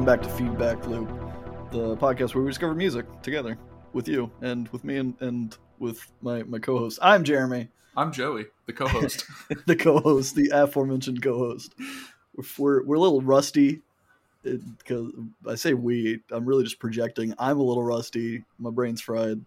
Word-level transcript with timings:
Welcome 0.00 0.18
back 0.18 0.26
to 0.26 0.34
Feedback 0.34 0.86
Loop, 0.86 1.10
the 1.72 1.94
podcast 1.98 2.34
where 2.34 2.42
we 2.42 2.48
discover 2.48 2.74
music 2.74 3.04
together 3.20 3.58
with 3.92 4.08
you 4.08 4.30
and 4.40 4.66
with 4.68 4.82
me 4.82 4.96
and, 4.96 5.14
and 5.20 5.58
with 5.78 6.10
my, 6.22 6.42
my 6.44 6.58
co 6.58 6.78
host. 6.78 6.98
I'm 7.02 7.22
Jeremy, 7.22 7.68
I'm 7.98 8.10
Joey, 8.10 8.46
the 8.64 8.72
co-host. 8.72 9.26
the 9.66 9.76
co 9.76 9.98
host, 10.00 10.36
the 10.36 10.48
aforementioned 10.54 11.22
co 11.22 11.36
host. 11.36 11.74
We're, 12.56 12.82
we're 12.84 12.96
a 12.96 12.98
little 12.98 13.20
rusty 13.20 13.82
because 14.42 15.12
I 15.46 15.54
say 15.56 15.74
we, 15.74 16.20
I'm 16.30 16.46
really 16.46 16.64
just 16.64 16.78
projecting. 16.78 17.34
I'm 17.38 17.58
a 17.58 17.62
little 17.62 17.84
rusty. 17.84 18.42
My 18.58 18.70
brain's 18.70 19.02
fried 19.02 19.44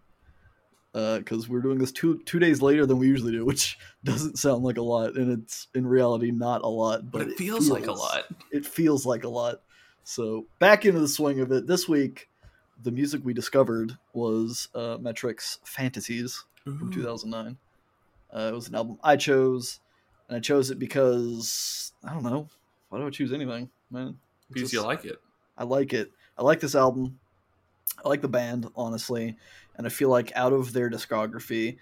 uh, 0.94 1.18
because 1.18 1.48
we're 1.48 1.62
doing 1.62 1.78
this 1.78 1.90
two 1.90 2.22
two 2.26 2.38
days 2.38 2.62
later 2.62 2.86
than 2.86 2.98
we 2.98 3.08
usually 3.08 3.32
do, 3.32 3.44
which 3.44 3.76
doesn't 4.04 4.38
sound 4.38 4.62
like 4.62 4.78
a 4.78 4.82
lot, 4.82 5.16
and 5.16 5.42
it's 5.42 5.66
in 5.74 5.84
reality 5.84 6.30
not 6.30 6.62
a 6.62 6.68
lot, 6.68 7.10
but, 7.10 7.18
but 7.18 7.28
it, 7.30 7.38
feels, 7.38 7.68
like 7.68 7.88
a 7.88 7.92
lot. 7.92 8.26
It 8.52 8.64
feels 8.64 9.04
like 9.04 9.24
a 9.24 9.28
lot. 9.28 9.62
So 10.04 10.46
back 10.58 10.84
into 10.84 11.00
the 11.00 11.08
swing 11.08 11.40
of 11.40 11.50
it. 11.50 11.66
This 11.66 11.88
week, 11.88 12.28
the 12.82 12.90
music 12.90 13.22
we 13.24 13.34
discovered 13.34 13.96
was 14.12 14.68
uh, 14.74 14.98
Metric's 15.00 15.58
Fantasies 15.64 16.44
from 16.62 16.92
2009. 16.92 17.56
Uh, 18.32 18.50
it 18.50 18.54
was 18.54 18.68
an 18.68 18.74
album 18.74 18.98
I 19.02 19.16
chose, 19.16 19.80
and 20.28 20.36
I 20.36 20.40
chose 20.40 20.70
it 20.70 20.78
because 20.78 21.92
I 22.04 22.12
don't 22.12 22.22
know 22.22 22.48
why 22.94 23.00
do 23.00 23.08
I 23.08 23.10
choose 23.10 23.32
anything, 23.32 23.68
man? 23.90 24.16
It's 24.50 24.54
Because 24.54 24.72
you 24.72 24.80
like 24.80 25.04
it. 25.04 25.20
I 25.58 25.64
like 25.64 25.92
it. 25.92 26.12
I 26.38 26.42
like 26.44 26.60
this 26.60 26.76
album. 26.76 27.18
I 28.04 28.08
like 28.08 28.20
the 28.20 28.28
band, 28.28 28.68
honestly, 28.76 29.36
and 29.76 29.84
I 29.84 29.90
feel 29.90 30.10
like 30.10 30.30
out 30.36 30.52
of 30.52 30.72
their 30.72 30.88
discography, 30.88 31.78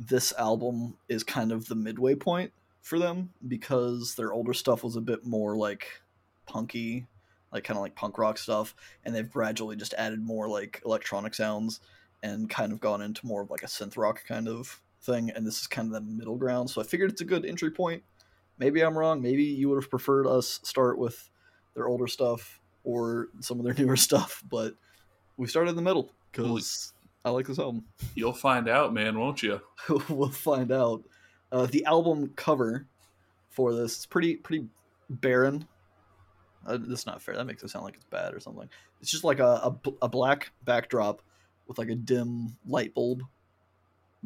this 0.00 0.32
album 0.36 0.96
is 1.08 1.22
kind 1.22 1.52
of 1.52 1.68
the 1.68 1.76
midway 1.76 2.16
point 2.16 2.52
for 2.82 2.98
them 2.98 3.30
because 3.46 4.16
their 4.16 4.32
older 4.32 4.52
stuff 4.52 4.82
was 4.82 4.96
a 4.96 5.00
bit 5.00 5.24
more 5.24 5.56
like 5.56 6.02
punky, 6.46 7.06
like 7.52 7.64
kind 7.64 7.76
of 7.76 7.82
like 7.82 7.94
punk 7.94 8.18
rock 8.18 8.38
stuff, 8.38 8.74
and 9.04 9.14
they've 9.14 9.30
gradually 9.30 9.76
just 9.76 9.94
added 9.94 10.22
more 10.22 10.48
like 10.48 10.82
electronic 10.84 11.34
sounds 11.34 11.80
and 12.22 12.50
kind 12.50 12.72
of 12.72 12.80
gone 12.80 13.02
into 13.02 13.26
more 13.26 13.42
of 13.42 13.50
like 13.50 13.62
a 13.62 13.66
synth 13.66 13.96
rock 13.96 14.24
kind 14.26 14.48
of 14.48 14.80
thing, 15.02 15.30
and 15.30 15.46
this 15.46 15.60
is 15.60 15.66
kind 15.66 15.88
of 15.88 15.94
the 15.94 16.00
middle 16.00 16.36
ground. 16.36 16.70
So 16.70 16.80
I 16.80 16.84
figured 16.84 17.10
it's 17.10 17.20
a 17.20 17.26
good 17.26 17.44
entry 17.44 17.70
point. 17.70 18.02
Maybe 18.58 18.80
I'm 18.82 18.96
wrong. 18.96 19.20
Maybe 19.20 19.44
you 19.44 19.68
would 19.68 19.82
have 19.82 19.90
preferred 19.90 20.26
us 20.26 20.60
start 20.62 20.98
with 20.98 21.30
their 21.74 21.86
older 21.86 22.06
stuff 22.06 22.60
or 22.84 23.28
some 23.40 23.58
of 23.58 23.64
their 23.64 23.74
newer 23.78 23.96
stuff, 23.96 24.42
but 24.48 24.74
we 25.36 25.46
started 25.46 25.70
in 25.70 25.76
the 25.76 25.82
middle 25.82 26.12
because 26.32 26.92
I 27.24 27.30
like 27.30 27.46
this 27.46 27.58
album. 27.58 27.84
You'll 28.14 28.32
find 28.32 28.68
out, 28.68 28.94
man, 28.94 29.18
won't 29.18 29.42
you? 29.42 29.60
we'll 30.08 30.30
find 30.30 30.72
out. 30.72 31.02
Uh, 31.52 31.66
the 31.66 31.84
album 31.84 32.32
cover 32.36 32.86
for 33.50 33.72
this 33.74 33.98
is 33.98 34.06
pretty 34.06 34.36
pretty 34.36 34.66
barren. 35.08 35.66
Uh, 36.66 36.78
that's 36.80 37.06
not 37.06 37.22
fair. 37.22 37.36
That 37.36 37.46
makes 37.46 37.62
it 37.62 37.70
sound 37.70 37.84
like 37.84 37.94
it's 37.94 38.04
bad 38.04 38.34
or 38.34 38.40
something. 38.40 38.68
It's 39.00 39.10
just 39.10 39.24
like 39.24 39.38
a, 39.38 39.44
a, 39.44 39.76
a 40.02 40.08
black 40.08 40.50
backdrop 40.64 41.22
with 41.68 41.78
like 41.78 41.88
a 41.88 41.94
dim 41.94 42.56
light 42.66 42.94
bulb 42.94 43.22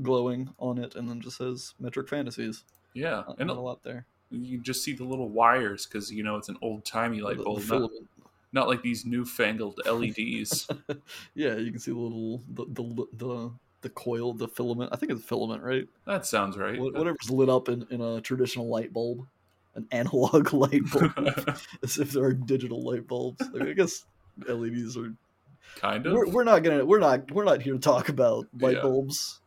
glowing 0.02 0.50
on 0.58 0.78
it, 0.78 0.94
and 0.94 1.08
then 1.08 1.20
just 1.20 1.36
says 1.38 1.74
"Metric 1.78 2.08
Fantasies." 2.08 2.64
Yeah, 2.94 3.22
Not, 3.26 3.36
and 3.38 3.46
not 3.48 3.56
a 3.56 3.60
lot 3.60 3.82
there. 3.84 4.06
you 4.30 4.58
just 4.58 4.82
see 4.82 4.92
the 4.92 5.04
little 5.04 5.28
wires 5.28 5.86
because 5.86 6.10
you 6.10 6.22
know 6.22 6.36
it's 6.36 6.48
an 6.48 6.56
old 6.62 6.84
timey 6.84 7.20
light 7.20 7.36
bulb, 7.38 7.62
not, 7.68 7.90
not 8.52 8.68
like 8.68 8.82
these 8.82 9.04
newfangled 9.06 9.80
LEDs. 9.86 10.68
yeah, 11.34 11.54
you 11.56 11.70
can 11.70 11.78
see 11.80 11.92
the 11.92 11.98
little 11.98 12.42
the 12.48 12.64
the 12.68 13.06
the, 13.16 13.50
the 13.82 13.88
coil, 13.90 14.32
the 14.34 14.48
filament. 14.48 14.90
I 14.92 14.96
think 14.96 15.12
it's 15.12 15.22
filament, 15.24 15.62
right? 15.62 15.86
that 16.06 16.26
sounds 16.26 16.56
right. 16.56 16.76
Wh- 16.76 16.92
Whatever's 16.94 17.30
lit 17.30 17.48
up 17.48 17.68
in, 17.68 17.86
in 17.90 18.00
a 18.00 18.20
traditional 18.20 18.68
light 18.68 18.92
bulb, 18.92 19.26
an 19.74 19.86
analog 19.92 20.52
light 20.52 20.82
bulb, 20.92 21.58
as 21.82 21.98
if 21.98 22.12
there 22.12 22.24
are 22.24 22.32
digital 22.32 22.82
light 22.82 23.06
bulbs. 23.06 23.42
I, 23.42 23.58
mean, 23.58 23.68
I 23.68 23.72
guess 23.72 24.04
LEDs 24.48 24.96
are. 24.96 25.12
kind 25.76 26.06
of. 26.06 26.12
We're, 26.12 26.28
we're 26.28 26.44
not 26.44 26.62
gonna. 26.62 26.84
We're 26.84 26.98
not. 27.00 27.30
We're 27.30 27.44
not 27.44 27.62
here 27.62 27.74
to 27.74 27.78
talk 27.78 28.08
about 28.08 28.46
light 28.58 28.76
Yeah. 28.76 28.82
bulbs 28.82 29.40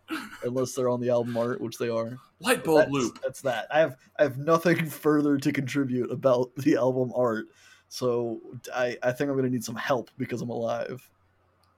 unless 0.44 0.74
they're 0.74 0.90
on 0.90 1.02
the 1.02 1.10
album 1.10 1.36
art, 1.38 1.60
which 1.62 1.78
they 1.78 1.90
are. 1.90 2.18
light 2.40 2.64
bulb 2.64 2.80
that's, 2.80 2.92
loop. 2.92 3.20
That's 3.24 3.42
that. 3.42 3.68
I 3.72 3.80
have. 3.80 3.96
I 4.20 4.24
have 4.24 4.38
nothing 4.38 4.86
further 4.90 5.38
to 5.38 5.52
contribute 5.52 6.12
about 6.12 6.56
the 6.58 6.76
album 6.76 7.12
art. 7.16 7.46
So 7.90 8.40
I, 8.74 8.98
I 9.04 9.12
think 9.12 9.30
I'm 9.30 9.36
gonna 9.36 9.50
need 9.50 9.64
some 9.64 9.76
help 9.76 10.10
because 10.18 10.42
I'm 10.42 10.50
alive. 10.50 11.10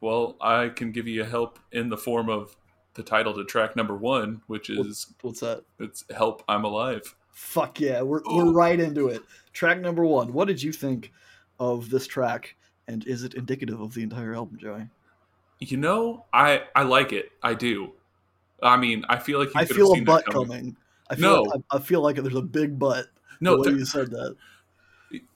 Well, 0.01 0.35
I 0.39 0.69
can 0.69 0.91
give 0.91 1.07
you 1.07 1.23
help 1.23 1.57
in 1.71 1.89
the 1.89 1.97
form 1.97 2.29
of 2.29 2.55
the 2.93 3.03
title 3.03 3.33
to 3.33 3.43
track 3.43 3.75
number 3.75 3.95
one, 3.97 4.41
which 4.47 4.69
is 4.69 5.07
What's 5.21 5.39
that? 5.41 5.63
it's 5.79 6.05
"Help, 6.15 6.43
I'm 6.47 6.63
Alive." 6.63 7.15
Fuck 7.35 7.81
yeah, 7.81 8.01
we're 8.01 8.21
we're 8.25 8.51
right 8.53 8.79
into 8.79 9.09
it. 9.09 9.21
Track 9.51 9.81
number 9.81 10.05
one. 10.05 10.31
What 10.31 10.47
did 10.47 10.63
you 10.63 10.71
think 10.71 11.11
of 11.59 11.89
this 11.89 12.07
track, 12.07 12.55
and 12.87 13.05
is 13.05 13.23
it 13.23 13.33
indicative 13.33 13.81
of 13.81 13.93
the 13.93 14.03
entire 14.03 14.33
album, 14.33 14.57
Joey? 14.57 14.87
You 15.59 15.75
know, 15.75 16.23
I 16.31 16.63
I 16.75 16.83
like 16.83 17.11
it. 17.11 17.31
I 17.43 17.53
do. 17.53 17.91
I 18.63 18.77
mean, 18.77 19.03
I 19.09 19.19
feel 19.19 19.37
like 19.39 19.49
you 19.53 19.59
I 19.59 19.65
feel 19.65 19.93
have 19.93 20.01
a 20.01 20.05
butt 20.05 20.25
coming. 20.27 20.47
coming. 20.47 20.77
I 21.09 21.15
feel 21.15 21.29
No. 21.35 21.41
like, 21.43 21.61
I, 21.71 21.75
I 21.75 21.79
feel 21.79 22.01
like 22.01 22.15
there's 22.15 22.35
a 22.35 22.41
big 22.41 22.79
butt. 22.79 23.07
No, 23.41 23.57
the 23.57 23.69
there- 23.69 23.79
you 23.79 23.85
said 23.85 24.11
that. 24.11 24.35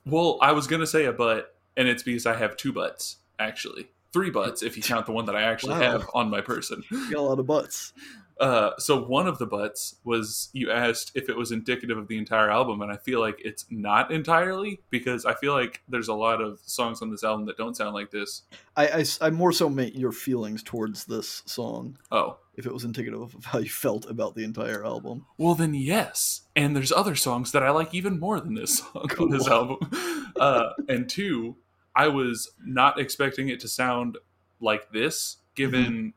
Well, 0.05 0.37
I 0.41 0.53
was 0.53 0.67
gonna 0.67 0.87
say 0.87 1.03
a 1.05 1.11
butt, 1.13 1.53
and 1.75 1.87
it's 1.87 2.01
because 2.03 2.25
I 2.25 2.35
have 2.35 2.55
two 2.57 2.71
butts 2.73 3.17
actually, 3.39 3.89
three 4.13 4.29
butts 4.29 4.63
if 4.63 4.77
you 4.77 4.83
count 4.91 5.05
the 5.05 5.11
one 5.11 5.25
that 5.25 5.35
I 5.35 5.41
actually 5.43 5.73
Wow. 5.73 5.91
have 5.91 6.09
on 6.13 6.29
my 6.29 6.39
person. 6.41 6.81
You 6.89 7.11
got 7.11 7.19
a 7.19 7.21
lot 7.21 7.39
of 7.39 7.45
butts. 7.45 7.91
Uh, 8.39 8.71
so 8.77 9.03
one 9.03 9.27
of 9.27 9.37
the 9.37 9.45
butts 9.45 9.95
was 10.05 10.49
you 10.53 10.71
asked 10.71 11.11
if 11.13 11.27
it 11.27 11.35
was 11.35 11.51
indicative 11.51 11.97
of 11.97 12.07
the 12.07 12.17
entire 12.17 12.49
album, 12.49 12.81
and 12.81 12.91
I 12.91 12.95
feel 12.97 13.19
like 13.19 13.39
it's 13.43 13.65
not 13.69 14.11
entirely 14.11 14.79
because 14.89 15.25
I 15.25 15.33
feel 15.33 15.53
like 15.53 15.81
there's 15.89 16.07
a 16.07 16.13
lot 16.13 16.41
of 16.41 16.59
songs 16.65 17.01
on 17.01 17.09
this 17.11 17.23
album 17.23 17.45
that 17.47 17.57
don't 17.57 17.75
sound 17.75 17.93
like 17.93 18.11
this. 18.11 18.43
I, 18.77 18.87
I, 18.87 19.05
I 19.21 19.29
more 19.29 19.51
so 19.51 19.69
meant 19.69 19.95
your 19.95 20.13
feelings 20.13 20.63
towards 20.63 21.05
this 21.05 21.43
song. 21.45 21.97
Oh, 22.11 22.37
If 22.55 22.65
it 22.65 22.73
was 22.73 22.85
indicative 22.85 23.21
of 23.21 23.45
how 23.45 23.59
you 23.59 23.69
felt 23.69 24.09
about 24.09 24.35
the 24.35 24.45
entire 24.45 24.85
album. 24.85 25.25
well 25.37 25.55
then 25.55 25.73
yes. 25.73 26.41
And 26.55 26.75
there's 26.75 26.91
other 26.93 27.15
songs 27.15 27.51
that 27.51 27.63
I 27.63 27.71
like 27.71 27.93
even 27.93 28.19
more 28.19 28.39
than 28.39 28.53
this 28.53 28.77
song 28.93 29.09
on 29.19 29.29
this 29.29 29.47
album. 29.47 29.79
Uh, 30.39 30.69
and 30.87 31.09
two, 31.09 31.57
I 31.93 32.07
was 32.07 32.49
not 32.65 32.97
expecting 32.97 33.49
it 33.49 33.59
to 33.59 33.67
sound 33.67 34.17
like 34.61 34.89
this, 34.93 35.37
given 35.55 35.83
Mm-hmm. 35.83 36.07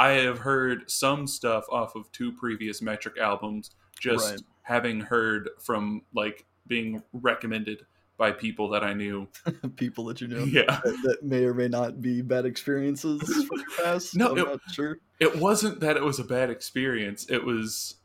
I 0.00 0.12
have 0.12 0.38
heard 0.38 0.90
some 0.90 1.26
stuff 1.26 1.64
off 1.70 1.94
of 1.94 2.10
two 2.12 2.32
previous 2.32 2.80
Metric 2.80 3.18
albums, 3.18 3.70
just 3.98 4.30
Right. 4.30 4.40
having 4.62 5.00
heard 5.00 5.50
from 5.60 6.02
like 6.14 6.46
being 6.66 7.02
recommended 7.12 7.84
by 8.16 8.32
people 8.32 8.68
that 8.70 8.84
I 8.84 8.92
knew. 8.92 9.26
People 9.76 10.04
that 10.06 10.20
you 10.20 10.28
know 10.28 10.44
Yeah. 10.44 10.80
that, 10.84 10.98
that 11.04 11.22
may 11.22 11.44
or 11.44 11.54
may 11.54 11.68
not 11.68 12.02
be 12.02 12.20
bad 12.20 12.44
experiences 12.44 13.20
from 13.46 13.58
your 13.58 13.70
past. 13.82 14.14
No, 14.16 14.32
I'm 14.32 14.38
it- 14.38 14.46
not 14.46 14.60
sure. 14.72 14.98
It 15.20 15.36
wasn't 15.36 15.80
that 15.80 15.96
it 15.96 16.02
was 16.02 16.18
a 16.18 16.24
bad 16.24 16.50
experience. 16.50 17.26
It 17.30 17.44
was, 17.44 17.96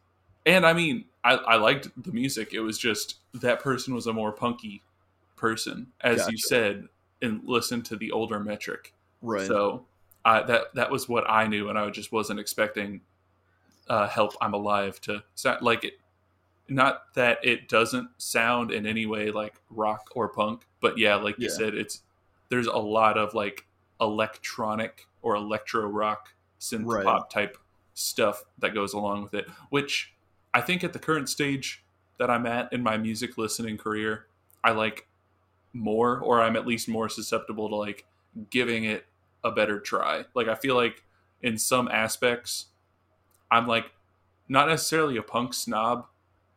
and 0.45 0.65
I 0.65 0.73
mean, 0.73 1.05
I, 1.23 1.35
I 1.35 1.55
liked 1.55 1.89
the 2.01 2.11
music. 2.13 2.53
It 2.53 2.59
was 2.61 2.77
just 2.77 3.15
that 3.33 3.61
person 3.61 3.93
was 3.93 4.07
a 4.07 4.13
more 4.13 4.31
punky 4.31 4.81
person, 5.37 5.87
as 6.01 6.27
you 6.29 6.37
said, 6.37 6.87
and 7.21 7.41
listened 7.45 7.85
to 7.85 7.95
the 7.97 8.11
older 8.11 8.39
metric. 8.39 8.93
Right. 9.21 9.47
So 9.47 9.85
I, 10.25 10.41
that 10.43 10.73
that 10.73 10.89
was 10.91 11.07
what 11.07 11.29
I 11.29 11.47
knew, 11.47 11.69
and 11.69 11.77
I 11.77 11.89
just 11.91 12.11
wasn't 12.11 12.39
expecting 12.39 13.01
uh, 13.87 14.07
"Help, 14.07 14.33
I'm 14.41 14.53
Alive" 14.53 14.99
to 15.01 15.23
sound 15.35 15.61
like 15.61 15.83
it. 15.83 15.93
Not 16.67 17.13
that 17.13 17.37
it 17.43 17.69
doesn't 17.69 18.09
sound 18.17 18.71
in 18.71 18.87
any 18.87 19.05
way 19.05 19.29
like 19.29 19.53
rock 19.69 20.09
or 20.15 20.27
punk, 20.27 20.65
but 20.81 20.97
yeah, 20.97 21.15
like 21.15 21.37
you 21.37 21.47
Yeah. 21.47 21.55
said, 21.55 21.75
it's 21.75 22.01
there's 22.49 22.65
a 22.67 22.77
lot 22.77 23.17
of 23.17 23.33
like 23.35 23.67
electronic 24.01 25.07
or 25.21 25.35
electro 25.35 25.85
rock 25.87 26.33
synth 26.59 26.85
Right. 26.87 27.05
pop 27.05 27.29
type 27.29 27.57
stuff 27.93 28.43
that 28.59 28.73
goes 28.73 28.93
along 28.93 29.23
with 29.23 29.33
it. 29.35 29.47
Which 29.69 30.13
I 30.55 30.61
think 30.61 30.83
at 30.83 30.93
the 30.93 30.99
current 30.99 31.29
stage 31.29 31.83
that 32.17 32.29
I'm 32.31 32.45
at 32.47 32.73
in 32.73 32.81
my 32.81 32.97
music 32.97 33.37
listening 33.37 33.77
career, 33.77 34.25
I 34.63 34.71
like 34.71 35.07
more, 35.73 36.19
or 36.19 36.41
I'm 36.41 36.55
at 36.55 36.65
least 36.65 36.87
more 36.87 37.09
susceptible 37.09 37.69
to 37.69 37.75
like 37.75 38.05
giving 38.49 38.85
it 38.85 39.05
a 39.45 39.51
better 39.51 39.79
try. 39.79 40.25
Like 40.33 40.49
I 40.49 40.55
feel 40.55 40.75
like 40.75 41.05
in 41.41 41.57
some 41.57 41.87
aspects, 41.87 42.65
I'm 43.51 43.67
like 43.67 43.85
not 44.49 44.67
necessarily 44.67 45.17
a 45.17 45.23
punk 45.23 45.53
snob, 45.53 46.07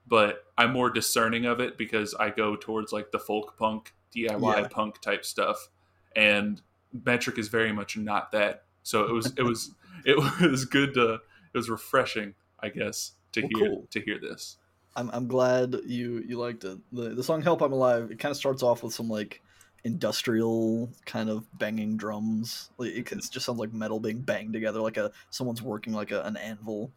but 0.06 0.44
I'm 0.56 0.72
more 0.72 0.90
discerning 0.90 1.44
of 1.46 1.60
it 1.60 1.78
because 1.78 2.14
I 2.14 2.30
go 2.30 2.56
towards 2.56 2.92
like 2.92 3.12
the 3.12 3.18
folk 3.20 3.56
punk, 3.58 3.94
DIY 4.16 4.62
Yeah. 4.62 4.68
punk 4.68 5.00
type 5.00 5.24
stuff, 5.24 5.68
and 6.16 6.60
Metric 7.04 7.38
is 7.38 7.48
very 7.48 7.72
much 7.72 7.96
not 7.96 8.32
that. 8.32 8.64
So 8.82 9.04
it 9.06 9.12
was 9.12 9.32
it 9.36 9.42
was 9.42 9.74
it 10.06 10.50
was 10.50 10.64
good 10.64 10.94
to 10.94 11.14
it 11.14 11.56
was 11.56 11.68
refreshing, 11.70 12.34
I 12.60 12.70
guess, 12.70 13.12
to 13.32 13.42
Well, 13.42 13.50
hear 13.54 13.68
cool. 13.68 13.86
to 13.90 14.00
hear 14.00 14.18
this. 14.18 14.56
I'm 14.96 15.10
I'm 15.12 15.28
glad 15.28 15.76
you 15.86 16.24
you 16.26 16.38
liked 16.38 16.64
it. 16.64 16.78
The 16.92 17.10
the 17.10 17.22
song 17.22 17.42
"Help 17.42 17.60
I'm 17.62 17.72
Alive" 17.72 18.10
it 18.10 18.18
kind 18.18 18.30
of 18.30 18.36
starts 18.36 18.62
off 18.62 18.82
with 18.82 18.94
some 18.94 19.08
like 19.08 19.42
industrial 19.84 20.90
kind 21.06 21.30
of 21.30 21.46
banging 21.58 21.96
drums. 21.96 22.70
Like 22.78 22.90
it, 22.90 23.06
just 23.06 23.46
sounds 23.46 23.58
like 23.58 23.72
metal 23.72 24.00
being 24.00 24.20
banged 24.20 24.52
together, 24.52 24.80
like 24.80 24.96
a 24.96 25.12
someone's 25.30 25.62
working 25.62 25.92
like 25.92 26.10
a, 26.10 26.22
an 26.22 26.36
anvil 26.36 26.90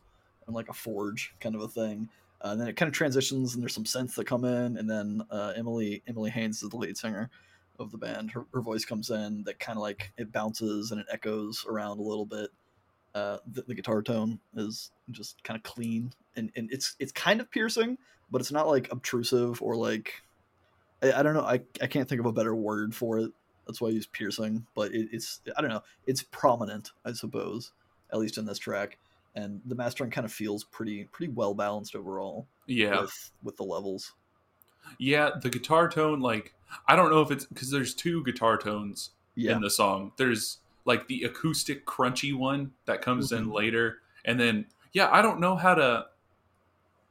and 0.48 0.56
like 0.56 0.70
a 0.70 0.74
forge 0.74 1.34
kind 1.40 1.56
of 1.56 1.62
a 1.62 1.68
thing. 1.68 2.10
Uh, 2.44 2.50
and 2.50 2.62
then 2.62 2.68
it 2.68 2.76
kind 2.76 2.88
of 2.88 2.94
transitions, 2.94 3.54
and 3.54 3.62
there's 3.62 3.74
some 3.74 3.84
synths 3.84 4.16
that 4.16 4.26
come 4.26 4.46
in, 4.46 4.78
and 4.78 4.90
then 4.90 5.22
uh, 5.30 5.54
Emily 5.56 6.02
Emily 6.08 6.32
Haines 6.32 6.64
is 6.64 6.70
the 6.70 6.78
lead 6.78 6.98
singer 6.98 7.30
of 7.80 7.92
the 7.92 7.98
band. 7.98 8.32
Her, 8.32 8.46
her 8.54 8.62
voice 8.62 8.86
comes 8.86 9.10
in 9.10 9.44
that 9.44 9.60
kind 9.60 9.78
of 9.78 9.82
like 9.82 10.12
it 10.18 10.32
bounces 10.32 10.92
and 10.92 11.02
it 11.02 11.08
echoes 11.12 11.66
around 11.68 12.00
a 12.00 12.04
little 12.04 12.26
bit. 12.26 12.50
Uh, 13.14 13.38
the, 13.52 13.64
the 13.64 13.76
guitar 13.76 14.02
tone 14.02 14.40
is 14.56 14.92
just 15.12 15.44
kind 15.44 15.58
of 15.58 15.64
clean 15.64 16.14
and, 16.36 16.50
and 16.56 16.72
it's 16.72 16.96
it's 17.00 17.12
kind 17.12 17.42
of 17.42 17.52
piercing, 17.52 17.98
but 18.30 18.42
it's 18.42 18.52
not 18.52 18.68
like 18.68 18.92
obtrusive 18.92 19.62
or 19.62 19.76
like 19.76 20.22
I, 21.02 21.14
I 21.14 21.24
don't 21.24 21.34
know. 21.34 21.42
I, 21.46 21.62
I 21.82 21.88
can't 21.88 22.08
think 22.08 22.20
of 22.20 22.26
a 22.28 22.32
better 22.34 22.56
word 22.56 22.96
for 22.96 23.20
it. 23.20 23.32
That's 23.68 23.80
why 23.80 23.90
I 23.90 23.92
use 23.92 24.08
piercing, 24.08 24.66
but 24.76 24.92
it, 24.94 25.10
it's 25.12 25.42
I 25.56 25.62
don't 25.62 25.70
know. 25.70 25.84
It's 26.08 26.24
prominent, 26.24 26.92
I 27.06 27.14
suppose, 27.14 27.72
at 28.12 28.20
least 28.20 28.38
in 28.38 28.46
this 28.46 28.58
track. 28.60 28.98
And 29.36 29.62
the 29.66 29.76
mastering 29.76 30.12
kind 30.12 30.26
of 30.26 30.34
feels 30.34 30.64
pretty 30.66 31.06
pretty 31.06 31.32
well 31.32 31.54
balanced 31.54 31.96
overall. 31.96 32.48
Yeah, 32.68 33.02
with, 33.02 33.32
with 33.44 33.58
the 33.58 33.64
levels. 33.64 34.14
Yeah, 34.98 35.30
the 35.42 35.50
guitar 35.50 35.88
tone, 35.90 36.20
like 36.20 36.54
I 36.88 36.96
don't 36.96 37.12
know 37.12 37.22
if 37.22 37.32
it's 37.32 37.46
because 37.46 37.70
there's 37.72 37.94
two 37.94 38.24
guitar 38.24 38.58
tones 38.58 39.12
Yeah, 39.36 39.56
in 39.56 39.62
the 39.62 39.70
song. 39.70 40.12
There's 40.18 40.58
like 40.86 41.08
the 41.08 41.24
acoustic 41.24 41.86
crunchy 41.86 42.36
one 42.36 42.72
that 42.86 43.02
comes 43.02 43.32
in 43.32 43.46
Mhm. 43.46 43.54
later, 43.54 44.00
and 44.26 44.40
then 44.40 44.66
yeah, 44.92 45.10
I 45.12 45.22
don't 45.22 45.40
know 45.40 45.56
how 45.56 45.76
to, 45.76 46.08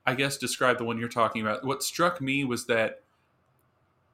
I 0.04 0.14
guess, 0.14 0.36
describe 0.36 0.76
the 0.78 0.84
one 0.84 0.98
you're 0.98 1.08
talking 1.08 1.40
about. 1.40 1.64
What 1.64 1.82
struck 1.82 2.20
me 2.20 2.44
was 2.44 2.66
that 2.66 3.02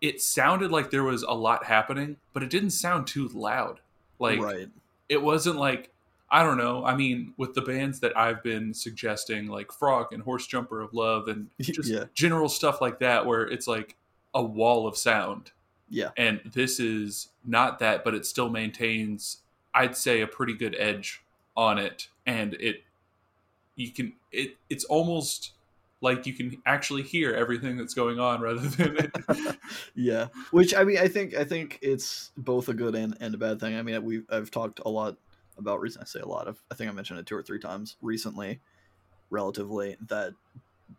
it 0.00 0.20
sounded 0.20 0.70
like 0.70 0.90
there 0.90 1.04
was 1.04 1.22
a 1.22 1.32
lot 1.32 1.64
happening, 1.64 2.16
but 2.32 2.42
it 2.42 2.50
didn't 2.50 2.70
sound 2.70 3.06
too 3.06 3.28
loud. 3.28 3.80
Like 4.18 4.40
right. 4.40 4.68
it 5.08 5.22
wasn't 5.22 5.56
like 5.56 5.90
I 6.28 6.42
don't 6.42 6.58
know. 6.58 6.84
I 6.84 6.96
mean, 6.96 7.34
with 7.36 7.54
the 7.54 7.62
bands 7.62 8.00
that 8.00 8.16
I've 8.16 8.42
been 8.42 8.74
suggesting, 8.74 9.46
like 9.46 9.70
Frog 9.70 10.12
and 10.12 10.22
Horse 10.22 10.46
Jumper 10.46 10.80
of 10.80 10.92
Love, 10.92 11.28
and 11.28 11.48
just 11.60 11.88
Yeah. 11.88 12.04
general 12.14 12.48
stuff 12.48 12.80
like 12.80 12.98
that, 12.98 13.26
where 13.26 13.42
it's 13.42 13.68
like 13.68 13.96
a 14.34 14.42
wall 14.42 14.86
of 14.88 14.96
sound. 14.96 15.52
Yeah. 15.88 16.10
And 16.16 16.40
this 16.52 16.80
is 16.80 17.28
not 17.44 17.78
that, 17.78 18.02
but 18.02 18.12
it 18.12 18.26
still 18.26 18.50
maintains, 18.50 19.38
I'd 19.72 19.96
say, 19.96 20.20
a 20.20 20.26
pretty 20.26 20.54
good 20.54 20.74
edge 20.76 21.22
on 21.56 21.78
it. 21.78 22.08
And 22.26 22.54
it, 22.54 22.82
you 23.76 23.92
can, 23.92 24.14
it, 24.32 24.56
it's 24.68 24.84
almost 24.84 25.52
like 26.00 26.26
you 26.26 26.34
can 26.34 26.56
actually 26.66 27.02
hear 27.02 27.32
everything 27.32 27.76
that's 27.76 27.94
going 27.94 28.18
on 28.18 28.40
rather 28.40 28.60
than 28.68 28.96
it. 28.96 29.56
yeah 29.94 30.28
which 30.50 30.74
i 30.74 30.84
mean 30.84 30.98
i 30.98 31.08
think 31.08 31.34
i 31.34 31.44
think 31.44 31.78
it's 31.82 32.32
both 32.36 32.68
a 32.68 32.74
good 32.74 32.94
and, 32.94 33.16
and 33.20 33.34
a 33.34 33.38
bad 33.38 33.60
thing 33.60 33.76
i 33.76 33.82
mean 33.82 34.02
we 34.04 34.22
i've 34.30 34.50
talked 34.50 34.80
a 34.84 34.88
lot 34.88 35.16
about 35.58 35.80
recent 35.80 36.02
i 36.02 36.06
say 36.06 36.20
a 36.20 36.28
lot 36.28 36.48
of 36.48 36.62
i 36.70 36.74
think 36.74 36.90
i 36.90 36.92
mentioned 36.92 37.18
it 37.18 37.26
two 37.26 37.36
or 37.36 37.42
three 37.42 37.58
times 37.58 37.96
recently 38.02 38.60
relatively 39.30 39.96
that 40.08 40.32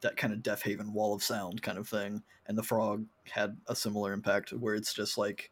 that 0.01 0.17
kind 0.17 0.33
of 0.33 0.39
Deafheaven 0.39 0.91
wall 0.91 1.13
of 1.13 1.23
sound 1.23 1.61
kind 1.61 1.77
of 1.77 1.87
thing 1.87 2.21
and 2.47 2.57
the 2.57 2.63
frog 2.63 3.05
had 3.29 3.57
a 3.67 3.75
similar 3.75 4.11
impact 4.13 4.51
where 4.51 4.75
it's 4.75 4.93
just 4.93 5.17
like 5.17 5.49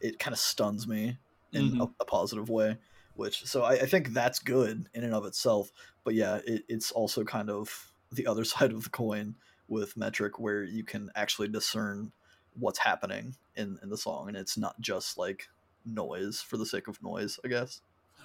it 0.00 0.18
kind 0.18 0.32
of 0.32 0.38
stuns 0.38 0.86
me 0.86 1.16
in 1.52 1.62
a, 1.62 1.68
mm-hmm. 1.68 1.82
a 1.98 2.04
positive 2.04 2.50
way 2.50 2.76
which 3.14 3.44
so 3.46 3.62
I, 3.62 3.72
I 3.72 3.86
think 3.86 4.12
that's 4.12 4.38
good 4.38 4.88
in 4.92 5.04
and 5.04 5.14
of 5.14 5.24
itself 5.24 5.72
but 6.04 6.14
yeah 6.14 6.40
it, 6.46 6.64
it's 6.68 6.92
also 6.92 7.24
kind 7.24 7.48
of 7.48 7.90
the 8.12 8.26
other 8.26 8.44
side 8.52 8.72
of 8.72 8.84
the 8.84 8.90
coin 8.90 9.34
with 9.68 9.96
metric 9.96 10.38
where 10.38 10.62
you 10.62 10.84
can 10.84 11.10
actually 11.14 11.48
discern 11.48 12.12
what's 12.58 12.78
happening 12.78 13.34
in, 13.56 13.78
in 13.82 13.88
the 13.88 13.96
song 13.96 14.28
and 14.28 14.36
it's 14.36 14.56
not 14.56 14.80
just 14.80 15.18
like 15.18 15.48
noise 15.84 16.40
for 16.40 16.56
the 16.56 16.66
sake 16.66 16.88
of 16.88 17.02
noise 17.02 17.38
i 17.44 17.48
guess 17.48 17.80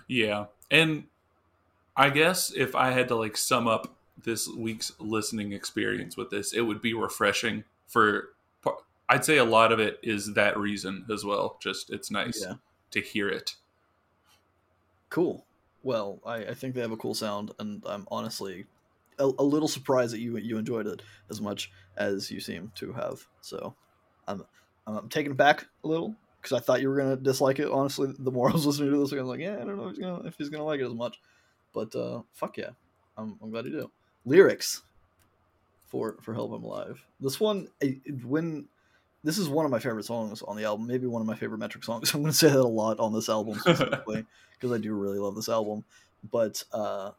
Yeah. 0.08 0.46
And 0.72 1.06
I 1.96 2.10
guess 2.10 2.52
if 2.56 2.76
I 2.76 2.92
had 2.92 3.08
to 3.10 3.16
like 3.16 3.38
sum 3.38 3.68
up 3.68 3.96
this 4.24 4.48
week's 4.50 4.92
listening 5.00 5.54
experience 5.54 6.18
with 6.18 6.30
this, 6.30 6.54
it 6.54 6.62
would 6.62 6.82
be 6.82 6.94
refreshing 6.94 7.64
for 7.88 8.30
I'd 9.10 9.26
say 9.26 9.38
a 9.38 9.44
lot 9.46 9.72
of 9.72 9.80
it 9.80 10.00
is 10.02 10.34
that 10.34 10.58
reason 10.58 11.06
as 11.12 11.24
well. 11.24 11.58
Just 11.62 11.90
it's 11.92 12.10
nice 12.10 12.42
yeah 12.46 12.56
to 12.92 13.02
hear 13.02 13.28
it. 13.28 13.56
cool 15.10 15.46
well 15.82 16.20
I, 16.26 16.38
I 16.38 16.54
think 16.54 16.76
they 16.76 16.82
have 16.82 16.92
a 16.92 16.98
cool 16.98 17.14
sound 17.16 17.52
and 17.60 17.84
i'm 17.88 18.08
honestly 18.10 18.66
a, 19.20 19.26
a 19.26 19.44
little 19.44 19.68
surprised 19.68 20.14
that 20.14 20.20
you 20.20 20.38
you 20.38 20.58
enjoyed 20.58 20.88
it 20.88 21.02
as 21.30 21.42
much 21.42 21.72
as 21.98 22.32
you 22.32 22.40
seem 22.40 22.72
to 22.76 22.94
have. 22.94 23.26
So 23.42 23.76
i'm 24.28 24.44
i'm 24.88 25.10
taken 25.10 25.34
aback 25.34 25.66
a 25.84 25.88
little 25.88 26.16
because 26.42 26.58
i 26.58 26.60
thought 26.60 26.82
you 26.82 26.90
were 26.90 26.98
gonna 26.98 27.16
dislike 27.16 27.60
it 27.60 27.70
honestly. 27.70 28.14
The 28.18 28.32
more 28.32 28.50
i 28.50 28.54
was 28.54 28.66
listening 28.68 28.92
to 28.92 28.98
this 28.98 29.14
i 29.14 29.18
was 29.18 29.28
like 29.28 29.40
yeah 29.40 29.56
i 29.56 29.66
don't 29.66 29.78
know 29.78 29.88
if 29.88 29.96
he's 29.96 30.00
gonna 30.00 30.28
if 30.28 30.36
he's 30.38 30.50
gonna 30.50 30.64
like 30.64 30.80
it 30.80 30.86
as 30.86 30.94
much. 30.94 31.20
But 31.74 31.96
uh 31.96 32.22
fuck 32.34 32.58
yeah. 32.58 32.72
I'm, 33.18 33.38
I'm 33.42 33.52
glad 33.52 33.66
you 33.66 33.72
do. 33.72 33.92
Lyrics 34.26 34.82
for 35.86 36.18
for 36.22 36.34
help 36.34 36.52
i'm 36.52 36.64
alive. 36.64 37.04
This 37.20 37.40
one 37.40 37.68
when 38.24 38.68
this 39.24 39.38
is 39.38 39.48
one 39.48 39.66
of 39.66 39.72
my 39.72 39.80
favorite 39.80 40.06
songs 40.06 40.42
on 40.42 40.58
the 40.58 40.66
album 40.66 40.88
maybe 40.88 41.08
one 41.08 41.22
of 41.22 41.28
my 41.28 41.36
favorite 41.36 41.60
metric 41.60 41.84
songs. 41.84 42.12
I'm 42.14 42.22
going 42.22 42.32
to 42.32 42.38
say 42.38 42.50
that 42.50 42.60
a 42.60 42.64
lot 42.64 43.00
on 43.00 43.14
this 43.14 43.30
album 43.30 43.60
specifically 43.60 44.26
because 44.54 44.72
i 44.72 44.82
do 44.82 44.94
really 44.94 45.20
love 45.20 45.36
this 45.36 45.50
album. 45.50 45.84
But 46.32 46.64
uh 46.72 47.12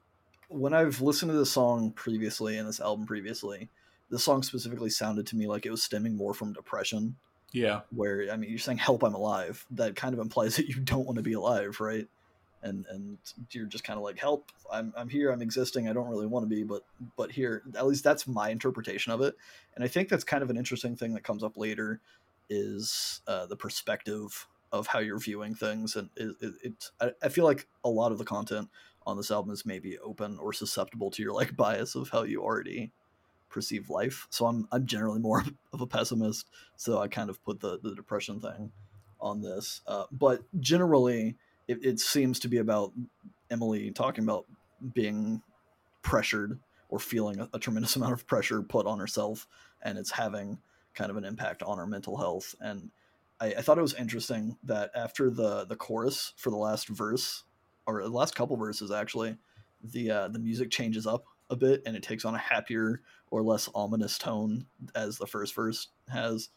when 0.49 0.75
i've 0.75 1.01
listened 1.01 1.31
to 1.31 1.37
this 1.37 1.51
song 1.51 1.91
previously 1.93 2.57
and 2.59 2.69
this 2.69 2.81
album 2.81 3.07
previously 3.07 3.69
this 4.11 4.23
song 4.23 4.43
specifically 4.43 4.91
sounded 4.91 5.27
to 5.27 5.37
me 5.37 5.47
like 5.47 5.67
it 5.67 5.71
was 5.71 5.83
stemming 5.83 6.17
more 6.17 6.35
from 6.35 6.53
depression. 6.53 7.17
Yeah. 7.53 7.83
where 7.95 8.33
I 8.33 8.37
mean 8.37 8.51
you're 8.51 8.59
saying 8.59 8.79
help 8.79 9.05
I'm 9.05 9.15
alive. 9.15 9.65
That 9.71 9.95
kind 9.95 10.13
of 10.13 10.21
implies 10.21 10.57
that 10.57 10.69
you 10.69 10.81
don't 10.81 11.07
want 11.07 11.17
to 11.17 11.23
be 11.23 11.35
alive 11.35 11.81
right? 11.81 12.09
And 12.63 12.87
and 12.91 13.19
you're 13.51 13.67
just 13.67 13.85
kind 13.85 13.97
of 13.97 14.03
like 14.03 14.19
help 14.19 14.51
I'm 14.73 14.93
I'm 14.97 15.09
here 15.09 15.31
I'm 15.31 15.43
existing 15.43 15.89
I 15.89 15.93
don't 15.93 16.09
really 16.09 16.27
want 16.27 16.49
to 16.49 16.55
be 16.55 16.65
but 16.65 16.83
but 17.17 17.31
here. 17.31 17.63
At 17.77 17.87
least 17.87 18.05
that's 18.05 18.27
my 18.27 18.51
interpretation 18.51 19.13
of 19.13 19.21
it. 19.21 19.37
And 19.75 19.85
I 19.85 19.89
think 19.89 20.09
that's 20.09 20.25
kind 20.25 20.43
of 20.43 20.51
an 20.51 20.57
interesting 20.57 20.97
thing 20.97 21.15
that 21.15 21.25
comes 21.25 21.45
up 21.45 21.57
later 21.57 22.01
is 22.51 23.21
uh, 23.27 23.47
the 23.47 23.57
perspective 23.57 24.47
of 24.71 24.87
how 24.87 24.99
you're 24.99 25.19
viewing 25.19 25.55
things 25.55 25.97
and 25.97 26.11
it, 26.17 26.37
it, 26.41 26.55
it 26.63 26.91
I, 27.01 27.13
I 27.23 27.29
feel 27.29 27.45
like 27.45 27.69
a 27.85 27.89
lot 27.89 28.13
of 28.13 28.19
the 28.19 28.25
content 28.25 28.69
on 29.07 29.17
this 29.17 29.31
album 29.31 29.53
is 29.53 29.67
maybe 29.67 29.99
open 29.99 30.39
or 30.39 30.53
susceptible 30.53 31.11
to 31.11 31.23
your 31.23 31.33
like 31.33 31.57
bias 31.57 31.95
of 31.95 32.09
how 32.11 32.23
you 32.23 32.43
already 32.43 32.93
perceive 33.51 33.89
life. 33.91 34.27
So 34.31 34.47
i'm 34.47 34.67
i'm 34.73 34.87
generally 34.87 35.21
more 35.21 35.45
of 35.73 35.81
a 35.81 35.87
pessimist 35.87 36.49
so 36.77 36.99
i 36.99 37.09
kind 37.09 37.31
of 37.31 37.43
put 37.45 37.61
the 37.61 37.79
the 37.83 37.95
depression 37.95 38.41
thing 38.41 38.73
on 39.21 39.41
this. 39.41 39.81
Uh, 39.87 40.05
but 40.13 40.43
generally 40.61 41.37
it, 41.67 41.83
it 41.83 42.01
seems 42.01 42.39
to 42.41 42.49
be 42.49 42.59
about 42.59 42.93
emily 43.51 43.91
talking 43.91 44.25
about 44.25 44.47
being 44.93 45.41
pressured 46.03 46.59
or 46.89 46.99
feeling 46.99 47.41
a, 47.41 47.49
a 47.55 47.59
tremendous 47.59 47.97
amount 47.97 48.13
of 48.13 48.27
pressure 48.27 48.63
put 48.63 48.87
on 48.87 48.99
herself 48.99 49.47
and 49.83 49.99
it's 49.99 50.11
having 50.11 50.59
kind 50.95 51.11
of 51.11 51.17
an 51.17 51.25
impact 51.25 51.63
on 51.63 51.79
her 51.79 51.87
mental 51.87 52.17
health. 52.17 52.55
And 52.61 52.91
I, 53.41 53.47
I 53.47 53.63
thought 53.63 53.79
it 53.79 53.83
was 53.83 53.95
interesting 53.95 54.57
that 54.65 54.91
after 54.95 55.31
the 55.31 55.65
the 55.65 55.77
chorus 55.77 56.33
for 56.37 56.51
the 56.51 56.57
last 56.57 56.89
verse 56.89 57.45
or 57.87 58.03
the 58.03 58.09
last 58.09 58.35
couple 58.35 58.57
verses 58.57 58.91
actually 58.91 59.37
the 59.83 60.11
uh, 60.11 60.29
the 60.29 60.39
music 60.39 60.71
changes 60.71 61.07
up 61.07 61.25
a 61.51 61.57
bit 61.57 61.83
and 61.87 61.97
it 61.97 62.03
takes 62.03 62.25
on 62.25 62.35
a 62.35 62.39
happier 62.39 63.03
or 63.31 63.43
less 63.43 63.69
ominous 63.75 64.19
tone 64.19 64.67
as 64.95 65.19
the 65.19 65.27
first 65.27 65.55
verse 65.55 65.89
has 66.09 66.49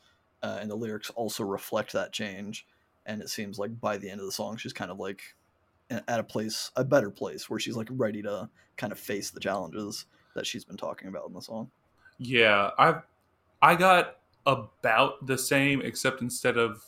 uh, 0.44 0.58
and 0.62 0.70
the 0.70 0.76
lyrics 0.76 1.10
also 1.12 1.44
reflect 1.44 1.94
that 1.94 2.14
change 2.14 2.66
and 3.06 3.22
it 3.22 3.30
seems 3.30 3.60
like 3.60 3.80
by 3.80 3.98
the 3.98 4.10
end 4.10 4.20
of 4.20 4.26
the 4.26 4.32
song 4.32 4.58
she's 4.58 4.74
kind 4.74 4.92
of 4.92 5.00
like 5.00 5.22
at 5.90 6.20
a 6.20 6.24
place 6.24 6.72
a 6.76 6.84
better 6.84 7.10
place 7.10 7.50
where 7.50 7.60
she's 7.60 7.76
like 7.78 7.88
ready 7.92 8.22
to 8.22 8.50
kind 8.76 8.92
of 8.92 9.00
face 9.00 9.30
the 9.30 9.40
challenges 9.40 10.06
that 10.36 10.46
she's 10.46 10.66
been 10.66 10.78
talking 10.78 11.08
about 11.08 11.28
in 11.28 11.34
the 11.34 11.42
song 11.42 11.70
Yeah. 12.18 12.72
I 12.78 13.02
I 13.62 13.76
got 13.76 14.18
about 14.46 15.26
the 15.26 15.38
same 15.38 15.82
except 15.82 16.22
instead 16.22 16.58
of 16.58 16.82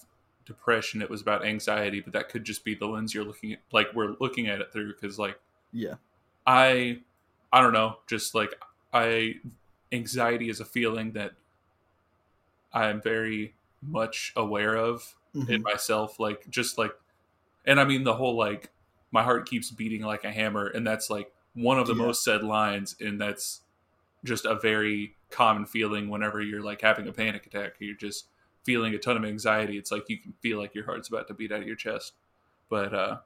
depression 0.49 1.01
it 1.01 1.09
was 1.09 1.21
about 1.21 1.45
anxiety, 1.45 2.01
but 2.01 2.11
that 2.13 2.27
could 2.27 2.43
just 2.43 2.65
be 2.65 2.73
the 2.75 2.87
lens 2.87 3.13
you're 3.13 3.23
looking 3.23 3.53
at 3.53 3.59
like 3.71 3.87
we're 3.93 4.15
looking 4.19 4.47
at 4.47 4.59
it 4.59 4.73
through 4.73 4.93
cuz 4.95 5.17
like 5.19 5.39
yeah 5.71 5.93
I 6.47 6.99
I 7.53 7.61
don't 7.61 7.73
know, 7.73 7.97
just 8.07 8.33
like 8.35 8.55
I 8.91 9.35
anxiety 9.91 10.49
is 10.49 10.59
a 10.59 10.65
feeling 10.65 11.11
that 11.13 11.33
I'm 12.73 13.01
very 13.01 13.55
much 13.81 14.33
aware 14.35 14.75
of 14.75 15.15
in 15.33 15.45
Mhm. 15.47 15.63
myself 15.63 16.19
like 16.19 16.49
just 16.49 16.77
like 16.77 16.91
and 17.65 17.79
I 17.79 17.85
mean 17.85 18.03
the 18.03 18.15
whole 18.15 18.35
like 18.35 18.71
my 19.11 19.23
heart 19.23 19.47
keeps 19.47 19.69
beating 19.71 20.01
like 20.01 20.23
a 20.23 20.31
hammer 20.31 20.65
and 20.67 20.85
that's 20.85 21.09
like 21.09 21.31
one 21.53 21.77
of 21.79 21.87
the 21.87 21.93
Yeah. 21.95 22.05
most 22.05 22.23
said 22.23 22.43
lines 22.43 22.95
and 22.99 23.21
that's 23.21 23.61
just 24.23 24.45
a 24.45 24.55
very 24.55 25.15
common 25.29 25.65
feeling 25.65 26.09
whenever 26.09 26.41
you're 26.41 26.63
like 26.63 26.81
having 26.81 27.07
a 27.07 27.11
panic 27.13 27.45
attack 27.45 27.75
you're 27.79 27.95
just 27.95 28.27
feeling 28.69 28.93
a 28.93 28.99
ton 28.99 29.17
of 29.17 29.25
anxiety. 29.25 29.79
It's 29.79 29.91
like 29.91 30.07
you 30.09 30.19
can 30.19 30.31
feel 30.41 30.59
like 30.59 30.75
your 30.75 30.85
heart's 30.85 31.07
about 31.09 31.27
to 31.29 31.33
beat 31.33 31.51
out 31.51 31.61
of 31.61 31.65
your 31.65 31.75
chest. 31.75 32.13
But 32.69 32.93
uh 32.93 33.17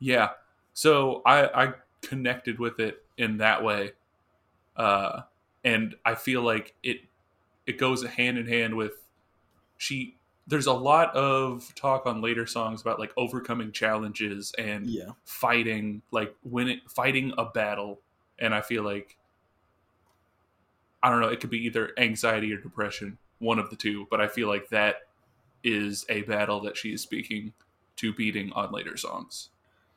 yeah. 0.00 0.30
So 0.74 1.22
I 1.24 1.66
I 1.66 1.74
connected 2.00 2.58
with 2.58 2.80
it 2.80 3.04
in 3.16 3.36
that 3.36 3.62
way. 3.62 3.92
Uh 4.76 5.20
and 5.62 5.94
I 6.04 6.16
feel 6.16 6.42
like 6.42 6.74
it 6.82 7.02
it 7.64 7.78
goes 7.78 8.04
hand 8.04 8.38
in 8.38 8.48
hand 8.48 8.74
with 8.74 9.06
she 9.78 10.16
there's 10.48 10.66
a 10.66 10.72
lot 10.72 11.14
of 11.14 11.72
talk 11.76 12.04
on 12.04 12.20
later 12.20 12.44
songs 12.44 12.80
about 12.80 12.98
like 12.98 13.12
overcoming 13.16 13.70
challenges 13.70 14.52
and 14.58 14.88
yeah. 14.88 15.10
fighting 15.24 16.02
like 16.10 16.34
winning 16.42 16.80
fighting 16.88 17.32
a 17.38 17.44
battle. 17.44 18.00
And 18.40 18.52
i 18.52 18.60
feel 18.60 18.82
like 18.82 19.16
i 21.00 21.08
don't 21.08 21.20
know 21.20 21.28
it 21.28 21.38
could 21.38 21.50
be 21.50 21.64
either 21.66 21.92
anxiety 21.96 22.52
or 22.52 22.56
depression 22.56 23.18
one 23.42 23.58
of 23.58 23.68
the 23.70 23.76
two 23.76 24.06
but 24.10 24.20
i 24.20 24.26
feel 24.28 24.48
like 24.48 24.68
that 24.70 24.96
is 25.64 26.04
a 26.08 26.22
battle 26.22 26.60
that 26.60 26.76
she 26.76 26.92
is 26.92 27.00
speaking 27.02 27.52
to 27.94 28.12
beating 28.12 28.50
on 28.54 28.72
later 28.72 28.96
songs. 28.96 29.50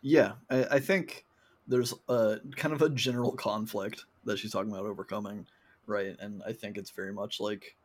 Yeah, 0.03 0.33
I, 0.49 0.65
I 0.71 0.79
think 0.79 1.25
there's 1.67 1.91
a 2.07 2.37
kind 2.55 2.71
of 2.71 2.83
a 2.83 2.89
general 2.89 3.31
conflict 3.31 4.05
that 4.25 4.37
she's 4.37 4.51
talking 4.51 4.71
about 4.71 4.85
overcoming, 4.85 5.47
right? 5.87 6.15
And 6.19 6.43
I 6.45 6.53
think 6.53 6.77
it's 6.77 6.91
very 6.91 7.11
much 7.11 7.39
like 7.39 7.75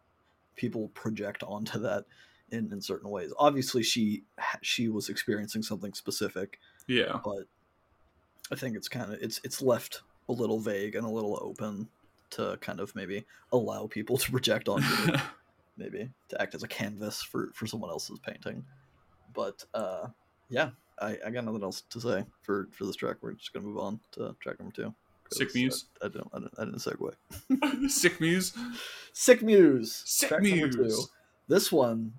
people 0.56 0.88
project 0.88 1.42
onto 1.42 1.78
that 1.78 2.04
in, 2.50 2.70
in 2.70 2.82
certain 2.82 3.08
ways. 3.08 3.32
Obviously, 3.38 3.82
she 3.82 4.24
she 4.60 4.88
was 4.88 5.08
experiencing 5.08 5.62
something 5.62 5.94
specific, 5.94 6.58
Yeah. 6.86 7.18
but 7.24 7.44
I 8.52 8.56
think 8.56 8.76
it's 8.76 8.88
kind 8.88 9.10
of 9.14 9.22
it's 9.22 9.40
it's 9.42 9.62
left 9.62 10.02
a 10.28 10.32
little 10.32 10.60
vague 10.60 10.96
and 10.96 11.06
a 11.06 11.10
little 11.10 11.38
open 11.40 11.88
to 12.30 12.58
kind 12.60 12.78
of 12.80 12.94
maybe 12.94 13.24
allow 13.52 13.86
people 13.86 14.18
to 14.18 14.30
project 14.30 14.68
onto 14.68 14.86
it, 15.14 15.20
maybe 15.80 16.08
to 16.28 16.40
act 16.40 16.54
as 16.54 16.62
a 16.62 16.68
canvas 16.68 17.22
for 17.22 17.50
for 17.54 17.66
someone 17.66 17.90
else's 17.90 18.20
painting. 18.20 18.64
But 19.34 19.64
uh, 19.74 20.08
yeah, 20.48 20.70
I, 21.00 21.16
I 21.26 21.30
got 21.30 21.44
nothing 21.44 21.62
else 21.62 21.80
to 21.90 22.00
say 22.00 22.24
for 22.42 22.68
for 22.72 22.84
this 22.84 22.96
track. 22.96 23.16
We're 23.20 23.32
just 23.32 23.52
gonna 23.52 23.66
move 23.66 23.78
on 23.78 24.00
to 24.12 24.36
track 24.40 24.60
number 24.60 24.74
two. 24.74 24.94
Sick 25.32 25.54
Muse. 25.54 25.86
I, 26.02 26.06
I 26.06 26.08
don't 26.08 26.28
I 26.34 26.38
didn't, 26.38 26.54
I 26.58 26.64
didn't 26.64 26.80
segue. 26.80 27.90
Sick 27.90 28.20
Muse. 28.20 28.52
Sick 29.12 29.42
Muse. 29.42 30.02
Sick 30.04 30.28
track 30.28 30.42
Muse. 30.42 31.08
This 31.48 31.70
one, 31.72 32.12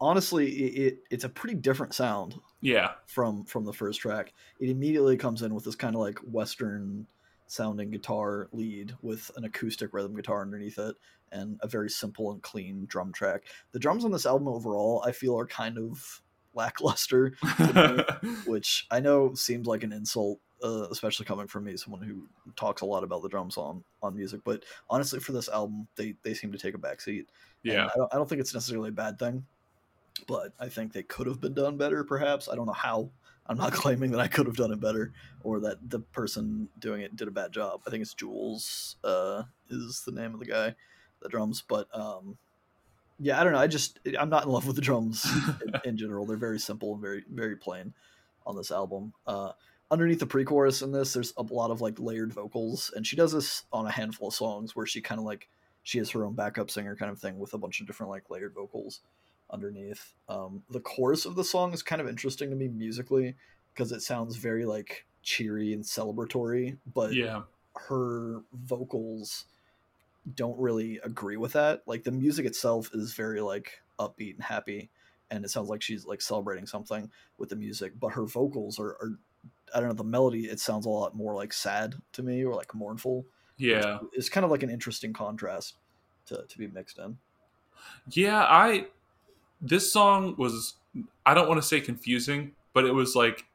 honestly, 0.00 0.48
it, 0.48 0.82
it 0.92 0.98
it's 1.10 1.24
a 1.24 1.28
pretty 1.28 1.54
different 1.54 1.94
sound 1.94 2.34
Yeah. 2.60 2.92
from 3.06 3.44
from 3.44 3.64
the 3.64 3.72
first 3.72 4.00
track. 4.00 4.32
It 4.58 4.70
immediately 4.70 5.16
comes 5.16 5.42
in 5.42 5.54
with 5.54 5.64
this 5.64 5.74
kind 5.76 5.94
of 5.94 6.00
like 6.00 6.18
western 6.20 7.06
sounding 7.50 7.90
guitar 7.90 8.48
lead 8.52 8.94
with 9.02 9.30
an 9.36 9.44
acoustic 9.44 9.92
rhythm 9.92 10.14
guitar 10.14 10.40
underneath 10.40 10.78
it 10.78 10.94
and 11.32 11.58
a 11.62 11.68
very 11.68 11.90
simple 11.90 12.30
and 12.32 12.42
clean 12.42 12.86
drum 12.86 13.12
track. 13.12 13.44
The 13.72 13.78
drums 13.78 14.04
on 14.04 14.12
this 14.12 14.26
album 14.26 14.48
overall, 14.48 15.02
I 15.06 15.12
feel, 15.12 15.38
are 15.38 15.46
kind 15.46 15.78
of 15.78 16.22
lackluster, 16.54 17.34
which 18.46 18.86
I 18.90 19.00
know 19.00 19.34
seems 19.34 19.66
like 19.66 19.82
an 19.82 19.92
insult, 19.92 20.38
uh, 20.62 20.86
especially 20.90 21.26
coming 21.26 21.46
from 21.46 21.64
me, 21.64 21.76
someone 21.76 22.02
who 22.02 22.28
talks 22.56 22.82
a 22.82 22.86
lot 22.86 23.04
about 23.04 23.22
the 23.22 23.28
drums 23.28 23.56
on 23.56 23.82
on 24.02 24.14
music. 24.14 24.42
But 24.44 24.64
honestly, 24.88 25.20
for 25.20 25.32
this 25.32 25.48
album, 25.48 25.88
they 25.96 26.14
they 26.22 26.34
seem 26.34 26.52
to 26.52 26.58
take 26.58 26.74
a 26.74 26.78
backseat. 26.78 27.26
Yeah. 27.62 27.86
I 27.86 27.96
don't, 27.96 28.14
I 28.14 28.16
don't 28.16 28.28
think 28.28 28.40
it's 28.40 28.54
necessarily 28.54 28.88
a 28.90 28.92
bad 28.92 29.18
thing, 29.18 29.44
but 30.26 30.52
I 30.58 30.68
think 30.68 30.92
they 30.92 31.02
could 31.02 31.26
have 31.26 31.40
been 31.40 31.54
done 31.54 31.76
better, 31.76 32.04
perhaps. 32.04 32.48
I 32.48 32.54
don't 32.54 32.66
know 32.66 32.72
how. 32.72 33.10
I'm 33.50 33.58
not 33.58 33.72
claiming 33.74 34.12
that 34.12 34.20
I 34.20 34.28
could 34.28 34.46
have 34.46 34.56
done 34.56 34.72
it 34.72 34.80
better 34.80 35.12
or 35.42 35.60
that 35.60 35.90
the 35.90 35.98
person 35.98 36.68
doing 36.78 37.02
it 37.02 37.16
did 37.16 37.28
a 37.28 37.32
bad 37.32 37.52
job. 37.52 37.82
I 37.86 37.90
think 37.90 38.00
it's 38.00 38.14
Joules 38.14 38.94
uh, 39.04 39.42
is 39.68 40.02
the 40.06 40.12
name 40.12 40.32
of 40.32 40.40
the 40.40 40.46
guy 40.46 40.74
that 41.20 41.30
drums, 41.30 41.62
but 41.66 41.88
um, 41.92 42.38
yeah, 43.18 43.38
I 43.38 43.44
don't 43.44 43.52
know. 43.52 43.58
I 43.58 43.66
just 43.66 43.98
I'm 44.18 44.30
not 44.30 44.44
in 44.44 44.50
love 44.50 44.66
with 44.66 44.76
the 44.76 44.82
drums 44.82 45.26
in, 45.66 45.90
in 45.90 45.96
general. 45.96 46.24
They're 46.24 46.36
very 46.36 46.60
simple 46.60 46.92
and 46.92 47.02
very 47.02 47.24
very 47.30 47.56
plain 47.56 47.92
on 48.46 48.56
this 48.56 48.70
album. 48.70 49.12
Uh, 49.26 49.52
underneath 49.90 50.20
the 50.20 50.26
pre-chorus 50.26 50.80
in 50.80 50.92
this, 50.92 51.12
there's 51.12 51.34
a 51.36 51.42
lot 51.42 51.70
of 51.70 51.80
like 51.80 51.98
layered 51.98 52.32
vocals, 52.32 52.92
and 52.94 53.06
she 53.06 53.16
does 53.16 53.32
this 53.32 53.64
on 53.72 53.86
a 53.86 53.90
handful 53.90 54.28
of 54.28 54.34
songs 54.34 54.76
where 54.76 54.86
she 54.86 55.00
kind 55.00 55.18
of 55.18 55.24
like 55.24 55.48
she 55.82 55.98
has 55.98 56.10
her 56.10 56.24
own 56.24 56.34
backup 56.34 56.70
singer 56.70 56.94
kind 56.94 57.10
of 57.10 57.18
thing 57.18 57.38
with 57.38 57.52
a 57.52 57.58
bunch 57.58 57.80
of 57.80 57.86
different 57.86 58.10
like 58.10 58.30
layered 58.30 58.54
vocals 58.54 59.00
underneath. 59.52 60.14
Um, 60.28 60.62
the 60.70 60.80
chorus 60.80 61.24
of 61.26 61.34
the 61.36 61.44
song 61.44 61.72
is 61.72 61.82
kind 61.82 62.00
of 62.00 62.08
interesting 62.08 62.50
to 62.50 62.56
me 62.56 62.68
musically 62.68 63.36
because 63.74 63.92
it 63.92 64.00
sounds 64.02 64.36
very 64.36 64.64
like 64.64 65.06
cheery 65.22 65.72
and 65.72 65.84
celebratory, 65.84 66.78
but 66.94 67.14
Yeah. 67.14 67.42
her 67.76 68.42
vocals 68.52 69.46
don't 70.34 70.58
really 70.58 70.98
agree 70.98 71.36
with 71.36 71.52
that. 71.52 71.82
Like 71.86 72.04
the 72.04 72.10
music 72.12 72.46
itself 72.46 72.90
is 72.94 73.14
very 73.14 73.40
like 73.40 73.80
upbeat 73.98 74.34
and 74.34 74.42
happy, 74.44 74.90
and 75.30 75.44
it 75.44 75.48
sounds 75.50 75.68
like 75.68 75.82
she's 75.82 76.04
like 76.06 76.20
celebrating 76.20 76.66
something 76.66 77.10
with 77.38 77.48
the 77.48 77.56
music, 77.56 77.92
but 77.98 78.08
her 78.12 78.26
vocals 78.26 78.78
are, 78.78 78.92
are 79.00 79.18
I 79.74 79.80
don't 79.80 79.88
know 79.88 79.94
the 79.94 80.04
melody. 80.04 80.46
It 80.46 80.60
sounds 80.60 80.84
a 80.86 80.90
lot 80.90 81.14
more 81.16 81.34
like 81.34 81.52
sad 81.52 81.94
to 82.12 82.22
me 82.22 82.44
or 82.44 82.54
like 82.54 82.74
mournful. 82.74 83.24
Yeah. 83.56 83.98
It's 84.12 84.28
kind 84.28 84.44
of 84.44 84.50
like 84.50 84.62
an 84.62 84.70
interesting 84.70 85.12
contrast 85.12 85.76
to 86.26 86.44
to 86.46 86.58
be 86.58 86.66
mixed 86.66 86.98
in. 86.98 87.18
Yeah, 88.10 88.44
I 88.44 88.88
this 89.60 89.92
song 89.92 90.34
was 90.38 90.74
I 91.24 91.34
don't 91.34 91.48
want 91.48 91.60
to 91.60 91.66
say 91.66 91.80
confusing, 91.80 92.52
but 92.72 92.84
it 92.84 92.92
was 92.92 93.14
like 93.14 93.46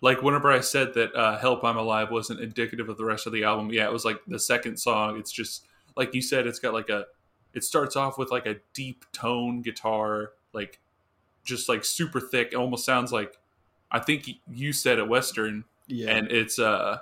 like 0.00 0.22
whenever 0.22 0.50
I 0.50 0.60
said 0.60 0.94
that 0.94 1.14
uh, 1.14 1.38
"Help 1.38 1.64
I'm 1.64 1.76
Alive" 1.76 2.10
wasn't 2.10 2.40
indicative 2.40 2.88
of 2.88 2.96
the 2.98 3.04
rest 3.04 3.26
of 3.26 3.32
the 3.32 3.44
album. 3.44 3.70
Yeah, 3.70 3.84
it 3.86 3.92
was 3.92 4.04
like 4.04 4.20
the 4.26 4.38
second 4.38 4.76
song. 4.78 5.18
It's 5.18 5.32
just 5.32 5.66
like 5.96 6.14
you 6.14 6.22
said. 6.22 6.46
It's 6.46 6.58
got 6.58 6.74
like 6.74 6.88
a. 6.88 7.06
It 7.54 7.64
starts 7.64 7.96
off 7.96 8.18
with 8.18 8.30
like 8.30 8.46
a 8.46 8.56
deep 8.72 9.04
tone 9.12 9.62
guitar, 9.62 10.32
like 10.52 10.80
just 11.44 11.68
like 11.68 11.84
super 11.84 12.20
thick. 12.20 12.48
It 12.52 12.56
almost 12.56 12.84
sounds 12.84 13.12
like 13.12 13.38
I 13.90 13.98
think 13.98 14.28
you 14.50 14.72
said 14.72 14.98
a 14.98 15.04
western, 15.04 15.64
Yeah, 15.86 16.10
and 16.10 16.30
it's 16.30 16.58
uh 16.58 16.98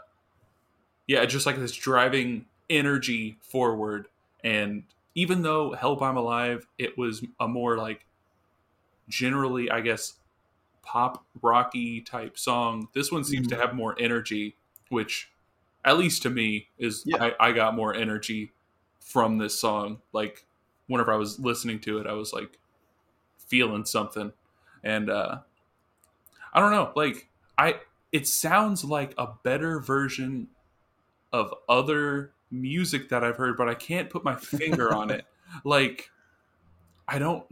yeah 1.07 1.25
just 1.25 1.47
like 1.47 1.57
this 1.57 1.73
driving 1.73 2.47
energy 2.69 3.39
forward 3.41 4.07
and 4.45 4.85
even 5.15 5.43
though 5.43 5.73
help 5.73 6.03
i'm 6.03 6.17
alive 6.17 6.67
it 6.79 6.97
was 6.97 7.25
a 7.41 7.49
more 7.49 7.77
like 7.77 8.07
generally 9.09 9.71
i 9.71 9.81
guess 9.81 10.15
pop 10.83 11.25
rocky 11.43 12.01
type 12.01 12.39
song 12.39 12.89
this 12.95 13.13
one 13.13 13.25
seems 13.25 13.47
to 13.47 13.57
have 13.57 13.75
more 13.75 13.95
energy 13.99 14.57
which 14.89 15.31
at 15.85 15.99
least 15.99 16.23
to 16.23 16.31
me 16.31 16.69
is 16.79 17.03
Yeah. 17.07 17.31
I, 17.41 17.49
I 17.49 17.53
got 17.53 17.75
more 17.75 17.95
energy 17.95 18.53
from 19.01 19.39
this 19.39 19.59
song. 19.59 20.01
Like 20.13 20.47
whenever 20.87 21.13
i 21.13 21.17
was 21.17 21.39
listening 21.39 21.79
to 21.79 21.99
it 21.99 22.07
i 22.07 22.13
was 22.13 22.33
like 22.33 22.59
feeling 23.47 23.85
something. 23.85 24.33
And 24.83 25.11
uh 25.11 25.41
i 26.53 26.61
don't 26.61 26.73
know 26.73 26.93
like 26.97 27.29
i 27.59 27.77
it 28.13 28.27
sounds 28.27 28.85
like 28.85 29.15
a 29.17 29.29
better 29.45 29.79
version 29.79 30.49
of 31.33 31.55
other 31.69 32.33
music 32.51 33.09
that 33.11 33.23
I've 33.25 33.37
heard, 33.37 33.57
but 33.57 33.69
I 33.69 33.75
can't 33.75 34.11
put 34.11 34.25
my 34.25 34.35
finger 34.37 34.93
on 34.95 35.11
it. 35.11 35.25
Like, 35.65 36.11
I 37.09 37.19
don't, 37.19 37.45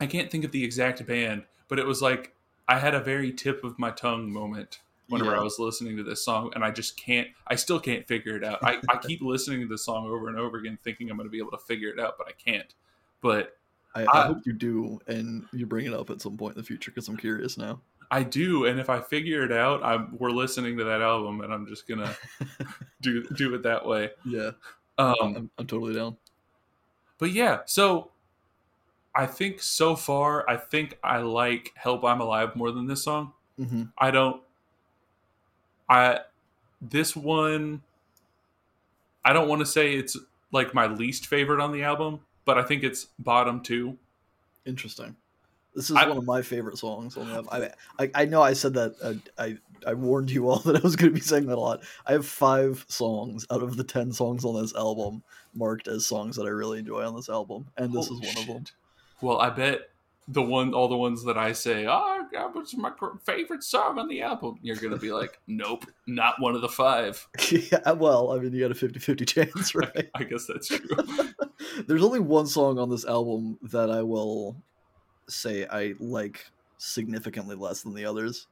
I 0.00 0.06
can't 0.06 0.30
think 0.30 0.42
of 0.44 0.52
the 0.52 0.64
exact 0.64 1.04
band, 1.06 1.44
but 1.68 1.78
it 1.78 1.86
was 1.86 2.00
like 2.00 2.34
I 2.66 2.78
had 2.78 2.94
a 2.94 3.00
very 3.00 3.30
tip 3.30 3.62
of 3.62 3.78
my 3.78 3.90
tongue 3.90 4.32
moment 4.32 4.80
whenever 5.08 5.32
Yeah. 5.32 5.40
I 5.40 5.42
was 5.42 5.58
listening 5.58 5.98
to 5.98 6.02
this 6.02 6.24
song, 6.24 6.50
and 6.54 6.64
I 6.64 6.70
just 6.70 6.96
can't, 6.96 7.28
I 7.46 7.56
still 7.56 7.78
can't 7.78 8.06
figure 8.08 8.36
it 8.36 8.42
out. 8.44 8.60
I, 8.62 8.78
I 8.88 8.96
keep 8.96 9.20
listening 9.22 9.60
to 9.60 9.66
this 9.66 9.84
song 9.84 10.06
over 10.06 10.28
and 10.28 10.38
over 10.38 10.56
again, 10.56 10.78
thinking 10.82 11.10
I'm 11.10 11.18
going 11.18 11.28
to 11.28 11.30
be 11.30 11.38
able 11.38 11.50
to 11.50 11.58
figure 11.58 11.90
it 11.90 12.00
out, 12.00 12.14
but 12.16 12.26
I 12.26 12.32
can't. 12.32 12.72
But 13.20 13.54
I, 13.94 14.04
I 14.04 14.22
I- 14.22 14.26
hope 14.28 14.38
you 14.46 14.54
do, 14.54 14.98
and 15.06 15.44
you 15.52 15.66
bring 15.66 15.84
it 15.84 15.92
up 15.92 16.08
at 16.08 16.22
some 16.22 16.38
point 16.38 16.56
in 16.56 16.62
the 16.62 16.66
future 16.66 16.90
because 16.90 17.08
I'm 17.08 17.18
curious 17.18 17.58
now. 17.58 17.80
I 18.12 18.22
do, 18.22 18.66
and 18.66 18.78
if 18.78 18.90
I 18.90 19.00
figure 19.00 19.42
it 19.42 19.52
out, 19.52 19.82
I'm 19.82 20.16
we're 20.18 20.30
listening 20.30 20.76
to 20.78 20.84
that 20.84 21.00
album, 21.00 21.40
and 21.40 21.52
I'm 21.52 21.66
just 21.66 21.88
gonna 21.88 22.14
do 23.00 23.24
do 23.24 23.54
it 23.54 23.62
that 23.62 23.86
way. 23.86 24.10
Yeah, 24.24 24.50
Um, 24.98 25.14
I'm, 25.22 25.50
I'm 25.58 25.66
totally 25.66 25.94
down. 25.94 26.16
but 27.18 27.30
yeah, 27.32 27.60
so 27.66 28.10
I 29.14 29.26
think 29.26 29.62
so 29.62 29.96
far, 29.96 30.48
I 30.48 30.56
think 30.58 30.98
I 31.02 31.18
like 31.18 31.72
"Help 31.74 32.04
I'm 32.04 32.20
Alive" 32.20 32.54
more 32.54 32.70
than 32.70 32.86
this 32.86 33.02
song. 33.02 33.32
hmm 33.56 33.84
I 33.98 34.10
don't. 34.10 34.42
I 35.88 36.20
this 36.80 37.16
one. 37.16 37.82
I 39.24 39.32
don't 39.32 39.48
want 39.48 39.60
to 39.60 39.66
say 39.66 39.94
it's 39.94 40.16
like 40.50 40.74
my 40.74 40.86
least 40.86 41.26
favorite 41.26 41.60
on 41.62 41.72
the 41.72 41.82
album, 41.84 42.20
but 42.44 42.58
I 42.58 42.62
think 42.62 42.82
it's 42.82 43.06
bottom 43.18 43.62
two. 43.62 43.96
Interesting. 44.66 45.16
This 45.74 45.90
is 45.90 45.96
I- 45.96 46.06
one 46.08 46.18
of 46.18 46.24
my 46.24 46.42
favorite 46.42 46.78
songs 46.78 47.16
on 47.16 47.28
the 47.28 47.34
album. 47.34 47.48
I, 47.98 48.04
I, 48.04 48.10
I 48.14 48.24
know 48.26 48.42
I 48.42 48.52
said 48.52 48.74
that. 48.74 48.94
Uh, 49.02 49.14
I 49.38 49.56
I 49.86 49.94
warned 49.94 50.30
you 50.30 50.48
all 50.48 50.58
that 50.66 50.76
I 50.76 50.80
was 50.80 50.96
going 50.96 51.10
to 51.10 51.14
be 51.14 51.20
saying 51.20 51.46
that 51.46 51.58
a 51.58 51.60
lot. 51.60 51.80
I 52.06 52.12
have 52.12 52.26
five 52.26 52.84
songs 52.88 53.46
out 53.50 53.62
of 53.62 53.76
the 53.76 53.84
ten 53.84 54.12
songs 54.12 54.44
on 54.44 54.60
this 54.60 54.74
album 54.74 55.22
marked 55.54 55.88
as 55.88 56.06
songs 56.06 56.36
that 56.36 56.44
I 56.44 56.50
really 56.50 56.78
enjoy 56.78 57.04
on 57.04 57.16
this 57.16 57.28
album, 57.28 57.66
and 57.76 57.92
this 57.92 58.06
is 58.10 58.20
one 58.20 58.36
of 58.38 58.46
them. 58.46 58.64
Well, 59.20 59.38
I 59.38 59.50
bet 59.50 59.90
the 60.28 60.42
one, 60.42 60.72
all 60.72 60.86
the 60.88 60.96
ones 60.96 61.24
that 61.24 61.36
I 61.36 61.52
say, 61.52 61.86
oh, 61.88 62.26
that 62.32 62.54
was 62.54 62.76
my 62.76 62.92
favorite 63.26 63.64
song 63.64 63.98
on 63.98 64.06
the 64.08 64.22
album. 64.22 64.56
You're 64.62 64.76
gonna 64.76 64.96
be 64.96 65.10
like, 65.12 65.40
nope, 65.48 65.84
not 66.06 66.40
one 66.40 66.54
of 66.54 66.60
the 66.60 66.68
five. 66.68 67.26
yeah, 67.50 67.90
well, 67.92 68.30
I 68.30 68.38
mean, 68.38 68.52
you 68.52 68.60
got 68.60 68.70
a 68.70 68.74
50-50 68.86 69.26
chance, 69.52 69.74
right? 69.74 70.08
I 70.14 70.22
guess 70.24 70.46
that's 70.46 70.68
true. 70.68 70.78
There's 71.86 72.04
only 72.04 72.20
one 72.20 72.46
song 72.46 72.78
on 72.78 72.88
this 72.88 73.04
album 73.04 73.58
that 73.62 73.90
I 73.90 74.02
will 74.02 74.56
say 75.34 75.66
I 75.66 75.94
like 75.98 76.44
significantly 76.78 77.56
less 77.56 77.82
than 77.82 77.94
the 77.94 78.04
others. 78.04 78.48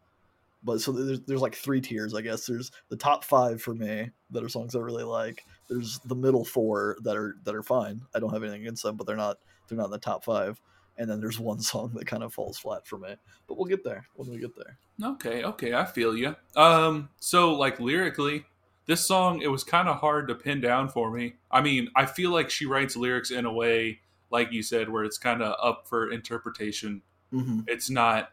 But 0.63 0.81
so 0.81 0.93
there's, 0.93 1.21
there's 1.21 1.41
like 1.41 1.55
three 1.55 1.81
tiers, 1.81 2.15
I 2.15 2.21
guess. 2.21 2.47
There's 2.47 2.71
the 2.91 2.97
top 2.97 3.25
five 3.25 3.63
for 3.63 3.75
me 3.75 4.11
that 4.31 4.45
are 4.45 4.49
songs 4.49 4.75
I 4.75 4.81
really 4.81 5.05
like. 5.05 5.45
There's 5.69 5.99
the 6.01 6.15
middle 6.15 6.45
four 6.45 6.97
that 7.03 7.17
are 7.17 7.37
that 7.45 7.55
are 7.55 7.63
fine. 7.63 8.03
I 8.15 8.19
don't 8.19 8.33
have 8.33 8.43
anything 8.43 8.63
against 8.63 8.83
them, 8.83 8.97
but 8.97 9.07
they're 9.07 9.17
not 9.17 9.39
they're 9.69 9.79
not 9.79 9.87
in 9.87 9.91
the 9.91 9.99
top 9.99 10.25
five. 10.25 10.61
And 10.99 11.09
then 11.09 11.19
there's 11.19 11.41
one 11.41 11.61
song 11.61 11.93
that 11.95 12.07
kind 12.07 12.23
of 12.23 12.35
falls 12.35 12.59
flat 12.59 12.87
for 12.87 12.99
me. 12.99 13.15
But 13.47 13.57
we'll 13.57 13.67
get 13.67 13.85
there 13.85 14.07
when 14.15 14.31
we 14.31 14.39
get 14.39 14.55
there. 14.55 14.79
Okay, 15.03 15.45
okay, 15.45 15.73
I 15.73 15.87
feel 15.87 16.15
you. 16.15 16.37
Um, 16.57 17.09
so 17.21 17.55
like 17.55 17.81
lyrically, 17.81 18.45
this 18.85 19.01
song 19.01 19.41
it 19.41 19.49
was 19.49 19.65
kind 19.65 19.89
of 19.89 19.97
hard 19.97 20.29
to 20.29 20.35
pin 20.35 20.61
down 20.61 20.91
for 20.91 21.11
me. 21.11 21.37
I 21.51 21.63
mean, 21.63 21.89
I 21.97 22.05
feel 22.05 22.31
like 22.33 22.51
she 22.51 22.67
writes 22.67 22.97
lyrics 22.97 23.31
in 23.31 23.47
a 23.47 23.53
way 23.53 24.01
like 24.31 24.53
you 24.53 24.63
said, 24.63 24.89
where 24.89 25.05
it's 25.05 25.19
kind 25.19 25.43
of 25.43 25.55
up 25.63 25.89
for 25.89 26.11
interpretation. 26.11 27.03
hmm 27.31 27.61
It's 27.67 27.91
not. 27.91 28.33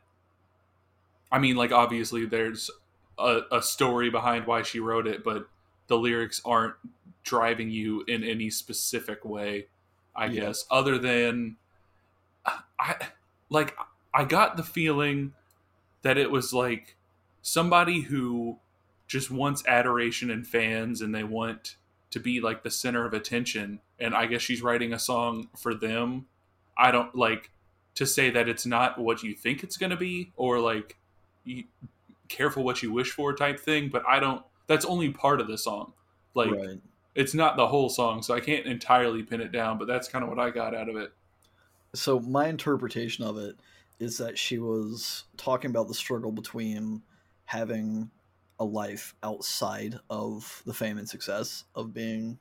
I 1.32 1.40
mean, 1.40 1.56
like 1.56 1.72
obviously 1.72 2.26
there's 2.26 2.70
a, 3.18 3.42
a 3.52 3.62
story 3.62 4.10
behind 4.10 4.48
why 4.48 4.62
she 4.62 4.80
wrote 4.80 5.08
it, 5.08 5.24
but 5.24 5.50
the 5.88 5.98
lyrics 5.98 6.42
aren't 6.46 6.76
driving 7.24 7.70
you 7.70 8.04
in 8.08 8.24
any 8.24 8.50
specific 8.50 9.26
way. 9.26 9.68
I 10.16 10.28
Yeah. 10.28 10.46
guess 10.46 10.66
other 10.72 10.98
than 10.98 11.58
I 12.80 13.08
like 13.50 13.76
I 14.14 14.24
got 14.26 14.58
the 14.58 14.64
feeling 14.64 15.34
that 16.04 16.18
it 16.18 16.32
was 16.32 16.54
like 16.54 16.98
somebody 17.42 18.02
who 18.02 18.60
just 19.08 19.32
wants 19.32 19.66
adoration 19.68 20.32
and 20.32 20.48
fans 20.48 21.02
and 21.02 21.14
they 21.16 21.24
want 21.24 21.78
to 22.12 22.20
be 22.20 22.42
like 22.42 22.64
the 22.64 22.72
center 22.72 23.06
of 23.06 23.14
attention 23.14 23.82
and 24.00 24.16
I 24.16 24.26
guess 24.26 24.42
she's 24.42 24.62
writing 24.62 24.94
a 24.94 25.00
song 25.00 25.50
for 25.58 25.74
them. 25.74 26.28
I 26.78 26.92
don't 26.92 27.16
like 27.16 27.52
to 27.96 28.06
say 28.06 28.30
that 28.30 28.48
it's 28.48 28.66
not 28.66 29.00
what 29.00 29.24
you 29.24 29.34
think 29.34 29.64
it's 29.64 29.78
going 29.78 29.90
to 29.90 29.98
be 29.98 30.32
or 30.36 30.60
like 30.60 30.98
you, 31.44 31.64
careful 32.30 32.64
what 32.64 32.84
you 32.84 32.92
wish 32.92 33.12
for 33.12 33.34
type 33.34 33.60
thing, 33.60 33.90
but 33.90 34.04
I 34.08 34.20
don't 34.20 34.44
that's 34.68 34.86
only 34.86 35.10
part 35.10 35.42
of 35.42 35.48
the 35.48 35.58
song. 35.58 35.94
Like 36.34 36.52
right. 36.52 36.80
it's 37.16 37.34
not 37.34 37.58
the 37.58 37.68
whole 37.68 37.90
song, 37.90 38.22
so 38.22 38.34
I 38.34 38.40
can't 38.40 38.66
entirely 38.66 39.24
pin 39.24 39.42
it 39.42 39.52
down, 39.52 39.78
but 39.78 39.88
that's 39.88 40.08
kind 40.08 40.24
of 40.24 40.30
what 40.30 40.40
I 40.40 40.52
got 40.52 40.76
out 40.76 40.90
of 40.90 40.96
it. 40.96 41.12
So 41.96 42.20
my 42.20 42.48
interpretation 42.48 43.24
of 43.24 43.38
it 43.38 43.56
is 44.00 44.18
that 44.20 44.38
she 44.38 44.60
was 44.60 45.24
talking 45.38 45.72
about 45.72 45.88
the 45.88 45.94
struggle 45.94 46.32
between 46.32 47.02
having 47.46 48.12
a 48.60 48.66
life 48.66 49.16
outside 49.24 49.96
of 50.10 50.62
the 50.66 50.74
fame 50.74 50.98
and 50.98 51.08
success 51.08 51.64
of 51.76 51.94
being, 51.94 52.38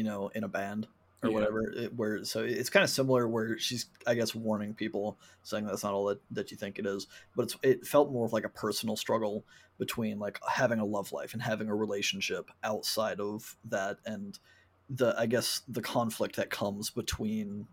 you 0.00 0.04
know, 0.04 0.28
in 0.34 0.44
a 0.44 0.48
band 0.48 0.86
or 1.22 1.28
Yeah. 1.28 1.34
whatever. 1.34 1.70
It, 1.76 1.94
where 1.94 2.24
so 2.24 2.42
it's 2.42 2.70
kind 2.70 2.84
of 2.84 2.88
similar 2.88 3.28
where 3.28 3.58
she's 3.58 3.84
I 4.06 4.14
guess 4.14 4.34
warning 4.34 4.72
people, 4.74 5.18
saying 5.42 5.66
that's 5.66 5.84
not 5.84 5.92
all 5.92 6.06
that, 6.06 6.22
that 6.30 6.50
you 6.50 6.56
think 6.56 6.78
it 6.78 6.86
is, 6.86 7.06
but 7.36 7.42
it's 7.42 7.56
it 7.62 7.86
felt 7.86 8.10
more 8.10 8.24
of 8.24 8.32
like 8.32 8.44
a 8.46 8.48
personal 8.48 8.96
struggle 8.96 9.44
between 9.78 10.18
like 10.18 10.40
having 10.48 10.78
a 10.78 10.86
love 10.86 11.12
life 11.12 11.34
and 11.34 11.42
having 11.42 11.68
a 11.68 11.74
relationship 11.74 12.50
outside 12.64 13.20
of 13.20 13.56
that 13.66 13.98
and 14.06 14.38
the 14.88 15.14
I 15.18 15.26
guess 15.26 15.60
the 15.68 15.82
conflict 15.82 16.36
that 16.36 16.48
comes 16.48 16.88
between 16.88 17.68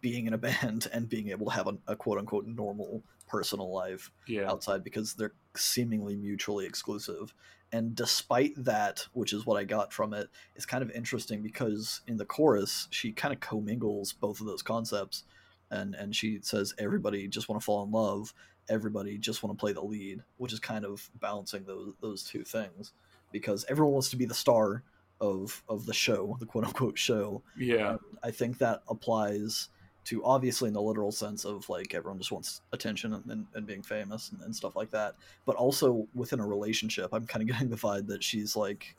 being 0.00 0.26
in 0.26 0.34
a 0.34 0.38
band 0.48 0.86
and 0.92 1.08
being 1.08 1.30
able 1.30 1.46
to 1.46 1.52
have 1.52 1.66
a, 1.66 1.78
a 1.86 1.96
quote 1.96 2.18
unquote 2.18 2.46
normal 2.46 3.02
personal 3.26 3.72
life 3.72 4.10
Yeah. 4.28 4.50
outside 4.50 4.84
because 4.84 5.14
they're 5.14 5.34
seemingly 5.56 6.14
mutually 6.16 6.66
exclusive. 6.66 7.32
And 7.72 7.94
despite 7.94 8.52
that, 8.64 9.06
which 9.12 9.32
is 9.32 9.44
what 9.44 9.58
I 9.58 9.64
got 9.64 9.92
from 9.92 10.14
it, 10.14 10.28
it's 10.54 10.66
kind 10.66 10.82
of 10.82 10.90
interesting 10.92 11.42
because 11.42 12.00
in 12.06 12.16
the 12.16 12.24
chorus 12.24 12.88
she 12.90 13.12
kind 13.12 13.34
of 13.34 13.40
commingles 13.40 14.12
both 14.12 14.40
of 14.40 14.46
those 14.46 14.62
concepts, 14.62 15.24
and 15.70 15.94
and 15.94 16.14
she 16.14 16.38
says 16.42 16.74
everybody 16.78 17.26
just 17.28 17.48
want 17.48 17.60
to 17.60 17.64
fall 17.64 17.82
in 17.84 17.90
love, 17.90 18.32
everybody 18.68 19.18
just 19.18 19.42
want 19.42 19.56
to 19.56 19.60
play 19.60 19.72
the 19.72 19.82
lead, 19.82 20.22
which 20.36 20.52
is 20.52 20.60
kind 20.60 20.84
of 20.84 21.08
balancing 21.20 21.64
those 21.64 21.92
those 22.00 22.22
two 22.22 22.44
things 22.44 22.92
because 23.32 23.64
everyone 23.68 23.92
wants 23.92 24.10
to 24.10 24.16
be 24.16 24.24
the 24.24 24.34
star 24.34 24.82
of 25.20 25.62
of 25.68 25.86
the 25.86 25.94
show, 25.94 26.36
the 26.40 26.46
quote 26.46 26.64
unquote 26.64 26.98
show, 26.98 27.42
Yeah. 27.56 27.96
I 28.22 28.30
think 28.30 28.58
that 28.58 28.82
applies 28.88 29.68
to 30.06 30.24
obviously 30.24 30.68
in 30.68 30.74
the 30.74 30.80
literal 30.80 31.10
sense 31.10 31.44
of 31.44 31.68
like 31.68 31.92
everyone 31.92 32.18
just 32.18 32.30
wants 32.30 32.60
attention 32.72 33.12
and, 33.12 33.46
and, 33.54 33.66
being 33.66 33.82
famous 33.82 34.30
and, 34.30 34.40
and 34.42 34.54
stuff 34.54 34.76
like 34.76 34.90
that. 34.90 35.16
But 35.44 35.56
also 35.56 36.06
within 36.14 36.38
a 36.38 36.46
relationship, 36.46 37.08
I'm 37.12 37.26
kind 37.26 37.42
of 37.42 37.48
getting 37.48 37.70
the 37.70 37.76
vibe 37.76 38.06
that 38.06 38.22
she's 38.22 38.54
like 38.56 38.94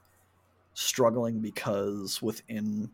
struggling 0.74 1.39
because 1.39 2.22
within 2.22 2.89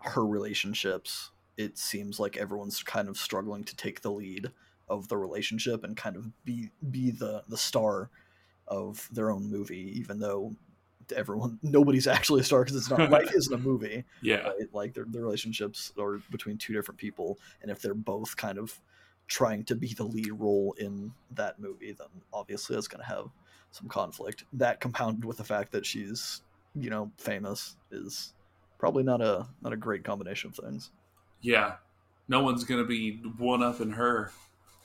her 0.00 0.26
relationships, 0.26 1.30
it 1.56 1.78
seems 1.78 2.20
like 2.20 2.36
everyone's 2.36 2.82
kind 2.82 3.08
of 3.08 3.16
struggling 3.16 3.64
to 3.64 3.76
take 3.76 4.02
the 4.02 4.12
lead 4.12 4.48
of 4.90 5.08
the 5.08 5.16
relationship 5.16 5.84
and 5.84 5.96
kind 5.96 6.16
of 6.16 6.44
be 6.44 6.70
be 6.90 7.10
the 7.10 7.42
the 7.48 7.56
star 7.56 8.10
of 8.66 9.08
their 9.10 9.30
own 9.30 9.50
movie, 9.50 9.92
even 9.98 10.18
though 10.18 10.54
everyone 11.12 11.58
nobody's 11.62 12.06
actually 12.06 12.40
a 12.40 12.44
star 12.44 12.60
because 12.64 12.76
it's 12.76 12.90
not 12.90 13.10
life 13.18 13.32
isn't 13.34 13.54
a 13.54 13.58
movie 13.58 14.04
Yeah. 14.22 14.38
right? 14.48 14.72
Like 14.72 14.94
their, 14.94 15.04
their 15.08 15.22
relationships 15.22 15.92
are 15.98 16.20
between 16.30 16.56
two 16.58 16.72
different 16.72 16.98
people, 16.98 17.38
and 17.62 17.70
if 17.70 17.80
they're 17.82 17.94
both 17.94 18.36
kind 18.36 18.58
of 18.58 18.78
trying 19.26 19.62
to 19.64 19.74
be 19.74 19.94
the 19.94 20.04
lead 20.04 20.32
role 20.32 20.74
in 20.78 21.12
that 21.32 21.58
movie, 21.60 21.92
then 21.92 22.06
obviously 22.32 22.74
that's 22.74 22.88
going 22.88 23.02
to 23.02 23.06
have 23.08 23.26
some 23.70 23.86
conflict. 23.88 24.44
That 24.54 24.80
compounded 24.80 25.24
with 25.24 25.36
the 25.36 25.44
fact 25.44 25.70
that 25.72 25.84
she's, 25.84 26.40
you 26.74 26.88
know, 26.88 27.10
famous 27.18 27.76
is 27.90 28.32
probably 28.78 29.02
not 29.02 29.20
a 29.20 29.46
not 29.62 29.72
a 29.72 29.76
great 29.76 30.02
combination 30.04 30.48
of 30.50 30.56
things. 30.56 30.90
Yeah. 31.42 31.74
No 32.28 32.42
one's 32.42 32.64
going 32.64 32.80
to 32.82 32.86
be 32.86 33.20
one 33.38 33.62
up 33.62 33.80
in 33.80 33.90
her 33.90 34.32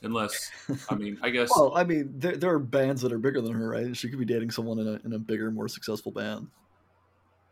unless, 0.04 0.50
I 0.90 0.94
mean, 0.96 1.18
I 1.22 1.30
guess. 1.30 1.50
Well, 1.54 1.72
I 1.76 1.84
mean, 1.84 2.12
there, 2.16 2.36
there 2.36 2.50
are 2.50 2.58
bands 2.58 3.02
that 3.02 3.12
are 3.12 3.18
bigger 3.18 3.40
than 3.40 3.52
her, 3.52 3.68
right? 3.68 3.96
She 3.96 4.08
could 4.08 4.18
be 4.18 4.24
dating 4.24 4.50
someone 4.50 4.78
in 4.78 4.86
a 4.88 5.00
in 5.04 5.12
a 5.14 5.18
bigger, 5.18 5.50
more 5.50 5.68
successful 5.68 6.12
band. 6.12 6.48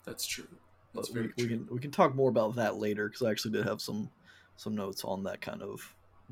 that's 0.04 0.26
true. 0.26 0.46
But 0.94 1.00
That's 1.02 1.08
we, 1.10 1.14
very 1.14 1.32
we 1.38 1.46
true. 1.46 1.48
can 1.48 1.68
we 1.74 1.80
can 1.80 1.90
talk 1.90 2.14
more 2.14 2.28
about 2.28 2.54
that 2.56 2.76
later 2.76 3.08
because 3.08 3.22
I 3.22 3.30
actually 3.30 3.52
did 3.52 3.66
have 3.66 3.80
some 3.80 4.10
some 4.56 4.74
notes 4.74 5.04
on 5.04 5.22
that 5.24 5.40
kind 5.40 5.62
of 5.62 5.80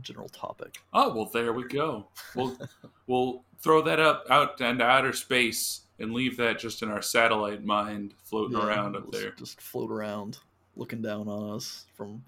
general 0.03 0.29
topic. 0.29 0.77
Oh, 0.93 1.15
well, 1.15 1.25
there 1.33 1.53
we 1.55 1.65
go. 1.65 2.09
We'll, 2.35 2.57
we'll 3.07 3.45
throw 3.61 3.81
that 3.83 3.99
up 4.01 4.25
out 4.31 4.61
into 4.61 4.85
outer 4.85 5.13
space 5.15 5.83
and 5.99 6.13
leave 6.13 6.37
that 6.39 6.59
just 6.59 6.83
in 6.83 6.91
our 6.91 7.01
satellite 7.03 7.65
mind 7.65 8.15
floating 8.25 8.57
Yeah, 8.59 8.67
around 8.67 8.97
up 8.97 9.11
there. 9.13 9.31
Just 9.33 9.61
float 9.61 9.91
around, 9.91 10.39
looking 10.77 11.01
down 11.03 11.27
on 11.29 11.57
us 11.57 11.87
from 11.95 12.23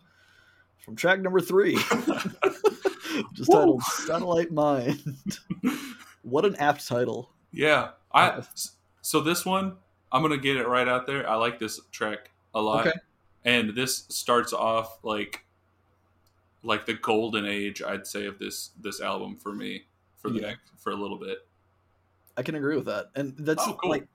from 0.85 0.97
track 0.97 1.21
number 1.21 1.41
three. 1.41 1.79
just 3.33 3.49
Woo! 3.51 3.57
titled 3.59 3.83
"Satellite 3.83 4.51
Mind." 4.53 5.03
what 6.23 6.45
an 6.45 6.57
apt 6.57 6.87
title. 6.87 7.31
Yeah. 7.53 7.91
I 8.13 8.29
Uh, 8.29 8.43
so 9.01 9.21
this 9.21 9.45
one, 9.45 9.77
I'm 10.11 10.23
gonna 10.23 10.37
get 10.39 10.57
it 10.57 10.67
right 10.69 10.87
out 10.89 11.07
there. 11.07 11.29
I 11.29 11.35
like 11.37 11.59
this 11.59 11.81
track 11.91 12.31
a 12.55 12.61
lot, 12.61 12.87
Okay. 12.87 12.99
and 13.45 13.75
this 13.75 14.05
starts 14.09 14.53
off 14.53 14.99
like 15.03 15.45
like 16.63 16.87
the 16.87 16.95
golden 16.95 17.45
age, 17.45 17.83
I'd 17.83 18.07
say, 18.07 18.27
of 18.27 18.39
this 18.39 18.71
this 18.81 19.01
album 19.01 19.37
for 19.37 19.53
me 19.53 19.85
for 20.17 20.31
the 20.31 20.41
Yeah. 20.41 20.47
next 20.49 20.71
for 20.77 20.91
a 20.93 20.97
little 20.97 21.19
bit. 21.19 21.39
I 22.37 22.43
can 22.43 22.55
agree 22.55 22.77
with 22.77 22.87
that, 22.87 23.11
and 23.15 23.35
that's 23.39 23.67
Oh, 23.67 23.75
cool. 23.81 23.91
like. 23.91 24.07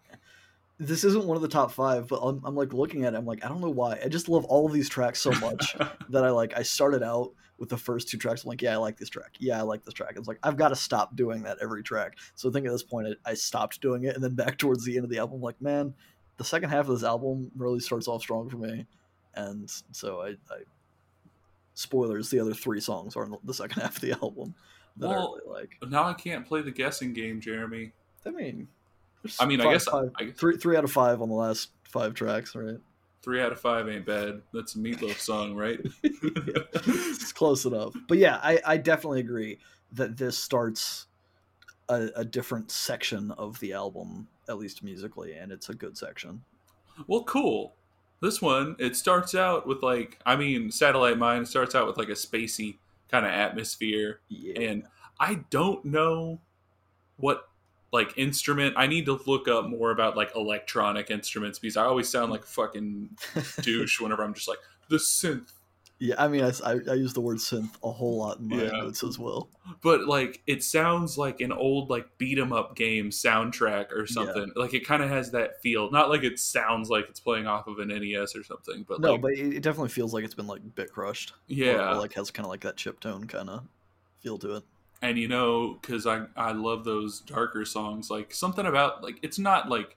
This 0.80 1.04
isn't 1.04 1.26
one 1.26 1.36
of 1.36 1.42
the 1.42 1.48
top 1.48 1.72
five, 1.72 2.08
but 2.08 2.20
I'm, 2.20 2.40
I'm 2.46 2.56
like 2.56 2.72
looking 2.72 3.04
at 3.06 3.16
it. 3.16 3.18
I'm 3.18 3.26
like, 3.26 3.44
I 3.44 3.48
don't 3.50 3.62
know 3.62 3.70
why. 3.72 4.00
I 4.06 4.10
just 4.10 4.30
love 4.30 4.46
all 4.46 4.68
of 4.68 4.74
these 4.74 4.88
tracks 4.88 5.20
so 5.20 5.32
much 5.32 5.76
that 6.10 6.24
I 6.24 6.30
like. 6.30 6.56
I 6.56 6.62
started 6.62 7.02
out 7.02 7.32
with 7.58 7.70
the 7.70 7.78
first 7.78 8.10
two 8.10 8.18
tracks. 8.18 8.44
I'm 8.44 8.50
like, 8.50 8.62
yeah, 8.62 8.74
I 8.74 8.78
like 8.78 8.98
this 8.98 9.10
track. 9.10 9.32
Yeah, 9.40 9.60
I 9.60 9.62
like 9.64 9.84
this 9.84 9.94
track. 9.94 10.14
It's 10.16 10.28
like 10.28 10.40
I've 10.44 10.58
got 10.58 10.70
to 10.70 10.76
stop 10.76 11.16
doing 11.16 11.44
that 11.44 11.58
every 11.62 11.84
track. 11.84 12.18
So 12.36 12.50
I 12.50 12.52
think 12.52 12.66
at 12.66 12.72
this 12.72 12.84
point, 12.84 13.08
I, 13.26 13.32
I 13.32 13.34
stopped 13.34 13.82
doing 13.82 14.04
it, 14.04 14.16
and 14.16 14.24
then 14.24 14.36
back 14.36 14.58
towards 14.58 14.86
the 14.86 14.96
end 14.96 15.04
of 15.04 15.10
the 15.10 15.18
album, 15.18 15.38
I'm 15.38 15.42
like, 15.42 15.62
man, 15.62 15.94
the 16.38 16.44
second 16.44 16.70
half 16.70 16.88
of 16.88 17.00
this 17.00 17.04
album 17.04 17.52
really 17.56 17.80
starts 17.80 18.08
off 18.08 18.22
strong 18.22 18.50
for 18.50 18.58
me, 18.58 18.86
and 19.36 19.72
so 19.92 20.22
I, 20.22 20.30
I 20.52 20.62
spoilers. 21.74 22.30
The 22.30 22.40
other 22.40 22.54
three 22.54 22.80
songs 22.80 23.16
are 23.16 23.26
in 23.26 23.36
the 23.44 23.54
second 23.54 23.82
half 23.82 23.96
of 23.96 24.02
the 24.02 24.12
album 24.14 24.54
that 24.98 25.08
Well, 25.10 25.40
I 25.44 25.50
really 25.50 25.62
like. 25.62 25.78
now 25.90 26.04
I 26.04 26.14
can't 26.14 26.46
play 26.46 26.62
the 26.62 26.72
guessing 26.72 27.14
game, 27.14 27.40
Jeremy. 27.42 27.92
I 28.26 28.32
mean, 28.32 28.68
I 29.40 29.46
mean, 29.46 29.62
I 29.62 29.72
guess 29.72 29.86
five- 29.86 30.12
I, 30.16 30.32
three 30.32 30.58
three 30.58 30.78
out 30.78 30.84
of 30.84 30.92
five 30.92 31.22
on 31.22 31.30
the 31.30 31.36
last 31.36 31.70
five 31.84 32.14
tracks, 32.14 32.56
right? 32.56 32.78
Three 33.28 33.42
out 33.42 33.52
of 33.52 33.60
five 33.60 33.90
ain't 33.90 34.06
bad. 34.06 34.42
That's 34.54 34.76
a 34.76 34.78
Meatloaf 34.78 35.20
song, 35.20 35.54
right? 35.54 35.82
it's 36.02 37.34
close 37.34 37.66
enough. 37.66 37.94
But 38.08 38.20
yeah, 38.20 38.40
I, 38.42 38.62
I 38.66 38.78
definitely 38.78 39.20
agree 39.20 39.60
that 39.92 40.16
this 40.16 40.38
starts 40.38 41.08
a, 41.90 42.08
a 42.16 42.24
different 42.24 42.72
section 42.72 43.32
of 43.32 43.60
the 43.60 43.74
album, 43.74 44.30
at 44.48 44.58
least 44.58 44.82
musically, 44.82 45.34
and 45.34 45.52
it's 45.52 45.68
a 45.68 45.74
good 45.74 45.98
section. 45.98 46.42
Well, 47.06 47.26
cool. 47.26 47.74
This 48.22 48.42
one, 48.42 48.78
it 48.80 48.96
starts 48.96 49.36
out 49.36 49.68
with 49.68 49.84
like, 49.84 50.22
I 50.26 50.38
mean, 50.38 50.72
Satellite 50.72 51.18
Mind 51.18 51.50
starts 51.50 51.76
out 51.76 51.86
with 51.86 51.98
like 51.98 52.08
a 52.08 52.14
spacey 52.14 52.78
kind 53.12 53.26
of 53.26 53.34
atmosphere, 53.34 54.22
Yeah. 54.30 54.62
and 54.62 54.84
I 55.20 55.42
don't 55.50 55.84
know 55.84 56.40
what 57.18 57.47
like 57.92 58.18
instrument. 58.18 58.76
I 58.78 58.88
need 58.88 59.06
to 59.06 59.20
look 59.26 59.48
up 59.48 59.66
more 59.70 59.92
about 59.92 60.18
like 60.18 60.32
electronic 60.36 61.10
instruments 61.10 61.60
because 61.60 61.78
I 61.78 61.86
always 61.86 62.10
sound 62.10 62.32
like 62.32 62.44
a 62.44 62.48
fucking 62.48 63.18
douche 63.62 64.00
whenever 64.02 64.24
I'm 64.24 64.34
just 64.34 64.48
like 64.48 64.60
the 64.90 64.98
synth. 64.98 65.52
yeah, 66.00 66.16
I 66.18 66.28
mean, 66.28 66.44
I, 66.44 66.52
I, 66.90 66.94
use 66.94 67.14
the 67.14 67.22
word 67.22 67.38
synth 67.38 67.72
a 67.84 67.92
whole 67.92 68.18
lot 68.20 68.40
in 68.40 68.50
my 68.50 68.64
Yeah. 68.64 68.70
notes 68.70 69.04
as 69.04 69.18
well. 69.18 69.50
But 69.82 70.08
like, 70.08 70.42
it 70.46 70.64
sounds 70.64 71.18
like 71.18 71.42
an 71.42 71.52
old 71.52 71.90
like 71.90 72.18
beat 72.18 72.38
'em 72.38 72.54
up 72.54 72.76
game 72.76 73.10
soundtrack 73.10 73.92
or 73.92 74.06
something. 74.06 74.52
Like 74.56 74.74
it 74.74 74.86
kind 74.86 75.02
of 75.02 75.10
has 75.10 75.32
that 75.32 75.62
feel. 75.62 75.90
Not 75.90 76.10
like 76.10 76.24
it 76.24 76.40
sounds 76.40 76.90
like 76.90 77.06
it's 77.10 77.20
playing 77.20 77.48
off 77.48 77.68
of 77.68 77.80
an 77.80 77.88
NES 77.88 78.36
or 78.36 78.44
something, 78.44 78.86
but 78.88 79.00
No, 79.02 79.14
like, 79.14 79.22
but 79.22 79.32
it, 79.32 79.56
it 79.56 79.64
definitely 79.64 79.90
feels 79.90 80.14
like 80.14 80.24
it's 80.24 80.36
been 80.36 80.48
like 80.48 80.62
bit 80.76 80.92
crushed. 80.94 81.32
Or- 81.32 81.36
yeah. 81.48 81.92
or, 81.92 81.96
like 81.96 82.14
has 82.14 82.32
kind 82.32 82.46
of 82.46 82.52
like 82.52 82.62
that 82.62 82.76
chip 82.78 83.00
tone 83.00 83.26
kind 83.26 83.50
of 83.50 83.64
feel 84.20 84.38
to 84.40 84.58
it. 84.58 84.64
And 85.02 85.18
you 85.18 85.28
know 85.28 85.78
because 85.82 86.06
i 86.08 86.26
i 86.36 86.52
love 86.52 86.84
those 86.84 87.20
darker 87.22 87.64
songs 87.66 88.10
like 88.10 88.34
something 88.34 88.66
about 88.66 89.04
like 89.04 89.20
it's 89.22 89.38
not 89.40 89.70
like 89.70 89.96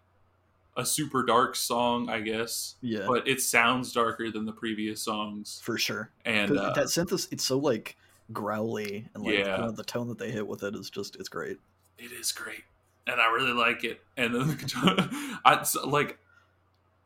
a 0.76 0.86
super 0.86 1.24
dark 1.24 1.56
song, 1.56 2.08
I 2.08 2.20
guess. 2.20 2.76
Yeah, 2.80 3.06
But 3.08 3.26
it 3.26 3.40
sounds 3.42 3.92
darker 3.92 4.30
than 4.30 4.46
the 4.46 4.52
previous 4.52 5.02
songs, 5.02 5.60
for 5.64 5.76
sure. 5.76 6.10
and 6.24 6.56
uh, 6.56 6.72
that 6.74 6.86
synth 6.86 7.12
is 7.12 7.28
it's 7.32 7.42
so 7.44 7.58
like 7.58 7.96
growly 8.32 9.08
and 9.12 9.24
like 9.24 9.34
Yeah. 9.34 9.56
you 9.56 9.62
know, 9.62 9.70
the 9.72 9.82
tone 9.82 10.06
that 10.08 10.18
they 10.18 10.30
hit 10.30 10.46
with 10.46 10.62
it 10.62 10.76
is 10.76 10.88
just 10.88 11.16
it's 11.16 11.28
great. 11.28 11.58
it 11.98 12.12
is 12.12 12.30
great, 12.30 12.62
and 13.06 13.20
I 13.20 13.30
really 13.32 13.52
like 13.52 13.82
it. 13.82 14.00
And 14.16 14.32
then 14.34 14.46
the 14.46 14.54
guitar, 14.54 14.96
I 15.44 15.66
like. 15.84 16.18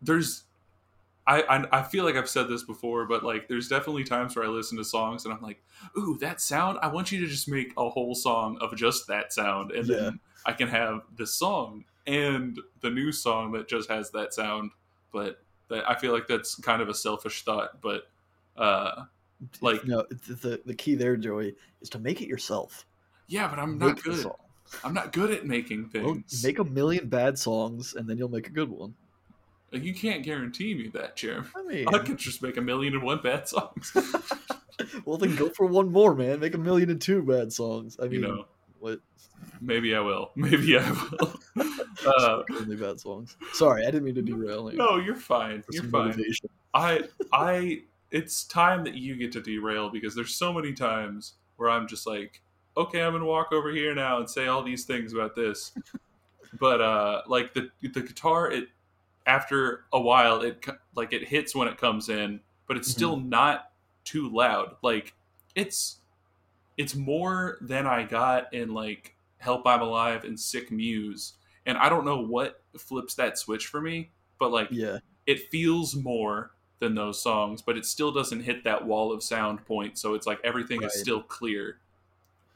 There's, 0.03 0.45
I, 1.27 1.43
I 1.43 1.79
I 1.81 1.83
feel 1.83 2.05
like 2.05 2.17
I've 2.17 2.29
said 2.29 2.49
this 2.49 2.63
before, 2.63 3.07
but 3.07 3.25
like 3.25 3.49
there's 3.49 3.69
definitely 3.69 4.05
times 4.05 4.37
where 4.37 4.45
I 4.45 4.49
listen 4.49 4.77
to 4.79 4.85
songs 4.85 5.25
and 5.25 5.33
I'm 5.33 5.41
like, 5.41 5.63
ooh, 5.97 6.19
that 6.21 6.41
sound. 6.41 6.79
I 6.83 6.89
want 6.89 7.13
you 7.13 7.21
to 7.21 7.27
just 7.27 7.49
make 7.49 7.73
a 7.77 7.89
whole 7.89 8.15
song 8.15 8.59
of 8.61 8.77
just 8.77 9.07
that 9.09 9.33
sound, 9.33 9.73
and 9.73 9.87
Yeah. 9.89 9.97
then 9.97 10.21
I 10.45 10.53
can 10.53 10.69
have 10.69 11.03
this 11.17 11.35
song 11.35 11.85
and 12.07 12.59
the 12.81 12.91
new 12.91 13.11
song 13.13 13.53
that 13.53 13.69
just 13.69 13.89
has 13.91 14.11
that 14.11 14.35
sound. 14.35 14.73
But 15.13 15.39
that 15.69 15.89
I 15.89 15.95
feel 15.95 16.13
like 16.13 16.27
that's 16.27 16.57
kind 16.57 16.83
of 16.83 16.89
a 16.89 16.95
selfish 16.95 17.43
thought, 17.43 17.81
but 17.81 18.03
uh, 18.57 19.05
like 19.61 19.85
no, 19.87 20.05
the, 20.11 20.61
the 20.65 20.75
key 20.75 20.95
there, 20.95 21.17
Joey, 21.17 21.57
is 21.81 21.89
to 21.91 21.99
make 21.99 22.21
it 22.21 22.29
yourself. 22.29 22.87
yeah, 23.29 23.49
but 23.49 23.59
I'm 23.59 23.79
Make 23.79 23.97
not 23.97 24.03
good. 24.03 24.27
I'm 24.83 24.95
not 24.95 25.13
good 25.13 25.31
at 25.31 25.47
making 25.47 25.89
Well, 26.01 26.15
things. 26.15 26.43
make 26.45 26.59
a 26.59 26.65
million 26.65 27.09
bad 27.09 27.39
songs 27.39 27.95
and 27.95 28.09
then 28.09 28.19
you'll 28.19 28.29
make 28.29 28.49
a 28.49 28.51
good 28.53 28.69
one. 28.69 28.95
You 29.83 29.95
can't 29.95 30.23
guarantee 30.23 30.75
me 30.75 30.89
that, 30.89 31.17
Jeremy. 31.17 31.49
I 31.57 31.63
mean, 31.63 31.89
I 31.89 31.99
could 31.99 32.19
just 32.19 32.43
make 32.43 32.57
a 32.57 32.61
million 32.61 32.95
and 32.95 33.03
one 33.03 33.21
bad 33.23 33.49
songs. 33.49 33.93
well 35.05 35.19
then 35.19 35.35
go 35.37 35.49
for 35.49 35.67
one 35.67 35.91
more, 35.91 36.15
man. 36.15 36.41
Make 36.41 36.55
a 36.55 36.59
million 36.59 36.91
and 36.91 37.01
two 37.01 37.23
bad 37.23 37.53
songs. 37.53 37.97
I 38.01 38.05
mean, 38.05 38.13
you 38.13 38.21
know, 38.21 38.45
what? 38.81 39.01
maybe 39.61 39.95
I 39.95 40.01
will. 40.01 40.31
Maybe 40.37 40.77
I 40.79 40.91
will. 40.91 41.41
uh, 42.07 42.43
Only 42.51 42.77
bad 42.77 43.01
songs. 43.01 43.37
Sorry, 43.53 43.83
I 43.83 43.91
didn't 43.91 44.05
mean 44.05 44.15
to 44.17 44.23
derail 44.23 44.71
you. 44.71 44.79
no, 44.79 44.97
you're 44.97 45.17
fine. 45.17 45.63
You're 45.71 45.85
fine. 45.85 46.09
motivation. 46.09 46.49
I 46.73 47.03
I 47.33 47.83
it's 48.11 48.45
time 48.45 48.85
that 48.85 48.95
you 48.95 49.17
get 49.17 49.33
to 49.33 49.41
derail 49.41 49.91
because 49.91 50.15
there's 50.15 50.35
so 50.35 50.53
many 50.53 50.73
times 50.73 51.35
where 51.57 51.71
I'm 51.71 51.89
just 51.89 52.07
like, 52.07 52.43
okay, 52.77 53.03
I'm 53.03 53.13
gonna 53.13 53.25
walk 53.25 53.53
over 53.53 53.71
here 53.71 53.95
now 53.95 54.19
and 54.19 54.29
say 54.29 54.47
all 54.47 54.63
these 54.63 54.85
things 54.85 55.13
about 55.13 55.35
this. 55.35 55.73
but 56.61 56.81
uh 56.81 57.23
like 57.27 57.53
the 57.55 57.69
the 57.83 58.01
guitar 58.01 58.51
it 58.51 58.69
after 59.27 59.85
a 59.93 60.01
while 60.01 60.43
it 60.43 60.65
like 60.95 61.13
it 61.13 61.29
hits 61.29 61.55
when 61.55 61.69
it 61.69 61.79
comes 61.79 62.09
in, 62.09 62.41
but 62.67 62.77
it's 62.77 62.91
still 62.91 63.17
not 63.17 63.73
too 64.05 64.31
loud. 64.31 64.77
Like 64.83 65.15
it's 65.55 65.99
it's 66.77 66.95
more 66.95 67.59
than 67.61 67.87
I 67.87 68.05
got 68.05 68.53
in 68.53 68.75
like 68.75 69.15
Help 69.39 69.67
I'm 69.67 69.83
Alive 69.83 70.25
and 70.25 70.39
Sick 70.39 70.71
Muse. 70.71 71.35
And 71.67 71.79
I 71.79 71.89
don't 71.89 72.05
know 72.05 72.21
what 72.21 72.63
flips 72.77 73.15
that 73.15 73.39
switch 73.39 73.67
for 73.67 73.81
me, 73.81 74.11
but 74.39 74.51
like 74.51 74.69
Yeah, 74.71 74.99
it 75.27 75.51
feels 75.51 75.95
more 75.95 76.51
than 76.81 76.95
those 76.95 77.23
songs, 77.23 77.63
but 77.63 77.77
it 77.79 77.87
still 77.87 78.13
doesn't 78.13 78.41
hit 78.41 78.65
that 78.65 78.87
wall 78.87 79.13
of 79.13 79.23
sound 79.23 79.65
point. 79.65 79.97
So 79.99 80.15
it's 80.15 80.27
like 80.27 80.41
everything 80.45 80.83
is 80.83 80.99
still 80.99 81.23
clear 81.23 81.79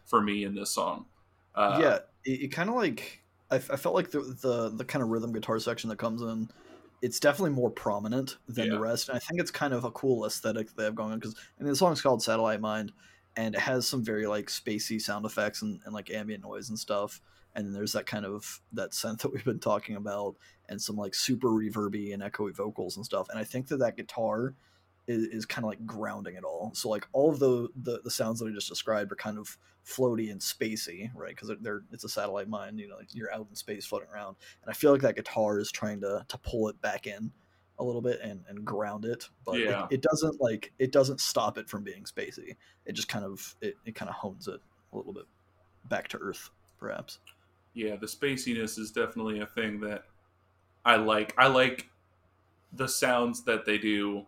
for 0.05 0.21
me 0.21 0.45
in 0.45 0.55
this 0.55 0.71
song. 0.71 1.07
Uh, 1.55 1.79
yeah. 1.81 1.99
It, 2.25 2.43
it 2.43 2.49
kind 2.49 2.69
of 2.69 2.77
like 2.77 3.23
I, 3.51 3.57
I 3.57 3.77
felt 3.77 3.95
like 3.95 4.11
the 4.11 4.21
the 4.21 4.71
the 4.71 4.85
kind 4.85 5.03
of 5.03 5.09
rhythm 5.09 5.33
guitar 5.33 5.59
section 5.59 5.89
that 5.91 5.97
comes 5.99 6.23
in. 6.23 6.51
It's 7.01 7.21
definitely 7.21 7.51
more 7.53 7.71
prominent 7.71 8.39
than 8.49 8.67
Yeah. 8.67 8.73
the 8.73 8.81
rest, 8.81 9.09
and 9.09 9.17
I 9.17 9.21
think 9.21 9.41
it's 9.41 9.53
kind 9.53 9.73
of 9.73 9.85
a 9.85 9.91
cool 9.93 10.27
aesthetic 10.27 10.75
they 10.75 10.85
have 10.85 10.95
going 10.97 11.13
on. 11.13 11.19
Because 11.19 11.37
I 11.59 11.63
mean, 11.63 11.71
the 11.71 11.77
song's 11.77 12.03
called 12.03 12.23
"Satellite 12.23 12.61
Mind," 12.61 12.93
and 13.37 13.55
it 13.55 13.61
has 13.61 13.87
some 13.87 14.05
very 14.05 14.27
like 14.27 14.47
spacey 14.47 15.01
sound 15.01 15.25
effects 15.25 15.63
and, 15.63 15.81
and 15.85 15.95
like 15.95 16.11
ambient 16.11 16.43
noise 16.43 16.69
and 16.69 16.79
stuff. 16.79 17.21
And 17.55 17.67
then 17.67 17.73
there's 17.73 17.93
that 17.93 18.07
kind 18.07 18.27
of 18.27 18.61
that 18.73 18.91
synth 18.91 19.19
that 19.23 19.33
we've 19.33 19.45
been 19.45 19.61
talking 19.61 19.97
about, 19.97 20.37
and 20.69 20.83
some 20.83 20.97
like 20.97 21.15
super 21.15 21.49
reverby 21.49 22.13
and 22.13 22.23
echoey 22.23 22.55
vocals 22.55 22.97
and 22.97 23.05
stuff. 23.07 23.29
And 23.31 23.39
I 23.39 23.45
think 23.45 23.69
that 23.69 23.79
that 23.79 23.97
guitar 23.97 24.55
is, 25.09 25.25
is 25.29 25.47
kind 25.47 25.65
of 25.65 25.71
like 25.71 25.85
grounding 25.85 26.37
it 26.37 26.45
all. 26.45 26.71
So 26.75 26.89
like 26.89 27.07
all 27.13 27.31
of 27.31 27.41
the, 27.41 27.69
the 27.83 28.01
the 28.05 28.11
sounds 28.11 28.39
that 28.39 28.47
I 28.47 28.53
just 28.53 28.69
described 28.69 29.11
are 29.11 29.17
kind 29.17 29.39
of 29.39 29.59
floaty 29.85 30.31
and 30.31 30.41
spacey, 30.41 31.11
right? 31.15 31.31
Because 31.35 31.49
they're, 31.49 31.57
they're 31.61 31.83
it's 31.93 32.05
a 32.05 32.09
satellite 32.09 32.49
mind, 32.49 32.79
you 32.79 32.87
know, 32.89 32.97
like 32.97 33.15
you're 33.15 33.33
out 33.33 33.47
in 33.51 33.57
space 33.57 33.87
floating 33.87 34.09
around. 34.15 34.37
And 34.63 34.71
I 34.71 34.75
feel 34.75 34.93
like 34.93 35.01
that 35.03 35.17
guitar 35.17 35.59
is 35.59 35.73
trying 35.73 36.01
to 36.03 36.25
to 36.29 36.39
pull 36.39 36.69
it 36.69 36.81
back 36.81 37.07
in 37.09 37.33
a 37.81 37.85
little 37.85 38.03
bit 38.03 38.21
and, 38.23 38.43
and 38.49 38.65
ground 38.65 39.05
it, 39.05 39.29
but 39.45 39.59
Yeah. 39.59 39.85
it, 39.91 39.95
it 39.95 40.03
doesn't 40.03 40.41
like 40.41 40.73
it 40.79 40.93
doesn't 40.93 41.21
stop 41.21 41.59
it 41.59 41.69
from 41.69 41.83
being 41.85 42.05
spacey. 42.05 42.57
It 42.87 42.93
just 42.93 43.09
kind 43.09 43.25
of 43.25 43.55
it, 43.61 43.75
it 43.87 43.95
kind 43.95 44.09
of 44.09 44.15
hones 44.15 44.47
it 44.49 44.61
a 44.93 44.97
little 44.97 45.13
bit 45.13 45.25
back 45.89 46.09
to 46.09 46.19
earth, 46.19 46.51
perhaps. 46.79 47.21
yeah, 47.75 47.97
the 47.97 48.07
spaciness 48.07 48.79
is 48.79 48.91
definitely 48.91 49.41
a 49.41 49.47
thing 49.47 49.81
that 49.81 50.05
I 50.85 50.97
like. 50.97 51.35
I 51.39 51.47
like 51.47 51.89
the 52.73 52.89
sounds 52.89 53.45
that 53.45 53.65
they 53.65 53.79
do 53.79 54.27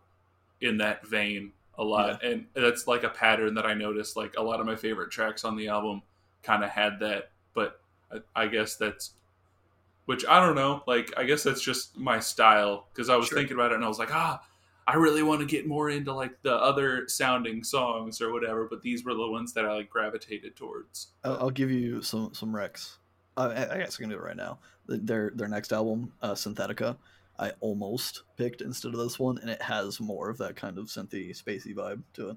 in 0.60 0.78
that 0.78 1.06
vein 1.06 1.52
a 1.78 1.84
lot, 1.84 2.22
and 2.22 2.46
that's 2.54 2.86
like 2.86 3.02
a 3.04 3.08
pattern 3.08 3.54
that 3.54 3.66
I 3.66 3.74
noticed. 3.74 4.16
Like 4.16 4.34
a 4.36 4.42
lot 4.42 4.60
of 4.60 4.66
my 4.66 4.76
favorite 4.76 5.10
tracks 5.10 5.44
on 5.44 5.56
the 5.56 5.68
album 5.68 6.02
kind 6.42 6.62
of 6.64 6.70
had 6.70 7.00
that, 7.00 7.30
but 7.54 7.80
I, 8.12 8.42
I 8.42 8.46
guess 8.46 8.76
that's 8.76 9.12
which 10.06 10.24
I 10.26 10.44
don't 10.44 10.56
know. 10.56 10.82
Like 10.86 11.12
I 11.16 11.24
guess 11.24 11.42
that's 11.42 11.62
just 11.62 11.96
my 11.96 12.18
style 12.20 12.86
because 12.92 13.08
I 13.08 13.16
was 13.16 13.26
Sure. 13.28 13.38
thinking 13.38 13.54
about 13.56 13.72
it 13.72 13.76
and 13.76 13.84
I 13.84 13.88
was 13.88 13.98
like, 13.98 14.14
ah. 14.14 14.42
I 14.86 14.94
really 14.94 15.22
want 15.22 15.38
to 15.40 15.46
get 15.46 15.68
more 15.68 15.88
into 15.90 16.12
like 16.12 16.42
the 16.42 16.54
other 16.56 17.06
sounding 17.06 17.62
songs 17.62 18.20
or 18.20 18.32
whatever, 18.32 18.66
but 18.68 18.82
these 18.82 19.04
were 19.04 19.14
the 19.14 19.28
ones 19.28 19.52
that 19.52 19.64
I 19.64 19.72
like 19.72 19.88
gravitated 19.90 20.56
towards. 20.56 21.08
I'll, 21.22 21.36
I'll 21.42 21.50
give 21.50 21.70
you 21.70 22.02
some 22.02 22.34
some 22.34 22.52
recs. 22.52 22.96
Uh, 23.36 23.52
I, 23.54 23.74
I 23.74 23.78
guess 23.78 23.96
I 23.96 24.02
can 24.02 24.08
do 24.10 24.16
it 24.16 24.22
right 24.22 24.36
now. 24.36 24.58
Their 24.88 25.30
their 25.36 25.46
next 25.46 25.72
album, 25.72 26.12
uh, 26.22 26.32
Synthetica, 26.32 26.96
I 27.40 27.52
almost 27.60 28.22
picked 28.36 28.60
instead 28.60 28.92
of 28.92 29.00
this 29.00 29.18
one, 29.18 29.38
and 29.38 29.48
it 29.48 29.62
has 29.62 29.98
more 29.98 30.28
of 30.28 30.36
that 30.38 30.56
kind 30.56 30.76
of 30.76 30.86
synthy, 30.86 31.30
spacey 31.30 31.74
vibe 31.74 32.02
to 32.14 32.30
it. 32.30 32.36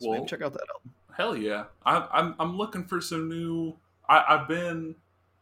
So 0.00 0.10
Well- 0.10 0.24
check 0.26 0.40
out 0.42 0.54
that 0.54 0.66
album. 0.74 0.94
Hell 1.14 1.36
yeah! 1.36 1.64
I'm 1.84 2.04
I'm 2.12 2.34
I'm 2.38 2.56
looking 2.56 2.84
for 2.84 3.00
some 3.00 3.28
new. 3.28 3.76
I, 4.08 4.24
I've 4.28 4.46
been. 4.48 4.94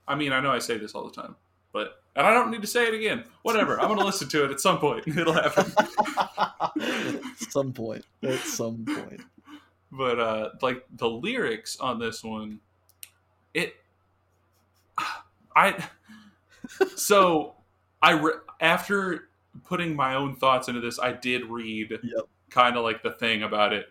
I 0.09 0.15
mean, 0.15 0.33
I 0.33 0.41
know 0.41 0.51
I 0.51 0.59
say 0.59 0.79
this 0.79 0.95
all 0.95 1.05
the 1.07 1.13
time, 1.15 1.37
but 1.73 2.03
and 2.17 2.27
I 2.27 2.33
don't 2.33 2.51
need 2.51 2.63
to 2.63 2.67
say 2.67 2.87
it 2.89 2.95
again. 2.95 3.25
Whatever. 3.43 3.79
I'm 3.79 3.89
gonna 3.89 4.03
listen 4.05 4.27
to 4.31 4.45
it 4.47 4.51
at 4.51 4.59
some 4.59 4.79
point. 4.79 5.07
It'll 5.09 5.35
happen. 5.35 5.71
at 6.81 7.21
some 7.51 7.75
point. 7.75 8.07
At 8.23 8.39
some 8.41 8.87
point. 8.87 9.21
but 9.93 10.19
uh 10.19 10.51
like 10.63 10.83
the 10.97 11.09
lyrics 11.09 11.79
on 11.79 11.99
this 11.99 12.25
one, 12.25 12.59
it. 13.53 13.75
I. 15.55 15.85
So, 16.97 17.55
I 18.03 18.13
re- 18.13 18.33
after 18.61 19.29
putting 19.65 19.97
my 19.97 20.15
own 20.15 20.37
thoughts 20.37 20.69
into 20.69 20.81
this, 20.81 20.99
I 20.99 21.13
did 21.13 21.45
read 21.47 21.91
Yep. 22.03 22.25
kind 22.51 22.77
of 22.77 22.85
like 22.85 23.03
the 23.03 23.13
thing 23.13 23.43
about 23.43 23.73
it, 23.73 23.87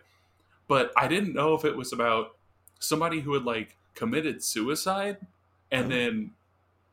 but 0.68 0.92
I 0.96 1.08
didn't 1.08 1.34
know 1.34 1.54
if 1.54 1.64
it 1.64 1.76
was 1.76 1.92
about 1.92 2.36
somebody 2.78 3.20
who 3.20 3.34
had 3.34 3.44
like 3.44 3.76
committed 3.94 4.42
suicide 4.44 5.16
and 5.70 5.86
Oh. 5.86 5.88
then 5.88 6.30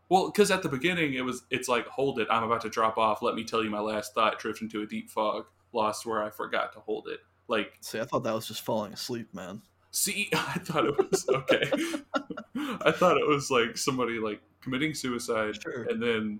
well 0.09 0.25
because 0.27 0.49
at 0.51 0.63
the 0.63 0.69
beginning 0.69 1.13
it 1.15 1.21
was 1.25 1.43
it's 1.49 1.67
like 1.67 1.85
hold 1.87 2.17
it 2.19 2.27
i'm 2.31 2.43
about 2.43 2.61
to 2.61 2.69
drop 2.69 2.97
off 2.97 3.21
let 3.21 3.35
me 3.35 3.43
tell 3.43 3.61
you 3.63 3.69
my 3.69 3.79
last 3.81 4.13
thought 4.13 4.39
drift 4.39 4.61
into 4.61 4.81
a 4.81 4.85
deep 4.85 5.09
fog 5.09 5.45
lost 5.73 6.05
where 6.05 6.23
i 6.23 6.29
forgot 6.29 6.71
to 6.71 6.79
hold 6.79 7.07
it 7.09 7.19
like 7.49 7.73
See, 7.81 7.99
I 7.99 8.05
thought 8.05 8.23
that 8.23 8.33
was 8.33 8.47
just 8.47 8.61
falling 8.61 8.93
asleep, 8.93 9.33
man. 9.33 9.61
see 9.91 10.29
i 10.33 10.57
thought 10.59 10.85
it 10.85 10.97
was 10.97 11.27
okay 11.27 11.69
i 12.85 12.91
thought 12.91 13.17
it 13.17 13.27
was 13.27 13.51
like 13.51 13.77
somebody 13.77 14.17
like 14.19 14.41
committing 14.61 14.93
suicide 14.93 15.61
Sure. 15.61 15.83
and 15.89 16.01
then 16.01 16.39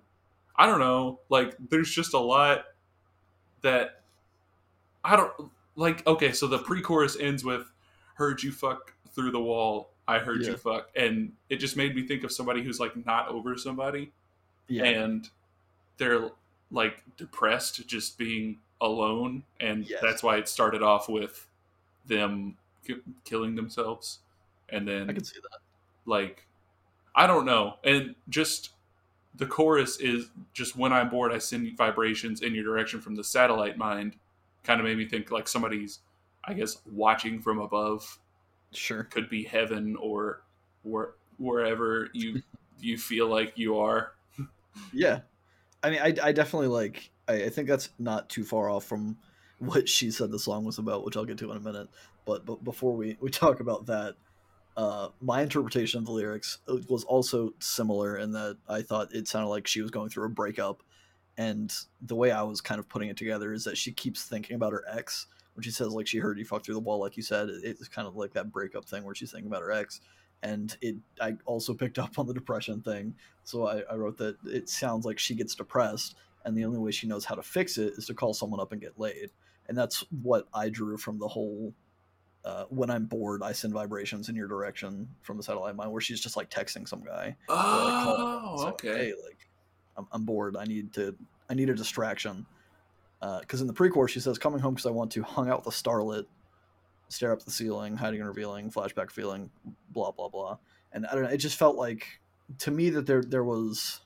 i 0.56 0.66
don't 0.66 0.80
know 0.80 1.20
like 1.30 1.56
there's 1.70 1.90
just 1.92 2.14
a 2.14 2.20
lot 2.20 2.66
that 3.62 4.02
i 5.04 5.16
don't 5.16 5.32
like 5.76 6.06
okay 6.08 6.32
so 6.32 6.48
the 6.48 6.60
pre-chorus 6.60 7.18
ends 7.20 7.44
with 7.44 7.72
heard 8.16 8.42
you 8.44 8.52
fuck 8.52 8.94
through 9.12 9.32
the 9.32 9.40
wall 9.42 9.90
i 10.08 10.20
heard 10.20 10.42
Yeah. 10.42 10.52
you 10.52 10.58
fuck 10.58 10.90
and 10.96 11.32
it 11.50 11.58
just 11.58 11.76
made 11.78 11.96
me 11.96 12.06
think 12.08 12.24
of 12.24 12.32
somebody 12.32 12.64
who's 12.64 12.80
like 12.80 13.06
not 13.06 13.28
over 13.30 13.58
somebody 13.58 14.12
Yeah. 14.68 14.84
and 14.86 15.30
they're 15.98 16.30
like 16.72 17.04
depressed 17.18 17.88
just 17.88 18.18
being 18.18 18.60
alone 18.82 19.44
and 19.60 19.88
Yes. 19.88 20.02
that's 20.02 20.24
why 20.24 20.38
it 20.38 20.48
started 20.48 20.82
off 20.84 21.08
with 21.10 21.48
them 22.06 22.58
ki- 22.86 23.02
killing 23.24 23.56
themselves 23.56 24.20
and 24.70 24.88
then 24.88 25.10
I 25.10 25.14
can 25.14 25.24
see 25.24 25.40
that. 25.42 25.60
like 26.06 26.46
i 27.16 27.26
don't 27.28 27.46
know 27.46 27.76
and 27.84 28.16
just 28.30 28.72
the 29.36 29.46
chorus 29.46 29.98
is 30.00 30.30
just 30.54 30.76
when 30.76 30.94
i'm 30.94 31.10
bored 31.10 31.32
i 31.32 31.38
send 31.38 31.76
vibrations 31.78 32.42
in 32.42 32.54
your 32.54 32.64
direction 32.64 33.00
from 33.02 33.16
the 33.16 33.24
satellite 33.24 33.78
mind 33.78 34.16
kind 34.64 34.80
of 34.80 34.86
made 34.86 34.98
me 34.98 35.08
think 35.08 35.32
like 35.32 35.48
somebody's 35.48 36.00
i 36.46 36.54
guess 36.54 36.78
watching 36.92 37.40
from 37.42 37.60
above 37.60 38.20
Sure. 38.72 39.04
could 39.04 39.30
be 39.30 39.44
heaven 39.44 39.96
or 40.02 40.44
where, 40.82 41.14
wherever 41.38 42.10
you 42.14 42.42
you 42.80 42.98
feel 42.98 43.28
like 43.28 43.54
you 43.56 43.78
are 43.78 44.14
Yeah. 44.92 45.20
I 45.84 45.90
mean, 45.90 46.00
I, 46.00 46.16
I 46.24 46.32
definitely 46.32 46.68
like. 46.70 47.12
I, 47.28 47.44
I 47.44 47.50
think 47.50 47.68
that's 47.68 47.90
not 48.00 48.30
too 48.30 48.44
far 48.44 48.70
off 48.70 48.86
from 48.86 49.18
what 49.60 49.88
she 49.88 50.12
said 50.12 50.32
the 50.32 50.40
song 50.40 50.66
was 50.66 50.78
about, 50.78 51.06
which 51.06 51.16
I'll 51.16 51.26
get 51.26 51.38
to 51.40 51.52
in 51.52 51.58
a 51.58 51.60
minute. 51.60 51.90
But 52.26 52.46
but 52.46 52.64
before 52.64 52.96
we 52.96 53.18
we 53.20 53.30
talk 53.30 53.60
about 53.60 53.86
that, 53.88 54.16
uh, 54.76 55.10
my 55.22 55.42
interpretation 55.42 56.00
of 56.00 56.06
the 56.06 56.12
lyrics 56.12 56.58
was 56.90 57.04
also 57.04 57.54
similar 57.60 58.18
in 58.18 58.32
that 58.32 58.58
I 58.68 58.82
thought 58.82 59.14
it 59.14 59.28
sounded 59.28 59.50
like 59.50 59.68
she 59.68 59.82
was 59.82 59.92
going 59.92 60.10
through 60.10 60.26
a 60.26 60.30
breakup, 60.30 60.84
And 61.38 61.74
the 62.02 62.16
way 62.16 62.32
I 62.32 62.44
was 62.44 62.62
kind 62.62 62.80
of 62.80 62.88
putting 62.88 63.10
it 63.10 63.18
together 63.18 63.54
is 63.54 63.64
that 63.64 63.78
she 63.78 63.92
keeps 63.92 64.24
thinking 64.24 64.56
about 64.56 64.74
her 64.74 64.84
ex 64.88 65.28
when 65.56 65.64
she 65.64 65.72
says 65.72 65.90
like 65.90 66.08
she 66.08 66.20
heard 66.20 66.38
you 66.38 66.46
fuck 66.46 66.64
through 66.64 66.76
the 66.76 66.80
wall, 66.80 67.00
like 67.00 67.18
you 67.18 67.24
said. 67.24 67.50
It's 67.50 67.88
kind 67.88 68.08
of 68.08 68.16
like 68.16 68.34
that 68.34 68.52
breakup 68.52 68.86
thing 68.86 69.04
where 69.04 69.16
she's 69.16 69.32
thinking 69.32 69.48
about 69.48 69.62
her 69.62 69.72
ex. 69.72 70.02
And 70.42 70.76
it, 70.82 70.96
I 71.22 71.38
also 71.46 71.74
picked 71.74 71.98
up 72.00 72.20
on 72.20 72.28
the 72.28 72.34
depression 72.34 72.82
thing, 72.82 73.16
so 73.46 73.66
I, 73.66 73.82
I 73.90 73.96
wrote 73.96 74.18
that 74.18 74.36
it 74.46 74.68
sounds 74.68 75.06
like 75.06 75.18
she 75.18 75.36
gets 75.36 75.56
depressed, 75.56 76.16
and 76.44 76.58
the 76.58 76.66
only 76.66 76.80
way 76.80 76.92
she 76.92 77.08
knows 77.08 77.24
how 77.24 77.36
to 77.36 77.42
fix 77.42 77.78
it 77.78 77.94
is 77.96 78.08
to 78.08 78.14
call 78.14 78.34
someone 78.34 78.60
up 78.60 78.74
and 78.74 78.82
get 78.82 79.00
laid. 79.00 79.30
And 79.70 79.78
that's 79.78 80.04
what 80.22 80.48
I 80.54 80.68
drew 80.68 80.98
from 80.98 81.18
the 81.18 81.30
whole 81.30 81.74
uh, 82.46 82.66
when 82.70 82.90
I'm 82.90 83.06
bored, 83.06 83.42
I 83.42 83.54
send 83.54 83.74
vibrations 83.74 84.30
in 84.30 84.36
your 84.36 84.48
direction 84.48 85.08
from 85.22 85.38
the 85.38 85.44
satellite 85.44 85.76
mind, 85.76 85.92
where 85.92 86.02
she's 86.02 86.20
just 86.20 86.36
like 86.36 86.50
texting 86.50 86.88
some 86.88 87.04
guy. 87.04 87.36
Oh, 87.48 88.56
like, 88.58 88.74
okay. 88.74 88.98
Hey, 88.98 89.14
like, 89.24 89.48
I'm, 89.98 90.08
I'm 90.12 90.26
bored. 90.26 90.58
I 90.58 90.66
need 90.66 90.94
to. 90.94 91.16
I 91.50 91.54
need 91.54 91.70
a 91.70 91.76
distraction. 91.76 92.46
Because 93.20 93.62
uh, 93.62 93.64
in 93.64 93.68
the 93.68 93.74
pre-chorus, 93.74 94.12
she 94.12 94.20
says, 94.20 94.38
"Coming 94.38 94.60
home 94.60 94.74
because 94.74 94.86
I 94.86 94.92
want 94.92 95.12
to 95.14 95.24
hung 95.24 95.50
out 95.50 95.66
with 95.66 95.74
a 95.74 95.78
starlet, 95.78 96.26
stare 97.08 97.32
up 97.32 97.44
the 97.44 97.52
ceiling, 97.52 97.96
hiding 97.96 98.20
and 98.20 98.28
revealing, 98.28 98.70
flashback 98.70 99.12
feeling, 99.12 99.50
blah 99.92 100.12
blah 100.12 100.28
blah." 100.28 100.58
And 100.92 101.06
I 101.08 101.14
don't 101.14 101.24
know. 101.24 101.30
It 101.30 101.38
just 101.38 101.58
felt 101.58 101.78
like 101.78 102.06
to 102.60 102.72
me 102.72 102.90
that 102.90 103.06
there 103.06 103.24
there 103.24 103.44
was 103.44 104.02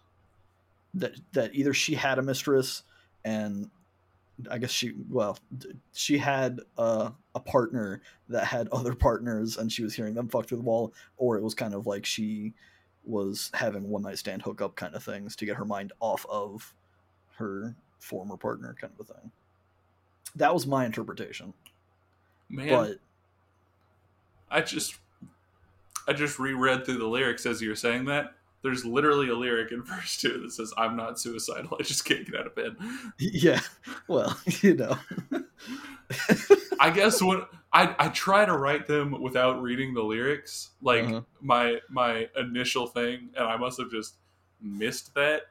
that 0.93 1.13
that 1.34 1.56
either 1.56 1.73
she 1.73 1.95
had 1.95 2.19
a 2.19 2.21
mistress 2.21 2.84
and 3.26 3.69
I 4.50 4.58
guess 4.58 4.71
she 4.71 4.93
well 5.10 5.38
she 5.93 6.17
had 6.17 6.60
uh, 6.78 7.12
a 7.38 7.39
partner 7.39 8.02
that 8.28 8.45
had 8.45 8.67
other 8.71 8.93
partners 8.93 9.58
and 9.58 9.71
she 9.71 9.84
was 9.84 9.95
hearing 9.95 10.15
them 10.15 10.28
fuck 10.28 10.47
through 10.47 10.58
the 10.58 10.63
wall 10.63 10.93
or 11.17 11.38
it 11.38 11.43
was 11.43 11.54
kind 11.54 11.73
of 11.73 11.88
like 11.88 12.06
she 12.06 12.54
was 13.06 13.50
having 13.54 13.88
one 13.89 14.02
night 14.02 14.17
stand 14.17 14.41
hookup 14.41 14.76
kind 14.76 14.93
of 14.93 15.04
things 15.04 15.36
to 15.38 15.45
get 15.45 15.56
her 15.56 15.65
mind 15.65 15.93
off 16.02 16.26
of 16.30 16.73
her 17.38 17.76
former 18.00 18.36
partner 18.36 18.76
kind 18.80 18.91
of 19.00 19.10
a 19.10 19.13
thing. 19.13 19.32
That 20.36 20.54
was 20.54 20.67
my 20.67 20.86
interpretation. 20.86 21.54
Man, 22.50 22.69
but 22.69 22.97
I 24.50 24.62
just 24.62 24.97
I 26.08 26.13
just 26.13 26.39
reread 26.39 26.86
through 26.86 26.97
the 26.97 27.08
lyrics 27.08 27.45
as 27.45 27.62
you 27.62 27.69
were 27.69 27.76
saying 27.76 28.06
that 28.06 28.34
there's 28.67 28.86
literally 28.86 29.30
a 29.30 29.34
lyric 29.34 29.71
in 29.71 29.82
verse 29.84 30.17
two 30.17 30.41
that 30.41 30.51
says, 30.51 30.73
"I'm 30.77 30.95
not 30.95 31.19
suicidal. 31.19 31.77
I 31.80 31.84
just 31.84 32.06
can't 32.06 32.25
get 32.25 32.36
out 32.36 32.47
of 32.47 32.56
bed." 32.56 32.75
Yeah, 33.17 33.62
well, 34.08 34.38
you 34.62 34.75
know. 34.75 34.97
I 36.80 36.89
guess 36.89 37.21
when 37.21 37.43
I 37.73 37.95
I 37.97 38.10
try 38.10 38.45
to 38.45 38.58
write 38.58 38.88
them 38.88 39.21
without 39.21 39.62
reading 39.62 39.93
the 39.93 40.03
lyrics, 40.03 40.71
like 40.82 41.06
uh-huh. 41.06 41.21
my 41.41 41.80
my 41.89 42.27
initial 42.38 42.88
thing, 42.88 43.30
and 43.36 43.47
I 43.47 43.58
must 43.58 43.80
have 43.80 43.89
just 43.89 44.15
missed 44.62 45.13
that 45.15 45.43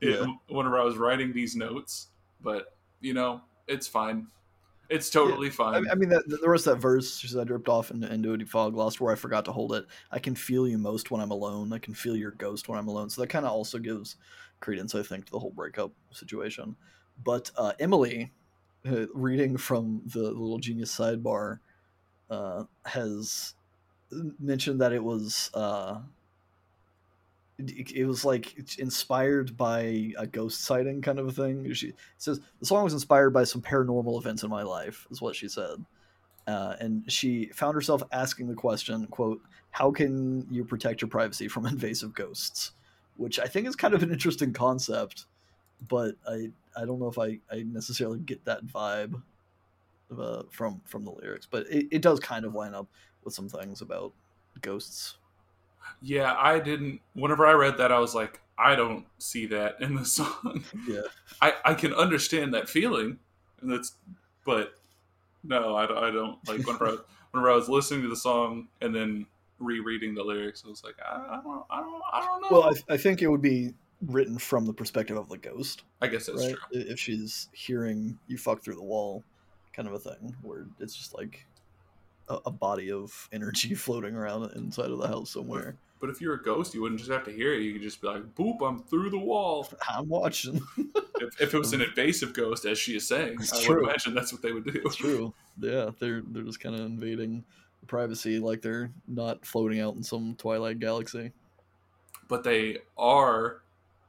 yeah. 0.00 0.26
whenever 0.48 0.78
I 0.78 0.84
was 0.84 0.96
writing 0.96 1.32
these 1.32 1.56
notes. 1.56 2.08
But 2.40 2.76
you 3.00 3.14
know, 3.14 3.40
it's 3.66 3.86
fine. 3.86 4.28
It's 4.90 5.10
totally 5.10 5.48
yeah. 5.48 5.54
fine. 5.54 5.88
I, 5.88 5.92
I 5.92 5.94
mean, 5.94 6.10
that, 6.10 6.28
the 6.28 6.48
rest 6.48 6.66
of 6.66 6.74
that 6.74 6.80
verse 6.80 7.36
I 7.36 7.44
dripped 7.44 7.68
off 7.68 7.90
into, 7.90 8.12
into 8.12 8.32
a 8.32 8.46
fog 8.46 8.76
lost 8.76 9.00
where 9.00 9.12
I 9.12 9.16
forgot 9.16 9.44
to 9.46 9.52
hold 9.52 9.72
it. 9.72 9.86
I 10.10 10.18
can 10.18 10.34
feel 10.34 10.68
you 10.68 10.78
most 10.78 11.10
when 11.10 11.20
I'm 11.20 11.30
alone. 11.30 11.72
I 11.72 11.78
can 11.78 11.94
feel 11.94 12.16
your 12.16 12.32
ghost 12.32 12.68
when 12.68 12.78
I'm 12.78 12.88
alone. 12.88 13.10
So 13.10 13.22
that 13.22 13.28
kind 13.28 13.46
of 13.46 13.52
also 13.52 13.78
gives 13.78 14.16
credence, 14.60 14.94
I 14.94 15.02
think, 15.02 15.26
to 15.26 15.32
the 15.32 15.38
whole 15.38 15.50
breakup 15.50 15.92
situation. 16.10 16.76
But 17.22 17.50
uh, 17.56 17.72
Emily, 17.78 18.32
uh, 18.86 19.06
reading 19.14 19.56
from 19.56 20.02
the, 20.06 20.20
the, 20.20 20.30
little 20.30 20.58
genius 20.58 20.94
sidebar, 20.96 21.60
uh, 22.30 22.64
has 22.84 23.54
mentioned 24.38 24.80
that 24.80 24.92
it 24.92 25.02
was 25.02 25.50
uh, 25.54 26.00
it 27.58 28.06
was 28.06 28.24
like 28.24 28.78
inspired 28.78 29.56
by 29.56 30.12
a 30.18 30.26
ghost 30.26 30.62
sighting 30.62 31.00
kind 31.00 31.18
of 31.18 31.28
a 31.28 31.32
thing. 31.32 31.72
She 31.72 31.92
says 32.18 32.40
the 32.58 32.66
song 32.66 32.82
was 32.82 32.92
inspired 32.92 33.30
by 33.30 33.44
some 33.44 33.62
paranormal 33.62 34.18
events 34.18 34.42
in 34.42 34.50
my 34.50 34.62
life, 34.62 35.06
is 35.10 35.22
what 35.22 35.36
she 35.36 35.48
said. 35.48 35.84
Uh, 36.46 36.74
and 36.80 37.10
she 37.10 37.46
found 37.54 37.74
herself 37.74 38.02
asking 38.12 38.48
the 38.48 38.54
question, 38.54 39.06
"quote 39.06 39.40
How 39.70 39.92
can 39.92 40.46
you 40.50 40.64
protect 40.64 41.00
your 41.00 41.08
privacy 41.08 41.48
from 41.48 41.66
invasive 41.66 42.14
ghosts?" 42.14 42.72
Which 43.16 43.38
I 43.38 43.46
think 43.46 43.68
is 43.68 43.76
kind 43.76 43.94
of 43.94 44.02
an 44.02 44.10
interesting 44.10 44.52
concept, 44.52 45.26
but 45.88 46.16
I 46.28 46.50
I 46.76 46.84
don't 46.84 46.98
know 46.98 47.08
if 47.08 47.18
I, 47.18 47.38
I 47.52 47.62
necessarily 47.62 48.18
get 48.18 48.44
that 48.46 48.66
vibe 48.66 49.22
uh, 50.18 50.42
from 50.50 50.80
from 50.86 51.04
the 51.04 51.12
lyrics. 51.12 51.46
But 51.48 51.66
it, 51.70 51.86
it 51.92 52.02
does 52.02 52.18
kind 52.18 52.44
of 52.44 52.54
line 52.54 52.74
up 52.74 52.88
with 53.22 53.32
some 53.32 53.48
things 53.48 53.80
about 53.80 54.12
ghosts 54.60 55.18
yeah, 56.02 56.34
I 56.38 56.58
didn't. 56.58 57.00
Whenever 57.14 57.46
I 57.46 57.52
read 57.52 57.78
that, 57.78 57.92
I 57.92 57.98
was 57.98 58.14
like, 58.14 58.40
I 58.58 58.76
don't 58.76 59.06
see 59.18 59.46
that 59.46 59.76
in 59.80 59.94
the 59.94 60.04
song. 60.04 60.64
Yeah, 60.88 61.02
I 61.40 61.54
I 61.64 61.74
can 61.74 61.92
understand 61.92 62.54
that 62.54 62.68
feeling, 62.68 63.18
and 63.60 63.70
that's, 63.70 63.94
but 64.44 64.74
no, 65.42 65.74
I, 65.74 66.08
I 66.08 66.10
don't 66.10 66.38
like 66.48 66.66
whenever 66.66 66.86
I, 66.86 66.96
whenever 67.30 67.50
I 67.50 67.54
was 67.56 67.68
listening 67.68 68.02
to 68.02 68.08
the 68.08 68.16
song 68.16 68.68
and 68.80 68.94
then 68.94 69.26
rereading 69.58 70.14
the 70.14 70.22
lyrics, 70.22 70.62
I 70.66 70.70
was 70.70 70.82
like, 70.84 70.96
I, 71.04 71.16
I 71.16 71.40
don't, 71.42 71.64
I 71.70 71.80
don't, 71.80 72.02
I 72.12 72.20
don't 72.20 72.42
know. 72.42 72.48
Well, 72.50 72.74
I, 72.88 72.94
I 72.94 72.96
think 72.96 73.22
it 73.22 73.28
would 73.28 73.42
be 73.42 73.74
written 74.06 74.38
from 74.38 74.66
the 74.66 74.72
perspective 74.72 75.16
of 75.16 75.28
the 75.28 75.38
ghost. 75.38 75.84
I 76.00 76.08
guess 76.08 76.26
that's 76.26 76.46
right? 76.46 76.56
true. 76.72 76.82
If 76.82 76.98
she's 76.98 77.48
hearing 77.52 78.18
you 78.26 78.38
fuck 78.38 78.62
through 78.62 78.76
the 78.76 78.82
wall, 78.82 79.22
kind 79.72 79.88
of 79.88 79.94
a 79.94 79.98
thing, 79.98 80.34
where 80.42 80.66
it's 80.80 80.94
just 80.94 81.14
like 81.14 81.46
a, 82.28 82.38
a, 82.46 82.50
body 82.50 82.90
of 82.90 83.28
energy 83.32 83.74
floating 83.74 84.14
around 84.14 84.50
inside 84.52 84.90
of 84.90 84.98
the 84.98 85.08
house 85.08 85.30
somewhere. 85.30 85.76
But 86.00 86.10
if 86.10 86.20
you're 86.20 86.34
a 86.34 86.42
ghost, 86.42 86.74
you 86.74 86.82
wouldn't 86.82 87.00
just 87.00 87.10
have 87.10 87.24
to 87.24 87.30
hear 87.30 87.54
it. 87.54 87.62
You 87.62 87.72
could 87.72 87.82
just 87.82 88.00
be 88.00 88.08
like, 88.08 88.34
"Boop! 88.34 88.66
I'm 88.66 88.82
through 88.82 89.10
the 89.10 89.18
wall. 89.18 89.66
I'm 89.88 90.08
watching." 90.08 90.60
if, 90.76 91.40
if, 91.40 91.54
it 91.54 91.58
was 91.58 91.72
an 91.72 91.80
invasive 91.80 92.34
ghost, 92.34 92.64
as 92.66 92.78
she 92.78 92.96
is 92.96 93.06
saying, 93.06 93.36
it's 93.40 93.52
I 93.52 93.62
true. 93.62 93.76
would 93.76 93.84
imagine 93.84 94.14
that's 94.14 94.32
what 94.32 94.42
they 94.42 94.52
would 94.52 94.64
do. 94.64 94.82
It's 94.84 94.96
true. 94.96 95.32
Yeah, 95.60 95.90
they're 95.98 96.22
they're 96.26 96.42
just 96.42 96.60
kind 96.60 96.74
of 96.74 96.82
invading 96.82 97.44
privacy, 97.86 98.38
like 98.38 98.62
they're 98.62 98.90
not 99.06 99.46
floating 99.46 99.80
out 99.80 99.94
in 99.94 100.02
some 100.02 100.34
Twilight 100.36 100.78
galaxy. 100.78 101.32
But 102.28 102.44
they 102.44 102.78
are 102.96 103.62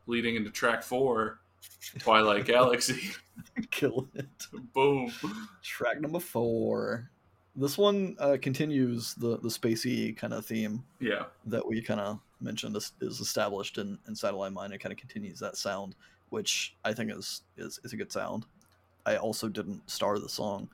leading 0.08 0.36
into 0.36 0.50
track 0.50 0.84
four, 0.84 1.40
Twilight 2.00 2.46
Galaxy. 2.46 3.12
Kill 3.72 4.08
it. 4.16 4.48
Boom. 4.74 5.12
Track 5.62 6.02
number 6.02 6.20
four. 6.20 7.10
This 7.56 7.78
one 7.78 8.18
uh, 8.20 8.38
continues 8.42 9.14
the 9.16 9.38
the 9.38 9.50
spacey 9.50 10.16
kind 10.16 10.34
of 10.34 10.46
theme. 10.46 10.84
Yeah. 11.00 11.26
That 11.46 11.66
we 11.66 11.82
kind 11.82 12.02
of 12.02 12.20
mentioned 12.42 12.76
is, 12.76 12.92
is 13.00 13.20
established 13.20 13.78
in, 13.78 13.98
in 14.08 14.16
Satellite 14.16 14.54
Mind. 14.54 14.74
It 14.74 14.80
kind 14.80 14.92
of 14.92 15.00
continues 15.00 15.40
that 15.40 15.56
sound, 15.56 15.96
which 16.30 16.76
I 16.84 16.94
think 16.94 17.12
is, 17.12 17.44
is 17.58 17.80
is 17.84 17.94
a 17.94 17.98
good 17.98 18.12
sound. 18.12 18.46
I 19.06 19.18
also 19.18 19.48
didn't 19.48 19.90
star 19.90 20.20
the 20.20 20.30
song. 20.30 20.70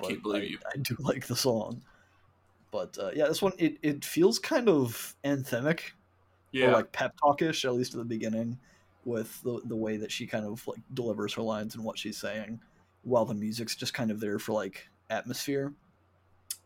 I 0.00 0.08
can't 0.08 0.22
believe 0.22 0.42
I, 0.42 0.46
you. 0.46 0.58
I 0.74 0.78
do 0.78 0.96
like 1.00 1.26
the 1.26 1.36
song, 1.36 1.82
but 2.70 2.96
uh, 2.98 3.10
yeah, 3.14 3.26
this 3.26 3.42
one 3.42 3.52
it, 3.58 3.76
it 3.82 4.04
feels 4.04 4.38
kind 4.38 4.68
of 4.68 5.14
anthemic, 5.24 5.80
yeah, 6.50 6.68
or 6.68 6.72
like 6.72 6.92
pep 6.92 7.14
talkish 7.22 7.64
at 7.64 7.74
least 7.74 7.92
at 7.92 7.98
the 7.98 8.04
beginning, 8.04 8.58
with 9.04 9.42
the 9.42 9.60
the 9.66 9.76
way 9.76 9.98
that 9.98 10.10
she 10.10 10.26
kind 10.26 10.46
of 10.46 10.66
like 10.66 10.80
delivers 10.94 11.34
her 11.34 11.42
lines 11.42 11.74
and 11.74 11.84
what 11.84 11.98
she's 11.98 12.16
saying, 12.16 12.58
while 13.02 13.26
the 13.26 13.34
music's 13.34 13.76
just 13.76 13.92
kind 13.92 14.10
of 14.10 14.18
there 14.18 14.38
for 14.38 14.52
like 14.52 14.88
atmosphere 15.10 15.74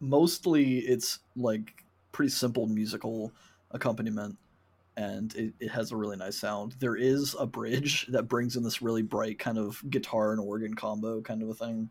mostly 0.00 0.78
it's 0.78 1.20
like 1.36 1.84
pretty 2.12 2.30
simple 2.30 2.66
musical 2.66 3.32
accompaniment 3.70 4.36
and 4.96 5.34
it, 5.34 5.52
it 5.60 5.68
has 5.68 5.92
a 5.92 5.96
really 5.96 6.16
nice 6.16 6.36
sound. 6.36 6.74
There 6.78 6.96
is 6.96 7.36
a 7.38 7.46
bridge 7.46 8.06
that 8.08 8.28
brings 8.28 8.56
in 8.56 8.62
this 8.62 8.80
really 8.80 9.02
bright 9.02 9.38
kind 9.38 9.58
of 9.58 9.82
guitar 9.90 10.32
and 10.32 10.40
organ 10.40 10.74
combo 10.74 11.20
kind 11.20 11.42
of 11.42 11.50
a 11.50 11.54
thing 11.54 11.90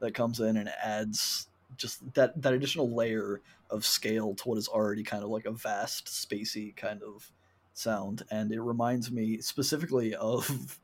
that 0.00 0.14
comes 0.14 0.40
in 0.40 0.56
and 0.56 0.70
adds 0.82 1.48
just 1.76 2.14
that 2.14 2.40
that 2.40 2.52
additional 2.52 2.94
layer 2.94 3.40
of 3.70 3.84
scale 3.84 4.34
to 4.34 4.48
what 4.48 4.58
is 4.58 4.68
already 4.68 5.02
kind 5.02 5.22
of 5.22 5.30
like 5.30 5.44
a 5.44 5.50
vast 5.50 6.06
spacey 6.06 6.74
kind 6.76 7.02
of 7.02 7.30
sound. 7.74 8.22
And 8.30 8.52
it 8.52 8.60
reminds 8.60 9.10
me 9.10 9.40
specifically 9.40 10.14
of 10.14 10.78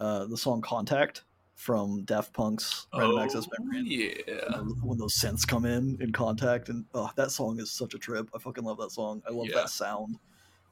uh, 0.00 0.26
the 0.26 0.36
song 0.36 0.60
contact 0.60 1.22
from 1.54 2.02
Daft 2.04 2.32
Punk's 2.32 2.86
Random 2.92 3.18
oh, 3.18 3.20
Access 3.20 3.46
Memory. 3.58 4.24
Yeah. 4.26 4.58
When 4.82 4.98
those 4.98 5.14
synths 5.14 5.46
come 5.46 5.64
in 5.64 5.96
in 6.00 6.12
contact, 6.12 6.68
and 6.68 6.84
oh, 6.94 7.10
that 7.16 7.30
song 7.30 7.60
is 7.60 7.70
such 7.70 7.94
a 7.94 7.98
trip. 7.98 8.28
I 8.34 8.38
fucking 8.38 8.64
love 8.64 8.78
that 8.78 8.90
song. 8.90 9.22
I 9.26 9.32
love 9.32 9.46
yeah. 9.48 9.56
that 9.56 9.70
sound, 9.70 10.18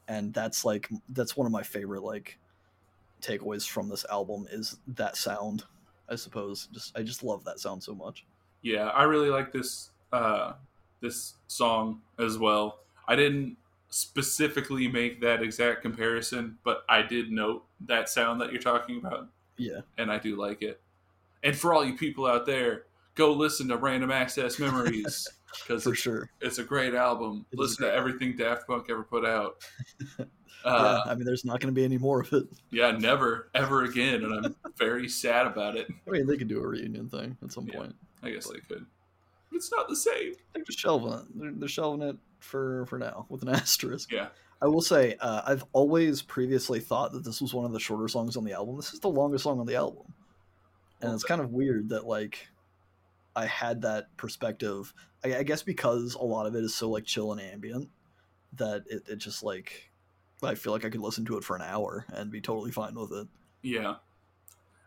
and 0.09 0.35
that's 0.35 0.65
like 0.65 0.89
that's 1.11 1.37
one 1.37 1.47
of 1.47 1.53
my 1.53 1.63
favorite 1.63 2.03
like 2.03 2.39
takeaways 3.21 3.69
from 3.69 3.89
this 3.89 4.05
album 4.11 4.47
is 4.51 4.79
that 4.89 5.17
sound. 5.17 5.65
I 6.09 6.17
suppose 6.17 6.69
just 6.73 6.97
I 6.99 7.03
just 7.03 7.23
love 7.23 7.45
that 7.45 7.61
sound 7.61 7.83
so 7.83 7.95
much. 7.95 8.27
Yeah, 8.63 8.89
I 8.89 9.05
really 9.05 9.31
like 9.31 9.53
this 9.53 9.91
uh, 10.13 10.55
this 11.01 11.35
song 11.47 12.01
as 12.19 12.39
well. 12.39 12.81
I 13.09 13.17
didn't 13.17 13.57
specifically 13.89 14.89
make 14.89 15.21
that 15.21 15.43
exact 15.43 15.83
comparison, 15.83 16.59
but 16.65 16.85
I 16.89 17.03
did 17.03 17.31
note 17.31 17.65
that 17.87 18.09
sound 18.09 18.41
that 18.41 18.53
you're 18.53 18.63
talking 18.63 18.99
about 18.99 19.29
yeah. 19.57 19.81
And 19.99 20.11
I 20.11 20.19
do 20.19 20.37
like 20.37 20.63
it. 20.63 20.81
And 21.43 21.57
for 21.57 21.75
all 21.75 21.85
you 21.85 21.97
people 21.97 22.27
out 22.27 22.47
there, 22.47 22.85
go 23.15 23.33
listen 23.33 23.69
to 23.69 23.77
Random 23.77 24.11
Access 24.11 24.59
Memories 24.59 25.29
because 25.67 25.83
for 25.85 25.95
sure 25.95 26.31
it's 26.41 26.59
a 26.59 26.65
great 26.65 26.95
album. 26.95 27.47
It 27.53 27.59
listen 27.59 27.85
to 27.87 27.93
everything 27.93 28.37
Daft 28.37 28.67
Punk 28.67 28.87
ever 28.91 29.03
put 29.03 29.25
out. 29.25 29.57
Uh, 30.65 31.03
I 31.07 31.17
mean, 31.17 31.25
there's 31.25 31.45
not 31.45 31.59
going 31.59 31.75
to 31.75 31.77
be 31.77 31.85
any 31.85 31.99
more 31.99 32.21
of 32.21 32.33
it. 32.33 32.45
yeah, 32.71 32.93
never 32.93 33.49
ever 33.53 33.83
again, 33.83 34.23
and 34.23 34.47
I'm 34.47 34.55
very 34.79 35.09
sad 35.09 35.45
about 35.49 35.77
it. 35.77 35.89
I 36.07 36.11
mean, 36.13 36.25
they 36.25 36.37
could 36.37 36.47
do 36.47 36.61
a 36.63 36.65
reunion 36.69 37.09
thing 37.09 37.37
at 37.43 37.51
some 37.51 37.67
Yeah. 37.67 37.79
point. 37.79 37.97
I 38.23 38.31
guess 38.31 38.47
they 38.47 38.61
could. 38.61 38.87
It's 39.51 39.73
not 39.73 39.89
the 39.89 39.97
same. 39.97 40.35
They're 40.55 40.63
just 40.63 40.79
shelving 40.79 41.15
it. 41.15 41.25
They're, 41.35 41.51
they're 41.53 41.69
shelving 41.69 42.07
it 42.09 42.17
for 42.39 42.87
for 42.87 42.97
now 42.97 43.27
with 43.29 43.43
an 43.43 43.49
asterisk. 43.49 44.13
Yeah. 44.13 44.29
I 44.63 44.67
will 44.69 44.81
say, 44.81 45.17
uh, 45.19 45.43
I've 45.45 45.65
always 45.73 46.23
previously 46.23 46.79
thought 46.79 47.13
that 47.13 47.25
this 47.25 47.41
was 47.41 47.53
one 47.53 47.65
of 47.65 47.73
the 47.73 47.81
shorter 47.81 48.07
songs 48.07 48.37
on 48.37 48.45
the 48.45 48.53
album. 48.53 48.77
This 48.77 48.95
is 48.95 49.01
the 49.01 49.09
longest 49.09 49.43
song 49.43 49.59
on 49.59 49.67
the 49.67 49.75
album, 49.75 50.05
and 51.01 51.09
Well, 51.09 51.15
it's 51.15 51.25
kind 51.25 51.41
of 51.41 51.51
weird 51.51 51.89
that 51.89 52.07
like 52.07 52.47
I 53.35 53.47
had 53.47 53.83
that 53.83 54.17
perspective. 54.17 54.95
I, 55.25 55.39
I 55.39 55.43
guess 55.43 55.63
because 55.63 56.15
a 56.15 56.23
lot 56.23 56.47
of 56.47 56.55
it 56.55 56.63
is 56.63 56.77
so 56.77 56.89
like 56.91 57.05
chill 57.05 57.33
and 57.33 57.41
ambient 57.41 57.89
that 58.55 58.85
it, 58.89 59.03
it 59.09 59.17
just 59.17 59.43
like 59.43 59.91
I 60.43 60.55
feel 60.55 60.73
like 60.73 60.85
I 60.85 60.91
could 60.91 61.01
listen 61.01 61.25
to 61.27 61.39
it 61.39 61.45
for 61.45 61.57
an 61.57 61.63
hour 61.63 62.07
and 62.09 62.31
be 62.31 62.41
totally 62.41 62.71
fine 62.71 62.95
with 62.95 63.13
it. 63.13 63.27
Yeah. 63.63 63.97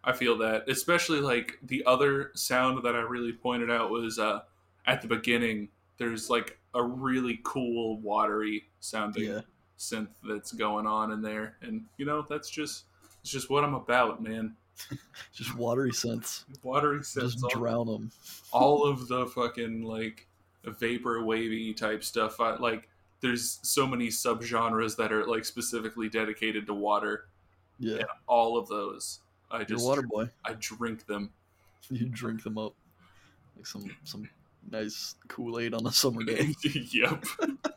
I 0.06 0.14
feel 0.14 0.38
that. 0.38 0.70
Especially 0.70 1.20
like 1.20 1.58
the 1.64 1.84
other 1.86 2.32
sound 2.36 2.84
that 2.86 2.96
I 2.96 3.00
really 3.00 3.34
pointed 3.34 3.70
out 3.70 3.90
was 3.90 4.20
uh 4.20 4.42
at 4.88 5.02
the 5.02 5.08
beginning 5.08 5.70
there's 5.98 6.30
like 6.30 6.60
a 6.74 6.84
really 6.84 7.40
cool 7.44 8.00
watery 8.00 8.66
sounding 8.80 9.32
Yeah. 9.32 9.42
Synth 9.78 10.10
that's 10.28 10.52
going 10.52 10.86
on 10.88 11.12
in 11.12 11.22
there. 11.22 11.58
And 11.62 11.84
you 11.98 12.06
know, 12.06 12.26
that's 12.28 12.50
just 12.50 12.86
it's 13.22 13.32
just 13.32 13.50
what 13.50 13.64
I'm 13.64 13.74
about, 13.74 14.22
man. 14.22 14.56
Just 15.34 15.56
watery 15.56 15.92
synths. 15.92 16.44
Watery 16.62 17.00
synths 17.00 17.32
Just 17.32 17.44
all, 17.46 17.50
drown 17.50 17.88
them. 17.88 18.12
all 18.52 18.84
of 18.90 19.08
the 19.08 19.26
fucking 19.28 19.84
like 19.84 20.28
vapor 20.66 21.24
wavy 21.24 21.74
type 21.74 22.04
stuff. 22.04 22.42
I 22.42 22.58
like 22.58 22.90
there's 23.22 23.60
so 23.64 23.88
many 23.88 24.10
subgenres 24.10 24.98
that 24.98 25.14
are 25.14 25.26
like 25.26 25.46
specifically 25.46 26.10
dedicated 26.10 26.68
to 26.68 26.74
water. 26.74 27.26
Yeah, 27.80 28.00
And 28.00 28.06
all 28.28 28.58
of 28.58 28.68
those. 28.68 29.20
I 29.50 29.60
you're 29.60 29.66
just 29.66 29.86
water 29.86 30.02
boy. 30.02 30.30
I 30.44 30.54
drink 30.60 31.06
them. 31.06 31.32
You 31.90 32.08
drink 32.08 32.44
them 32.44 32.58
up 32.58 32.74
like 33.56 33.68
some 33.68 33.86
some 34.04 34.28
nice 34.70 35.16
Kool 35.28 35.60
Aid 35.60 35.74
on 35.74 35.86
a 35.86 35.92
summer 35.92 36.24
day. 36.24 36.54
yep. 36.64 37.24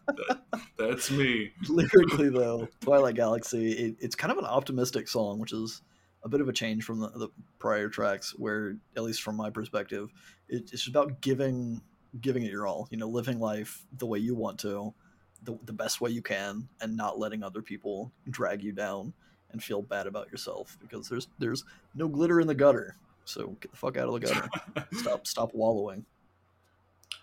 That- 0.07 0.43
that's 0.79 1.11
me. 1.11 1.53
Lyrically, 1.69 2.31
though, 2.31 2.69
Twilight 2.81 3.17
Galaxy, 3.17 3.73
it, 3.73 3.97
it's 3.99 4.15
kind 4.15 4.31
of 4.31 4.39
an 4.39 4.45
optimistic 4.45 5.09
song, 5.09 5.39
which 5.39 5.53
is 5.53 5.83
a 6.23 6.29
bit 6.29 6.41
of 6.41 6.49
a 6.49 6.53
change 6.53 6.85
from 6.85 7.01
the, 7.01 7.09
the 7.09 7.29
prior 7.59 7.89
tracks, 7.89 8.35
where, 8.37 8.77
at 8.97 9.03
least 9.03 9.23
from 9.23 9.37
my 9.37 9.51
perspective, 9.51 10.11
it, 10.49 10.63
it's 10.63 10.71
just 10.71 10.89
about 10.89 11.21
giving 11.21 11.83
giving 12.21 12.45
it 12.45 12.51
your 12.51 12.67
all. 12.67 12.89
You 12.91 12.97
know, 12.97 13.09
living 13.09 13.39
life 13.39 13.85
the 13.99 14.07
way 14.07 14.19
you 14.19 14.35
want 14.35 14.59
to, 14.61 14.95
the, 15.43 15.59
the 15.65 15.73
best 15.73 16.01
way 16.01 16.11
you 16.11 16.23
can, 16.23 16.69
and 16.81 16.97
not 16.97 17.19
letting 17.19 17.43
other 17.43 17.61
people 17.61 18.13
drag 18.31 18.63
you 18.63 18.73
down 18.73 19.13
and 19.51 19.63
feel 19.63 19.83
bad 19.83 20.07
about 20.07 20.31
yourself 20.31 20.77
because 20.81 21.09
there's 21.09 21.29
there's 21.39 21.65
no 21.95 22.09
glitter 22.09 22.41
in 22.41 22.47
the 22.47 22.55
gutter. 22.55 22.97
So 23.25 23.57
get 23.61 23.73
the 23.73 23.77
fuck 23.77 23.97
out 23.97 24.09
of 24.09 24.21
the 24.21 24.27
gutter. 24.27 24.49
stop 24.93 25.27
stop 25.27 25.51
wallowing. 25.55 26.05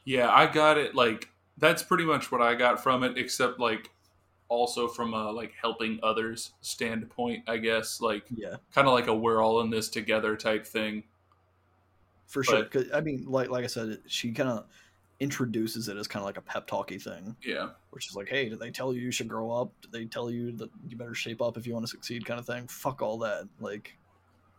Yeah, 0.06 0.32
I 0.32 0.48
got 0.48 0.78
it. 0.78 0.96
Like 0.96 1.30
that's 1.58 1.84
pretty 1.84 2.06
much 2.06 2.32
what 2.32 2.42
I 2.42 2.56
got 2.56 2.82
from 2.82 3.04
it, 3.04 3.18
except 3.18 3.60
like 3.60 3.90
also 4.48 4.88
from 4.88 5.14
a 5.14 5.32
like 5.32 5.54
helping 5.60 6.00
others 6.04 6.52
standpoint, 6.62 7.44
I 7.48 7.58
guess. 7.58 8.00
Like 8.02 8.26
Yeah. 8.36 8.58
kind 8.74 8.88
of 8.88 8.94
like 8.94 9.08
a 9.08 9.14
we're 9.16 9.42
all 9.42 9.62
in 9.62 9.70
this 9.70 9.90
together 9.90 10.36
type 10.38 10.66
thing. 10.66 11.04
for 12.28 12.44
sure. 12.44 12.66
'Cause, 12.66 12.86
I 12.94 13.02
mean, 13.02 13.26
like 13.26 13.50
like 13.50 13.64
I 13.64 13.68
said, 13.68 14.02
she 14.08 14.32
kind 14.32 14.50
of 14.50 14.66
introduces 15.22 15.88
it 15.88 15.96
as 15.96 16.08
kind 16.08 16.22
of 16.22 16.26
like 16.26 16.38
a 16.38 16.42
pep 16.42 16.68
talky 16.68 16.98
thing, 17.00 17.36
Yeah, 17.42 17.70
which 17.92 18.08
is 18.10 18.16
like, 18.16 18.28
hey, 18.28 18.50
did 18.50 18.60
they 18.60 18.70
tell 18.72 18.94
you 18.94 19.02
you 19.02 19.12
should 19.12 19.30
grow 19.30 19.50
up? 19.52 19.72
Did 19.82 19.92
they 19.92 20.06
tell 20.06 20.30
you 20.30 20.52
that 20.54 20.70
you 20.90 20.98
better 20.98 21.14
shape 21.14 21.42
up 21.42 21.56
if 21.58 21.66
you 21.66 21.74
want 21.74 21.86
to 21.86 21.90
succeed? 21.90 22.26
Kind 22.26 22.40
of 22.40 22.46
thing. 22.46 22.68
Fuck 22.68 23.02
all 23.02 23.18
that. 23.20 23.48
Like, 23.62 23.96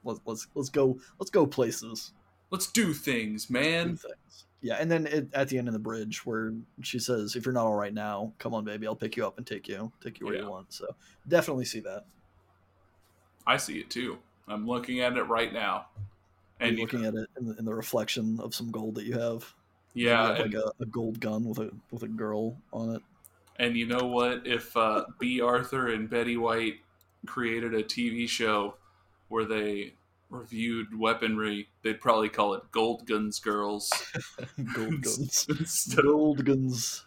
let's 0.05 0.21
let's 0.25 0.47
let's 0.55 0.71
go 0.71 0.99
let's 1.19 1.31
go 1.31 1.47
places. 1.47 2.13
let's 2.51 2.71
do 2.73 2.95
things, 2.95 3.47
do 3.47 3.53
man. 3.55 3.97
things. 3.97 4.45
Yeah, 4.63 4.77
and 4.81 4.91
then 4.91 5.07
it, 5.07 5.29
at 5.35 5.49
the 5.49 5.59
end 5.59 5.69
of 5.69 5.75
the 5.75 5.79
bridge 5.81 6.25
where 6.27 6.53
she 6.83 6.99
says, 6.99 7.37
"If 7.37 7.45
you're 7.45 7.53
not 7.53 7.67
all 7.67 7.75
right 7.77 7.93
now, 7.95 8.33
come 8.39 8.55
on, 8.55 8.65
baby, 8.65 8.87
I'll 8.87 8.97
pick 8.97 9.17
you 9.17 9.27
up 9.27 9.37
and 9.39 9.47
take 9.47 9.69
you 9.69 9.93
take 10.03 10.19
you 10.19 10.27
where 10.27 10.35
Yeah. 10.37 10.43
you 10.43 10.51
want." 10.51 10.73
So 10.73 10.87
definitely 11.29 11.67
see 11.67 11.81
that. 11.81 12.07
I 13.47 13.57
see 13.59 13.79
it 13.79 13.91
too. 13.91 14.19
I'm 14.49 14.67
looking 14.67 15.01
at 15.01 15.17
it 15.17 15.23
right 15.25 15.53
now, 15.53 15.87
And 16.61 16.77
you- 16.77 16.83
looking 16.85 17.05
at 17.05 17.15
it 17.15 17.29
in 17.39 17.47
the, 17.49 17.57
in 17.59 17.65
the 17.65 17.75
reflection 17.75 18.41
of 18.41 18.55
some 18.55 18.71
gold 18.71 18.95
that 18.97 19.05
you 19.05 19.19
have. 19.19 19.55
You 19.95 20.09
yeah, 20.09 20.29
have 20.37 20.39
like 20.39 20.55
a, 20.55 20.73
a 20.81 20.87
gold 20.87 21.21
gun 21.21 21.45
with 21.45 21.59
a 21.59 21.71
with 21.91 22.03
a 22.03 22.09
girl 22.09 22.57
on 22.73 22.95
it. 22.97 23.03
and 23.59 23.77
you 23.77 23.87
know 23.87 24.07
what? 24.07 24.47
If 24.47 24.77
uh, 24.77 25.05
Bea 25.19 25.41
Arthur 25.41 25.89
and 25.89 26.09
Betty 26.11 26.37
White 26.37 26.81
created 27.27 27.73
a 27.75 27.83
TV 27.83 28.29
show 28.29 28.77
where 29.29 29.45
they 29.45 29.95
reviewed 30.31 30.99
weaponry, 30.99 31.69
they'd 31.83 32.01
probably 32.01 32.29
call 32.29 32.55
it 32.55 32.63
Gold 32.73 33.07
Guns 33.07 33.39
Girls. 33.41 33.91
gold 34.75 35.01
guns. 35.03 35.47
Instead 35.49 36.01
of- 36.01 36.05
gold 36.07 36.45
guns. 36.45 37.05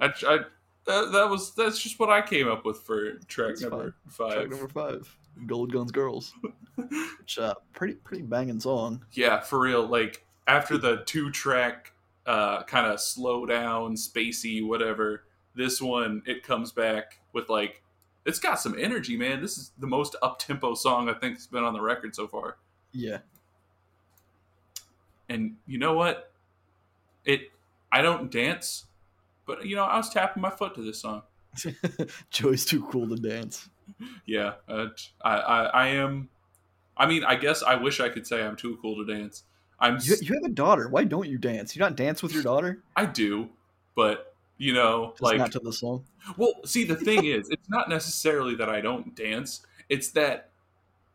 I, 0.00 0.06
I, 0.26 0.38
that, 0.86 1.12
that 1.12 1.28
was 1.30 1.54
that's 1.54 1.78
just 1.78 1.98
what 1.98 2.10
I 2.10 2.20
came 2.20 2.48
up 2.48 2.64
with 2.64 2.78
for 2.82 3.12
track 3.28 3.50
That's 3.50 3.62
number 3.62 3.94
Track 4.16 4.32
five. 4.34 4.50
number 4.50 4.68
five. 4.68 5.16
Gold 5.46 5.72
Guns 5.72 5.92
Girls. 5.92 6.34
Which 7.18 7.38
uh 7.38 7.54
pretty 7.72 7.94
pretty 7.94 8.22
banging 8.24 8.60
song. 8.60 9.04
Yeah, 9.12 9.40
for 9.40 9.60
real. 9.60 9.86
Like 9.86 10.26
after 10.46 10.76
the 10.76 11.02
two 11.06 11.30
track, 11.30 11.92
uh, 12.26 12.64
kind 12.64 12.86
of 12.86 13.00
slow 13.00 13.46
down, 13.46 13.94
spacey, 13.94 14.66
whatever. 14.66 15.24
This 15.54 15.80
one, 15.80 16.22
it 16.26 16.42
comes 16.42 16.72
back 16.72 17.20
with 17.32 17.48
like, 17.48 17.82
it's 18.30 18.38
got 18.38 18.60
some 18.60 18.76
energy, 18.78 19.16
man. 19.16 19.42
This 19.42 19.58
is 19.58 19.72
the 19.78 19.86
most 19.86 20.16
up 20.22 20.38
tempo 20.38 20.74
song 20.74 21.08
I 21.08 21.14
think 21.14 21.34
has 21.34 21.48
been 21.48 21.64
on 21.64 21.74
the 21.74 21.80
record 21.80 22.14
so 22.14 22.28
far. 22.28 22.56
Yeah. 22.92 23.18
And 25.28 25.56
you 25.66 25.78
know 25.78 25.94
what? 25.94 26.32
It, 27.24 27.50
I 27.92 28.02
don't 28.02 28.30
dance, 28.30 28.86
but 29.46 29.66
you 29.66 29.76
know, 29.76 29.84
I 29.84 29.96
was 29.96 30.10
tapping 30.10 30.40
my 30.40 30.50
foot 30.50 30.76
to 30.76 30.82
this 30.82 31.00
song. 31.00 31.22
Joey's 32.30 32.64
too 32.64 32.86
cool 32.86 33.08
to 33.08 33.16
dance. 33.16 33.68
Yeah, 34.24 34.54
uh, 34.68 34.86
I, 35.24 35.34
I, 35.34 35.62
I 35.64 35.86
am. 35.88 36.28
I 36.96 37.06
mean, 37.06 37.24
I 37.24 37.34
guess 37.34 37.62
I 37.62 37.74
wish 37.74 37.98
I 37.98 38.08
could 38.08 38.26
say 38.26 38.44
I'm 38.44 38.54
too 38.54 38.78
cool 38.80 39.04
to 39.04 39.12
dance. 39.12 39.42
I'm. 39.80 39.98
You, 40.02 40.14
you 40.22 40.34
have 40.34 40.44
a 40.44 40.54
daughter. 40.54 40.88
Why 40.88 41.02
don't 41.02 41.28
you 41.28 41.38
dance? 41.38 41.74
You 41.74 41.80
not 41.80 41.96
dance 41.96 42.22
with 42.22 42.32
your 42.32 42.44
daughter? 42.44 42.82
I 42.94 43.06
do, 43.06 43.48
but 43.96 44.29
you 44.60 44.74
know, 44.74 45.12
Just 45.12 45.22
like 45.22 45.38
not 45.38 45.52
to 45.52 45.58
the 45.58 45.72
song. 45.72 46.04
Well, 46.36 46.52
see, 46.66 46.84
the 46.84 46.94
thing 46.94 47.24
is, 47.24 47.48
it's 47.48 47.70
not 47.70 47.88
necessarily 47.88 48.54
that 48.56 48.68
I 48.68 48.82
don't 48.82 49.16
dance. 49.16 49.64
It's 49.88 50.10
that 50.10 50.50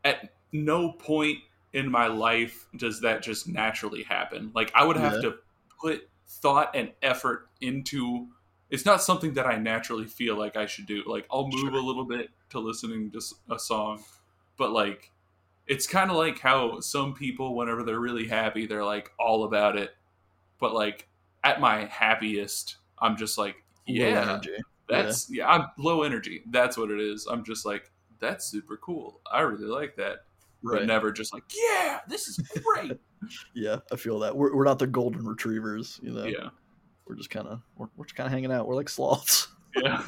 at 0.03 0.33
no 0.51 0.91
point 0.93 1.37
in 1.71 1.91
my 1.91 2.07
life 2.07 2.65
does 2.75 3.01
that 3.01 3.21
just 3.21 3.47
naturally 3.47 4.01
happen. 4.01 4.51
Like, 4.55 4.71
I 4.73 4.83
would 4.83 4.97
have 4.97 5.13
Yeah. 5.15 5.21
to 5.21 5.35
put 5.79 6.09
thought 6.27 6.75
and 6.75 6.91
effort 7.03 7.49
into. 7.61 8.29
It's 8.71 8.83
not 8.83 9.03
something 9.03 9.35
that 9.35 9.45
I 9.45 9.57
naturally 9.57 10.07
feel 10.07 10.35
like 10.35 10.57
I 10.57 10.65
should 10.65 10.87
do. 10.87 11.03
Like, 11.05 11.27
I'll 11.29 11.47
move 11.47 11.71
Sure. 11.71 11.79
a 11.79 11.81
little 11.85 12.03
bit 12.05 12.31
to 12.49 12.59
listening 12.59 13.11
to 13.11 13.21
a 13.51 13.59
song, 13.59 14.03
but 14.57 14.71
like, 14.71 15.11
it's 15.67 15.85
kind 15.85 16.09
of 16.09 16.17
like 16.17 16.39
how 16.39 16.79
some 16.79 17.13
people, 17.13 17.55
whenever 17.55 17.83
they're 17.83 17.99
really 17.99 18.27
happy, 18.27 18.65
they're 18.65 18.83
like 18.83 19.11
all 19.19 19.43
about 19.43 19.77
it. 19.77 19.95
But 20.59 20.73
like, 20.73 21.07
at 21.43 21.59
my 21.61 21.85
happiest, 21.85 22.77
I'm 22.99 23.17
just 23.17 23.37
like, 23.37 23.55
yeah, 23.85 24.39
that's 24.87 25.29
yeah. 25.29 25.47
I'm 25.49 25.67
low 25.77 26.03
energy. 26.03 26.43
That's 26.49 26.77
what 26.77 26.91
it 26.91 26.99
is. 26.99 27.27
I'm 27.27 27.43
just 27.43 27.65
like 27.65 27.91
that's 28.19 28.45
super 28.45 28.77
cool. 28.77 29.21
I 29.31 29.41
really 29.41 29.67
like 29.67 29.95
that. 29.97 30.19
But 30.63 30.85
never 30.87 31.11
just 31.11 31.33
like 31.33 31.43
yeah, 31.55 31.99
this 32.07 32.27
is 32.27 32.37
great. 32.37 32.97
Yeah, 33.55 33.77
I 33.91 33.95
feel 33.95 34.19
that. 34.19 34.37
We're, 34.37 34.55
we're 34.55 34.65
not 34.65 34.77
the 34.77 34.85
golden 34.85 35.25
retrievers, 35.25 35.99
you 36.03 36.11
know. 36.11 36.25
yeah, 36.25 36.49
We're 37.07 37.15
just 37.15 37.31
kind 37.31 37.47
of 37.47 37.61
we're, 37.75 37.87
we're 37.95 38.05
just 38.05 38.15
kind 38.15 38.27
of 38.27 38.31
hanging 38.31 38.51
out. 38.51 38.67
We're 38.67 38.75
like 38.75 38.87
sloths. 38.87 39.47
yeah. 39.75 40.03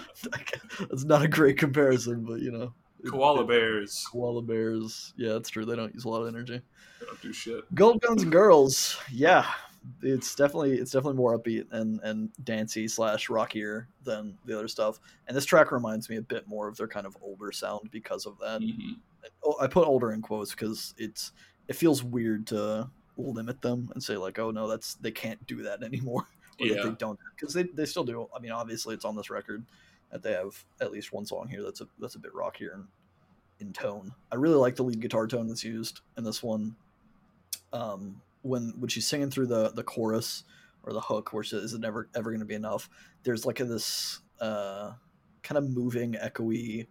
That's 0.90 1.04
not 1.04 1.22
a 1.22 1.28
great 1.28 1.56
comparison, 1.56 2.24
but 2.24 2.40
you 2.40 2.50
know. 2.50 2.74
Koala 3.08 3.44
bears 3.44 4.04
Koala 4.10 4.42
bears. 4.42 5.14
Yeah, 5.16 5.32
that's 5.34 5.50
true. 5.50 5.64
They 5.64 5.76
don't 5.76 5.92
use 5.94 6.04
a 6.04 6.08
lot 6.08 6.22
of 6.22 6.28
energy. 6.28 6.60
They 7.00 7.06
don't 7.06 7.20
do 7.20 7.32
shit. 7.32 7.72
Gold 7.74 8.00
Guns 8.00 8.22
and 8.22 8.32
Girls. 8.32 8.98
Yeah, 9.10 9.46
it's 10.02 10.34
definitely 10.34 10.78
it's 10.78 10.90
definitely 10.92 11.16
more 11.16 11.38
upbeat 11.38 11.66
and 11.72 12.00
and 12.02 12.30
dancey 12.44 12.86
slash 12.88 13.28
rockier 13.28 13.88
than 14.04 14.36
the 14.44 14.56
other 14.56 14.68
stuff. 14.68 15.00
And 15.28 15.36
this 15.36 15.44
track 15.44 15.72
reminds 15.72 16.08
me 16.08 16.16
a 16.16 16.22
bit 16.22 16.46
more 16.46 16.68
of 16.68 16.76
their 16.76 16.88
kind 16.88 17.06
of 17.06 17.16
older 17.22 17.52
sound 17.52 17.90
because 17.90 18.26
of 18.26 18.38
that. 18.38 18.60
Mhm. 18.60 18.96
Oh, 19.44 19.56
I 19.60 19.66
put 19.66 19.86
older 19.86 20.12
in 20.12 20.22
quotes 20.22 20.52
because 20.52 20.94
it's 20.98 21.32
it 21.68 21.76
feels 21.76 22.02
weird 22.02 22.46
to 22.48 22.88
limit 23.16 23.60
them 23.60 23.90
and 23.94 24.02
say 24.02 24.16
like, 24.16 24.38
oh 24.38 24.50
no, 24.50 24.66
that's 24.68 24.94
they 24.94 25.10
can't 25.10 25.44
do 25.46 25.62
that 25.62 25.82
anymore. 25.82 26.26
or 26.60 26.68
that 26.68 26.76
Yeah. 26.76 26.82
they 26.84 26.90
don't 26.92 27.18
because 27.36 27.54
they, 27.54 27.64
they 27.64 27.84
still 27.86 28.04
do. 28.04 28.28
I 28.36 28.38
mean, 28.40 28.52
obviously 28.52 28.94
it's 28.94 29.04
on 29.04 29.16
this 29.16 29.30
record 29.30 29.64
that 30.10 30.22
they 30.22 30.32
have 30.32 30.62
at 30.80 30.92
least 30.92 31.12
one 31.12 31.24
song 31.26 31.48
here 31.48 31.62
that's 31.62 31.80
a 31.80 31.88
that's 31.98 32.14
a 32.14 32.18
bit 32.18 32.34
rockier 32.34 32.74
in, 32.74 32.86
in 33.66 33.72
tone. 33.72 34.12
I 34.30 34.36
really 34.36 34.56
like 34.56 34.76
the 34.76 34.84
lead 34.84 35.00
guitar 35.00 35.26
tone 35.26 35.46
that's 35.48 35.64
used 35.64 36.00
in 36.16 36.24
this 36.24 36.42
one. 36.42 36.76
Um, 37.72 38.20
when 38.42 38.74
when 38.78 38.88
she's 38.88 39.06
singing 39.06 39.30
through 39.30 39.46
the 39.46 39.70
the 39.70 39.82
chorus 39.82 40.44
or 40.82 40.92
the 40.92 41.00
hook, 41.00 41.32
where 41.32 41.42
she 41.42 41.50
says, 41.50 41.64
"Is 41.64 41.74
it 41.74 41.80
never 41.80 42.08
ever 42.14 42.30
going 42.30 42.40
to 42.40 42.46
be 42.46 42.54
enough?" 42.54 42.88
There's 43.22 43.46
like 43.46 43.60
a, 43.60 43.64
this 43.64 44.20
uh, 44.40 44.92
kind 45.42 45.58
of 45.58 45.70
moving, 45.70 46.14
echoey 46.14 46.86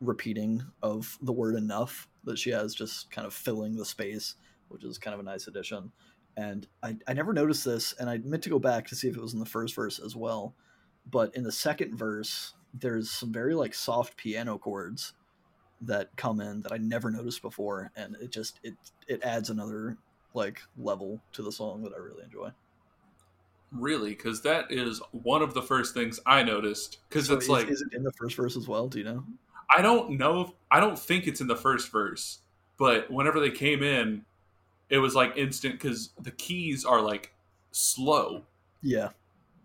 repeating 0.00 0.62
of 0.82 1.18
the 1.22 1.32
word 1.32 1.54
enough 1.56 2.08
that 2.24 2.38
she 2.38 2.50
has 2.50 2.74
just 2.74 3.10
kind 3.10 3.26
of 3.26 3.34
filling 3.34 3.76
the 3.76 3.84
space, 3.84 4.36
which 4.68 4.84
is 4.84 4.98
kind 4.98 5.14
of 5.14 5.20
a 5.20 5.24
nice 5.24 5.46
addition. 5.46 5.92
And 6.36 6.66
I, 6.82 6.96
I 7.06 7.12
never 7.12 7.32
noticed 7.32 7.64
this, 7.64 7.94
and 7.98 8.10
I 8.10 8.18
meant 8.18 8.42
to 8.44 8.50
go 8.50 8.58
back 8.58 8.88
to 8.88 8.96
see 8.96 9.08
if 9.08 9.16
it 9.16 9.22
was 9.22 9.34
in 9.34 9.40
the 9.40 9.46
first 9.46 9.74
verse 9.74 9.98
as 9.98 10.16
well. 10.16 10.54
But 11.08 11.34
in 11.36 11.44
the 11.44 11.52
second 11.52 11.96
verse, 11.96 12.54
there's 12.72 13.10
some 13.10 13.32
very 13.32 13.54
like 13.54 13.74
soft 13.74 14.16
piano 14.16 14.58
chords 14.58 15.12
that 15.80 16.16
come 16.16 16.40
in 16.40 16.62
that 16.62 16.72
I 16.72 16.78
never 16.78 17.10
noticed 17.10 17.42
before, 17.42 17.92
and 17.94 18.16
it 18.20 18.30
just 18.30 18.58
it 18.62 18.74
it 19.06 19.22
adds 19.22 19.50
another 19.50 19.96
like 20.34 20.62
level 20.76 21.20
to 21.32 21.42
the 21.42 21.52
song 21.52 21.82
that 21.82 21.92
I 21.94 21.98
really 21.98 22.24
enjoy. 22.24 22.50
Really, 23.72 24.10
because 24.10 24.42
that 24.42 24.70
is 24.70 25.00
one 25.10 25.42
of 25.42 25.54
the 25.54 25.62
first 25.62 25.94
things 25.94 26.20
I 26.26 26.42
noticed. 26.42 26.98
Because 27.08 27.26
So 27.26 27.34
it's 27.34 27.44
is, 27.44 27.50
like 27.50 27.68
is 27.68 27.82
it 27.82 27.92
in 27.94 28.04
the 28.04 28.12
first 28.12 28.36
verse 28.36 28.56
as 28.56 28.68
well? 28.68 28.88
Do 28.88 28.98
you 28.98 29.04
know? 29.04 29.24
I 29.74 29.82
don't 29.82 30.18
know. 30.18 30.42
If, 30.42 30.50
I 30.70 30.78
don't 30.80 30.98
think 30.98 31.26
it's 31.26 31.40
in 31.40 31.46
the 31.46 31.56
first 31.56 31.90
verse, 31.90 32.40
but 32.78 33.10
whenever 33.10 33.40
they 33.40 33.50
came 33.50 33.82
in, 33.82 34.24
it 34.90 34.98
was 34.98 35.14
like 35.14 35.36
instant 35.36 35.74
because 35.74 36.10
the 36.20 36.30
keys 36.30 36.84
are 36.84 37.00
like 37.00 37.32
slow, 37.72 38.44
Yeah, 38.82 39.08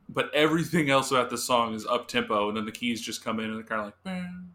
but 0.08 0.34
everything 0.34 0.90
else 0.90 1.12
about 1.12 1.30
the 1.30 1.38
song 1.38 1.76
is 1.76 1.86
up 1.86 2.08
tempo, 2.08 2.48
and 2.48 2.58
then 2.58 2.66
the 2.66 2.72
keys 2.72 3.02
just 3.02 3.24
come 3.24 3.40
in 3.40 3.46
and 3.46 3.56
they're 3.56 3.64
kind 3.64 3.82
of 3.82 3.88
like, 3.88 4.04
bam, 4.04 4.52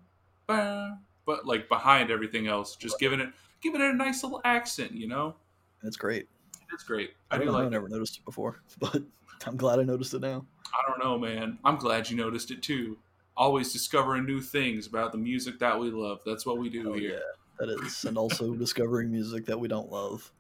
bam, 0.46 0.98
but 1.26 1.46
like 1.46 1.68
behind 1.68 2.10
everything 2.10 2.48
else, 2.48 2.74
just 2.76 2.98
giving 2.98 3.20
it 3.20 3.28
giving 3.60 3.80
it 3.80 3.90
a 3.90 3.94
nice 3.94 4.24
little 4.24 4.40
accent. 4.44 4.92
You 4.92 5.06
know, 5.06 5.36
it's 5.84 5.96
great. 5.96 6.26
it's 6.72 6.84
great. 6.84 7.10
I, 7.30 7.36
I 7.36 7.38
do 7.38 7.44
know, 7.46 7.52
like. 7.52 7.66
I 7.66 7.68
never 7.68 7.88
noticed 7.88 8.18
it 8.18 8.24
before, 8.24 8.60
but 8.78 9.02
I'm 9.46 9.56
glad 9.56 9.78
I 9.78 9.82
noticed 9.84 10.14
it 10.14 10.20
now. 10.20 10.46
I 10.72 10.88
don't 10.90 10.98
know, 11.04 11.18
man. 11.18 11.58
I'm 11.64 11.76
glad 11.76 12.10
you 12.10 12.16
noticed 12.16 12.50
it 12.50 12.62
too. 12.62 12.98
Always 13.36 13.72
discovering 13.72 14.24
new 14.26 14.40
things 14.40 14.86
about 14.86 15.12
the 15.12 15.18
music 15.18 15.58
that 15.58 15.78
we 15.78 15.90
love. 15.90 16.20
That's 16.24 16.46
what 16.46 16.58
we 16.58 16.68
do 16.68 16.90
Oh, 16.90 16.94
here. 16.94 17.10
yeah, 17.12 17.18
that 17.66 17.68
is, 17.84 18.04
and 18.04 18.16
also 18.16 18.54
discovering 18.64 19.10
music 19.10 19.46
that 19.46 19.58
we 19.58 19.68
don't 19.68 19.90
love, 19.90 20.32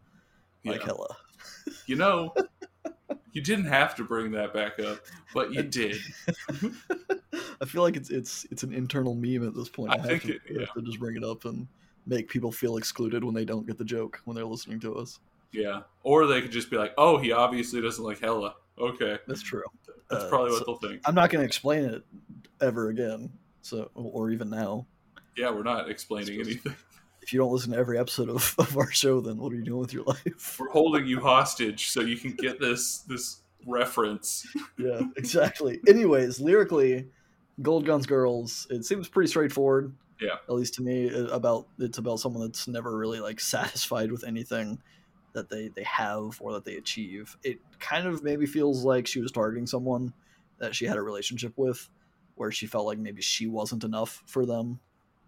like 0.64 0.80
Yeah. 0.80 0.86
hella. 0.86 1.16
You 1.86 1.96
know, 1.96 2.34
you 3.32 3.42
didn't 3.42 3.66
have 3.66 3.94
to 3.96 4.04
bring 4.04 4.30
that 4.32 4.54
back 4.54 4.78
up, 4.80 4.98
but 5.34 5.52
you 5.52 5.62
did. 5.62 5.96
I 7.60 7.66
feel 7.66 7.82
like 7.82 7.96
it's 7.96 8.10
it's 8.10 8.46
it's 8.50 8.62
an 8.62 8.72
internal 8.72 9.14
meme 9.14 9.46
at 9.46 9.54
this 9.54 9.68
point. 9.68 9.92
I 9.92 9.94
I, 9.94 9.98
have, 10.12 10.22
to, 10.22 10.34
it- 10.34 10.40
I 10.56 10.60
have 10.60 10.74
to 10.74 10.82
just 10.82 10.98
bring 10.98 11.16
it 11.16 11.24
up 11.24 11.44
and 11.44 11.66
make 12.06 12.28
people 12.28 12.52
feel 12.52 12.76
excluded 12.76 13.24
when 13.24 13.34
they 13.34 13.44
don't 13.44 13.66
get 13.66 13.78
the 13.78 13.84
joke 13.84 14.20
when 14.24 14.34
they're 14.36 14.44
listening 14.44 14.80
to 14.80 14.94
us. 14.96 15.18
Yeah. 15.54 15.82
Or 16.02 16.26
they 16.26 16.42
could 16.42 16.50
just 16.52 16.70
be 16.70 16.76
like, 16.76 16.92
oh, 16.98 17.16
he 17.18 17.32
obviously 17.32 17.80
doesn't 17.80 18.02
like 18.04 18.20
Hella. 18.20 18.54
Okay. 18.78 19.18
That's 19.26 19.42
true. 19.42 19.62
That's 20.10 20.24
Uh, 20.24 20.28
probably 20.28 20.50
what 20.50 20.58
so- 20.58 20.64
they'll 20.80 20.90
think. 20.90 21.02
I'm 21.06 21.14
not 21.14 21.30
going 21.30 21.40
to 21.42 21.46
explain 21.46 21.84
it 21.84 22.02
ever 22.60 22.88
again. 22.88 23.30
So, 23.62 23.90
or 23.94 24.30
even 24.30 24.50
now, 24.50 24.86
Yeah, 25.36 25.50
we're 25.50 25.62
not 25.62 25.88
explaining 25.88 26.40
anything. 26.40 26.74
if 27.22 27.32
you 27.32 27.38
don't 27.38 27.50
listen 27.52 27.72
to 27.72 27.78
every 27.78 27.98
episode 27.98 28.28
of, 28.28 28.54
of 28.58 28.76
our 28.76 28.90
show, 28.90 29.20
then 29.20 29.38
what 29.38 29.52
are 29.52 29.56
you 29.56 29.62
doing 29.64 29.80
with 29.80 29.92
your 29.94 30.04
life? 30.04 30.58
We're 30.60 30.68
holding 30.70 31.06
you 31.06 31.20
hostage 31.20 31.88
so 31.90 32.00
you 32.02 32.16
can 32.16 32.32
get 32.32 32.60
this 32.60 32.98
this 33.08 33.40
reference. 33.66 34.46
yeah, 34.78 35.00
exactly. 35.16 35.80
Anyways, 35.88 36.40
lyrically, 36.40 37.08
Gold 37.62 37.86
Guns 37.86 38.04
Girls, 38.06 38.66
it 38.70 38.84
seems 38.84 39.08
pretty 39.08 39.28
straightforward. 39.28 39.94
Yeah. 40.20 40.36
At 40.48 40.54
least 40.54 40.74
to 40.74 40.82
me, 40.82 41.08
about 41.30 41.66
it's 41.78 41.96
about 41.98 42.20
someone 42.20 42.42
that's 42.46 42.68
never 42.68 42.96
really 42.96 43.20
like 43.20 43.40
satisfied 43.40 44.12
with 44.12 44.24
anything 44.24 44.78
that 45.34 45.50
they 45.50 45.68
they 45.68 45.82
have 45.82 46.40
or 46.40 46.52
that 46.52 46.64
they 46.64 46.76
achieve. 46.76 47.36
It 47.42 47.58
kind 47.78 48.06
of 48.06 48.24
maybe 48.24 48.46
feels 48.46 48.84
like 48.84 49.06
she 49.06 49.20
was 49.20 49.30
targeting 49.30 49.66
someone 49.66 50.14
that 50.58 50.74
she 50.74 50.86
had 50.86 50.96
a 50.96 51.02
relationship 51.02 51.52
with, 51.56 51.88
where 52.36 52.50
she 52.50 52.66
felt 52.66 52.86
like 52.86 52.98
maybe 52.98 53.20
she 53.20 53.46
wasn't 53.46 53.84
enough 53.84 54.22
for 54.26 54.46
them 54.46 54.80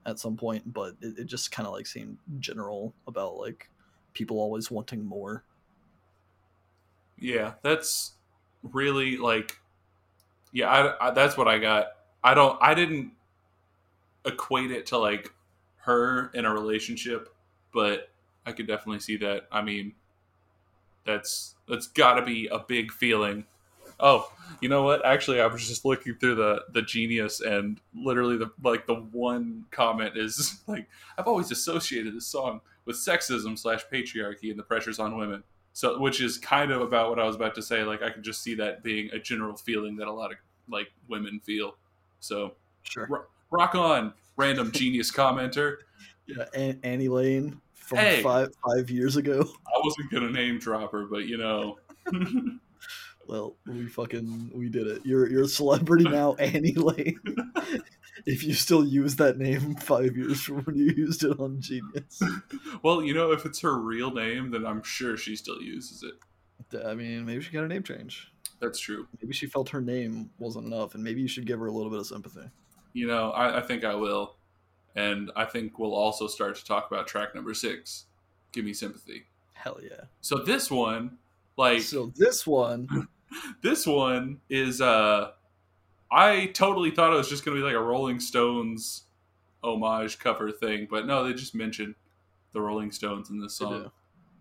at 0.07 0.19
some 0.19 0.37
point. 0.37 0.73
But 0.73 0.95
it, 1.03 1.19
it 1.19 1.25
just 1.27 1.53
kind 1.53 1.67
of 1.67 1.75
like 1.75 1.87
seemed 1.87 2.17
general 2.39 2.95
about 3.07 3.37
like 3.37 3.69
people 4.15 4.39
always 4.39 4.71
wanting 4.71 5.05
more. 5.05 5.45
Yeah, 7.19 7.55
that's 7.63 8.13
really 8.63 9.17
like 9.17 9.59
yeah, 10.53 10.69
I, 10.71 11.09
I 11.09 11.11
that's 11.11 11.37
what 11.37 11.49
I 11.49 11.59
got. 11.59 11.89
I 12.25 12.35
don't 12.35 12.59
I 12.63 12.75
didn't 12.75 13.13
equate 14.25 14.71
it 14.71 14.87
to 14.87 14.99
like 14.99 15.33
her 15.77 16.31
in 16.35 16.45
a 16.45 16.53
relationship, 16.53 17.29
but 17.73 18.11
I 18.47 18.53
could 18.53 18.67
definitely 18.67 19.01
see 19.01 19.17
that. 19.19 19.43
I 19.53 19.61
mean, 19.61 19.95
that's 21.05 21.55
that's 21.69 21.87
got 21.89 22.15
to 22.15 22.23
be 22.23 22.47
a 22.49 22.59
big 22.61 22.93
feeling. 22.93 23.45
Oh, 23.99 24.31
you 24.61 24.69
know 24.69 24.83
what? 24.83 25.05
Actually, 25.07 25.41
I 25.41 25.47
was 25.47 25.67
just 25.67 25.85
looking 25.85 26.15
through 26.15 26.37
the 26.37 26.63
the 26.73 26.83
genius, 26.83 27.41
and 27.41 27.81
literally 27.95 28.37
the 28.37 28.51
like 28.63 28.87
the 28.87 28.95
one 28.95 29.65
comment 29.71 30.17
is 30.17 30.61
like, 30.67 30.89
I've 31.19 31.27
always 31.27 31.51
associated 31.51 32.15
this 32.15 32.27
song 32.27 32.61
with 32.85 32.97
sexism 32.97 33.59
slash 33.59 33.83
patriarchy 33.93 34.51
and 34.51 34.59
the 34.59 34.63
pressures 34.63 34.99
on 34.99 35.17
women. 35.17 35.43
So, 35.73 35.99
which 36.01 36.23
is 36.23 36.39
kind 36.39 36.71
of 36.71 36.81
about 36.81 37.11
what 37.11 37.19
I 37.19 37.25
was 37.25 37.37
about 37.37 37.55
to 37.57 37.63
say. 37.63 37.83
Like, 37.83 38.03
I 38.03 38.09
could 38.11 38.23
just 38.23 38.43
see 38.43 38.55
that 38.55 38.83
being 38.83 39.11
a 39.13 39.19
general 39.19 39.57
feeling 39.57 39.97
that 39.97 40.07
a 40.09 40.13
lot 40.13 40.31
of 40.33 40.39
like 40.69 40.89
women 41.09 41.41
feel. 41.41 41.77
So, 42.21 42.55
Sure. 42.83 43.29
rock 43.51 43.75
on, 43.75 44.15
random 44.37 44.71
genius 44.73 45.11
commenter. 45.13 45.79
Yeah, 46.27 46.73
Annie 46.83 47.09
Lane 47.09 47.61
from 47.87 47.99
Hey. 47.99 48.23
five 48.23 48.49
five 48.67 48.91
years 48.91 49.17
ago. 49.17 49.41
I 49.67 49.81
wasn't 49.83 50.11
gonna 50.11 50.31
name 50.31 50.59
drop 50.59 50.93
her, 50.93 51.07
but 51.07 51.27
you 51.27 51.37
know, 51.39 51.79
Well, 53.29 53.57
we 53.67 53.87
fucking 53.89 54.53
we 54.55 54.69
did 54.69 54.87
it. 54.87 55.03
You're 55.05 55.29
you're 55.29 55.43
a 55.45 55.49
celebrity 55.49 56.05
now, 56.09 56.35
Annie 56.35 56.75
Lane. 56.75 57.19
if 58.25 58.45
you 58.45 58.55
still 58.55 58.87
use 58.87 59.17
that 59.17 59.37
name 59.37 59.75
five 59.77 60.17
years 60.17 60.43
from 60.43 60.59
when 60.63 60.77
you 60.77 60.93
used 60.97 61.25
it 61.25 61.39
on 61.41 61.61
Genius, 61.61 62.23
well, 62.85 63.03
you 63.03 63.15
know, 63.15 63.33
if 63.33 63.45
it's 63.45 63.61
her 63.63 63.77
real 63.79 64.13
name, 64.13 64.53
then 64.53 64.65
I'm 64.65 64.83
sure 64.85 65.17
she 65.17 65.35
still 65.35 65.61
uses 65.61 66.05
it. 66.05 66.85
I 66.87 66.95
mean, 66.95 67.25
maybe 67.27 67.43
she 67.43 67.51
got 67.53 67.65
a 67.65 67.69
name 67.69 67.83
change. 67.83 68.31
That's 68.61 68.79
true. 68.79 69.07
Maybe 69.21 69.35
she 69.35 69.47
felt 69.47 69.69
her 69.71 69.81
name 69.81 70.31
wasn't 70.39 70.67
enough, 70.67 70.95
and 70.95 71.03
maybe 71.03 71.21
you 71.21 71.29
should 71.29 71.47
give 71.47 71.59
her 71.59 71.67
a 71.67 71.73
little 71.73 71.91
bit 71.91 71.99
of 72.01 72.07
sympathy. 72.07 72.49
You 72.93 73.09
know, 73.09 73.31
I, 73.33 73.59
I 73.59 73.61
think 73.61 73.85
I 73.85 73.95
will, 73.97 74.36
and 74.97 75.31
I 75.37 75.45
think 75.45 75.79
we'll 75.79 75.95
also 75.95 76.27
start 76.27 76.57
to 76.57 76.65
talk 76.65 76.91
about 76.91 77.07
track 77.07 77.35
number 77.35 77.55
six. 77.55 78.07
Give 78.53 78.65
me 78.65 78.73
sympathy. 78.73 79.27
Hell 79.53 79.79
yeah! 79.83 80.05
So 80.23 80.39
this 80.39 80.71
one, 80.71 81.19
like 81.57 81.83
So 81.83 82.13
this 82.17 82.47
one, 82.47 83.09
this 83.63 83.87
one 83.87 84.41
is 84.49 84.81
uh 84.81 85.31
I 86.11 86.47
totally 86.47 86.91
thought 86.91 87.13
it 87.13 87.17
was 87.17 87.29
just 87.29 87.45
gonna 87.45 87.57
be 87.57 87.63
like 87.63 87.75
a 87.75 87.81
Rolling 87.81 88.21
Stones 88.21 89.05
homage 89.63 90.19
cover 90.19 90.51
thing, 90.51 90.89
but 90.91 91.07
no, 91.07 91.25
they 91.25 91.35
just 91.35 91.55
mentioned 91.55 91.95
the 92.53 92.61
Rolling 92.61 92.91
Stones 92.91 93.31
in 93.31 93.41
this 93.41 93.55
song. 93.55 93.91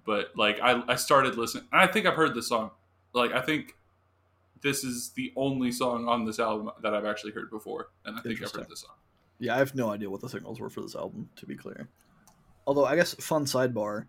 But 0.06 0.32
like 0.38 0.60
I, 0.62 0.82
I 0.88 0.96
started 0.96 1.38
listening 1.38 1.66
and 1.72 1.82
I 1.82 1.88
think 1.88 2.06
I've 2.06 2.16
heard 2.16 2.34
this 2.34 2.48
song. 2.48 2.72
Like 3.14 3.34
I 3.34 3.42
think 3.42 3.76
this 4.62 4.84
is 4.84 5.10
the 5.10 5.34
only 5.36 5.72
song 5.72 6.08
on 6.08 6.26
this 6.26 6.40
album 6.40 6.72
that 6.82 6.94
I've 6.94 7.06
actually 7.06 7.34
heard 7.34 7.50
before. 7.50 7.90
And 8.06 8.18
I 8.18 8.22
think 8.22 8.42
I've 8.42 8.52
heard 8.52 8.70
this 8.70 8.82
song. 8.82 8.96
Yeah, 9.40 9.56
I 9.56 9.58
have 9.58 9.76
no 9.76 9.90
idea 9.92 10.10
what 10.10 10.22
the 10.22 10.30
signals 10.30 10.60
were 10.60 10.70
for 10.70 10.82
this 10.82 10.96
album. 10.96 11.30
To 11.38 11.46
be 11.46 11.56
clear, 11.56 11.88
although 12.68 12.86
I 12.86 12.96
guess 12.96 13.14
fun 13.16 13.46
sidebar 13.46 14.06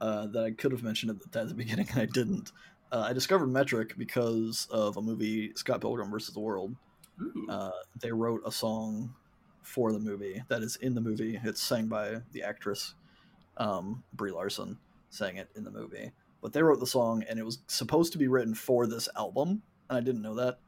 uh, 0.00 0.26
that 0.28 0.44
I 0.44 0.50
could 0.50 0.72
have 0.72 0.82
mentioned 0.82 1.10
at 1.10 1.32
the, 1.32 1.40
at 1.40 1.48
the 1.48 1.54
beginning 1.54 1.88
and 1.90 2.00
I 2.00 2.06
didn't. 2.06 2.52
Uh, 2.92 3.06
I 3.08 3.12
discovered 3.12 3.46
Metric 3.46 3.94
because 3.96 4.66
of 4.70 4.96
a 4.96 5.02
movie, 5.02 5.52
Scott 5.54 5.80
Pilgrim 5.80 6.10
versus 6.10 6.34
the 6.34 6.40
World. 6.40 6.74
Uh, 7.48 7.70
they 8.00 8.10
wrote 8.10 8.40
a 8.46 8.50
song 8.50 9.14
for 9.62 9.92
the 9.92 9.98
movie 9.98 10.42
that 10.48 10.62
is 10.62 10.76
in 10.76 10.94
the 10.94 11.00
movie. 11.00 11.38
It's 11.44 11.62
sang 11.62 11.86
by 11.86 12.16
the 12.32 12.42
actress 12.42 12.94
um, 13.58 14.02
Brie 14.14 14.32
Larson, 14.32 14.78
sang 15.10 15.36
it 15.36 15.48
in 15.54 15.64
the 15.64 15.70
movie. 15.70 16.10
But 16.40 16.52
they 16.52 16.62
wrote 16.62 16.80
the 16.80 16.86
song, 16.86 17.22
and 17.28 17.38
it 17.38 17.44
was 17.44 17.58
supposed 17.66 18.12
to 18.12 18.18
be 18.18 18.26
written 18.26 18.54
for 18.54 18.86
this 18.86 19.08
album, 19.16 19.62
and 19.88 19.98
I 19.98 20.00
didn't 20.00 20.22
know 20.22 20.34
that. 20.36 20.58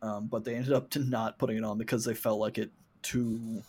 Um, 0.00 0.26
but 0.28 0.44
they 0.44 0.54
ended 0.54 0.72
up 0.72 0.90
to 0.90 0.98
not 1.04 1.38
putting 1.38 1.58
it 1.58 1.64
on 1.64 1.78
because 1.78 2.04
they 2.04 2.14
felt 2.14 2.40
like 2.40 2.58
it 2.58 2.70
too 3.02 3.62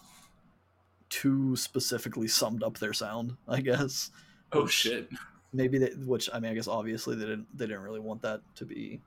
too 1.10 1.56
specifically 1.56 2.28
summed 2.28 2.62
up 2.64 2.78
their 2.78 2.94
sound. 2.94 3.36
I 3.48 3.62
guess 3.62 4.12
oh 4.52 4.68
shit. 4.68 5.10
maybe 5.54 5.78
they 5.78 5.92
which 6.06 6.30
i 6.34 6.40
mean 6.40 6.52
i 6.52 6.54
guess 6.54 6.68
obviously 6.68 7.16
they 7.16 7.26
didn't 7.26 7.46
they 7.58 7.66
didn't 7.68 7.82
really 7.82 8.00
want 8.00 8.22
that 8.22 8.42
to 8.56 8.66
be 8.66 9.00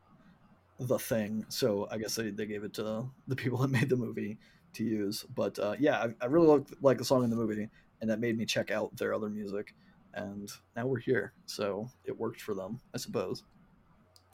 the 0.78 0.98
thing 0.98 1.44
so 1.48 1.86
i 1.90 1.98
guess 1.98 2.14
they, 2.14 2.30
they 2.30 2.46
gave 2.46 2.64
it 2.64 2.72
to 2.74 3.04
the 3.28 3.36
people 3.36 3.58
that 3.58 3.68
made 3.70 3.88
the 3.88 3.96
movie 3.96 4.38
to 4.72 4.84
use 4.84 5.24
but 5.34 5.58
uh, 5.58 5.74
yeah 5.78 5.98
I, 5.98 6.24
I 6.24 6.26
really 6.26 6.46
liked, 6.46 6.72
like 6.80 6.98
the 6.98 7.04
song 7.04 7.24
in 7.24 7.30
the 7.30 7.36
movie 7.36 7.68
and 8.00 8.10
that 8.10 8.20
made 8.20 8.36
me 8.38 8.44
check 8.46 8.70
out 8.70 8.96
their 8.96 9.12
other 9.14 9.28
music 9.28 9.74
and 10.14 10.50
now 10.76 10.86
we're 10.86 10.98
here 10.98 11.32
so 11.46 11.88
it 12.04 12.18
worked 12.18 12.40
for 12.40 12.54
them 12.54 12.80
i 12.94 12.98
suppose 12.98 13.44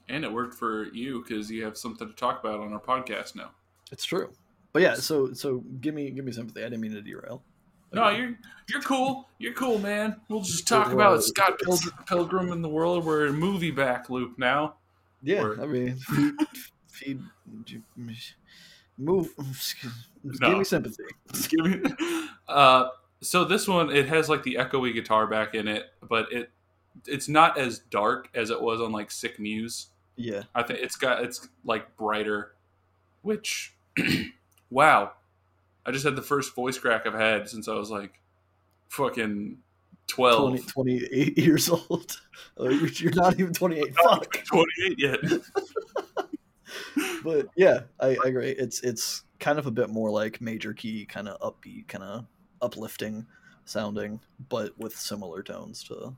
And 0.09 0.24
it 0.24 0.32
worked 0.32 0.55
for 0.55 0.86
you 0.95 1.22
because 1.26 1.51
you 1.51 1.64
have 1.64 1.76
something 1.76 2.09
to 2.09 2.14
talk 2.14 2.41
about 2.41 2.61
on 2.61 2.72
our 2.72 2.80
podcast 2.80 3.34
now. 3.34 3.51
it's 3.93 4.05
true 4.05 4.30
but 4.73 4.83
yeah 4.83 4.95
so 4.95 5.33
so 5.33 5.59
give 5.81 5.95
me 5.95 6.11
give 6.11 6.25
me 6.25 6.33
sympathy 6.33 6.61
i 6.61 6.64
didn't 6.64 6.81
mean 6.81 6.93
to 6.93 7.03
derail 7.03 7.43
No, 7.93 8.11
you're 8.11 8.37
you're 8.69 8.83
cool. 8.83 9.29
You're 9.39 9.55
cool, 9.55 9.79
man. 9.79 10.16
We'll 10.29 10.43
just 10.43 10.69
talk 10.69 10.93
about 10.93 11.25
Scott 11.25 11.59
Pilgrim, 11.59 11.95
Pilgrim 12.07 12.53
in 12.53 12.61
the 12.61 12.69
World. 12.69 13.03
We're 13.07 13.27
in 13.29 13.35
movie 13.37 13.71
back 13.71 14.11
loop 14.11 14.39
now. 14.39 14.75
yeah 15.23 15.55
i 15.62 15.64
mean 15.66 15.97
feed, 16.89 17.21
feed 17.47 18.21
Move. 18.99 19.33
Give 20.23 20.41
No. 20.41 20.59
me 20.59 20.64
sympathy. 20.64 21.05
Give 21.49 21.64
me- 21.64 21.91
uh, 22.49 22.89
so 23.23 23.45
this 23.45 23.66
one 23.66 23.91
it 23.91 24.07
has 24.09 24.29
like 24.29 24.43
the 24.43 24.57
echoey 24.61 24.93
guitar 24.93 25.27
back 25.27 25.55
in 25.55 25.66
it, 25.69 25.87
but 26.09 26.31
it 26.33 26.51
it's 27.07 27.29
not 27.29 27.57
as 27.59 27.79
dark 27.79 28.29
as 28.35 28.51
it 28.51 28.61
was 28.61 28.81
on 28.83 28.93
like 28.93 29.11
Sick 29.11 29.39
Muse. 29.41 29.87
Yeah. 30.16 30.43
I 30.55 30.62
think 30.62 30.81
it's 30.83 30.97
got 30.97 31.23
it's 31.25 31.49
like 31.64 31.97
brighter, 31.97 32.55
which 33.23 33.73
wow, 34.71 35.12
I 35.87 35.91
just 35.91 36.05
had 36.05 36.16
the 36.16 36.23
first 36.23 36.55
voice 36.55 36.79
crack 36.79 37.07
I've 37.07 37.14
had 37.14 37.49
since 37.49 37.69
I 37.69 37.75
was 37.75 37.91
like 37.91 38.21
fucking 38.89 39.59
12. 40.09 40.51
20, 40.51 40.62
28 40.62 41.39
years 41.45 41.69
old. 41.69 42.21
You're, 42.59 43.12
not 43.12 43.39
even 43.39 43.53
28. 43.53 43.95
Fuck. 43.95 44.45
28 44.45 44.99
yet. 44.99 45.19
But 47.25 47.49
yeah, 47.57 47.81
I, 47.99 48.16
I 48.25 48.29
agree. 48.29 48.51
It's 48.51 48.81
it's 48.81 49.25
kind 49.41 49.59
of 49.59 49.66
a 49.66 49.71
bit 49.71 49.91
more 49.91 50.11
like 50.11 50.41
major 50.41 50.73
key, 50.73 51.05
kind 51.05 51.29
of 51.29 51.41
upbeat, 51.41 51.89
kind 51.89 52.05
of 52.05 52.27
uplifting 52.62 53.27
sounding, 53.64 54.21
but 54.49 54.79
with 54.79 54.97
similar 54.97 55.43
tones 55.43 55.83
to 55.85 56.14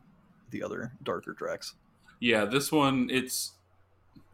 the 0.51 0.63
other 0.63 0.93
darker 1.03 1.33
tracks. 1.33 1.75
yeah, 2.21 2.45
this 2.45 2.71
one 2.71 3.09
it's 3.11 3.53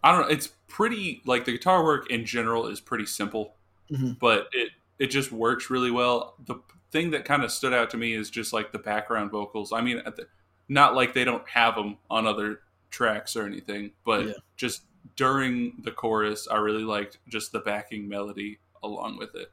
I 0.02 0.12
don't 0.12 0.22
know, 0.22 0.28
it's 0.28 0.48
pretty 0.68 1.22
like 1.24 1.44
the 1.44 1.52
guitar 1.52 1.84
work 1.84 2.10
in 2.10 2.24
general 2.24 2.66
is 2.66 2.80
pretty 2.80 3.06
simple, 3.06 3.54
Mhm. 3.90 4.18
but 4.18 4.48
it 4.52 4.70
it 4.98 5.08
just 5.08 5.30
works 5.30 5.68
really 5.70 5.90
well. 5.90 6.34
The 6.46 6.56
thing 6.90 7.10
that 7.10 7.24
kind 7.24 7.44
of 7.44 7.50
stood 7.52 7.74
out 7.74 7.90
to 7.90 7.96
me 7.98 8.14
is 8.14 8.30
just 8.30 8.52
like 8.52 8.72
the 8.72 8.78
background 8.78 9.30
vocals. 9.30 9.72
I 9.72 9.80
mean, 9.82 9.98
at 10.06 10.16
the, 10.16 10.26
not 10.68 10.94
like 10.94 11.12
they 11.12 11.24
don't 11.24 11.46
have 11.48 11.74
them 11.74 11.98
on 12.10 12.26
other 12.26 12.60
tracks 12.90 13.36
or 13.36 13.44
anything, 13.44 13.92
but 14.04 14.26
Yeah. 14.26 14.32
just 14.56 14.82
during 15.16 15.74
the 15.82 15.90
chorus, 15.92 16.48
I 16.48 16.56
really 16.56 16.82
liked 16.84 17.18
just 17.28 17.52
the 17.52 17.58
backing 17.60 18.08
melody 18.08 18.58
along 18.82 19.18
with 19.18 19.34
it. 19.34 19.52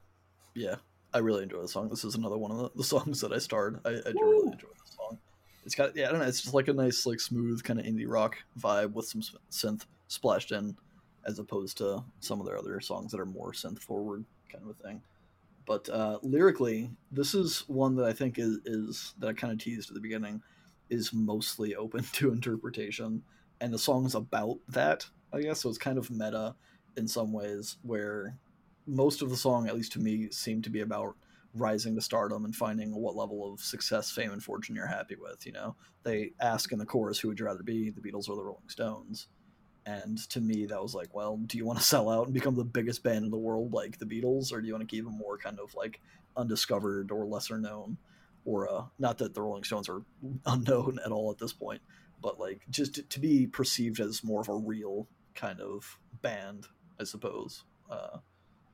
Yeah, 0.54 0.76
I 1.14 1.18
really 1.18 1.44
enjoy 1.44 1.62
the 1.62 1.68
song. 1.68 1.90
This 1.90 2.04
is 2.06 2.16
another 2.16 2.38
one 2.38 2.52
of 2.52 2.58
the, 2.58 2.70
the 2.76 2.84
songs 2.84 3.20
that 3.22 3.34
I 3.34 3.38
starred. 3.40 3.80
I, 3.86 3.90
I 3.90 4.12
do 4.14 4.20
really 4.22 4.52
enjoy 4.54 4.68
the 4.70 4.92
song. 4.96 5.20
It's 5.66 5.76
got 5.76 5.96
yeah, 5.96 6.08
I 6.08 6.12
don't 6.12 6.20
know. 6.22 6.26
It's 6.28 6.42
just 6.42 6.54
like 6.54 6.68
a 6.70 6.74
nice, 6.74 7.06
like 7.06 7.20
smooth 7.20 7.64
kind 7.64 7.80
of 7.80 7.86
indie 7.86 8.06
rock 8.08 8.38
vibe 8.60 8.94
with 8.94 9.08
some 9.08 9.22
synth 9.52 9.86
splashed 10.08 10.52
in, 10.52 10.78
as 11.26 11.40
opposed 11.40 11.78
to 11.78 12.04
some 12.20 12.40
of 12.40 12.46
their 12.46 12.58
other 12.58 12.80
songs 12.80 13.12
that 13.12 13.20
are 13.20 13.26
more 13.26 13.52
synth 13.52 13.80
forward 13.80 14.26
kind 14.52 14.64
of 14.64 14.70
a 14.70 14.84
thing. 14.84 15.02
But 15.66 15.90
uh, 15.90 16.20
lyrically, 16.22 16.92
this 17.12 17.34
is 17.34 17.64
one 17.68 17.96
that 17.96 18.06
I 18.06 18.14
think 18.14 18.38
is, 18.38 18.60
is 18.66 19.14
that 19.20 19.28
I 19.28 19.34
kind 19.34 19.54
of 19.54 19.60
teased 19.60 19.90
at 19.90 19.96
the 19.96 20.02
beginning, 20.02 20.42
is 20.90 21.14
mostly 21.14 21.76
open 21.76 22.04
to 22.14 22.32
interpretation, 22.32 23.24
and 23.62 23.74
the 23.74 23.80
song's 23.80 24.16
about 24.16 24.60
that. 24.70 25.06
I 25.32 25.42
guess 25.42 25.62
so. 25.62 25.70
It's 25.70 25.78
kind 25.78 25.98
of 25.98 26.12
meta 26.12 26.56
in 26.96 27.08
some 27.08 27.34
ways, 27.34 27.78
where 27.82 28.38
most 28.86 29.22
of 29.22 29.30
the 29.30 29.38
song, 29.38 29.68
at 29.68 29.76
least 29.76 29.94
to 29.94 30.00
me, 30.00 30.30
seemed 30.30 30.64
to 30.66 30.70
be 30.70 30.82
about 30.82 31.16
rising 31.56 31.96
to 31.96 32.02
stardom 32.02 32.46
and 32.46 32.56
finding 32.56 32.94
what 32.94 33.16
level 33.16 33.52
of 33.52 33.60
success, 33.60 34.12
fame, 34.12 34.32
and 34.32 34.44
fortune 34.44 34.76
you're 34.76 34.86
happy 34.86 35.16
with. 35.16 35.46
You 35.46 35.54
know, 35.54 35.76
they 36.04 36.34
ask 36.42 36.72
in 36.72 36.80
the 36.80 36.86
chorus, 36.86 37.20
"Who 37.20 37.30
would 37.30 37.40
you 37.40 37.46
rather 37.46 37.64
be, 37.64 37.90
the 37.90 38.02
Beatles 38.02 38.28
or 38.28 38.36
the 38.36 38.44
Rolling 38.44 38.70
Stones?" 38.70 39.28
And 39.86 40.18
to 40.30 40.40
me, 40.40 40.66
that 40.66 40.82
was 40.82 40.96
like, 40.96 41.14
well, 41.14 41.38
do 41.38 41.58
you 41.58 41.66
want 41.66 41.80
to 41.80 41.86
sell 41.86 42.10
out 42.10 42.26
and 42.26 42.34
become 42.34 42.56
the 42.56 42.64
biggest 42.64 43.04
band 43.04 43.26
in 43.26 43.32
the 43.32 43.38
world 43.38 43.74
like 43.74 43.98
the 43.98 44.06
Beatles, 44.06 44.54
or 44.54 44.62
do 44.62 44.68
you 44.68 44.74
want 44.74 44.88
to 44.88 44.96
keep 44.96 45.04
them 45.06 45.18
more 45.18 45.38
kind 45.38 45.60
of 45.60 45.74
like 45.76 46.00
undiscovered 46.38 47.12
or 47.12 47.26
lesser 47.26 47.58
known? 47.58 47.98
Or 48.46 48.70
uh, 48.70 48.84
not 49.00 49.18
that 49.20 49.34
the 49.34 49.42
Rolling 49.42 49.64
Stones 49.64 49.90
are 49.90 50.02
unknown 50.46 51.00
at 51.06 51.12
all 51.12 51.32
at 51.32 51.38
this 51.38 51.54
point, 51.54 51.82
but 52.22 52.40
like 52.40 52.62
just 52.70 52.96
to, 52.96 53.04
to 53.04 53.20
be 53.20 53.48
perceived 53.48 54.00
as 54.00 54.24
more 54.24 54.42
of 54.42 54.50
a 54.50 54.56
real 54.56 55.08
kind 55.36 55.60
of 55.60 55.98
band, 56.22 56.68
I 57.00 57.04
suppose. 57.04 57.64
Uh, 57.90 58.18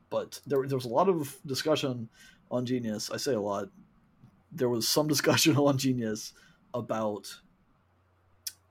but 0.10 0.40
there, 0.46 0.66
there 0.68 0.78
was 0.78 0.86
a 0.86 0.90
lot 0.90 1.10
of 1.10 1.38
discussion 1.46 2.10
on 2.52 2.66
Genius. 2.66 3.12
I 3.12 3.18
say 3.18 3.34
a 3.34 3.42
lot. 3.42 3.70
There 4.52 4.70
was 4.70 4.88
some 4.88 5.08
discussion 5.16 5.58
on 5.58 5.78
Genius 5.78 6.34
about 6.74 7.42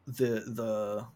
the 0.07 0.43
the 0.47 1.07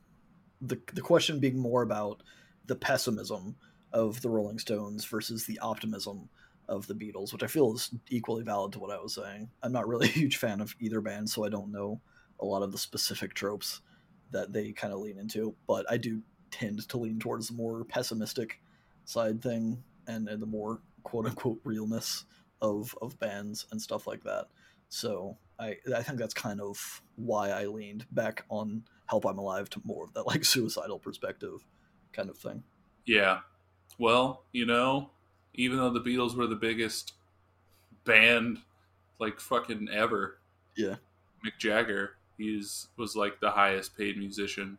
the 0.62 0.80
the 0.94 1.02
question 1.02 1.40
being 1.40 1.58
more 1.58 1.82
about 1.82 2.22
the 2.66 2.76
pessimism 2.76 3.56
of 3.92 4.22
the 4.22 4.30
Rolling 4.30 4.58
Stones 4.58 5.04
versus 5.04 5.44
the 5.44 5.58
optimism 5.58 6.28
of 6.68 6.86
the 6.86 6.94
Beatles, 6.94 7.32
which 7.32 7.42
I 7.42 7.48
feel 7.48 7.74
is 7.74 7.90
equally 8.08 8.44
valid 8.44 8.72
to 8.72 8.78
what 8.78 8.96
I 8.96 9.00
was 9.00 9.14
saying. 9.14 9.50
I'm 9.62 9.72
not 9.72 9.88
really 9.88 10.08
a 10.08 10.12
huge 10.12 10.36
fan 10.36 10.60
of 10.60 10.74
either 10.80 11.00
band, 11.00 11.28
so 11.28 11.44
I 11.44 11.48
don't 11.48 11.72
know 11.72 12.00
a 12.40 12.46
lot 12.46 12.62
of 12.62 12.72
the 12.72 12.78
specific 12.78 13.34
tropes 13.34 13.80
that 14.30 14.52
they 14.52 14.72
kind 14.72 14.92
of 14.92 15.00
lean 15.00 15.18
into, 15.18 15.54
but 15.66 15.84
I 15.90 15.96
do 15.96 16.22
tend 16.50 16.88
to 16.88 16.98
lean 16.98 17.18
towards 17.18 17.48
the 17.48 17.54
more 17.54 17.84
pessimistic 17.84 18.60
side 19.04 19.42
thing 19.42 19.82
and, 20.06 20.28
and 20.28 20.40
the 20.40 20.46
more 20.46 20.80
quote 21.02 21.26
unquote 21.26 21.60
realness 21.64 22.24
of 22.60 22.96
of 23.02 23.18
bands 23.18 23.66
and 23.72 23.82
stuff 23.82 24.06
like 24.06 24.22
that. 24.22 24.46
So 24.88 25.36
I 25.58 25.76
I 25.94 26.02
think 26.02 26.18
that's 26.18 26.34
kind 26.34 26.60
of 26.60 27.02
why 27.16 27.50
I 27.50 27.66
leaned 27.66 28.06
back 28.12 28.44
on 28.48 28.84
Help 29.12 29.26
I'm 29.26 29.36
Alive 29.36 29.68
to 29.68 29.80
more 29.84 30.04
of 30.04 30.14
that 30.14 30.26
like 30.26 30.42
suicidal 30.46 30.98
perspective 30.98 31.66
kind 32.14 32.30
of 32.30 32.38
thing. 32.38 32.62
Yeah. 33.04 33.40
Well, 33.98 34.44
you 34.52 34.64
know, 34.64 35.10
even 35.52 35.76
though 35.76 35.90
the 35.90 36.00
Beatles 36.00 36.34
were 36.34 36.46
the 36.46 36.56
biggest 36.56 37.12
band 38.04 38.56
like 39.18 39.38
fucking 39.38 39.88
ever, 39.92 40.38
Yeah. 40.76 40.94
Mick 41.44 41.58
Jagger, 41.58 42.12
he's 42.38 42.88
was 42.96 43.14
like 43.14 43.38
the 43.40 43.50
highest 43.50 43.98
paid 43.98 44.16
musician. 44.16 44.78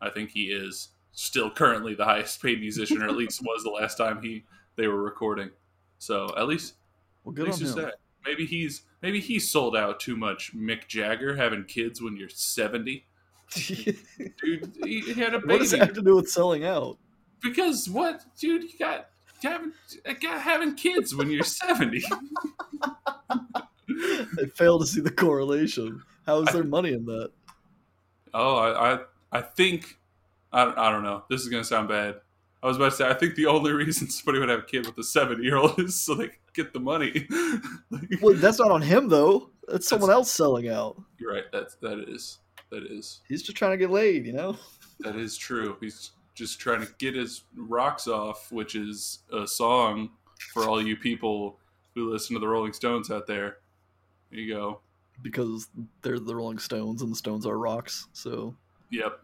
I 0.00 0.08
think 0.08 0.30
he 0.30 0.44
is 0.44 0.88
still 1.12 1.50
currently 1.50 1.94
the 1.94 2.06
highest 2.06 2.40
paid 2.40 2.60
musician, 2.60 3.02
or 3.02 3.08
at 3.08 3.14
least 3.16 3.42
was 3.44 3.62
the 3.62 3.68
last 3.70 3.98
time 3.98 4.22
he 4.22 4.44
they 4.76 4.86
were 4.88 5.02
recording. 5.02 5.50
So 5.98 6.32
at 6.34 6.48
least 6.48 6.76
Well, 7.24 7.32
at 7.32 7.36
good 7.36 7.50
on 7.50 7.58
least 7.58 7.76
that. 7.76 7.96
Maybe 8.24 8.46
he's 8.46 8.84
maybe 9.02 9.20
he 9.20 9.38
sold 9.38 9.76
out 9.76 10.00
too 10.00 10.16
much. 10.16 10.56
Mick 10.56 10.88
Jagger 10.88 11.36
having 11.36 11.64
kids 11.64 12.00
when 12.00 12.16
you're 12.16 12.30
seventy, 12.30 13.04
dude. 13.52 13.96
He, 14.84 15.00
he 15.00 15.12
had 15.14 15.34
a 15.34 15.38
baby. 15.38 15.52
what 15.52 15.58
does 15.60 15.70
that 15.72 15.80
have 15.80 15.92
to 15.94 16.02
do 16.02 16.16
with 16.16 16.28
selling 16.28 16.64
out? 16.64 16.98
because 17.42 17.88
what, 17.90 18.22
dude? 18.38 18.62
You 18.64 18.78
got 18.78 19.08
having 19.42 19.72
got 20.20 20.40
having 20.40 20.74
kids 20.74 21.14
when 21.14 21.30
you're 21.30 21.44
seventy. 21.44 22.02
I 22.82 24.46
fail 24.54 24.78
to 24.78 24.86
see 24.86 25.00
the 25.00 25.10
correlation. 25.10 26.02
How 26.26 26.40
is 26.40 26.52
there 26.52 26.64
money 26.64 26.92
in 26.92 27.04
that? 27.06 27.30
Oh, 28.32 28.56
I, 28.56 28.94
I, 28.94 28.98
I 29.32 29.40
think, 29.42 29.98
I, 30.52 30.64
don't- 30.64 30.78
I 30.78 30.90
don't 30.90 31.02
know. 31.02 31.24
This 31.30 31.42
is 31.42 31.48
gonna 31.48 31.64
sound 31.64 31.88
bad. 31.88 32.16
I 32.62 32.66
was 32.66 32.76
about 32.78 32.92
to 32.92 32.96
say, 32.96 33.08
I 33.08 33.12
think 33.14 33.34
the 33.34 33.46
only 33.46 33.72
reason 33.72 34.08
somebody 34.08 34.38
would 34.40 34.48
have 34.48 34.60
a 34.60 34.64
kid 34.64 34.86
with 34.86 34.96
a 34.98 35.04
seven-year-old 35.04 35.78
is 35.80 36.00
so 36.00 36.14
they 36.14 36.30
get 36.54 36.72
the 36.72 36.80
money. 36.80 37.26
Like, 37.90 38.08
Well, 38.22 38.34
that's 38.34 38.58
not 38.58 38.70
on 38.70 38.80
him 38.82 39.08
though. 39.08 39.50
That's 39.68 39.86
someone 39.86 40.08
That's- 40.08 40.20
else 40.20 40.32
selling 40.32 40.68
out. 40.68 41.00
You're 41.18 41.32
right. 41.34 41.44
That's 41.52 41.74
that 41.76 41.98
is 42.08 42.38
that 42.74 42.90
is 42.90 43.20
He's 43.28 43.42
just 43.42 43.56
trying 43.56 43.72
to 43.72 43.76
get 43.76 43.90
laid, 43.90 44.26
you 44.26 44.32
know. 44.32 44.56
that 45.00 45.16
is 45.16 45.36
true. 45.36 45.76
He's 45.80 46.10
just 46.34 46.58
trying 46.60 46.80
to 46.80 46.88
get 46.98 47.14
his 47.14 47.44
rocks 47.56 48.08
off, 48.08 48.50
which 48.50 48.74
is 48.74 49.20
a 49.32 49.46
song 49.46 50.10
for 50.52 50.68
all 50.68 50.82
you 50.84 50.96
people 50.96 51.58
who 51.94 52.10
listen 52.12 52.34
to 52.34 52.40
the 52.40 52.48
Rolling 52.48 52.72
Stones 52.72 53.10
out 53.10 53.26
there. 53.26 53.58
There 54.30 54.40
you 54.40 54.52
go. 54.54 54.80
because 55.22 55.68
they're 56.02 56.18
the 56.18 56.34
Rolling 56.34 56.58
Stones 56.58 57.02
and 57.02 57.12
the 57.12 57.16
Stones 57.16 57.46
are 57.46 57.56
rocks. 57.58 58.08
So, 58.12 58.56
Yep. 58.90 59.20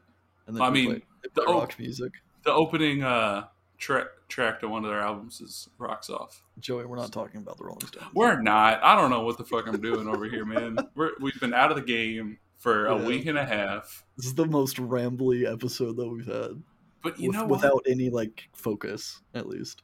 and 0.46 0.56
then 0.56 0.62
I 0.62 0.70
mean, 0.70 0.86
play, 0.90 1.02
the- 1.34 1.42
rock 1.52 1.76
music. 1.78 2.12
The 2.44 2.52
opening 2.52 3.02
uh, 3.02 3.46
track 3.78 4.06
track 4.28 4.60
to 4.60 4.68
one 4.68 4.84
of 4.84 4.90
their 4.90 5.00
albums 5.00 5.40
is 5.40 5.68
"Rocks 5.78 6.08
Off." 6.08 6.42
Joey, 6.60 6.86
we're 6.86 6.96
not 6.96 7.12
talking 7.12 7.40
about 7.40 7.58
the 7.58 7.64
Rolling 7.64 7.86
Stones. 7.86 8.06
We're 8.14 8.40
not. 8.40 8.82
I 8.84 8.94
don't 8.96 9.10
know 9.10 9.22
what 9.24 9.36
the 9.36 9.44
fuck 9.44 9.66
I'm 9.66 9.80
doing 9.80 10.06
over 10.08 10.24
here, 10.26 10.44
man. 10.46 10.78
We're, 10.94 11.10
we've 11.20 11.38
been 11.40 11.52
out 11.52 11.70
of 11.70 11.76
the 11.76 11.82
game 11.82 12.38
for 12.60 12.86
a 12.86 12.96
week 12.96 13.26
and 13.26 13.36
a 13.38 13.44
half. 13.44 14.04
This 14.16 14.26
is 14.26 14.34
the 14.34 14.46
most 14.46 14.76
rambly 14.76 15.50
episode 15.50 15.96
that 15.96 16.06
we've 16.08 16.26
had, 16.26 16.62
But 17.02 17.18
you 17.18 17.28
with- 17.30 17.36
know 17.36 17.42
what? 17.46 17.62
without 17.62 17.82
any 17.88 18.10
like 18.10 18.48
focus, 18.52 19.20
at 19.34 19.48
least. 19.48 19.82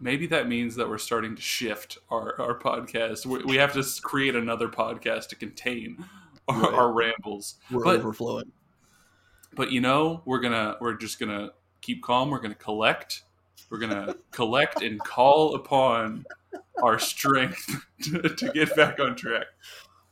Maybe 0.00 0.26
that 0.28 0.48
means 0.48 0.76
that 0.76 0.88
we're 0.88 0.98
starting 0.98 1.34
to 1.34 1.42
shift 1.42 1.98
our, 2.10 2.40
our 2.40 2.58
podcast. 2.58 3.26
We, 3.26 3.42
we 3.44 3.56
have 3.56 3.72
to 3.72 3.84
create 4.02 4.34
another 4.36 4.68
podcast 4.68 5.28
to 5.30 5.36
contain 5.36 6.04
our, 6.48 6.60
Right. 6.60 6.74
our 6.74 6.92
rambles. 6.92 7.56
We're 7.70 7.84
But- 7.84 7.96
overflowing. 8.00 8.52
But 9.54 9.72
you 9.72 9.80
know, 9.80 10.22
we're 10.26 10.40
gonna 10.40 10.76
we're 10.80 10.94
just 10.94 11.18
gonna 11.18 11.50
keep 11.80 12.02
calm. 12.02 12.30
We're 12.30 12.38
gonna 12.40 12.54
collect. 12.54 13.22
We're 13.70 13.78
gonna 13.78 14.14
collect 14.30 14.82
and 14.82 15.00
call 15.00 15.54
upon 15.54 16.26
our 16.82 16.98
strength 16.98 17.84
to, 18.02 18.22
to 18.22 18.52
get 18.52 18.76
back 18.76 19.00
on 19.00 19.16
track. 19.16 19.46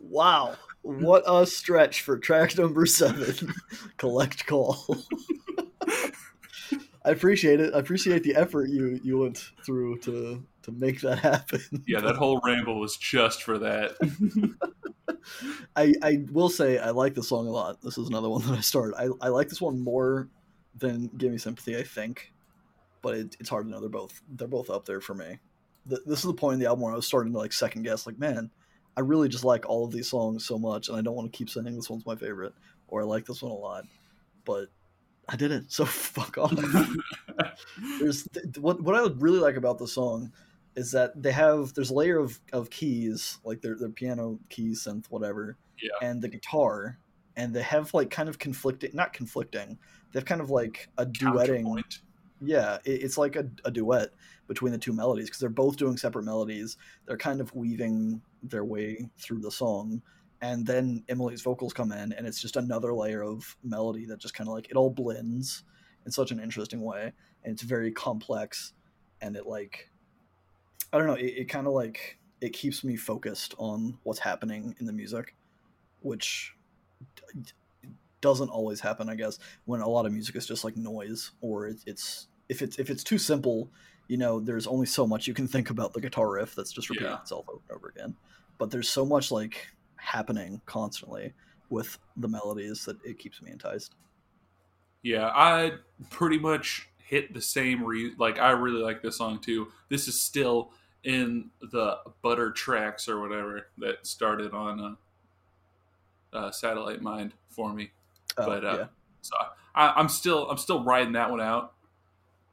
Wow, 0.00 0.56
what 0.86 1.24
a 1.26 1.46
stretch 1.46 2.02
for 2.02 2.18
track 2.18 2.56
number 2.56 2.86
seven. 2.86 3.52
Collect 3.96 4.46
call. 4.46 4.84
I 7.04 7.10
appreciate 7.10 7.60
it. 7.60 7.74
I 7.74 7.78
appreciate 7.78 8.22
the 8.24 8.34
effort 8.34 8.68
you 8.68 9.00
you 9.02 9.18
went 9.18 9.38
through 9.64 9.98
to 10.00 10.42
to 10.62 10.72
make 10.72 11.00
that 11.02 11.18
happen. 11.20 11.60
Yeah, 11.86 12.00
that 12.00 12.16
whole 12.16 12.40
ramble 12.44 12.80
was 12.80 12.96
just 12.96 13.42
for 13.44 13.58
that. 13.58 13.92
I, 15.76 15.92
I 16.02 16.24
will 16.32 16.48
say 16.48 16.78
I 16.78 16.90
like 16.90 17.14
the 17.14 17.22
song 17.22 17.46
a 17.46 17.50
lot. 17.50 17.80
This 17.82 17.98
is 17.98 18.08
another 18.08 18.28
one 18.28 18.42
that 18.42 18.58
I 18.58 18.60
started. 18.60 18.96
I, 18.96 19.26
I 19.26 19.28
like 19.28 19.48
this 19.48 19.60
one 19.60 19.78
more 19.78 20.28
than 20.76 21.08
Give 21.16 21.30
Me 21.32 21.38
Sympathy, 21.38 21.76
I 21.76 21.82
think. 21.82 22.32
but 23.02 23.14
it, 23.14 23.36
it's 23.38 23.48
hard 23.48 23.66
to 23.66 23.70
know. 23.70 23.80
They're 23.80 23.88
both 23.88 24.20
they're 24.28 24.48
both 24.48 24.68
up 24.68 24.84
there 24.84 25.00
for 25.00 25.14
me. 25.14 25.38
The, 25.86 26.00
this 26.06 26.18
is 26.18 26.24
the 26.24 26.34
point 26.34 26.54
in 26.54 26.60
the 26.60 26.66
album 26.66 26.82
where 26.82 26.92
I 26.92 26.96
was 26.96 27.06
starting 27.06 27.32
to 27.32 27.38
like 27.38 27.52
second 27.52 27.82
guess, 27.82 28.06
like, 28.06 28.18
man, 28.18 28.50
I 28.96 29.00
really 29.00 29.28
just 29.28 29.44
like 29.44 29.68
all 29.68 29.84
of 29.84 29.92
these 29.92 30.08
songs 30.08 30.44
so 30.46 30.58
much, 30.58 30.88
and 30.88 30.96
I 30.96 31.02
don't 31.02 31.14
want 31.14 31.30
to 31.32 31.36
keep 31.36 31.50
saying 31.50 31.74
this 31.76 31.90
one's 31.90 32.06
my 32.06 32.16
favorite 32.16 32.54
or 32.88 33.02
I 33.02 33.04
like 33.04 33.26
this 33.26 33.42
one 33.42 33.52
a 33.52 33.54
lot. 33.54 33.84
But 34.44 34.68
I 35.28 35.36
did 35.36 35.50
it, 35.52 35.64
so 35.72 35.84
fuck 35.86 36.38
off. 36.38 36.52
there's 38.00 38.28
what 38.58 38.80
what 38.82 38.94
I 38.94 39.08
really 39.18 39.38
like 39.38 39.56
about 39.56 39.78
the 39.78 39.88
song 39.88 40.32
is 40.74 40.92
that 40.92 41.20
they 41.20 41.32
have 41.32 41.72
there's 41.74 41.90
a 41.90 41.94
layer 41.94 42.18
of, 42.18 42.38
of 42.52 42.70
keys 42.70 43.38
like 43.44 43.60
their 43.62 43.76
their 43.76 43.88
piano 43.88 44.38
keys 44.48 44.84
synth 44.86 45.06
whatever 45.10 45.56
Yeah. 45.82 46.06
and 46.06 46.20
the 46.22 46.28
guitar 46.28 46.98
and 47.36 47.54
they 47.54 47.62
have 47.62 47.92
like 47.94 48.10
kind 48.10 48.28
of 48.28 48.38
conflicting 48.38 48.90
not 48.94 49.12
conflicting 49.12 49.78
they 50.12 50.18
have 50.18 50.26
kind 50.26 50.40
of 50.40 50.50
like 50.50 50.88
a 50.98 51.06
duetting 51.06 51.64
yeah 52.42 52.76
it, 52.84 53.02
it's 53.02 53.16
like 53.18 53.36
a, 53.36 53.48
a 53.64 53.70
duet 53.70 54.10
between 54.48 54.72
the 54.72 54.78
two 54.78 54.92
melodies 54.92 55.26
because 55.26 55.40
they're 55.40 55.48
both 55.48 55.76
doing 55.76 55.96
separate 55.96 56.24
melodies 56.24 56.76
they're 57.06 57.16
kind 57.16 57.40
of 57.40 57.54
weaving 57.54 58.20
their 58.48 58.64
way 58.64 59.08
through 59.18 59.40
the 59.40 59.50
song 59.50 60.00
and 60.42 60.66
then 60.66 61.02
emily's 61.08 61.42
vocals 61.42 61.72
come 61.72 61.92
in 61.92 62.12
and 62.12 62.26
it's 62.26 62.40
just 62.40 62.56
another 62.56 62.94
layer 62.94 63.22
of 63.22 63.56
melody 63.64 64.04
that 64.06 64.18
just 64.18 64.34
kind 64.34 64.48
of 64.48 64.54
like 64.54 64.68
it 64.70 64.76
all 64.76 64.90
blends 64.90 65.64
in 66.04 66.12
such 66.12 66.30
an 66.30 66.38
interesting 66.40 66.82
way 66.82 67.12
and 67.44 67.52
it's 67.52 67.62
very 67.62 67.90
complex 67.90 68.72
and 69.22 69.34
it 69.36 69.46
like 69.46 69.90
i 70.92 70.98
don't 70.98 71.06
know 71.06 71.14
it, 71.14 71.24
it 71.24 71.44
kind 71.48 71.66
of 71.66 71.72
like 71.72 72.18
it 72.40 72.52
keeps 72.52 72.84
me 72.84 72.96
focused 72.96 73.54
on 73.58 73.96
what's 74.02 74.18
happening 74.20 74.74
in 74.78 74.86
the 74.86 74.92
music 74.92 75.34
which 76.00 76.54
d- 77.42 77.52
doesn't 78.20 78.50
always 78.50 78.80
happen 78.80 79.08
i 79.08 79.14
guess 79.14 79.38
when 79.64 79.80
a 79.80 79.88
lot 79.88 80.04
of 80.06 80.12
music 80.12 80.36
is 80.36 80.46
just 80.46 80.64
like 80.64 80.76
noise 80.76 81.32
or 81.40 81.66
it, 81.68 81.76
it's 81.86 82.28
if 82.48 82.60
it's 82.62 82.78
if 82.78 82.90
it's 82.90 83.02
too 83.04 83.18
simple 83.18 83.70
you 84.08 84.16
know 84.16 84.38
there's 84.38 84.66
only 84.66 84.86
so 84.86 85.06
much 85.06 85.26
you 85.26 85.34
can 85.34 85.48
think 85.48 85.70
about 85.70 85.92
the 85.92 86.00
guitar 86.00 86.30
riff 86.30 86.54
that's 86.54 86.72
just 86.72 86.90
repeating 86.90 87.10
Yeah. 87.12 87.20
itself 87.20 87.46
over 87.48 87.60
and 87.68 87.76
over 87.76 87.88
again 87.88 88.14
but 88.58 88.70
there's 88.70 88.88
so 88.88 89.04
much 89.04 89.30
like 89.30 89.68
happening 89.96 90.60
constantly 90.66 91.32
with 91.70 91.98
the 92.16 92.28
melodies 92.28 92.84
that 92.84 92.96
it 93.04 93.18
keeps 93.18 93.42
me 93.42 93.50
enticed 93.50 93.94
Yeah, 95.02 95.30
I 95.34 95.72
pretty 96.10 96.38
much 96.38 96.88
hit 96.98 97.32
the 97.32 97.40
same 97.40 97.84
re 97.84 98.12
like 98.18 98.38
I 98.38 98.50
really 98.50 98.82
like 98.82 99.02
this 99.02 99.16
song 99.18 99.38
too. 99.38 99.68
This 99.88 100.08
is 100.08 100.20
still 100.20 100.72
in 101.04 101.50
the 101.60 101.98
butter 102.22 102.50
tracks 102.50 103.08
or 103.08 103.20
whatever 103.20 103.68
that 103.78 104.04
started 104.04 104.52
on 104.52 104.98
uh, 106.32 106.36
uh, 106.36 106.50
Satellite 106.50 107.00
Mind 107.00 107.32
for 107.48 107.72
me. 107.72 107.92
Oh, 108.36 108.46
But, 108.46 108.64
uh, 108.64 108.76
yeah 108.78 108.86
So 109.22 109.36
I, 109.74 109.92
I'm 109.96 110.08
still 110.08 110.50
I'm 110.50 110.58
still 110.58 110.82
riding 110.82 111.12
that 111.12 111.30
one 111.30 111.40
out, 111.40 111.74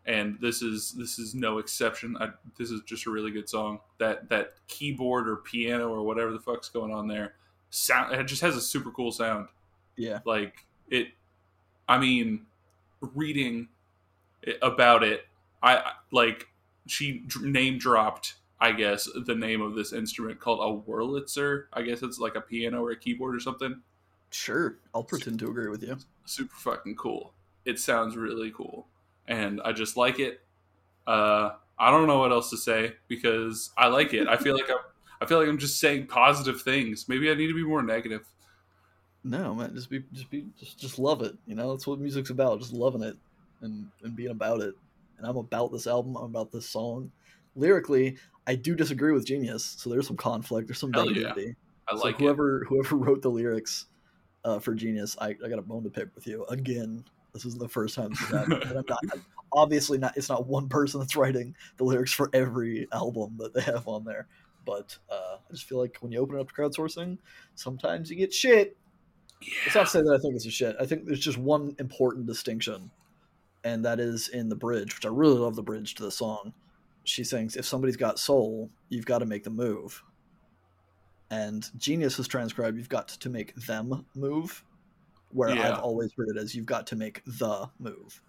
and 0.05 0.37
this 0.41 0.61
is 0.61 0.91
this 0.93 1.19
is 1.19 1.33
no 1.33 1.57
exception. 1.57 2.17
I, 2.19 2.29
this 2.57 2.71
is 2.71 2.81
just 2.81 3.05
a 3.05 3.11
really 3.11 3.31
good 3.31 3.49
song. 3.49 3.79
That 3.99 4.29
that 4.29 4.53
keyboard 4.67 5.27
or 5.27 5.37
piano 5.37 5.89
or 5.89 6.03
whatever 6.03 6.31
the 6.31 6.39
fuck's 6.39 6.69
going 6.69 6.91
on 6.91 7.07
there 7.07 7.35
sound 7.69 8.13
it 8.13 8.25
just 8.25 8.41
has 8.41 8.55
a 8.55 8.61
super 8.61 8.91
cool 8.91 9.11
sound. 9.11 9.47
yeah 9.95 10.19
Like 10.25 10.65
it, 10.89 11.07
I 11.87 11.97
mean, 11.97 12.45
reading 13.01 13.69
about 14.61 15.03
it, 15.03 15.25
I 15.61 15.93
like 16.11 16.47
she 16.87 17.23
name 17.41 17.77
dropped. 17.77 18.35
I 18.59 18.71
guess 18.71 19.09
the 19.25 19.35
name 19.35 19.61
of 19.61 19.75
this 19.75 19.91
instrument 19.91 20.39
called 20.39 20.59
a 20.59 20.89
Wurlitzer. 20.89 21.65
I 21.73 21.81
guess 21.81 22.01
it's 22.01 22.17
like 22.17 22.35
a 22.35 22.41
piano 22.41 22.81
or 22.81 22.91
a 22.91 22.95
keyboard 22.97 23.35
or 23.35 23.39
something 23.39 23.81
sure 24.29 24.79
i'll 24.95 25.03
pretend 25.03 25.37
to 25.37 25.47
agree 25.47 25.69
with 25.69 25.83
you 25.83 25.95
super 26.25 26.55
fucking 26.55 26.95
cool. 26.95 27.33
It 27.65 27.79
sounds 27.79 28.15
really 28.17 28.51
cool, 28.51 28.87
and 29.27 29.61
I 29.63 29.71
just 29.71 29.97
like 29.97 30.19
it. 30.19 30.41
Uh, 31.07 31.51
I 31.77 31.91
don't 31.91 32.07
know 32.07 32.19
what 32.19 32.31
else 32.31 32.49
to 32.51 32.57
say 32.57 32.93
because 33.07 33.71
I 33.77 33.87
like 33.87 34.13
it. 34.13 34.27
I 34.27 34.37
feel 34.37 34.53
like 34.53 34.69
I'm. 34.69 34.77
I 35.21 35.25
feel 35.25 35.39
like 35.39 35.47
I'm 35.47 35.57
just 35.57 35.79
saying 35.79 36.07
positive 36.07 36.61
things. 36.61 37.07
Maybe 37.07 37.31
I 37.31 37.33
need 37.33 37.47
to 37.47 37.53
be 37.53 37.63
more 37.63 37.81
negative. 37.81 38.27
No, 39.23 39.55
man, 39.55 39.73
just 39.73 39.89
be, 39.89 40.03
just 40.11 40.29
be, 40.29 40.47
just, 40.59 40.77
just 40.77 40.99
love 40.99 41.21
it. 41.21 41.33
You 41.45 41.55
know, 41.55 41.71
that's 41.71 41.87
what 41.87 41.99
music's 41.99 42.29
about. 42.29 42.59
Just 42.59 42.73
loving 42.73 43.03
it 43.03 43.15
and 43.61 43.87
and 44.03 44.15
being 44.15 44.31
about 44.31 44.61
it. 44.61 44.75
And 45.17 45.25
I'm 45.25 45.37
about 45.37 45.71
this 45.71 45.87
album. 45.87 46.17
I'm 46.17 46.25
about 46.25 46.51
this 46.51 46.69
song. 46.69 47.11
Lyrically, 47.55 48.17
I 48.47 48.55
do 48.55 48.75
disagree 48.75 49.13
with 49.13 49.25
Genius, 49.25 49.63
so 49.63 49.89
there's 49.89 50.07
some 50.07 50.17
conflict. 50.17 50.67
There's 50.67 50.79
some 50.79 50.91
Hell 50.91 51.09
yeah. 51.09 51.29
negativity. 51.29 51.55
I 51.87 51.95
so 51.95 52.03
like 52.03 52.15
it. 52.15 52.21
whoever 52.21 52.65
whoever 52.67 52.95
wrote 52.97 53.21
the 53.21 53.29
lyrics 53.29 53.85
uh, 54.43 54.59
for 54.59 54.75
Genius, 54.75 55.15
I, 55.19 55.29
I 55.29 55.47
got 55.49 55.59
a 55.59 55.61
bone 55.61 55.83
to 55.83 55.89
pick 55.89 56.13
with 56.15 56.27
you 56.27 56.43
again. 56.45 57.05
This 57.33 57.45
isn't 57.45 57.59
the 57.59 57.67
first 57.67 57.95
time 57.95 58.09
this 58.09 58.19
has 58.19 58.29
happened. 58.29 58.63
and 58.63 58.79
I'm 58.79 58.85
not 58.89 59.19
obviously 59.53 59.97
not. 59.97 60.17
It's 60.17 60.29
not 60.29 60.47
one 60.47 60.67
person 60.67 60.99
that's 60.99 61.15
writing 61.15 61.55
the 61.77 61.83
lyrics 61.83 62.13
for 62.13 62.29
every 62.33 62.87
album 62.91 63.35
that 63.39 63.53
they 63.53 63.61
have 63.61 63.87
on 63.87 64.03
there. 64.03 64.27
But 64.65 64.97
uh, 65.11 65.37
I 65.37 65.51
just 65.51 65.65
feel 65.65 65.79
like 65.79 65.97
when 65.99 66.11
you 66.11 66.19
open 66.19 66.37
it 66.37 66.41
up 66.41 66.49
to 66.49 66.53
crowdsourcing, 66.53 67.17
sometimes 67.55 68.09
you 68.09 68.15
get 68.15 68.33
shit. 68.33 68.77
It's 69.65 69.75
not 69.75 69.85
to 69.85 69.89
say 69.89 70.01
that 70.01 70.13
I 70.13 70.17
think 70.19 70.35
it's 70.35 70.45
a 70.45 70.51
shit. 70.51 70.75
I 70.79 70.85
think 70.85 71.05
there's 71.05 71.19
just 71.19 71.37
one 71.37 71.75
important 71.79 72.27
distinction, 72.27 72.91
and 73.63 73.83
that 73.83 73.99
is 73.99 74.29
in 74.29 74.47
the 74.47 74.55
bridge, 74.55 74.95
which 74.95 75.05
I 75.05 75.09
really 75.09 75.37
love 75.37 75.55
the 75.55 75.63
bridge 75.63 75.95
to 75.95 76.03
the 76.03 76.11
song. 76.11 76.53
She 77.03 77.25
sings, 77.25 77.57
"If 77.57 77.65
somebody's 77.65 77.97
got 77.97 78.19
soul, 78.19 78.69
you've 78.87 79.05
got 79.05 79.19
to 79.19 79.25
make 79.25 79.43
them 79.43 79.57
move." 79.57 80.01
And 81.29 81.69
Genius 81.77 82.15
has 82.17 82.27
transcribed, 82.27 82.77
"You've 82.77 82.87
got 82.87 83.09
to 83.09 83.29
make 83.29 83.53
them 83.55 84.05
move," 84.15 84.63
where 85.33 85.53
Yeah. 85.53 85.73
I've 85.73 85.79
always 85.79 86.11
heard 86.15 86.29
it 86.29 86.37
as, 86.37 86.55
"You've 86.55 86.65
got 86.65 86.87
to 86.87 86.95
make 86.95 87.21
the 87.25 87.69
move," 87.79 88.21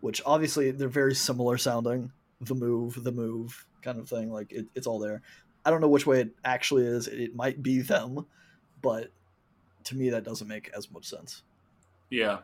which 0.00 0.20
obviously 0.26 0.70
they're 0.70 0.88
very 0.88 1.14
similar 1.14 1.58
sounding. 1.58 2.12
The 2.40 2.54
move, 2.54 3.02
the 3.04 3.12
move, 3.12 3.66
kind 3.82 3.98
of 3.98 4.08
thing. 4.08 4.30
Like 4.30 4.52
it, 4.52 4.66
it's 4.74 4.86
all 4.86 4.98
there. 4.98 5.22
I 5.64 5.70
don't 5.70 5.80
know 5.80 5.88
which 5.88 6.06
way 6.06 6.20
it 6.20 6.30
actually 6.44 6.84
is. 6.84 7.06
It 7.06 7.34
might 7.34 7.62
be 7.62 7.80
them, 7.80 8.26
but 8.80 9.10
to 9.84 9.96
me 9.96 10.10
that 10.10 10.24
doesn't 10.24 10.48
make 10.48 10.70
as 10.76 10.90
much 10.90 11.06
sense. 11.06 11.42
Yeah, 12.08 12.38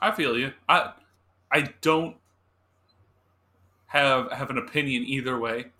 I 0.00 0.10
feel 0.10 0.38
you. 0.38 0.52
I 0.68 0.92
I 1.50 1.72
don't 1.80 2.16
have 3.86 4.30
have 4.32 4.50
an 4.50 4.58
opinion 4.58 5.04
either 5.04 5.38
way. 5.38 5.66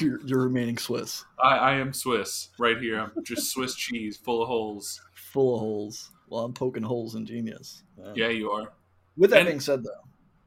You're, 0.00 0.20
you're 0.26 0.42
remaining 0.42 0.78
Swiss, 0.78 1.24
I, 1.42 1.56
I 1.58 1.74
am 1.74 1.92
Swiss 1.92 2.48
right 2.58 2.76
here. 2.78 2.98
I'm 2.98 3.24
just 3.24 3.50
Swiss 3.52 3.74
cheese 3.76 4.16
full 4.16 4.42
of 4.42 4.48
holes. 4.48 5.00
Full 5.38 5.54
of 5.54 5.60
holes. 5.60 6.10
Well, 6.28 6.44
I'm 6.44 6.52
poking 6.52 6.82
holes 6.82 7.14
in 7.14 7.24
genius. 7.24 7.84
Yeah, 8.14 8.28
you 8.28 8.50
are. 8.50 8.72
With 9.16 9.30
that 9.30 9.40
And- 9.40 9.46
being 9.46 9.60
said, 9.60 9.84
though, 9.84 10.02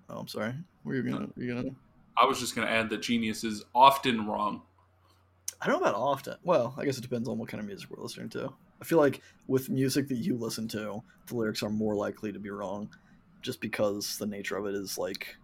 oh, 0.09 0.17
I'm 0.19 0.27
sorry. 0.27 0.53
Were 0.83 0.95
you 0.95 1.03
gonna? 1.03 1.29
Were 1.37 1.43
you 1.43 1.55
gonna? 1.55 1.69
I 2.17 2.25
was 2.25 2.39
just 2.41 2.55
going 2.55 2.67
to 2.67 2.73
add 2.73 2.89
that 2.89 3.01
genius 3.01 3.45
is 3.45 3.63
often 3.73 4.27
wrong. 4.27 4.63
I 5.61 5.67
don't 5.67 5.81
know 5.81 5.87
about 5.87 5.95
often. 5.99 6.35
Well, 6.43 6.75
I 6.77 6.83
guess 6.83 6.97
it 6.97 7.01
depends 7.01 7.29
on 7.29 7.37
what 7.37 7.47
kind 7.47 7.61
of 7.61 7.67
music 7.67 7.89
we're 7.89 8.03
listening 8.03 8.27
to. 8.31 8.51
I 8.81 8.83
feel 8.83 8.97
like 8.97 9.21
with 9.47 9.69
music 9.69 10.09
that 10.09 10.15
you 10.17 10.35
listen 10.35 10.67
to, 10.69 11.01
the 11.27 11.35
lyrics 11.35 11.63
are 11.63 11.69
more 11.69 11.95
likely 11.95 12.33
to 12.33 12.39
be 12.39 12.49
wrong, 12.49 12.89
just 13.41 13.61
because 13.61 14.17
the 14.17 14.25
nature 14.25 14.57
of 14.57 14.65
it 14.65 14.75
is 14.75 14.97
like, 14.97 15.37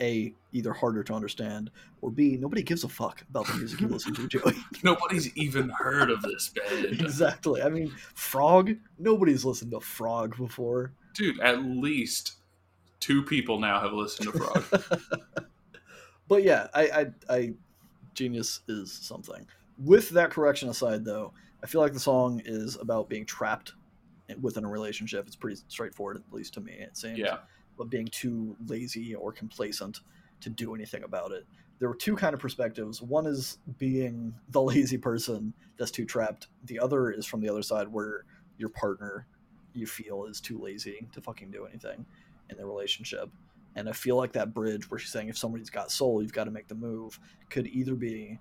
a 0.00 0.32
either 0.52 0.72
harder 0.72 1.02
to 1.02 1.12
understand, 1.12 1.70
or 2.02 2.10
b 2.10 2.36
nobody 2.38 2.62
gives 2.62 2.84
a 2.84 2.88
fuck 2.88 3.22
about 3.30 3.46
the 3.46 3.54
music 3.54 3.80
you 3.80 3.88
listen 3.88 4.14
to, 4.14 4.28
Joey. 4.28 4.54
Nobody's 4.82 5.36
even 5.36 5.68
heard 5.70 6.10
of 6.10 6.22
this 6.22 6.50
band. 6.50 7.00
exactly. 7.00 7.62
I 7.62 7.68
mean, 7.68 7.92
Frog. 8.14 8.74
Nobody's 8.98 9.44
listened 9.44 9.72
to 9.72 9.80
Frog 9.80 10.36
before. 10.36 10.92
Dude, 11.14 11.40
at 11.40 11.62
least 11.64 12.34
two 13.00 13.22
people 13.22 13.58
now 13.58 13.80
have 13.80 13.92
listened 13.92 14.32
to 14.32 14.38
Frog. 14.38 14.64
but 16.28 16.42
yeah, 16.42 16.68
I, 16.74 16.82
I, 16.82 17.06
I, 17.34 17.52
genius 18.14 18.60
is 18.68 18.92
something. 18.92 19.46
With 19.78 20.10
that 20.10 20.30
correction 20.30 20.68
aside, 20.68 21.04
though, 21.04 21.32
I 21.62 21.66
feel 21.66 21.80
like 21.80 21.92
the 21.92 22.00
song 22.00 22.40
is 22.44 22.76
about 22.76 23.08
being 23.08 23.24
trapped 23.24 23.72
within 24.40 24.64
a 24.64 24.68
relationship. 24.68 25.26
It's 25.26 25.36
pretty 25.36 25.60
straightforward, 25.68 26.16
at 26.16 26.32
least 26.32 26.54
to 26.54 26.60
me. 26.60 26.72
It 26.72 26.96
seems. 26.96 27.18
yeah. 27.18 27.38
But 27.78 27.90
being 27.90 28.08
too 28.08 28.56
lazy 28.66 29.14
or 29.14 29.32
complacent 29.32 30.00
to 30.40 30.50
do 30.50 30.74
anything 30.74 31.04
about 31.04 31.32
it. 31.32 31.46
There 31.78 31.88
were 31.88 31.94
two 31.94 32.16
kind 32.16 32.34
of 32.34 32.40
perspectives. 32.40 33.00
One 33.00 33.26
is 33.26 33.58
being 33.78 34.34
the 34.50 34.62
lazy 34.74 34.98
person 34.98 35.54
that's 35.78 35.90
too 35.90 36.04
trapped. 36.04 36.48
The 36.64 36.80
other 36.80 37.10
is 37.10 37.24
from 37.24 37.40
the 37.40 37.48
other 37.48 37.62
side, 37.62 37.88
where 37.88 38.24
your 38.56 38.68
partner 38.68 39.26
you 39.74 39.86
feel 39.86 40.24
is 40.24 40.40
too 40.40 40.58
lazy 40.58 41.06
to 41.12 41.20
fucking 41.20 41.50
do 41.50 41.64
anything 41.66 42.04
in 42.50 42.56
the 42.56 42.66
relationship. 42.66 43.30
And 43.76 43.88
I 43.88 43.92
feel 43.92 44.16
like 44.16 44.32
that 44.32 44.54
bridge 44.54 44.90
where 44.90 44.98
she's 44.98 45.12
saying 45.12 45.28
if 45.28 45.38
somebody's 45.38 45.70
got 45.70 45.92
soul, 45.92 46.20
you've 46.20 46.32
got 46.32 46.44
to 46.44 46.50
make 46.50 46.66
the 46.66 46.74
move 46.74 47.18
could 47.48 47.68
either 47.68 47.94
be 47.94 48.38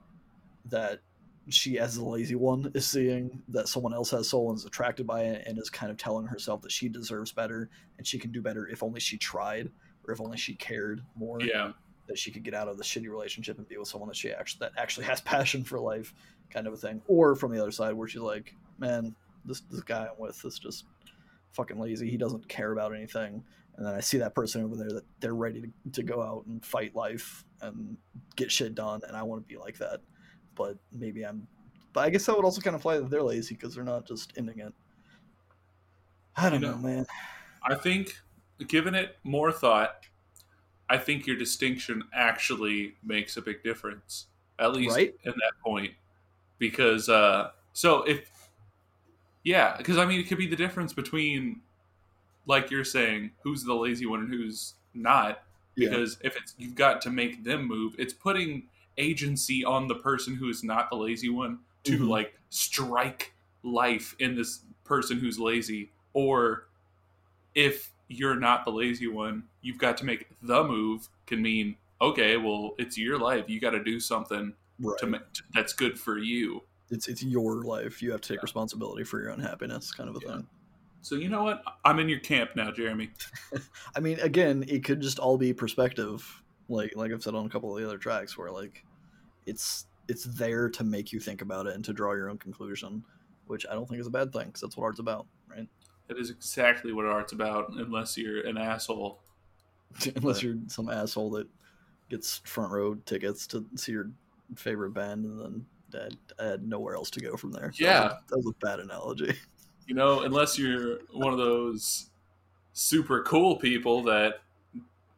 that 0.66 1.02
she, 1.50 1.80
as 1.80 1.96
the 1.96 2.04
lazy 2.04 2.36
one, 2.36 2.72
is 2.74 2.86
seeing 2.86 3.42
that 3.50 3.68
someone 3.68 3.94
else 3.94 4.12
has 4.12 4.30
soul 4.30 4.50
and 4.50 4.58
is 4.58 4.66
attracted 4.66 5.08
by 5.08 5.24
it 5.24 5.44
and 5.48 5.58
is 5.58 5.70
kind 5.70 5.92
of 5.92 5.98
telling 5.98 6.26
herself 6.26 6.62
that 6.62 6.72
she 6.72 6.90
deserves 6.90 7.32
better 7.32 7.70
and 7.98 8.06
she 8.06 8.20
can 8.20 8.32
do 8.32 8.42
better 8.42 8.68
if 8.68 8.84
only 8.84 9.00
she 9.00 9.18
tried 9.18 9.70
or 10.06 10.14
if 10.14 10.22
only 10.22 10.38
she 10.38 10.56
cared 10.56 11.02
more 11.16 11.40
Yeah. 11.42 11.72
that 12.08 12.18
she 12.18 12.32
could 12.32 12.44
get 12.44 12.54
out 12.54 12.68
of 12.68 12.78
the 12.78 12.84
shitty 12.84 13.10
relationship 13.10 13.58
and 13.58 13.68
be 13.68 13.78
with 13.78 13.88
someone 13.88 14.08
that 14.10 14.16
she 14.18 14.32
actually 14.32 14.60
that 14.68 14.72
actually 14.78 15.06
has 15.06 15.22
passion 15.36 15.64
for 15.64 15.80
life 15.80 16.14
kind 16.50 16.68
of 16.68 16.74
a 16.74 16.78
thing 16.78 17.02
or 17.08 17.36
from 17.36 17.52
the 17.54 17.62
other 17.62 17.72
side 17.72 17.94
where 17.94 18.08
she's 18.08 18.22
like 18.22 18.54
man 18.78 19.14
this 19.44 19.62
this 19.70 19.82
guy 19.82 20.04
i'm 20.10 20.18
with 20.18 20.44
is 20.46 20.58
just 20.60 20.86
fucking 21.52 21.78
lazy 21.80 22.10
he 22.10 22.16
doesn't 22.18 22.48
care 22.48 22.72
about 22.72 22.94
anything 22.96 23.44
and 23.76 23.86
then 23.86 23.94
I 23.94 24.00
see 24.00 24.18
that 24.18 24.34
person 24.34 24.64
over 24.64 24.76
there 24.76 24.90
that 24.90 25.04
they're 25.20 25.36
ready 25.36 25.62
to, 25.62 25.92
to 25.92 26.02
go 26.04 26.20
out 26.22 26.46
and 26.48 26.66
fight 26.66 26.96
life 26.96 27.46
and 27.62 27.96
get 28.36 28.52
shit 28.52 28.74
done, 28.74 29.02
and 29.08 29.16
I 29.16 29.22
want 29.22 29.44
to 29.44 29.48
be 29.48 29.60
like 29.60 29.78
that. 29.78 30.02
But 30.58 30.78
maybe 30.92 31.24
I'm. 31.24 31.48
But 31.94 32.02
I 32.02 32.10
guess 32.10 32.26
that 32.26 32.36
would 32.36 32.46
also 32.46 32.62
kind 32.62 32.76
of 32.76 32.82
fly 32.82 32.98
that 32.98 33.10
they're 33.10 33.24
lazy 33.24 33.56
because 33.56 33.76
they're 33.76 33.84
not 33.84 34.06
just 34.08 34.34
ending 34.38 34.60
it. 34.60 34.74
I 36.36 36.50
don't 36.50 36.62
You 36.62 36.68
know, 36.68 36.76
know, 36.76 36.82
man. 36.82 37.06
I 37.64 37.76
think, 37.76 38.16
given 38.68 38.94
it 38.94 39.18
more 39.24 39.52
thought, 39.52 40.06
I 40.90 40.98
think 40.98 41.26
your 41.26 41.38
distinction 41.38 42.04
actually 42.14 42.96
makes 43.04 43.36
a 43.38 43.42
big 43.42 43.64
difference, 43.64 44.28
at 44.60 44.74
least 44.74 44.96
Right? 44.96 45.16
in 45.24 45.32
that 45.32 45.54
point. 45.64 45.94
Because, 46.60 47.10
uh, 47.10 47.52
so 47.74 48.04
if, 48.04 48.30
yeah, 49.44 49.76
because 49.78 49.98
I 49.98 50.06
mean, 50.06 50.20
it 50.20 50.28
could 50.28 50.38
be 50.38 50.48
the 50.48 50.56
difference 50.56 50.94
between, 50.94 51.62
like 52.46 52.70
you're 52.72 52.84
saying, 52.84 53.32
who's 53.44 53.64
the 53.64 53.74
lazy 53.74 54.06
one 54.06 54.22
and 54.22 54.30
who's 54.30 54.76
not. 54.94 55.44
Yeah. 55.76 55.90
Because 55.90 56.18
if 56.22 56.36
it's 56.36 56.56
you've 56.58 56.76
got 56.76 57.02
to 57.02 57.10
make 57.10 57.44
them 57.44 57.68
move, 57.68 57.96
it's 57.98 58.14
putting 58.14 58.64
agency 58.98 59.64
on 59.64 59.88
the 59.88 59.96
person 59.96 60.36
who 60.36 60.50
is 60.50 60.64
not 60.64 60.90
the 60.90 60.96
lazy 60.96 61.30
one 61.30 61.60
to 61.84 62.00
Mhm. 62.00 62.08
like 62.10 62.40
strike 62.50 63.34
life 63.64 64.16
in 64.20 64.36
this 64.36 64.64
person 64.84 65.20
who's 65.20 65.38
lazy 65.40 65.92
or 66.14 66.68
if 67.56 67.92
you're 68.08 68.36
not 68.36 68.64
the 68.66 68.72
lazy 68.72 69.08
one 69.08 69.44
you've 69.62 69.78
got 69.78 69.98
to 69.98 70.06
make 70.06 70.28
the 70.42 70.64
move 70.64 71.10
can 71.26 71.42
mean 71.42 71.76
okay 72.02 72.38
well 72.38 72.74
it's 72.78 72.98
your 72.98 73.20
life 73.20 73.46
you 73.50 73.60
got 73.60 73.72
to 73.72 73.84
do 73.84 74.00
something 74.00 74.54
Right. 74.80 74.98
to 75.00 75.08
make 75.08 75.22
that's 75.54 75.74
good 75.74 76.00
for 76.00 76.18
you 76.18 76.62
It's 76.90 77.08
it's 77.10 77.22
your 77.24 77.64
life. 77.64 78.02
You 78.02 78.12
have 78.12 78.22
to 78.22 78.30
take 78.34 78.42
responsibility 78.44 79.04
for 79.04 79.20
your 79.20 79.32
own 79.32 79.40
happiness, 79.40 79.92
kind 79.92 80.08
of 80.10 80.16
a 80.16 80.20
Yeah. 80.22 80.36
thing. 80.36 80.48
so 81.02 81.16
you 81.16 81.28
know 81.30 81.44
what 81.44 81.64
i'm 81.84 82.00
in 82.00 82.08
your 82.10 82.20
camp 82.20 82.52
now 82.56 82.72
jeremy 82.72 83.12
I 83.96 84.00
mean, 84.00 84.20
again, 84.20 84.64
it 84.68 84.84
could 84.84 85.02
just 85.02 85.18
all 85.20 85.38
be 85.38 85.54
perspective, 85.54 86.24
like 86.70 86.96
like 86.96 87.12
I've 87.12 87.24
said 87.24 87.34
on 87.34 87.46
a 87.46 87.50
couple 87.50 87.76
of 87.76 87.82
the 87.82 87.88
other 87.88 87.98
tracks, 87.98 88.38
where 88.38 88.52
like 88.52 88.86
it's 89.48 89.88
it's 90.08 90.24
there 90.26 90.70
to 90.70 90.84
make 90.84 91.12
you 91.12 91.20
think 91.20 91.42
about 91.42 91.66
it 91.68 91.74
and 91.76 91.84
to 91.86 91.94
draw 91.94 92.14
your 92.14 92.30
own 92.30 92.38
conclusion, 92.38 93.04
which 93.48 93.66
I 93.70 93.74
don't 93.74 93.88
think 93.90 94.00
is 94.00 94.08
a 94.08 94.12
bad 94.12 94.32
thing 94.32 94.46
because 94.48 94.62
that's 94.62 94.78
what 94.78 94.84
art's 94.86 95.00
about, 95.00 95.26
right? 95.50 95.68
that 96.08 96.18
is 96.18 96.30
exactly 96.30 96.94
what 96.94 97.06
art's 97.06 97.34
about 97.34 97.70
unless 97.76 98.18
you're 98.18 98.48
an 98.48 98.58
asshole 98.58 99.20
Unless 100.16 100.42
you're 100.44 100.56
some 100.68 100.90
asshole 100.90 101.32
that 101.32 101.48
gets 102.10 102.38
front 102.46 102.72
row 102.72 102.96
tickets 103.06 103.46
to 103.48 103.66
see 103.76 103.92
your 103.94 104.10
favorite 104.56 104.92
band 104.94 105.26
and 105.26 105.40
then 105.42 105.66
had, 105.94 106.18
had 106.40 106.68
nowhere 106.68 106.96
else 106.96 107.10
to 107.10 107.20
go 107.20 107.36
from 107.36 107.52
there. 107.52 107.64
That 107.64 107.70
was 107.72 107.80
Yeah. 107.80 108.14
that 108.30 108.38
was 108.38 108.48
a 108.48 108.66
bad 108.66 108.80
analogy. 108.80 109.34
you 109.86 109.96
know 109.96 110.22
unless 110.22 110.58
you're 110.58 111.00
one 111.12 111.34
of 111.34 111.40
those 111.40 112.10
super 112.74 113.24
cool 113.24 113.56
people 113.58 114.04
that 114.04 114.42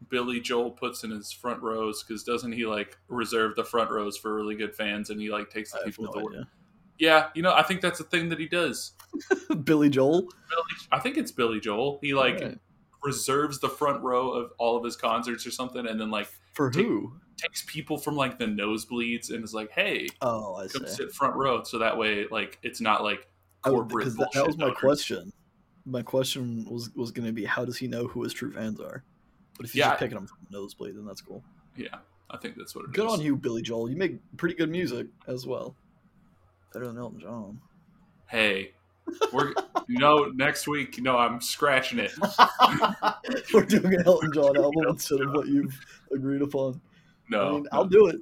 billy 0.10 0.40
joel 0.40 0.72
puts 0.72 1.04
in 1.04 1.12
his 1.12 1.32
front 1.32 1.62
rows 1.62 2.04
because 2.04 2.24
doesn't 2.24 2.52
he 2.54 2.66
like 2.66 2.98
reserve 3.10 3.56
the 3.56 3.64
front 3.64 3.92
rows 3.92 4.18
for 4.18 4.34
really 4.34 4.56
good 4.56 4.74
fans 4.74 5.10
and 5.10 5.20
he 5.20 5.30
like 5.30 5.50
takes 5.50 5.72
the 5.74 5.80
I 5.80 5.84
people 5.86 6.06
no 6.06 6.12
with 6.16 6.24
the 6.24 6.30
idea. 6.40 6.48
yeah 7.00 7.28
you 7.36 7.42
know 7.42 7.54
i 7.54 7.62
think 7.64 7.82
that's 7.82 8.00
a 8.00 8.04
thing 8.06 8.30
that 8.30 8.40
he 8.40 8.48
does 8.48 8.94
Billy 9.64 9.90
Joel, 9.90 10.22
Billy, 10.22 10.64
i 10.92 11.00
think 11.00 11.18
it's 11.18 11.32
billy 11.32 11.60
joel 11.60 12.00
he 12.02 12.14
like 12.14 12.36
Alright. 12.36 12.60
reserves 13.04 13.60
the 13.60 13.70
front 13.70 14.02
row 14.04 14.32
of 14.32 14.52
all 14.58 14.78
of 14.78 14.84
his 14.84 14.96
concerts 14.96 15.46
or 15.46 15.52
something 15.52 15.86
and 15.88 16.00
then 16.00 16.10
like 16.12 16.28
for 16.54 16.70
Take- 16.70 16.86
who? 16.86 17.14
takes 17.38 17.64
people 17.68 17.98
from 17.98 18.16
like 18.18 18.38
the 18.38 18.46
nosebleeds 18.46 19.30
and 19.32 19.44
is 19.46 19.54
like 19.54 19.72
hey 19.72 20.08
Oh, 20.22 20.56
I 20.56 20.68
come 20.68 20.86
see. 20.88 20.94
sit 20.94 21.12
front 21.14 21.36
row 21.36 21.64
so 21.64 21.78
that 21.80 21.98
way 21.98 22.26
like 22.32 22.60
it's 22.64 22.82
not 22.82 23.04
like 23.04 23.28
Oh, 23.66 23.72
corporate 23.72 24.06
because 24.06 24.16
that, 24.18 24.32
that 24.34 24.48
was 24.48 24.58
my 24.58 24.66
owners. 24.68 24.78
question. 24.78 25.34
My 25.86 26.02
question 26.02 26.66
was 26.70 26.90
was 26.96 27.12
going 27.12 27.26
to 27.28 27.34
be, 27.34 27.44
how 27.44 27.66
does 27.66 27.76
he 27.78 27.88
know 27.88 28.08
who 28.08 28.24
his 28.24 28.32
true 28.32 28.52
fans 28.54 28.80
are? 28.80 29.04
But 29.60 29.66
if 29.66 29.74
he's 29.74 29.80
Yeah, 29.82 29.90
just 29.90 30.00
picking 30.00 30.16
them 30.16 30.26
from 30.26 30.38
the 30.50 30.58
nosebleed, 30.58 30.96
then 30.96 31.06
that's 31.06 31.20
cool. 31.22 31.44
yeah 31.76 31.98
i 32.32 32.38
think 32.38 32.56
that's 32.56 32.74
what 32.76 32.86
it 32.86 32.90
is. 32.92 32.94
Good 32.96 33.08
on 33.08 33.20
you, 33.22 33.36
Billy 33.36 33.62
Joel. 33.62 33.90
You 33.90 33.98
make 33.98 34.18
pretty 34.38 34.56
good 34.56 34.70
music 34.70 35.08
as 35.28 35.46
well. 35.46 35.76
Better 36.74 36.88
than 36.88 36.98
Elton 36.98 37.20
John. 37.20 37.60
hey 38.28 38.72
we're 39.34 39.54
you 39.88 39.98
know 39.98 40.26
next 40.36 40.68
week 40.68 41.02
know 41.02 41.18
i'm 41.18 41.42
scratching 41.42 41.98
it 42.00 42.12
We're 43.54 43.66
doing 43.66 43.94
an 43.96 44.04
Elton 44.06 44.32
John 44.32 44.56
album 44.56 44.86
instead 44.88 45.22
of 45.22 45.32
what 45.34 45.48
you've 45.48 45.78
agreed 46.14 46.42
upon. 46.44 46.80
no 47.30 47.42
I 47.48 47.52
mean, 47.52 47.64
no. 47.64 47.70
I'll 47.72 47.86
do 47.86 48.08
it. 48.08 48.18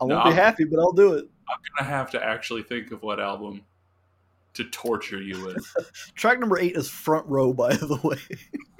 I 0.00 0.04
won't 0.04 0.24
be 0.24 0.30
I'm- 0.30 0.36
happy, 0.36 0.64
but 0.64 0.80
I'll 0.80 0.92
do 0.92 1.14
it. 1.14 1.26
i'm 1.48 1.58
gonna 1.78 1.88
have 1.90 2.10
to 2.12 2.22
actually 2.24 2.62
think 2.64 2.90
of 2.90 3.02
what 3.02 3.20
album 3.20 3.62
to 4.54 4.64
torture 4.64 5.20
you 5.22 5.44
with 5.44 5.64
Track 6.16 6.40
number 6.40 6.58
eight 6.58 6.76
is 6.76 6.88
front 6.90 7.26
row, 7.28 7.52
by 7.52 7.74
the 7.74 7.98
way. 8.02 8.18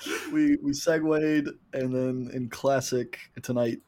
we 0.32 0.56
we 0.62 0.72
segued, 0.72 1.48
and 1.72 1.94
then 1.94 2.30
in 2.32 2.48
classic 2.48 3.18
tonight 3.42 3.80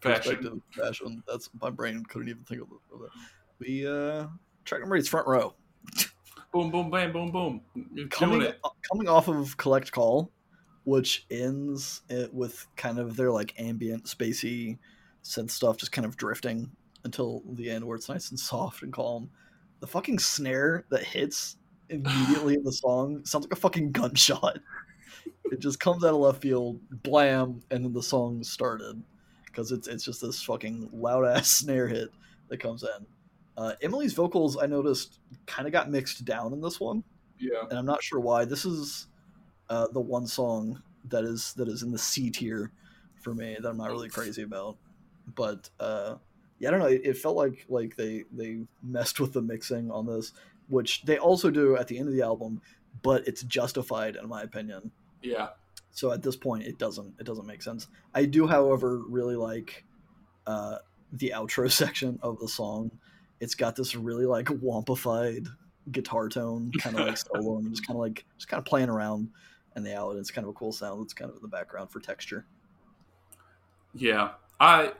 Fashion. 0.00 0.22
perspective 0.22 0.60
fashion. 0.72 1.22
That's 1.26 1.50
my 1.60 1.70
brain 1.70 2.04
couldn't 2.04 2.28
even 2.28 2.44
think 2.44 2.62
of 2.62 2.68
it. 2.70 3.10
We 3.58 3.86
uh 3.86 4.26
track 4.64 4.80
number 4.80 4.96
eight 4.96 5.00
is 5.00 5.08
front 5.08 5.26
row. 5.26 5.54
boom 6.52 6.70
boom 6.70 6.90
bam 6.90 7.12
boom 7.12 7.30
boom 7.30 7.60
you're 7.94 8.08
Coming 8.08 8.40
doing 8.40 8.52
it 8.52 8.60
coming 8.90 9.08
off 9.08 9.28
of 9.28 9.56
collect 9.56 9.92
call, 9.92 10.30
which 10.84 11.26
ends 11.30 12.02
it 12.08 12.32
with 12.32 12.66
kind 12.76 12.98
of 12.98 13.16
their 13.16 13.30
like 13.30 13.54
ambient 13.58 14.04
spacey 14.04 14.78
synth 15.22 15.50
stuff 15.50 15.76
just 15.76 15.92
kind 15.92 16.06
of 16.06 16.16
drifting 16.16 16.70
until 17.04 17.42
the 17.52 17.70
end 17.70 17.84
where 17.84 17.96
it's 17.96 18.08
nice 18.08 18.30
and 18.30 18.38
soft 18.38 18.82
and 18.82 18.92
calm. 18.92 19.30
The 19.80 19.86
fucking 19.86 20.18
snare 20.18 20.84
that 20.90 21.04
hits 21.04 21.56
immediately 21.88 22.54
in 22.54 22.64
the 22.64 22.72
song 22.72 23.24
sounds 23.24 23.44
like 23.44 23.52
a 23.52 23.60
fucking 23.60 23.92
gunshot. 23.92 24.58
It 25.50 25.60
just 25.60 25.80
comes 25.80 26.04
out 26.04 26.12
of 26.12 26.20
left 26.20 26.42
field, 26.42 26.78
blam, 27.02 27.62
and 27.70 27.82
then 27.82 27.92
the 27.94 28.02
song 28.02 28.44
started 28.44 29.02
because 29.46 29.72
it's 29.72 29.88
it's 29.88 30.04
just 30.04 30.20
this 30.20 30.42
fucking 30.42 30.90
loud 30.92 31.24
ass 31.24 31.48
snare 31.58 31.88
hit 31.88 32.10
that 32.48 32.60
comes 32.60 32.82
in. 32.82 33.06
Uh, 33.56 33.72
Emily's 33.82 34.12
vocals, 34.12 34.58
I 34.60 34.66
noticed, 34.66 35.20
kind 35.46 35.66
of 35.66 35.72
got 35.72 35.90
mixed 35.90 36.24
down 36.24 36.52
in 36.52 36.60
this 36.60 36.78
one 36.78 37.02
yeah 37.38 37.62
and 37.68 37.78
I'm 37.78 37.86
not 37.86 38.02
sure 38.02 38.20
why. 38.20 38.44
This 38.44 38.64
is 38.64 39.06
uh, 39.68 39.88
the 39.92 40.00
one 40.00 40.26
song 40.26 40.82
that 41.08 41.24
is 41.24 41.54
that 41.54 41.68
is 41.68 41.82
in 41.82 41.90
the 41.90 41.98
C 41.98 42.30
tier 42.30 42.72
for 43.16 43.34
me 43.34 43.56
that 43.60 43.68
I'm 43.68 43.76
not 43.76 43.90
really 43.90 44.08
crazy 44.08 44.42
about. 44.42 44.76
But 45.34 45.68
uh, 45.78 46.16
yeah, 46.58 46.68
I 46.68 46.70
don't 46.70 46.80
know. 46.80 46.86
It, 46.86 47.02
it 47.04 47.16
felt 47.16 47.36
like 47.36 47.64
like 47.68 47.96
they 47.96 48.24
they 48.32 48.60
messed 48.82 49.20
with 49.20 49.32
the 49.32 49.42
mixing 49.42 49.90
on 49.90 50.06
this, 50.06 50.32
which 50.68 51.02
they 51.02 51.18
also 51.18 51.50
do 51.50 51.76
at 51.76 51.88
the 51.88 51.98
end 51.98 52.08
of 52.08 52.14
the 52.14 52.22
album, 52.22 52.60
but 53.02 53.26
it's 53.26 53.42
justified 53.42 54.16
in 54.16 54.28
my 54.28 54.42
opinion. 54.42 54.90
Yeah 55.22 55.48
So 55.90 56.12
at 56.12 56.22
this 56.22 56.36
point, 56.36 56.64
it 56.64 56.78
doesn't 56.78 57.14
it 57.18 57.24
doesn't 57.24 57.46
make 57.46 57.62
sense. 57.62 57.88
I 58.14 58.24
do, 58.26 58.46
however, 58.46 58.98
really 59.08 59.36
like 59.36 59.84
uh, 60.46 60.78
the 61.12 61.32
outro 61.34 61.70
section 61.82 62.18
of 62.22 62.38
the 62.38 62.48
song. 62.48 62.90
It's 63.40 63.54
got 63.54 63.76
this 63.76 63.94
really 63.96 64.26
like 64.26 64.46
wompified 64.46 65.48
guitar 65.90 66.28
tone, 66.28 66.74
kind 66.78 66.96
of 66.96 67.02
like 67.02 67.16
solo, 67.18 67.58
and 67.58 67.70
just 67.70 67.86
kind 67.86 67.96
of 67.96 68.00
like 68.00 68.24
just 68.36 68.48
kind 68.48 68.58
of 68.58 68.64
playing 68.64 68.88
around 68.90 69.30
in 69.76 69.82
the 69.84 69.96
out. 69.96 70.16
It's 70.16 70.30
kind 70.30 70.44
of 70.44 70.50
a 70.50 70.54
cool 70.54 70.72
sound. 70.72 71.04
It's 71.04 71.14
kind 71.14 71.30
of 71.30 71.36
in 71.36 71.42
the 71.42 71.48
background 71.48 71.90
for 71.90 72.00
texture. 72.00 72.46
yeah 73.94 74.32
i 74.60 74.92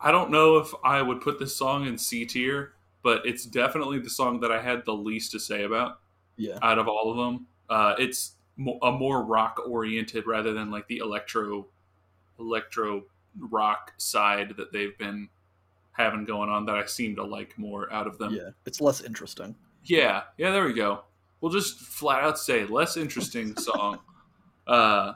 i 0.00 0.10
don't 0.10 0.30
know 0.30 0.56
if 0.56 0.72
i 0.82 1.00
would 1.02 1.20
put 1.20 1.38
this 1.38 1.54
song 1.54 1.86
in 1.86 1.98
c 1.98 2.24
tier 2.24 2.72
but 3.02 3.24
it's 3.26 3.44
definitely 3.44 3.98
the 3.98 4.10
song 4.10 4.40
that 4.40 4.50
i 4.50 4.60
had 4.60 4.84
the 4.84 4.94
least 4.94 5.32
to 5.32 5.38
say 5.38 5.64
about 5.64 6.00
Yeah, 6.36 6.58
out 6.62 6.78
of 6.78 6.88
all 6.88 7.10
of 7.10 7.16
them. 7.16 7.46
Uh, 7.68 7.94
it's 7.98 8.33
a 8.82 8.92
more 8.92 9.24
rock 9.24 9.60
oriented 9.68 10.26
rather 10.26 10.52
than 10.52 10.70
like 10.70 10.86
the 10.88 10.98
electro 10.98 11.66
electro 12.38 13.04
rock 13.38 13.92
side 13.96 14.54
that 14.56 14.72
they've 14.72 14.96
been 14.98 15.28
having 15.92 16.24
going 16.24 16.48
on 16.48 16.66
that 16.66 16.76
I 16.76 16.86
seem 16.86 17.16
to 17.16 17.24
like 17.24 17.56
more 17.58 17.92
out 17.92 18.06
of 18.06 18.18
them. 18.18 18.34
yeah, 18.34 18.50
it's 18.66 18.80
less 18.80 19.00
interesting. 19.02 19.54
yeah, 19.84 20.22
yeah, 20.38 20.50
there 20.50 20.64
we 20.64 20.72
go. 20.72 21.02
We'll 21.40 21.52
just 21.52 21.78
flat 21.78 22.22
out 22.24 22.38
say 22.38 22.64
less 22.64 22.96
interesting 22.96 23.56
song. 23.58 23.98
Uh, 24.66 25.14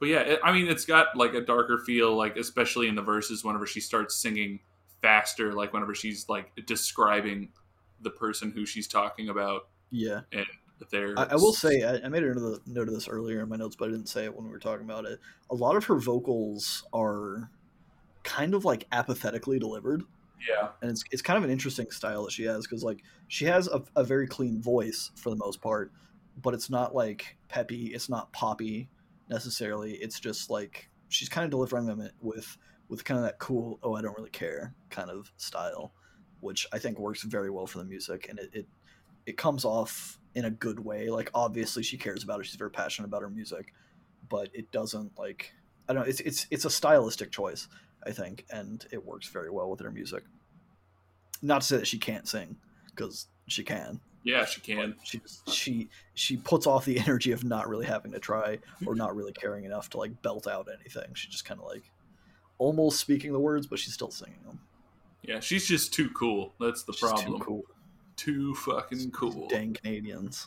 but 0.00 0.08
yeah, 0.08 0.20
it, 0.20 0.40
I 0.42 0.52
mean, 0.52 0.68
it's 0.68 0.84
got 0.84 1.16
like 1.16 1.34
a 1.34 1.40
darker 1.40 1.78
feel, 1.78 2.16
like 2.16 2.36
especially 2.36 2.88
in 2.88 2.94
the 2.94 3.02
verses 3.02 3.44
whenever 3.44 3.66
she 3.66 3.80
starts 3.80 4.16
singing 4.16 4.60
faster, 5.00 5.52
like 5.52 5.72
whenever 5.72 5.94
she's 5.94 6.28
like 6.28 6.50
describing 6.66 7.50
the 8.00 8.10
person 8.10 8.50
who 8.50 8.64
she's 8.66 8.88
talking 8.88 9.28
about. 9.28 9.68
Yeah, 9.90 10.20
I, 11.18 11.24
I 11.24 11.34
will 11.34 11.52
say 11.52 11.82
I, 11.82 12.06
I 12.06 12.08
made 12.08 12.22
a 12.22 12.26
note 12.26 12.36
of, 12.36 12.42
the, 12.42 12.60
note 12.66 12.88
of 12.88 12.94
this 12.94 13.08
earlier 13.08 13.42
in 13.42 13.48
my 13.48 13.56
notes, 13.56 13.76
but 13.76 13.88
I 13.88 13.92
didn't 13.92 14.08
say 14.08 14.24
it 14.24 14.34
when 14.34 14.44
we 14.44 14.50
were 14.50 14.58
talking 14.58 14.84
about 14.84 15.04
it. 15.04 15.18
A 15.50 15.54
lot 15.54 15.76
of 15.76 15.84
her 15.84 15.96
vocals 15.96 16.84
are 16.92 17.50
kind 18.22 18.54
of 18.54 18.64
like 18.64 18.86
apathetically 18.92 19.58
delivered. 19.58 20.02
yeah, 20.48 20.68
and 20.82 20.90
it's, 20.90 21.02
it's 21.10 21.22
kind 21.22 21.36
of 21.36 21.44
an 21.44 21.50
interesting 21.50 21.90
style 21.90 22.24
that 22.24 22.32
she 22.32 22.44
has 22.44 22.66
because 22.66 22.84
like 22.84 23.02
she 23.26 23.44
has 23.46 23.68
a, 23.68 23.82
a 23.96 24.04
very 24.04 24.26
clean 24.26 24.60
voice 24.62 25.10
for 25.16 25.30
the 25.30 25.36
most 25.36 25.60
part 25.60 25.92
but 26.42 26.54
it's 26.54 26.70
not 26.70 26.94
like 26.94 27.36
peppy 27.48 27.86
it's 27.86 28.08
not 28.08 28.32
poppy 28.32 28.88
necessarily 29.28 29.94
it's 29.94 30.20
just 30.20 30.50
like 30.50 30.88
she's 31.08 31.28
kind 31.28 31.44
of 31.44 31.50
delivering 31.50 31.86
them 31.86 32.08
with 32.20 32.56
with 32.88 33.04
kind 33.04 33.18
of 33.18 33.24
that 33.24 33.38
cool 33.38 33.78
oh 33.82 33.94
i 33.94 34.02
don't 34.02 34.16
really 34.16 34.30
care 34.30 34.74
kind 34.90 35.10
of 35.10 35.32
style 35.36 35.92
which 36.40 36.66
i 36.72 36.78
think 36.78 36.98
works 36.98 37.22
very 37.22 37.50
well 37.50 37.66
for 37.66 37.78
the 37.78 37.84
music 37.84 38.28
and 38.28 38.38
it 38.38 38.50
it, 38.52 38.66
it 39.26 39.36
comes 39.36 39.64
off 39.64 40.17
in 40.38 40.44
a 40.44 40.50
good 40.50 40.78
way. 40.78 41.10
Like 41.10 41.30
obviously 41.34 41.82
she 41.82 41.98
cares 41.98 42.22
about 42.22 42.38
it. 42.40 42.46
She's 42.46 42.54
very 42.54 42.70
passionate 42.70 43.08
about 43.08 43.22
her 43.22 43.30
music, 43.30 43.74
but 44.28 44.48
it 44.54 44.70
doesn't 44.70 45.18
like 45.18 45.52
I 45.88 45.92
don't 45.92 46.02
know. 46.02 46.08
It's 46.08 46.20
it's 46.20 46.46
it's 46.50 46.64
a 46.64 46.70
stylistic 46.70 47.32
choice, 47.32 47.66
I 48.06 48.12
think, 48.12 48.46
and 48.50 48.86
it 48.92 49.04
works 49.04 49.26
very 49.28 49.50
well 49.50 49.68
with 49.68 49.80
her 49.80 49.90
music. 49.90 50.22
Not 51.42 51.62
to 51.62 51.66
say 51.66 51.76
that 51.78 51.86
she 51.86 51.98
can't 51.98 52.28
sing, 52.28 52.56
because 52.86 53.26
she 53.48 53.64
can. 53.64 54.00
Yeah, 54.22 54.44
she 54.44 54.60
can. 54.60 54.94
She 55.02 55.20
she 55.48 55.88
she 56.14 56.36
puts 56.36 56.68
off 56.68 56.84
the 56.84 56.98
energy 57.06 57.32
of 57.32 57.42
not 57.42 57.68
really 57.68 57.86
having 57.86 58.12
to 58.12 58.20
try 58.20 58.58
or 58.86 58.94
not 58.94 59.16
really 59.16 59.32
caring 59.32 59.64
enough 59.64 59.90
to 59.90 59.98
like 59.98 60.22
belt 60.22 60.46
out 60.46 60.68
anything. 60.80 61.14
She 61.14 61.28
just 61.28 61.44
kind 61.44 61.60
of 61.60 61.66
like 61.66 61.90
almost 62.58 63.00
speaking 63.00 63.32
the 63.32 63.40
words, 63.40 63.66
but 63.66 63.80
she's 63.80 63.94
still 63.94 64.12
singing 64.12 64.42
them. 64.46 64.60
Yeah, 65.22 65.40
she's 65.40 65.66
just 65.66 65.92
too 65.92 66.10
cool. 66.10 66.54
That's 66.60 66.84
the 66.84 66.92
She's 66.92 67.08
problem. 67.08 67.38
Too 67.38 67.44
cool. 67.44 67.62
Too 68.18 68.54
fucking 68.54 69.12
cool. 69.12 69.46
Dang 69.48 69.72
Canadians. 69.72 70.46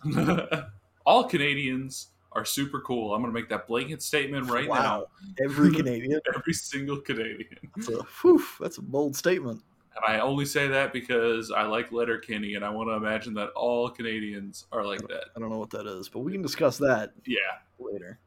All 1.05 1.23
Canadians 1.23 2.09
are 2.33 2.45
super 2.45 2.81
cool. 2.81 3.15
I'm 3.15 3.21
gonna 3.21 3.33
make 3.33 3.49
that 3.49 3.65
blanket 3.67 4.01
statement 4.03 4.49
right 4.51 4.67
wow. 4.67 5.07
Every 5.43 5.71
Canadian. 5.75 6.19
Every 6.35 6.53
single 6.53 6.97
Canadian. 7.01 7.47
That's 7.75 7.89
a 7.89 8.03
whew, 8.21 8.43
that's 8.59 8.77
a 8.77 8.81
bold 8.81 9.15
statement. 9.15 9.63
And 9.95 10.15
I 10.15 10.19
only 10.21 10.45
say 10.45 10.67
that 10.67 10.93
because 10.93 11.51
I 11.51 11.63
like 11.63 11.91
Letterkenny 11.91 12.55
and 12.55 12.63
I 12.63 12.69
want 12.69 12.89
to 12.89 12.93
imagine 12.93 13.33
that 13.33 13.49
all 13.49 13.89
Canadians 13.89 14.65
are 14.71 14.85
like 14.85 15.01
that. 15.07 15.25
I 15.35 15.39
don't 15.39 15.49
know 15.49 15.57
what 15.57 15.69
that 15.71 15.85
is, 15.87 16.07
but 16.07 16.19
we 16.19 16.31
can 16.31 16.41
discuss 16.41 16.77
that 16.77 17.11
Yeah. 17.25 17.37
later. 17.79 18.19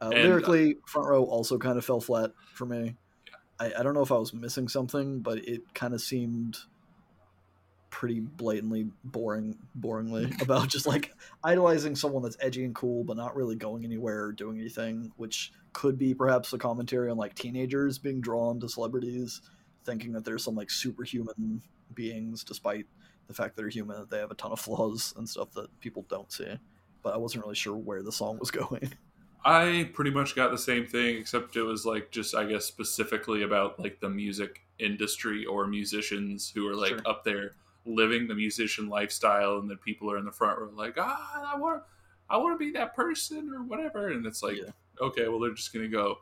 Uh, 0.00 0.06
And, 0.06 0.14
uh, 0.14 0.22
lyrically, 0.22 0.76
front 0.86 1.08
row 1.08 1.24
also 1.24 1.58
kind 1.58 1.76
of 1.78 1.84
fell 1.84 2.00
flat 2.00 2.32
for 2.54 2.66
me. 2.66 2.96
I, 3.58 3.72
I 3.78 3.82
don't 3.82 3.94
know 3.94 4.02
if 4.02 4.12
I 4.12 4.16
was 4.16 4.32
missing 4.32 4.68
something, 4.68 5.20
but 5.20 5.38
it 5.38 5.62
kind 5.74 5.92
of 5.94 6.00
seemed 6.00 6.58
pretty 7.92 8.20
blatantly 8.20 8.88
boring, 9.04 9.56
boringly 9.78 10.40
about 10.42 10.66
just 10.66 10.86
like 10.86 11.14
idolizing 11.44 11.94
someone 11.94 12.22
that's 12.22 12.38
edgy 12.40 12.64
and 12.64 12.74
cool, 12.74 13.04
but 13.04 13.16
not 13.16 13.36
really 13.36 13.54
going 13.54 13.84
anywhere 13.84 14.24
or 14.24 14.32
doing 14.32 14.58
anything, 14.58 15.12
which 15.18 15.52
could 15.74 15.98
be 15.98 16.14
perhaps 16.14 16.52
a 16.54 16.58
commentary 16.58 17.10
on 17.10 17.16
like 17.18 17.34
teenagers 17.34 17.98
being 17.98 18.20
drawn 18.20 18.58
to 18.58 18.68
celebrities, 18.68 19.42
thinking 19.84 20.10
that 20.12 20.24
they're 20.24 20.38
some 20.38 20.56
like 20.56 20.70
superhuman 20.70 21.62
beings, 21.94 22.42
despite 22.42 22.86
the 23.28 23.34
fact 23.34 23.54
that 23.54 23.62
they're 23.62 23.68
human, 23.68 24.00
that 24.00 24.10
they 24.10 24.18
have 24.18 24.30
a 24.30 24.36
ton 24.36 24.52
of 24.52 24.58
flaws 24.58 25.12
and 25.18 25.28
stuff 25.28 25.52
that 25.52 25.68
people 25.80 26.06
don't 26.08 26.32
see. 26.32 26.58
But 27.02 27.14
I 27.14 27.18
wasn't 27.18 27.44
really 27.44 27.56
sure 27.56 27.76
where 27.76 28.02
the 28.02 28.12
song 28.12 28.38
was 28.38 28.50
going. 28.62 28.90
I 29.44 29.90
pretty 29.92 30.12
much 30.12 30.34
got 30.34 30.50
the 30.50 30.58
same 30.58 30.86
thing, 30.86 31.18
except 31.18 31.56
it 31.56 31.62
was 31.62 31.84
like 31.84 32.10
just 32.10 32.34
I 32.34 32.46
guess 32.46 32.64
specifically 32.64 33.42
about 33.42 33.78
like 33.78 34.00
the 34.00 34.08
music 34.08 34.62
industry 34.78 35.44
or 35.44 35.66
musicians 35.66 36.50
who 36.50 36.66
are 36.68 36.74
like 36.74 36.88
Sure. 36.90 37.02
up 37.04 37.24
there 37.24 37.52
living 37.84 38.26
the 38.28 38.34
musician 38.34 38.88
lifestyle, 38.88 39.58
and 39.58 39.68
then 39.70 39.76
people 39.78 40.10
are 40.10 40.18
in 40.18 40.24
the 40.24 40.32
front 40.32 40.58
row 40.58 40.70
like, 40.74 40.94
ah, 40.98 41.52
I 41.54 41.56
want, 41.58 41.82
I 42.30 42.36
want 42.36 42.54
to 42.54 42.64
be 42.64 42.70
that 42.72 42.94
person 42.94 43.50
or 43.54 43.62
whatever, 43.64 44.08
and 44.12 44.24
it's 44.26 44.42
like, 44.42 44.56
Yeah. 44.56 44.70
okay, 45.00 45.28
well 45.28 45.40
they're 45.40 45.54
just 45.54 45.72
gonna 45.72 45.88
go 45.88 46.18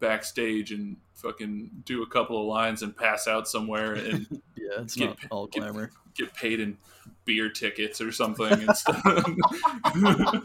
backstage 0.00 0.72
and 0.72 0.96
fucking 1.14 1.70
do 1.84 2.02
a 2.02 2.06
couple 2.06 2.40
of 2.40 2.46
lines 2.46 2.82
and 2.82 2.96
pass 2.96 3.28
out 3.28 3.46
somewhere 3.46 3.92
and 3.94 4.26
Yeah, 4.56 4.80
it's 4.82 4.96
Get- 4.96 5.08
not 5.10 5.18
all 5.30 5.46
get- 5.46 5.60
glamour. 5.62 5.90
get 6.16 6.32
paid 6.34 6.58
in 6.60 6.76
beer 7.24 7.50
tickets 7.50 8.00
or 8.00 8.10
something 8.12 8.50
and 8.66 8.76
stuff. 8.76 9.02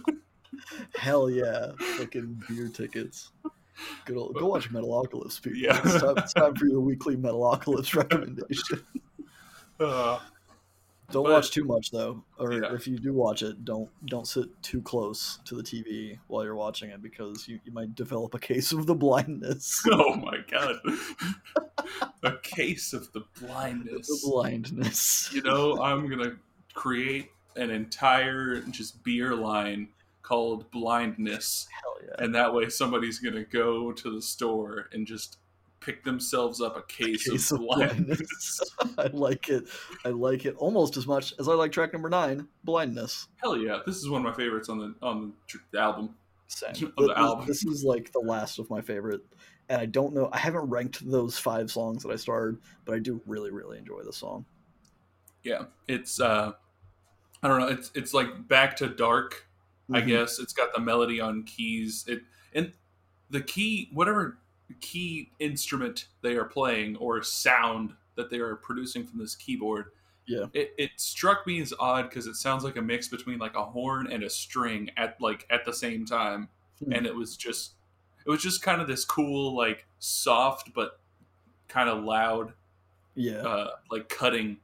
Hell 0.96 1.30
yeah, 1.30 1.72
fucking 1.98 2.44
beer 2.48 2.70
tickets. 2.70 3.32
Good 4.06 4.16
old, 4.18 4.36
go 4.36 4.48
watch 4.48 4.72
Metalocalypse, 4.72 5.42
people. 5.42 5.60
Yeah. 5.60 5.80
It's, 5.84 6.02
time, 6.02 6.18
it's 6.18 6.34
time 6.34 6.56
for 6.56 6.66
your 6.66 6.80
weekly 6.80 7.16
Metalocalypse 7.18 7.94
recommendation. 7.96 8.82
Uh, 9.80 10.20
Don't 11.12 11.24
But- 11.24 11.34
watch 11.34 11.52
too 11.52 11.64
much 11.64 11.92
though, 11.92 12.24
or 12.40 12.54
Yeah. 12.54 12.74
if 12.74 12.88
you 12.88 12.98
do 12.98 13.14
watch 13.14 13.44
it, 13.44 13.64
don't 13.64 13.90
don't 14.08 14.28
sit 14.28 14.50
too 14.64 14.82
close 14.82 15.40
to 15.46 15.56
the 15.56 15.62
TV 15.64 16.18
while 16.28 16.44
you're 16.44 16.56
watching 16.56 16.90
it 16.90 17.02
because 17.02 17.48
you, 17.48 17.60
you 17.64 17.72
might 17.72 17.94
develop 17.96 18.34
a 18.34 18.40
case 18.40 18.72
of 18.72 18.86
the 18.88 18.96
blindness. 18.96 19.84
oh 19.92 20.16
my 20.16 20.38
god, 20.50 20.78
a 22.24 22.38
case 22.42 22.94
of 22.94 23.12
the 23.14 23.22
blindness. 23.40 24.08
the 24.08 24.20
blindness. 24.30 25.30
you 25.34 25.42
know, 25.44 25.80
I'm 25.82 26.08
gonna 26.10 26.38
create 26.74 27.30
an 27.56 27.70
entire 27.70 28.62
just 28.62 29.04
beer 29.04 29.36
line 29.36 29.90
called 30.24 30.70
blindness, 30.72 31.68
Hell 31.84 31.98
yeah. 32.08 32.26
and 32.26 32.34
that 32.34 32.52
way 32.54 32.68
somebody's 32.70 33.20
gonna 33.20 33.44
go 33.46 33.92
to 33.92 34.10
the 34.14 34.22
store 34.22 34.90
and 34.92 35.06
just 35.06 35.38
pick 35.86 36.04
themselves 36.04 36.62
up 36.62 36.76
a 36.78 36.82
case, 36.84 37.30
Case 37.30 37.52
of 37.52 37.60
of 37.60 37.66
blindness. 37.68 38.60
I 38.98 39.08
like 39.14 39.50
it. 39.50 39.68
I 40.04 40.10
like 40.10 40.46
it 40.46 40.56
almost 40.58 40.98
as 40.98 41.06
much 41.06 41.34
as 41.40 41.48
I 41.48 41.54
like 41.54 41.72
track 41.72 41.94
number 41.94 42.10
nine, 42.10 42.48
blindness. 42.64 43.28
Hell 43.38 43.58
yeah, 43.58 43.80
this 43.86 43.98
is 43.98 44.10
one 44.10 44.26
of 44.26 44.32
my 44.32 44.36
favorites 44.36 44.70
on 44.70 44.80
the 44.80 44.96
on 45.06 45.22
the 45.22 45.32
tr- 45.48 45.78
album. 45.78 46.16
Same. 46.48 46.72
The 46.74 46.80
Th- 46.80 46.94
th- 46.98 47.12
album. 47.18 47.46
This 47.48 47.66
is 47.66 47.84
like 47.84 48.12
the 48.12 48.20
last 48.20 48.60
of 48.60 48.70
my 48.70 48.82
favorite, 48.82 49.22
and 49.70 49.80
I 49.82 49.86
don't 49.86 50.14
know. 50.14 50.30
I 50.32 50.38
haven't 50.40 50.70
ranked 50.70 51.10
those 51.10 51.38
five 51.38 51.70
songs 51.72 52.04
that 52.04 52.12
I 52.12 52.16
started, 52.16 52.58
but 52.86 52.96
I 52.96 53.00
do 53.00 53.22
really, 53.26 53.52
really 53.52 53.78
enjoy 53.78 54.02
this 54.04 54.18
song. 54.18 54.46
Yeah, 55.44 55.64
it's 55.88 56.20
uh, 56.20 56.54
I 57.44 57.48
don't 57.48 57.60
know. 57.60 57.68
It's 57.68 57.92
it's 57.96 58.14
like 58.14 58.48
back 58.48 58.76
to 58.78 58.88
dark. 58.88 59.48
I 59.94 60.02
Mhm. 60.02 60.08
guess 60.08 60.40
it's 60.40 60.54
got 60.54 60.74
the 60.74 60.82
melody 60.82 61.22
on 61.22 61.44
keys. 61.44 62.06
It 62.08 62.24
and 62.54 62.72
the 63.30 63.42
key, 63.42 63.90
whatever 63.94 64.38
key 64.82 65.30
instrument 65.40 66.08
they 66.22 66.36
are 66.36 66.46
playing 66.46 66.96
or 66.98 67.22
sound 67.24 67.94
that 68.16 68.30
they 68.30 68.38
are 68.40 68.56
producing 68.56 69.06
from 69.06 69.20
this 69.20 69.36
keyboard. 69.36 69.88
Yeah. 70.28 70.46
it, 70.54 70.74
it 70.80 70.90
struck 70.96 71.46
me 71.46 71.62
as 71.62 71.72
odd 71.80 72.10
because 72.10 72.26
it 72.26 72.34
sounds 72.36 72.64
like 72.64 72.78
a 72.78 72.82
mix 72.82 73.08
between 73.08 73.38
like 73.38 73.56
a 73.56 73.64
horn 73.64 74.12
and 74.12 74.24
a 74.24 74.30
string 74.30 74.90
at 74.98 75.22
like 75.22 75.46
at 75.52 75.66
the 75.66 75.74
same 75.74 76.06
time, 76.06 76.50
Hmm. 76.84 76.92
and 76.94 77.06
it 77.06 77.16
was 77.16 77.38
just 77.38 77.74
it 78.26 78.30
was 78.30 78.42
just 78.42 78.62
kind 78.64 78.82
of 78.82 78.88
this 78.88 79.06
cool 79.06 79.56
like 79.56 79.86
soft 80.00 80.74
but 80.74 81.00
kind 81.68 81.90
of 81.90 82.04
loud 82.04 82.54
Yeah, 83.14 83.36
uh, 83.38 83.70
like 83.92 84.10
cutting 84.10 84.58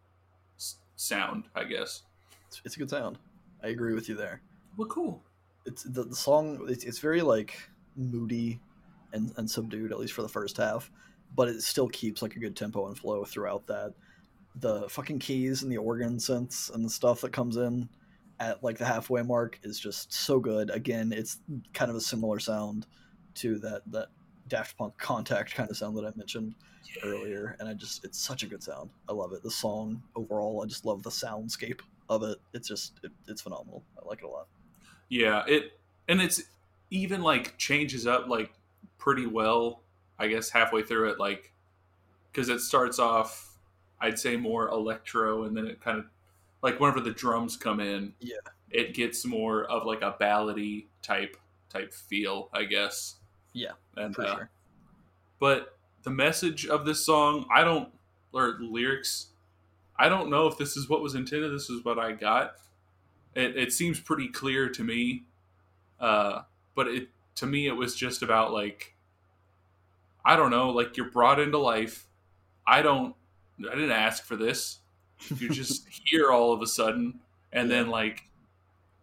s- 0.58 0.78
sound, 0.95 1.43
I 1.56 1.64
guess. 1.66 2.02
it's, 2.47 2.62
it's 2.66 2.76
a 2.76 2.80
good 2.80 2.89
sound. 2.89 3.20
I 3.64 3.68
agree 3.68 3.93
with 3.93 4.10
you 4.10 4.16
there. 4.16 4.41
Well, 4.78 4.88
cool. 4.88 5.22
It's 5.66 5.84
the, 5.84 6.04
the 6.04 6.16
song. 6.16 6.66
It's, 6.70 6.84
it's 6.86 6.97
very 6.97 7.22
like 7.22 7.56
moody 7.95 8.60
and, 9.14 9.34
and 9.38 9.49
subdued, 9.49 9.91
at 9.91 9.99
least 9.99 10.14
for 10.14 10.22
the 10.22 10.30
first 10.30 10.57
half, 10.57 10.91
but 11.36 11.47
it 11.47 11.62
still 11.62 11.88
keeps 11.89 12.22
like 12.22 12.36
a 12.36 12.39
good 12.39 12.55
tempo 12.55 12.88
and 12.88 12.97
flow 12.97 13.24
throughout 13.24 13.66
that. 13.68 13.93
The 14.55 14.89
fucking 14.89 15.20
keys 15.20 15.64
and 15.64 15.72
the 15.72 15.78
organ 15.78 16.18
synths 16.18 16.74
and 16.74 16.84
the 16.84 16.89
stuff 16.89 17.22
that 17.22 17.32
comes 17.32 17.57
in 17.57 17.88
at 18.39 18.64
like 18.64 18.78
the 18.78 18.86
halfway 18.86 19.22
mark 19.22 19.59
is 19.64 19.80
just 19.80 20.12
so 20.12 20.39
good. 20.39 20.70
Again, 20.72 21.14
it's 21.14 21.39
kind 21.74 21.89
of 21.89 21.95
a 21.95 22.01
similar 22.01 22.39
sound 22.39 22.88
to 23.36 23.59
that 23.59 23.84
that 23.91 24.07
Daft 24.47 24.78
Punk 24.78 24.97
Contact 24.97 25.53
kind 25.53 25.70
of 25.70 25.78
sound 25.78 25.95
that 25.97 26.05
I 26.05 26.12
mentioned 26.18 26.55
earlier, 27.03 27.55
and 27.59 27.70
I 27.70 27.74
just 27.74 28.03
it's 28.03 28.20
such 28.20 28.43
a 28.43 28.47
good 28.47 28.64
sound. 28.64 28.89
I 29.07 29.14
love 29.14 29.32
it. 29.32 29.43
The 29.43 29.51
song 29.51 30.01
overall, 30.16 30.62
I 30.64 30.68
just 30.68 30.86
love 30.86 31.03
the 31.03 31.09
soundscape 31.09 31.80
of 32.09 32.24
it. 32.24 32.38
It's 32.53 32.68
just 32.68 32.99
it, 33.03 33.12
it's 33.28 33.41
phenomenal. 33.41 33.84
I 33.97 34.05
like 34.07 34.20
it 34.20 34.26
a 34.26 34.30
lot. 34.30 34.47
Yeah, 35.07 35.43
it 35.47 35.80
and 36.09 36.22
it's 36.22 36.43
even 36.89 37.22
like 37.22 37.57
changes 37.57 38.07
up 38.07 38.28
like 38.28 38.51
pretty 39.02 39.26
well. 39.26 39.82
I 40.20 40.28
guess 40.28 40.49
halfway 40.52 40.84
through 40.84 41.10
it, 41.10 41.20
like 41.20 41.52
because 42.32 42.47
it 42.49 42.60
starts 42.60 42.99
off, 42.99 43.58
I'd 43.99 44.20
say 44.20 44.38
more 44.38 44.70
electro, 44.70 45.43
and 45.45 45.58
then 45.58 45.66
it 45.66 45.82
kind 45.82 45.97
of 45.99 46.06
like 46.62 46.80
whenever 46.80 47.02
the 47.02 47.12
drums 47.12 47.58
come 47.58 47.80
in, 47.80 48.14
Yeah. 48.20 48.38
it 48.70 48.93
gets 48.93 49.26
more 49.26 49.64
of 49.66 49.86
like 49.88 50.02
a 50.04 50.16
ballady 50.22 50.86
type 51.02 51.36
type 51.70 51.91
feel, 51.93 52.49
I 52.54 52.66
guess. 52.66 53.16
Yeah, 53.54 53.72
and 53.97 54.14
For 54.16 54.24
uh, 54.26 54.36
sure. 54.36 54.49
but 55.39 55.78
the 56.04 56.10
message 56.12 56.66
of 56.66 56.84
this 56.86 57.06
song 57.06 57.45
i 57.54 57.64
don't 57.64 57.89
or 58.34 58.58
lyrics 58.60 59.28
i 59.99 60.10
don't 60.10 60.30
know 60.32 60.47
if 60.47 60.58
this 60.58 60.76
is 60.78 60.89
what 60.89 61.02
was 61.04 61.14
intended 61.16 61.54
this 61.54 61.70
is 61.70 61.86
what 61.86 61.99
i 61.99 62.12
got 62.12 62.56
it, 63.36 63.56
it 63.56 63.72
seems 63.72 63.99
pretty 63.99 64.28
clear 64.30 64.68
to 64.70 64.84
me 64.84 65.26
uh, 65.99 66.41
but 66.76 66.88
it 66.88 67.10
to 67.36 67.46
me 67.46 67.68
it 67.68 67.76
was 67.76 67.96
just 67.96 68.22
about 68.22 68.52
like 68.52 68.96
i 70.26 70.36
don't 70.36 70.52
know 70.52 70.70
like 70.70 70.98
you're 70.98 71.10
brought 71.10 71.40
into 71.40 71.58
life. 71.58 72.08
I 72.66 72.82
don't 72.82 73.16
i 73.60 73.76
didn't 73.76 73.92
ask 73.92 74.24
for 74.24 74.36
this. 74.36 74.80
You're 75.38 75.52
just 75.52 75.88
here 76.06 76.32
all 76.32 76.54
of 76.54 76.62
a 76.62 76.68
sudden 76.68 77.20
and 77.52 77.70
then 77.70 77.90
like 77.90 78.24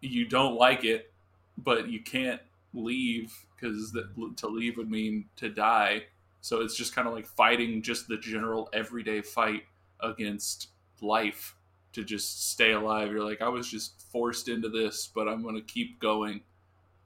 you 0.00 0.26
don't 0.26 0.56
like 0.56 0.84
it 0.84 1.12
but 1.56 1.88
you 1.88 2.00
can't 2.00 2.40
leave 2.72 3.34
because 3.54 3.96
to 4.36 4.46
leave 4.46 4.76
would 4.76 4.90
mean 4.90 5.24
to 5.36 5.48
die. 5.48 6.04
So 6.40 6.60
it's 6.60 6.76
just 6.76 6.94
kind 6.94 7.08
of 7.08 7.14
like 7.14 7.26
fighting 7.26 7.82
just 7.82 8.06
the 8.06 8.16
general 8.16 8.68
everyday 8.72 9.20
fight 9.20 9.64
against 10.00 10.68
life 11.00 11.56
to 11.92 12.04
just 12.04 12.50
stay 12.50 12.72
alive. 12.72 13.10
You're 13.10 13.24
like 13.24 13.42
i 13.42 13.48
was 13.48 13.68
just 13.68 14.00
forced 14.12 14.48
into 14.48 14.68
this 14.68 15.10
but 15.12 15.28
i'm 15.28 15.42
going 15.42 15.54
to 15.54 15.62
keep 15.62 16.00
going 16.00 16.40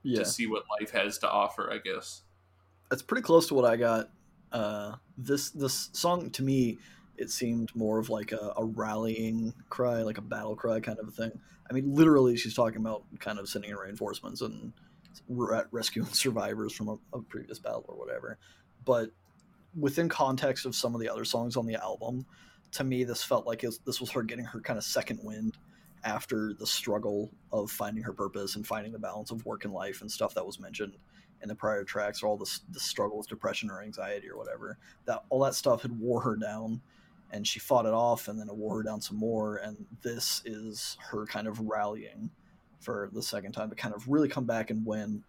Yeah, 0.03 0.19
to 0.19 0.25
see 0.25 0.47
what 0.47 0.63
life 0.79 0.91
has 0.91 1.17
to 1.19 1.29
offer 1.29 1.71
i 1.71 1.77
guess 1.77 2.23
that's 2.93 3.01
pretty 3.01 3.23
close 3.23 3.47
to 3.47 3.55
what 3.55 3.65
I 3.65 3.75
got. 3.75 4.11
Uh, 4.51 4.97
this 5.17 5.49
this 5.49 5.89
song 5.93 6.29
to 6.29 6.43
me 6.43 6.77
it 7.17 7.31
seemed 7.31 7.75
more 7.75 7.97
of 7.97 8.11
like 8.11 8.31
a, 8.31 8.53
a 8.55 8.63
rallying 8.63 9.51
cry, 9.69 10.03
like 10.03 10.19
a 10.19 10.21
battle 10.21 10.55
cry 10.55 10.79
kind 10.79 10.99
of 10.99 11.07
a 11.07 11.11
thing. 11.11 11.31
I 11.67 11.73
mean, 11.73 11.95
literally, 11.95 12.37
she's 12.37 12.53
talking 12.53 12.81
about 12.81 13.03
kind 13.17 13.39
of 13.39 13.49
sending 13.49 13.71
in 13.71 13.77
reinforcements 13.77 14.41
and 14.41 14.73
re- 15.27 15.63
rescuing 15.71 16.07
survivors 16.13 16.73
from 16.73 16.89
a, 16.89 16.97
a 17.13 17.21
previous 17.21 17.57
battle 17.57 17.85
or 17.87 17.95
whatever. 17.95 18.37
But 18.85 19.09
within 19.75 20.07
context 20.07 20.67
of 20.67 20.75
some 20.75 20.93
of 20.93 21.01
the 21.01 21.09
other 21.09 21.25
songs 21.25 21.57
on 21.57 21.65
the 21.65 21.75
album, 21.75 22.27
to 22.73 22.83
me, 22.83 23.05
this 23.05 23.23
felt 23.23 23.47
like 23.47 23.63
it, 23.63 23.73
this 23.87 23.99
was 23.99 24.11
her 24.11 24.21
getting 24.21 24.45
her 24.45 24.59
kind 24.59 24.77
of 24.77 24.83
second 24.83 25.19
wind 25.23 25.57
after 26.03 26.53
the 26.53 26.67
struggle 26.67 27.31
of 27.51 27.71
finding 27.71 28.03
her 28.03 28.13
purpose 28.13 28.55
and 28.55 28.65
finding 28.65 28.91
the 28.91 28.99
balance 28.99 29.31
of 29.31 29.45
work 29.45 29.65
and 29.65 29.73
life 29.73 30.01
and 30.01 30.11
stuff 30.11 30.33
that 30.33 30.45
was 30.45 30.59
mentioned 30.59 30.97
in 31.41 31.49
the 31.49 31.55
prior 31.55 31.83
tracks, 31.83 32.23
or 32.23 32.27
all 32.27 32.37
the, 32.37 32.59
the 32.71 32.79
struggles, 32.79 33.27
depression, 33.27 33.69
or 33.69 33.81
anxiety, 33.81 34.29
or 34.29 34.37
whatever. 34.37 34.77
That 35.05 35.23
all 35.29 35.41
that 35.41 35.55
stuff 35.55 35.81
had 35.81 35.99
wore 35.99 36.21
her 36.21 36.37
down, 36.37 36.81
and 37.31 37.45
she 37.45 37.59
fought 37.59 37.85
it 37.85 37.93
off, 37.93 38.29
and 38.29 38.39
then 38.39 38.47
it 38.47 38.55
wore 38.55 38.77
her 38.77 38.83
down 38.83 39.01
some 39.01 39.17
more. 39.17 39.57
And 39.57 39.85
this 40.01 40.41
is 40.45 40.97
her 41.11 41.25
kind 41.25 41.47
of 41.47 41.59
rallying 41.59 42.29
for 42.79 43.09
the 43.11 43.21
second 43.21 43.51
time 43.51 43.69
to 43.69 43.75
kind 43.75 43.93
of 43.93 44.07
really 44.07 44.29
come 44.29 44.45
back 44.45 44.69
and 44.69 44.85
win. 44.85 45.23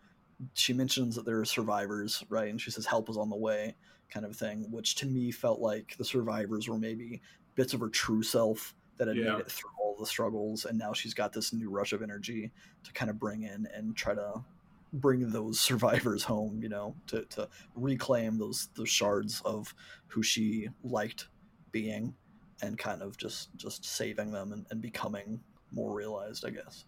She 0.54 0.72
mentions 0.72 1.16
that 1.16 1.24
there 1.24 1.40
are 1.40 1.44
survivors, 1.44 2.22
right? 2.28 2.48
And 2.48 2.60
she 2.60 2.70
says 2.70 2.86
help 2.86 3.10
is 3.10 3.16
on 3.16 3.30
the 3.30 3.36
way, 3.36 3.74
kind 4.08 4.24
of 4.24 4.36
thing, 4.36 4.70
which 4.70 4.94
to 4.96 5.06
me 5.06 5.32
felt 5.32 5.60
like 5.60 5.96
the 5.96 6.04
survivors 6.04 6.68
were 6.68 6.78
maybe 6.78 7.22
bits 7.56 7.74
of 7.74 7.80
her 7.80 7.88
true 7.88 8.22
self 8.22 8.74
that 8.96 9.08
had 9.08 9.16
Yeah. 9.16 9.32
made 9.32 9.40
it 9.40 9.50
through 9.50 9.70
all 9.80 9.96
the 9.98 10.06
struggles, 10.06 10.64
and 10.64 10.78
now 10.78 10.92
she's 10.92 11.14
got 11.14 11.32
this 11.32 11.52
new 11.52 11.70
rush 11.70 11.92
of 11.92 12.02
energy 12.02 12.52
to 12.84 12.92
kind 12.92 13.10
of 13.10 13.18
bring 13.18 13.42
in 13.42 13.66
and 13.74 13.96
try 13.96 14.14
to 14.14 14.44
bring 14.92 15.30
those 15.30 15.58
survivors 15.70 16.22
home, 16.24 16.60
you 16.62 16.68
know, 16.68 16.94
to, 17.08 17.24
to 17.26 17.48
reclaim 17.74 18.38
those 18.38 18.68
those 18.74 18.88
shards 18.88 19.40
of 19.44 19.74
who 20.06 20.22
she 20.22 20.68
liked 20.82 21.28
being 21.72 22.14
and 22.62 22.78
kind 22.78 23.02
of 23.02 23.16
just 23.16 23.54
just 23.56 23.84
saving 23.84 24.30
them 24.30 24.52
and, 24.52 24.66
and 24.70 24.80
becoming 24.80 25.40
more 25.72 25.92
realized, 25.92 26.44
I 26.46 26.50
guess. 26.50 26.84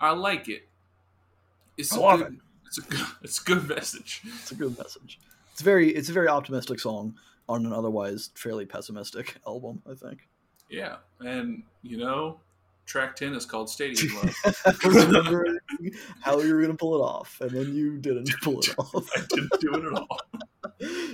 I 0.00 0.10
like 0.12 0.48
it. 0.48 0.68
It's 1.76 1.92
I 1.92 1.96
a 1.96 2.00
love 2.00 2.18
good, 2.20 2.40
It's 2.66 2.78
a 2.78 2.82
good. 2.82 3.00
It's 3.22 3.40
a 3.40 3.44
good 3.44 3.68
message. 3.68 4.22
It's 4.24 4.50
a 4.52 4.54
good 4.54 4.76
message. 4.78 5.18
It's 5.52 5.60
very 5.62 5.90
it's 5.90 6.08
a 6.08 6.12
very 6.12 6.28
optimistic 6.28 6.80
song 6.80 7.14
on 7.48 7.66
an 7.66 7.72
otherwise 7.72 8.30
fairly 8.34 8.64
pessimistic 8.64 9.36
album, 9.46 9.82
I 9.90 9.94
think. 9.94 10.26
Yeah, 10.70 10.96
and 11.20 11.62
you 11.82 11.98
know, 11.98 12.40
track 12.86 13.16
ten 13.16 13.34
is 13.34 13.44
called 13.46 13.70
Stadium 13.70 14.14
Love. 14.16 14.34
I 14.66 14.88
was 14.88 15.06
wondering 15.06 15.58
how 16.20 16.40
you 16.40 16.54
were 16.54 16.62
gonna 16.62 16.74
pull 16.74 16.94
it 16.96 17.00
off, 17.04 17.40
and 17.40 17.50
then 17.50 17.74
you 17.74 17.98
didn't 17.98 18.30
pull 18.42 18.60
it 18.60 18.78
off. 18.78 19.08
I 19.16 19.20
didn't 19.28 19.60
do 19.60 19.74
it 19.74 19.84
at 19.84 19.92
all. 19.92 20.20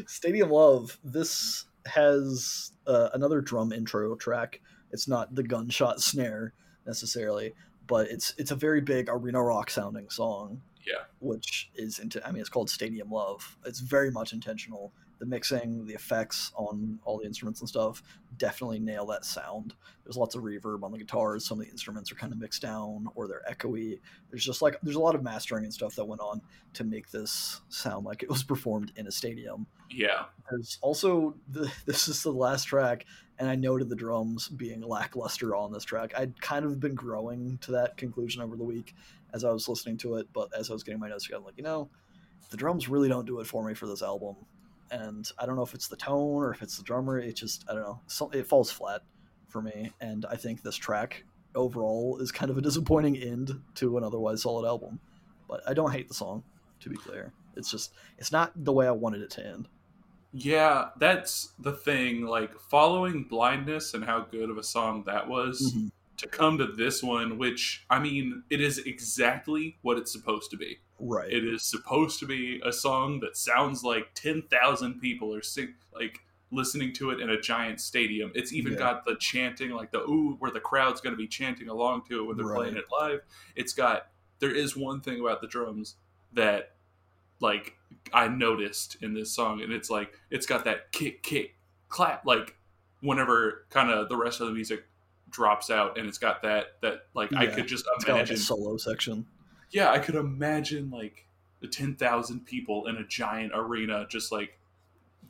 Stadium 0.06 0.50
Love. 0.50 0.98
This 1.04 1.66
has 1.86 2.72
uh, 2.86 3.10
another 3.14 3.40
drum 3.40 3.72
intro 3.72 4.14
track. 4.16 4.60
It's 4.92 5.08
not 5.08 5.34
the 5.34 5.42
gunshot 5.42 6.00
snare 6.00 6.52
necessarily, 6.86 7.54
but 7.86 8.08
it's 8.08 8.34
it's 8.38 8.50
a 8.50 8.56
very 8.56 8.80
big 8.80 9.08
arena 9.08 9.42
rock 9.42 9.70
sounding 9.70 10.08
song. 10.10 10.62
Yeah. 10.86 11.04
which 11.18 11.70
is 11.74 11.98
into. 11.98 12.26
I 12.26 12.32
mean, 12.32 12.40
it's 12.40 12.48
called 12.48 12.70
Stadium 12.70 13.10
Love. 13.10 13.58
It's 13.66 13.80
very 13.80 14.10
much 14.10 14.32
intentional. 14.32 14.94
The 15.20 15.26
mixing, 15.26 15.86
the 15.86 15.94
effects 15.94 16.50
on 16.56 16.98
all 17.04 17.18
the 17.18 17.26
instruments 17.26 17.60
and 17.60 17.68
stuff 17.68 18.02
definitely 18.38 18.80
nail 18.80 19.06
that 19.06 19.24
sound. 19.24 19.74
There's 20.02 20.16
lots 20.16 20.34
of 20.34 20.42
reverb 20.42 20.82
on 20.82 20.92
the 20.92 20.98
guitars. 20.98 21.44
Some 21.44 21.60
of 21.60 21.66
the 21.66 21.70
instruments 21.70 22.10
are 22.10 22.14
kind 22.16 22.32
of 22.32 22.38
mixed 22.38 22.62
down 22.62 23.06
or 23.14 23.28
they're 23.28 23.42
echoey. 23.48 24.00
There's 24.30 24.44
just 24.44 24.62
like 24.62 24.78
there's 24.82 24.96
a 24.96 25.00
lot 25.00 25.14
of 25.14 25.22
mastering 25.22 25.64
and 25.64 25.72
stuff 25.72 25.94
that 25.96 26.04
went 26.04 26.20
on 26.20 26.40
to 26.74 26.84
make 26.84 27.10
this 27.10 27.60
sound 27.68 28.06
like 28.06 28.22
it 28.22 28.28
was 28.28 28.42
performed 28.42 28.92
in 28.96 29.06
a 29.06 29.10
stadium. 29.10 29.66
Yeah, 29.90 30.24
There's 30.50 30.78
also 30.82 31.34
the, 31.48 31.70
this 31.86 32.08
is 32.08 32.22
the 32.22 32.32
last 32.32 32.64
track, 32.64 33.06
and 33.38 33.48
I 33.48 33.56
noted 33.56 33.88
the 33.88 33.96
drums 33.96 34.48
being 34.48 34.80
lackluster 34.80 35.54
on 35.54 35.72
this 35.72 35.84
track. 35.84 36.12
I'd 36.16 36.40
kind 36.40 36.64
of 36.64 36.80
been 36.80 36.94
growing 36.94 37.58
to 37.62 37.72
that 37.72 37.96
conclusion 37.96 38.42
over 38.42 38.56
the 38.56 38.64
week 38.64 38.94
as 39.32 39.44
I 39.44 39.50
was 39.50 39.68
listening 39.68 39.96
to 39.98 40.16
it, 40.16 40.28
but 40.32 40.48
as 40.56 40.70
I 40.70 40.72
was 40.72 40.82
getting 40.82 41.00
my 41.00 41.08
notes 41.08 41.24
together, 41.24 41.40
I'm 41.40 41.44
like, 41.44 41.56
you 41.56 41.64
know, 41.64 41.88
the 42.50 42.56
drums 42.56 42.88
really 42.88 43.08
don't 43.08 43.26
do 43.26 43.40
it 43.40 43.46
for 43.46 43.64
me 43.64 43.74
for 43.74 43.86
this 43.86 44.02
album. 44.02 44.36
And 44.90 45.28
I 45.38 45.46
don't 45.46 45.56
know 45.56 45.62
if 45.62 45.74
it's 45.74 45.88
the 45.88 45.96
tone 45.96 46.42
or 46.42 46.52
if 46.52 46.62
it's 46.62 46.76
the 46.76 46.82
drummer. 46.84 47.18
It 47.18 47.36
just 47.36 47.64
I 47.68 47.74
don't 47.74 47.82
know. 47.82 48.00
So, 48.06 48.28
it 48.30 48.46
falls 48.46 48.70
flat 48.70 49.02
for 49.48 49.60
me, 49.62 49.92
and 50.00 50.24
I 50.30 50.36
think 50.36 50.62
this 50.62 50.76
track 50.76 51.24
overall 51.54 52.18
is 52.20 52.30
kind 52.30 52.50
of 52.50 52.58
a 52.58 52.60
disappointing 52.60 53.16
end 53.16 53.50
to 53.76 53.96
an 53.98 54.04
otherwise 54.04 54.42
solid 54.42 54.66
album. 54.66 55.00
But 55.48 55.62
I 55.68 55.74
don't 55.74 55.90
hate 55.92 56.06
the 56.08 56.14
song, 56.14 56.44
to 56.80 56.88
be 56.88 56.96
clear. 56.96 57.32
It's 57.56 57.70
just 57.70 57.92
it's 58.18 58.30
not 58.32 58.52
the 58.56 58.72
way 58.72 58.86
I 58.86 58.92
wanted 58.92 59.22
it 59.22 59.30
to 59.30 59.46
end. 59.46 59.68
yeah. 60.32 60.90
That's 60.98 61.52
the 61.58 61.72
thing. 61.72 62.24
Like 62.26 62.52
following 62.58 63.24
blindness 63.24 63.94
and 63.94 64.04
how 64.04 64.20
good 64.20 64.50
of 64.50 64.58
a 64.58 64.62
song 64.62 65.02
that 65.06 65.28
was. 65.28 65.72
Mhm. 65.76 65.90
To 66.18 66.28
come 66.28 66.58
to 66.58 66.66
this 66.66 67.02
one, 67.02 67.38
which 67.38 67.84
I 67.88 67.98
mean, 67.98 68.42
it 68.50 68.60
is 68.60 68.78
exactly 68.78 69.78
what 69.82 69.96
it's 69.98 70.12
supposed 70.12 70.50
to 70.50 70.56
be. 70.58 70.78
Right. 71.00 71.32
It 71.32 71.44
is 71.44 71.62
supposed 71.62 72.18
to 72.20 72.26
be 72.26 72.60
a 72.64 72.72
song 72.72 73.20
that 73.20 73.36
sounds 73.36 73.82
like 73.82 74.10
ten 74.14 74.42
thousand 74.42 75.00
people 75.00 75.34
are 75.34 75.42
sing 75.42 75.74
like 75.94 76.20
listening 76.52 76.92
to 76.92 77.10
it 77.10 77.20
in 77.20 77.30
a 77.30 77.40
giant 77.40 77.80
stadium. 77.80 78.32
It's 78.34 78.52
even 78.52 78.72
Yeah. 78.72 78.78
got 78.78 79.04
the 79.04 79.16
chanting, 79.16 79.70
like 79.70 79.92
the 79.92 80.00
ooh, 80.00 80.36
where 80.40 80.50
the 80.50 80.60
crowd's 80.60 81.00
going 81.00 81.12
to 81.12 81.16
be 81.16 81.28
chanting 81.28 81.68
along 81.68 82.02
to 82.08 82.20
it 82.20 82.26
when 82.26 82.36
they're 82.36 82.54
playing 82.54 82.76
it 82.76 82.84
live. 82.90 83.20
It's 83.56 83.72
got. 83.72 84.08
There 84.40 84.54
is 84.54 84.76
one 84.76 85.00
thing 85.00 85.20
about 85.20 85.42
the 85.42 85.46
drums 85.46 85.96
that, 86.32 86.74
like, 87.40 87.76
I 88.12 88.26
noticed 88.26 88.96
in 89.02 89.12
this 89.14 89.30
song, 89.30 89.60
and 89.60 89.72
it's 89.72 89.90
like 89.90 90.18
it's 90.30 90.46
got 90.46 90.64
that 90.64 90.92
kick, 90.92 91.22
kick, 91.22 91.56
clap, 91.88 92.24
like 92.26 92.56
whenever 93.00 93.66
kind 93.70 93.90
of 93.90 94.08
the 94.08 94.16
rest 94.16 94.40
of 94.40 94.46
the 94.46 94.52
music 94.52 94.84
drops 95.30 95.70
out, 95.70 95.98
and 95.98 96.08
it's 96.08 96.18
got 96.18 96.42
that 96.42 96.80
that 96.82 97.06
like 97.14 97.32
I 97.34 97.46
could 97.46 97.68
just 97.68 97.84
It's 97.96 98.04
got 98.04 98.14
like 98.14 98.20
imagine 98.22 98.36
a 98.36 98.38
solo 98.38 98.76
section. 98.76 99.26
Yeah, 99.70 99.90
I 99.90 99.98
could 99.98 100.14
imagine 100.14 100.90
like 100.90 101.26
the 101.60 101.68
ten 101.68 101.94
thousand 101.96 102.46
people 102.46 102.86
in 102.86 102.96
a 102.96 103.04
giant 103.06 103.52
arena 103.54 104.06
just 104.08 104.32
like 104.32 104.58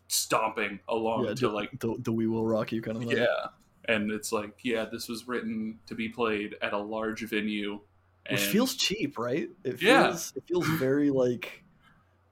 stomping 0.09 0.80
along 0.88 1.26
yeah, 1.26 1.34
to 1.34 1.49
the, 1.49 1.49
like 1.49 1.78
the, 1.78 1.95
the 1.99 2.12
We 2.12 2.26
Will 2.26 2.47
Rock 2.47 2.72
You 2.72 2.82
kind 2.82 2.97
of 2.97 3.05
thing. 3.05 3.16
yeah, 3.16 3.47
and 3.86 4.11
it's 4.11 4.32
like 4.32 4.59
yeah, 4.62 4.86
this 4.91 5.09
was 5.09 5.28
written 5.28 5.78
to 5.86 5.95
be 5.95 6.09
played 6.09 6.57
at 6.62 6.72
a 6.72 6.78
large 6.78 7.22
venue, 7.28 7.80
and 8.26 8.38
Which 8.38 8.49
feels 8.49 8.74
cheap, 8.74 9.18
right? 9.18 9.49
It 9.64 9.80
Yeah. 9.82 10.16
it 10.34 10.45
feels 10.47 10.66
very 10.78 11.11
like 11.11 11.62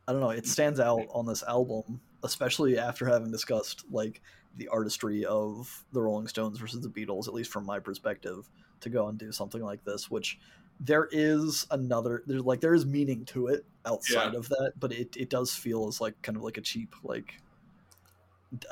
I 0.06 0.12
don't 0.12 0.20
know, 0.20 0.30
it 0.30 0.46
stands 0.46 0.80
out 0.80 1.06
on 1.12 1.26
this 1.26 1.42
album, 1.42 2.00
especially 2.22 2.78
after 2.78 3.06
having 3.06 3.30
discussed 3.30 3.84
like 3.90 4.22
the 4.56 4.68
artistry 4.68 5.24
of 5.24 5.84
the 5.92 6.00
Rolling 6.00 6.26
Stones 6.26 6.58
versus 6.58 6.80
the 6.80 6.88
Beatles, 6.88 7.28
at 7.28 7.34
least 7.34 7.50
from 7.52 7.66
my 7.66 7.78
perspective, 7.78 8.48
to 8.80 8.88
go 8.88 9.08
and 9.08 9.18
do 9.18 9.30
something 9.30 9.62
like 9.62 9.84
this, 9.84 10.10
which 10.10 10.38
there 10.80 11.08
is 11.10 11.66
another 11.70 12.22
there's 12.26 12.42
like 12.42 12.60
there 12.60 12.74
is 12.74 12.86
meaning 12.86 13.24
to 13.26 13.48
it 13.48 13.64
outside 13.84 14.34
of 14.34 14.48
that, 14.50 14.72
but 14.78 14.92
it, 14.92 15.16
it 15.16 15.30
does 15.30 15.54
feel 15.54 15.88
as 15.88 16.00
like 16.00 16.20
kind 16.22 16.36
of 16.36 16.42
like 16.42 16.56
a 16.56 16.60
cheap 16.60 16.94
like 17.02 17.34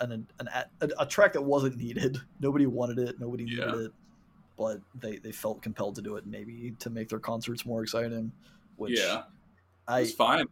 an, 0.00 0.26
an 0.38 0.48
a, 0.80 0.88
a 1.00 1.06
track 1.06 1.32
that 1.34 1.42
wasn't 1.42 1.76
needed. 1.76 2.18
Nobody 2.40 2.66
wanted 2.66 2.98
it. 2.98 3.18
Nobody 3.18 3.44
needed 3.44 3.58
Yeah. 3.58 3.84
it, 3.86 3.92
but 4.56 4.80
they 4.94 5.16
they 5.18 5.32
felt 5.32 5.62
compelled 5.62 5.96
to 5.96 6.02
do 6.02 6.16
it, 6.16 6.26
maybe 6.26 6.74
to 6.78 6.90
make 6.90 7.08
their 7.08 7.18
concerts 7.18 7.66
more 7.66 7.82
exciting. 7.82 8.32
Which 8.76 8.98
yeah, 8.98 9.24
I, 9.88 10.00
it's 10.00 10.12
fine. 10.12 10.46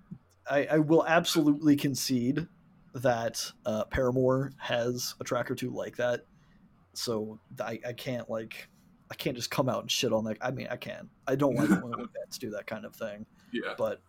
I 0.50 0.66
I 0.66 0.78
will 0.78 1.06
absolutely 1.06 1.76
concede 1.76 2.46
that 2.94 3.50
uh, 3.66 3.84
Paramore 3.86 4.52
has 4.58 5.14
a 5.20 5.24
track 5.24 5.50
or 5.50 5.54
two 5.54 5.70
like 5.70 5.96
that. 5.96 6.26
So 6.92 7.40
I, 7.60 7.80
I 7.86 7.92
can't 7.92 8.30
like 8.30 8.68
I 9.10 9.14
can't 9.14 9.36
just 9.36 9.50
come 9.50 9.68
out 9.68 9.82
and 9.82 9.90
shit 9.90 10.12
on 10.12 10.24
that. 10.24 10.38
I 10.40 10.50
mean 10.50 10.68
I 10.70 10.76
can. 10.76 11.08
I 11.26 11.34
don't 11.36 11.54
like 11.54 11.68
when 11.68 11.92
bands 12.14 12.38
do 12.38 12.50
that 12.50 12.66
kind 12.66 12.84
of 12.84 12.94
thing, 12.94 13.26
Yeah, 13.52 13.74
but 13.76 14.00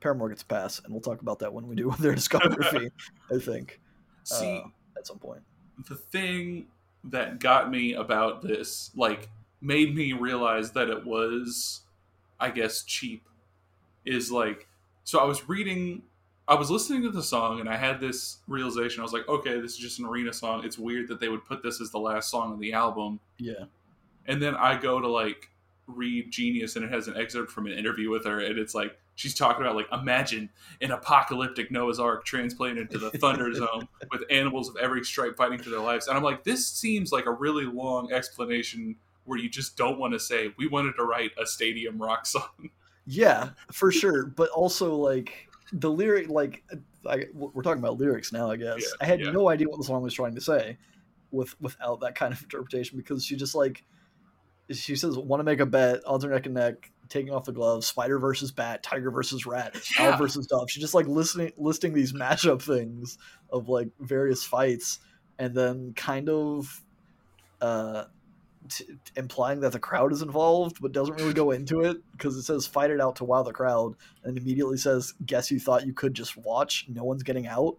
Paramore 0.00 0.28
gets 0.30 0.42
a 0.42 0.46
pass, 0.46 0.80
and 0.84 0.92
we'll 0.92 1.02
talk 1.02 1.20
about 1.20 1.38
that 1.40 1.52
when 1.52 1.66
we 1.66 1.76
do 1.76 1.90
their 2.00 2.14
discography. 2.14 2.90
I 3.34 3.38
think 3.38 3.80
see. 4.24 4.58
uh, 4.64 4.68
at 4.98 5.06
some 5.06 5.18
point. 5.18 5.40
the 5.88 5.96
thing 5.96 6.66
that 7.04 7.38
got 7.38 7.70
me 7.70 7.94
about 7.94 8.42
this 8.42 8.90
like 8.94 9.28
made 9.62 9.94
me 9.94 10.12
realize 10.12 10.72
that 10.72 10.90
it 10.90 11.06
was 11.06 11.80
i 12.38 12.50
guess 12.50 12.82
cheap 12.84 13.26
is 14.04 14.30
like 14.30 14.66
so 15.04 15.18
i 15.18 15.24
was 15.24 15.48
reading 15.48 16.02
i 16.46 16.54
was 16.54 16.70
listening 16.70 17.00
to 17.02 17.10
the 17.10 17.22
song 17.22 17.58
and 17.60 17.68
i 17.70 17.76
had 17.76 17.98
this 18.00 18.38
realization 18.48 19.00
i 19.00 19.02
was 19.02 19.14
like 19.14 19.26
okay 19.28 19.58
this 19.60 19.72
is 19.72 19.78
just 19.78 19.98
an 19.98 20.04
arena 20.04 20.30
song 20.32 20.62
it's 20.64 20.78
weird 20.78 21.08
that 21.08 21.20
they 21.20 21.28
would 21.30 21.44
put 21.46 21.62
this 21.62 21.80
as 21.80 21.90
the 21.90 21.98
last 21.98 22.30
song 22.30 22.52
on 22.52 22.60
the 22.60 22.72
album 22.74 23.18
Yeah, 23.38 23.64
and 24.26 24.42
then 24.42 24.54
i 24.56 24.78
go 24.78 25.00
to 25.00 25.08
like 25.08 25.48
read 25.86 26.30
genius 26.30 26.76
and 26.76 26.84
it 26.84 26.90
has 26.90 27.08
an 27.08 27.16
excerpt 27.16 27.50
from 27.50 27.66
an 27.66 27.72
interview 27.72 28.10
with 28.10 28.24
her 28.24 28.40
and 28.40 28.58
it's 28.58 28.74
like 28.74 28.96
she's 29.16 29.34
talking 29.34 29.62
about 29.62 29.74
like 29.74 29.88
imagine 29.92 30.48
an 30.80 30.92
apocalyptic 30.92 31.70
noah's 31.70 31.98
ark 31.98 32.24
transplanted 32.24 32.88
to 32.90 32.98
the 32.98 33.10
thunder 33.10 33.52
zone 33.54 33.88
with 34.12 34.22
animals 34.30 34.68
of 34.68 34.76
every 34.76 35.04
stripe 35.04 35.36
fighting 35.36 35.58
for 35.58 35.70
their 35.70 35.80
lives 35.80 36.06
and 36.06 36.16
i'm 36.16 36.22
like 36.22 36.44
this 36.44 36.66
seems 36.66 37.10
like 37.10 37.26
a 37.26 37.32
really 37.32 37.64
long 37.64 38.12
explanation 38.12 38.94
where 39.24 39.38
you 39.38 39.48
just 39.48 39.76
don't 39.76 39.98
want 39.98 40.12
to 40.12 40.18
say 40.18 40.52
we 40.56 40.68
wanted 40.68 40.92
to 40.92 41.04
write 41.04 41.32
a 41.40 41.44
stadium 41.44 42.00
rock 42.00 42.24
song 42.24 42.70
yeah, 43.10 43.50
for 43.72 43.90
sure. 43.90 44.26
But 44.26 44.50
also 44.50 44.94
like 44.94 45.48
the 45.72 45.90
lyric, 45.90 46.28
like 46.28 46.62
I, 47.08 47.26
we're 47.34 47.62
talking 47.62 47.82
about 47.82 47.98
lyrics 47.98 48.32
now. 48.32 48.50
I 48.50 48.56
guess 48.56 48.78
Yeah, 48.78 48.88
I 49.00 49.04
had 49.04 49.20
yeah. 49.20 49.32
no 49.32 49.48
idea 49.48 49.68
what 49.68 49.78
the 49.78 49.84
song 49.84 50.02
was 50.02 50.14
trying 50.14 50.34
to 50.34 50.40
say. 50.40 50.78
with 51.32 51.60
without 51.60 52.00
that 52.00 52.14
kind 52.14 52.32
of 52.32 52.42
interpretation 52.42 52.98
because 52.98 53.24
she 53.24 53.36
just 53.36 53.54
like 53.54 53.84
she 54.72 54.96
says 54.96 55.16
want 55.16 55.40
to 55.40 55.44
make 55.44 55.60
a 55.60 55.66
bet 55.66 56.00
odds 56.06 56.24
are 56.24 56.30
neck 56.30 56.46
and 56.46 56.54
neck 56.54 56.90
taking 57.08 57.32
off 57.32 57.44
the 57.44 57.52
gloves 57.52 57.86
spider 57.86 58.18
versus 58.18 58.52
bat 58.52 58.82
tiger 58.82 59.10
versus 59.10 59.44
rat 59.46 59.74
Yeah. 59.98 60.12
owl 60.12 60.18
versus 60.18 60.46
dove. 60.46 60.70
She's 60.70 60.82
just 60.82 60.94
like 60.94 61.06
listening 61.06 61.52
listing 61.56 61.92
these 61.92 62.12
matchup 62.12 62.62
things 62.62 63.18
of 63.50 63.68
like 63.68 63.88
various 63.98 64.44
fights 64.44 65.00
and 65.38 65.54
then 65.54 65.92
kind 65.94 66.28
of 66.28 66.82
uh 67.60 68.04
t- 68.68 68.86
implying 69.16 69.60
that 69.60 69.72
the 69.72 69.78
crowd 69.80 70.12
is 70.12 70.22
involved 70.22 70.76
but 70.80 70.92
doesn't 70.92 71.16
really 71.16 71.32
go 71.34 71.50
into 71.50 71.80
it 71.80 71.96
because 72.12 72.36
it 72.36 72.42
says 72.42 72.66
fight 72.66 72.90
it 72.90 73.00
out 73.00 73.16
to 73.16 73.24
wow 73.24 73.42
the 73.42 73.52
crowd 73.52 73.94
and 74.22 74.38
immediately 74.38 74.76
says 74.76 75.14
guess 75.26 75.50
you 75.50 75.58
thought 75.58 75.84
you 75.86 75.92
could 75.92 76.14
just 76.14 76.36
watch 76.36 76.86
no 76.88 77.02
one's 77.04 77.22
getting 77.24 77.46
out? 77.46 77.76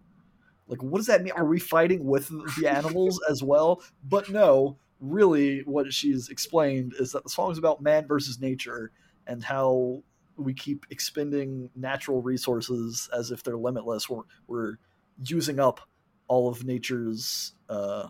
Like 0.68 0.84
what 0.84 0.98
does 1.00 1.08
that 1.08 1.24
mean? 1.24 1.34
Are 1.34 1.46
we 1.46 1.60
fighting 1.60 2.06
with 2.06 2.30
the 2.60 2.68
animals 2.68 3.20
as 3.30 3.42
well? 3.44 3.82
But 4.04 4.30
no 4.30 4.78
really 5.02 5.62
what 5.66 5.92
she's 5.92 6.30
explained 6.30 6.94
is 7.00 7.12
that 7.12 7.24
the 7.24 7.30
song 7.30 7.52
is 7.52 7.58
about 7.58 7.82
man 7.82 8.08
versus 8.08 8.40
nature 8.40 8.92
and 9.28 9.44
how 9.44 10.02
we 10.38 10.54
keep 10.54 10.86
expending 10.92 11.70
natural 11.76 12.22
resources 12.22 13.10
as 13.18 13.32
if 13.32 13.42
they're 13.44 13.58
limitless 13.58 14.08
we're, 14.10 14.22
we're 14.48 14.76
using 15.26 15.60
up 15.60 15.82
all 16.28 16.48
of 16.48 16.64
nature's 16.64 17.54
uh, 17.68 18.08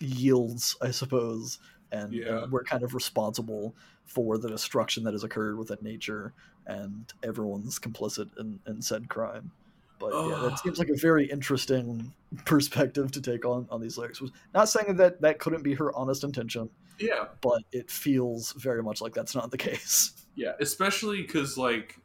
yields 0.00 0.76
i 0.82 0.90
suppose 0.90 1.58
and, 1.90 2.12
Yeah. 2.12 2.44
we're 2.50 2.64
kind 2.64 2.82
of 2.82 2.94
responsible 2.94 3.74
for 4.04 4.36
the 4.38 4.48
destruction 4.48 5.04
that 5.04 5.12
has 5.14 5.24
occurred 5.24 5.58
within 5.58 5.78
nature 5.82 6.32
and 6.66 7.12
everyone's 7.22 7.78
complicit 7.78 8.28
in, 8.38 8.60
in 8.66 8.80
said 8.82 9.08
crime 9.08 9.50
but 9.98 10.12
yeah 10.12 10.38
that 10.42 10.58
seems 10.58 10.78
like 10.78 10.88
a 10.88 10.96
very 10.96 11.26
interesting 11.26 12.12
perspective 12.44 13.10
to 13.10 13.20
take 13.20 13.44
on 13.44 13.66
on 13.70 13.80
these 13.80 13.98
lyrics 13.98 14.22
not 14.54 14.68
saying 14.68 14.96
that 14.96 15.20
that 15.20 15.38
couldn't 15.38 15.62
be 15.62 15.74
her 15.74 15.94
honest 15.94 16.24
intention 16.24 16.68
Yeah, 16.98 17.26
but 17.40 17.62
it 17.72 17.90
feels 17.90 18.52
very 18.52 18.82
much 18.82 19.00
like 19.00 19.14
that's 19.14 19.34
not 19.34 19.50
the 19.50 19.58
case 19.68 20.12
yeah, 20.38 20.52
especially 20.60 21.20
because 21.22 21.58
like 21.58 21.98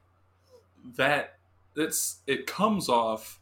that. 0.98 1.38
That's 1.76 2.20
it 2.28 2.48
comes 2.48 2.90
off 2.90 3.40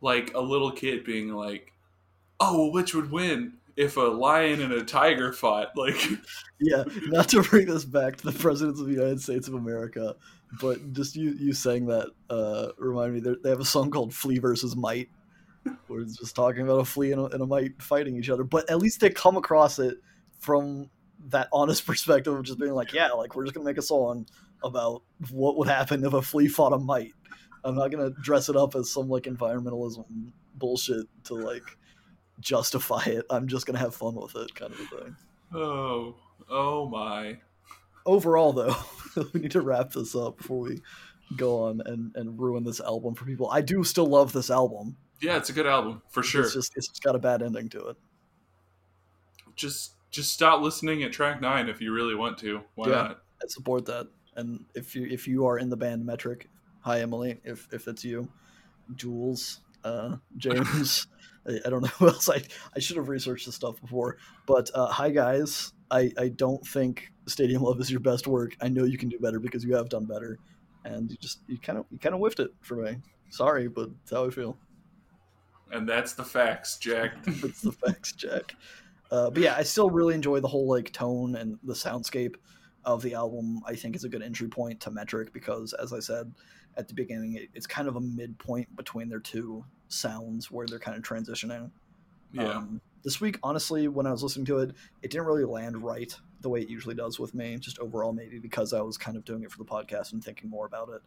like 0.00 0.32
a 0.34 0.40
little 0.40 0.70
kid 0.70 1.04
being 1.04 1.32
like, 1.32 1.72
"Oh, 2.38 2.62
well, 2.62 2.72
which 2.72 2.94
would 2.94 3.10
win 3.10 3.54
if 3.76 3.96
a 3.96 4.02
lion 4.02 4.62
and 4.62 4.72
a 4.72 4.84
tiger 4.84 5.32
fought?" 5.32 5.72
Like, 5.76 6.00
yeah 6.60 6.84
not 7.06 7.28
to 7.30 7.42
bring 7.42 7.66
this 7.66 7.84
back 7.84 8.16
to 8.16 8.30
the 8.30 8.38
presidents 8.38 8.80
of 8.80 8.86
the 8.86 8.92
united 8.92 9.20
states 9.20 9.46
of 9.46 9.54
america 9.54 10.16
but 10.60 10.92
just 10.92 11.16
you 11.16 11.30
you 11.32 11.52
saying 11.52 11.86
that 11.86 12.08
uh 12.30 12.68
remind 12.78 13.14
me 13.14 13.20
they're- 13.20 13.36
have 13.44 13.60
a 13.60 13.64
song 13.64 13.90
called 13.90 14.14
flea 14.14 14.38
versus 14.38 14.76
Mite, 14.76 15.08
where 15.86 16.00
it's 16.00 16.16
just 16.16 16.34
talking 16.34 16.62
about 16.62 16.78
a 16.78 16.84
flea 16.84 17.12
and 17.12 17.20
a, 17.20 17.24
and 17.26 17.42
a 17.42 17.46
mite 17.46 17.80
fighting 17.82 18.16
each 18.16 18.30
other 18.30 18.44
but 18.44 18.68
at 18.70 18.78
least 18.78 19.00
they 19.00 19.10
come 19.10 19.36
across 19.36 19.78
it 19.78 19.98
from 20.38 20.88
that 21.28 21.48
honest 21.52 21.84
perspective 21.86 22.32
of 22.32 22.42
just 22.44 22.58
being 22.58 22.72
like 22.72 22.92
yeah 22.92 23.08
like 23.08 23.34
we're 23.36 23.44
just 23.44 23.54
gonna 23.54 23.66
make 23.66 23.78
a 23.78 23.82
song 23.82 24.26
about 24.64 25.02
what 25.30 25.56
would 25.56 25.68
happen 25.68 26.04
if 26.04 26.12
a 26.12 26.22
flea 26.22 26.48
fought 26.48 26.72
a 26.72 26.78
mite. 26.78 27.12
I'm 27.64 27.74
not 27.76 27.90
gonna 27.90 28.10
dress 28.22 28.48
it 28.48 28.56
up 28.56 28.74
as 28.74 28.90
some 28.90 29.08
like 29.08 29.24
environmentalism 29.24 30.04
bullshit 30.54 31.06
to 31.24 31.34
like 31.34 31.76
justify 32.40 33.02
it. 33.06 33.24
I'm 33.30 33.46
just 33.48 33.66
gonna 33.66 33.78
have 33.78 33.94
fun 33.94 34.14
with 34.14 34.34
it 34.36 34.54
kind 34.54 34.72
of 34.72 34.80
a 34.80 34.84
thing. 34.84 35.16
Oh, 35.54 36.16
oh 36.48 36.88
my, 36.88 37.38
overall 38.06 38.52
though 38.52 38.74
we 39.32 39.40
need 39.40 39.50
to 39.50 39.60
wrap 39.60 39.92
this 39.92 40.14
up 40.14 40.38
before 40.38 40.60
we 40.60 40.80
go 41.36 41.64
on 41.64 41.82
and, 41.86 42.10
and 42.16 42.38
ruin 42.38 42.64
this 42.64 42.80
album 42.80 43.14
for 43.14 43.24
people 43.24 43.50
i 43.50 43.60
do 43.60 43.84
still 43.84 44.06
love 44.06 44.32
this 44.32 44.50
album 44.50 44.96
yeah, 45.20 45.36
it's 45.36 45.50
a 45.50 45.52
good 45.52 45.66
album 45.66 46.00
for 46.10 46.22
sure. 46.22 46.42
it's 46.42 46.54
just 46.54 46.72
it's 46.76 46.86
just 46.88 47.02
got 47.02 47.16
a 47.16 47.18
bad 47.18 47.42
ending 47.42 47.68
to 47.70 47.88
it 47.88 47.96
just 49.56 49.94
just 50.10 50.32
stop 50.32 50.62
listening 50.62 51.02
at 51.02 51.12
track 51.12 51.40
nine 51.40 51.68
if 51.68 51.80
you 51.80 51.92
really 51.92 52.14
want 52.14 52.38
to. 52.38 52.62
Why 52.76 52.88
Yeah. 52.88 52.94
not? 52.94 53.22
i 53.42 53.46
support 53.46 53.86
that 53.86 54.08
and 54.36 54.64
if 54.74 54.96
you 54.96 55.06
if 55.06 55.28
you 55.28 55.46
are 55.46 55.58
in 55.58 55.68
the 55.68 55.76
band 55.76 56.04
metric 56.04 56.48
hi 56.80 57.00
emily 57.00 57.40
if 57.44 57.68
if 57.72 57.86
it's 57.86 58.04
you 58.04 58.28
jules 58.96 59.60
uh 59.84 60.16
james 60.36 61.06
I, 61.46 61.60
I 61.64 61.70
don't 61.70 61.82
know 61.82 61.88
who 61.98 62.08
else 62.08 62.28
i 62.28 62.42
i 62.74 62.80
should 62.80 62.96
have 62.96 63.08
researched 63.08 63.46
this 63.46 63.54
stuff 63.54 63.80
before 63.80 64.16
but 64.46 64.70
uh 64.74 64.88
hi 64.88 65.10
guys 65.10 65.72
i 65.90 66.10
i 66.18 66.28
don't 66.28 66.66
think 66.66 67.12
stadium 67.28 67.62
love 67.62 67.80
is 67.80 67.90
your 67.90 68.00
best 68.00 68.26
work 68.26 68.56
i 68.60 68.68
know 68.68 68.84
you 68.84 68.98
can 68.98 69.08
do 69.08 69.18
better 69.18 69.38
because 69.38 69.64
you 69.64 69.74
have 69.74 69.88
done 69.88 70.04
better 70.04 70.38
and 70.84 71.10
you 71.10 71.16
just 71.18 71.40
you 71.46 71.58
kind 71.58 71.78
of 71.78 71.84
you 71.90 71.98
kind 71.98 72.14
of 72.14 72.20
whiffed 72.20 72.40
it 72.40 72.50
for 72.60 72.76
me 72.76 72.96
sorry 73.30 73.68
but 73.68 73.90
that's 73.98 74.10
how 74.12 74.26
i 74.26 74.30
feel 74.30 74.56
And 75.70 75.88
that's 75.88 76.14
the 76.14 76.24
facts, 76.24 76.78
Jack. 76.78 77.22
That's 77.24 77.60
the 77.60 77.72
facts, 77.72 78.12
Jack. 78.12 78.54
Uh, 79.10 79.30
but 79.30 79.42
yeah, 79.42 79.54
I 79.56 79.62
still 79.62 79.90
really 79.90 80.14
enjoy 80.14 80.40
the 80.40 80.48
whole 80.48 80.68
like 80.68 80.92
tone 80.92 81.36
and 81.36 81.58
the 81.62 81.74
soundscape 81.74 82.36
of 82.84 83.02
the 83.02 83.14
album. 83.14 83.60
I 83.66 83.74
think 83.74 83.94
it's 83.94 84.04
a 84.04 84.08
good 84.08 84.22
entry 84.22 84.48
point 84.48 84.80
to 84.80 84.90
Metric 84.90 85.32
because, 85.32 85.72
as 85.74 85.92
I 85.92 86.00
said 86.00 86.32
at 86.76 86.88
the 86.88 86.94
beginning, 86.94 87.34
it, 87.34 87.48
it's 87.54 87.66
kind 87.66 87.88
of 87.88 87.96
a 87.96 88.00
midpoint 88.00 88.74
between 88.76 89.08
their 89.08 89.20
two 89.20 89.64
sounds 89.88 90.50
where 90.50 90.66
they're 90.66 90.78
kind 90.78 90.96
of 90.96 91.02
transitioning. 91.02 91.70
yeah. 92.32 92.52
Um, 92.52 92.80
this 93.04 93.20
week, 93.20 93.38
honestly, 93.42 93.88
when 93.88 94.06
I 94.06 94.10
was 94.10 94.22
listening 94.22 94.46
to 94.46 94.58
it, 94.58 94.70
it 95.02 95.10
didn't 95.10 95.26
really 95.26 95.44
land 95.44 95.82
right 95.82 96.14
the 96.40 96.48
way 96.48 96.60
it 96.60 96.68
usually 96.68 96.94
does 96.94 97.18
with 97.18 97.34
me. 97.34 97.56
Just 97.58 97.78
overall, 97.78 98.12
maybe 98.12 98.38
because 98.38 98.72
I 98.72 98.80
was 98.80 98.96
kind 98.96 99.16
of 99.16 99.24
doing 99.24 99.42
it 99.42 99.50
for 99.50 99.58
the 99.58 99.64
podcast 99.64 100.12
and 100.12 100.22
thinking 100.22 100.50
more 100.50 100.66
about 100.66 100.90
it. 100.90 101.02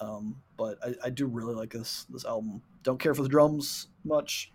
Um, 0.00 0.36
but 0.56 0.78
I, 0.84 0.94
I 1.04 1.10
do 1.10 1.26
really 1.26 1.54
like 1.54 1.72
this 1.72 2.06
this 2.10 2.24
album. 2.24 2.62
Don't 2.82 2.98
care 2.98 3.14
for 3.14 3.22
the 3.22 3.28
drums 3.28 3.88
much. 4.04 4.52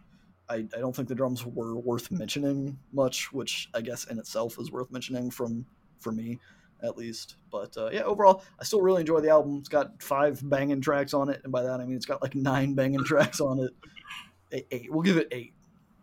I, 0.50 0.56
I 0.56 0.80
don't 0.80 0.96
think 0.96 1.08
the 1.08 1.16
drums 1.16 1.46
were 1.46 1.76
worth 1.78 2.10
mentioning 2.12 2.78
much, 2.92 3.32
which 3.32 3.70
I 3.74 3.82
guess 3.82 4.06
in 4.06 4.18
itself 4.18 4.58
is 4.60 4.72
worth 4.72 4.92
mentioning 4.92 5.32
from 5.32 5.66
for 6.00 6.12
me 6.12 6.40
at 6.82 6.98
least. 6.98 7.36
But 7.52 7.78
uh, 7.78 7.90
yeah, 7.92 8.02
overall, 8.02 8.44
I 8.60 8.64
still 8.64 8.82
really 8.82 9.02
enjoy 9.02 9.20
the 9.20 9.30
album. 9.30 9.58
It's 9.58 9.70
got 9.70 10.02
five 10.02 10.42
banging 10.50 10.82
tracks 10.82 11.14
on 11.14 11.30
it, 11.30 11.42
and 11.44 11.52
by 11.52 11.64
that 11.64 11.80
I 11.80 11.86
mean 11.86 11.96
it's 11.96 12.06
got 12.06 12.22
like 12.22 12.36
nine 12.36 12.74
banging 12.74 13.04
tracks 13.04 13.40
on 13.40 13.60
it. 13.60 13.72
Eight, 14.52 14.66
eight. 14.72 14.92
We'll 14.92 15.04
give 15.04 15.18
it 15.18 15.28
eight 15.32 15.54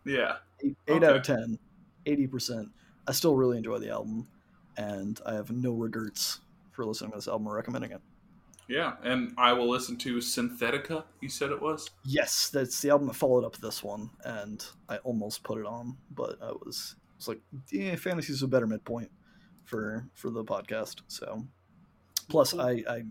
yeah. 0.07 0.37
eight, 0.63 0.77
eight 0.87 1.03
out 1.03 1.17
of 1.17 1.23
10 1.23 1.59
80% 2.05 2.69
i 3.07 3.11
still 3.11 3.35
really 3.35 3.57
enjoy 3.57 3.77
the 3.79 3.89
album 3.89 4.27
and 4.77 5.19
i 5.25 5.33
have 5.33 5.49
no 5.51 5.71
regrets 5.73 6.39
for 6.71 6.85
listening 6.85 7.11
to 7.11 7.17
this 7.17 7.27
album 7.27 7.47
or 7.47 7.55
recommending 7.55 7.91
it 7.91 8.01
Yeah. 8.69 8.95
And 9.01 9.33
I 9.37 9.53
will 9.53 9.69
listen 9.69 9.95
to 9.99 10.17
Synthetica, 10.17 11.05
you 11.21 11.29
said 11.29 11.51
it 11.51 11.61
was? 11.61 11.89
yes 12.03 12.49
that's 12.49 12.81
the 12.81 12.89
album 12.89 13.07
that 13.07 13.15
followed 13.15 13.45
up 13.45 13.57
this 13.57 13.83
one 13.83 14.09
and 14.25 14.65
i 14.89 14.97
almost 14.97 15.43
put 15.43 15.57
it 15.57 15.65
on 15.65 15.97
but 16.11 16.37
i 16.41 16.51
was 16.51 16.95
was 17.17 17.27
like 17.27 17.39
yeah 17.71 17.95
fantasies 17.95 18.43
a 18.43 18.47
better 18.47 18.67
midpoint 18.67 19.09
for 19.65 20.05
for 20.13 20.29
the 20.29 20.43
podcast 20.43 21.01
so 21.07 21.45
plus 22.29 22.53
i 22.53 22.71
i 22.89 23.03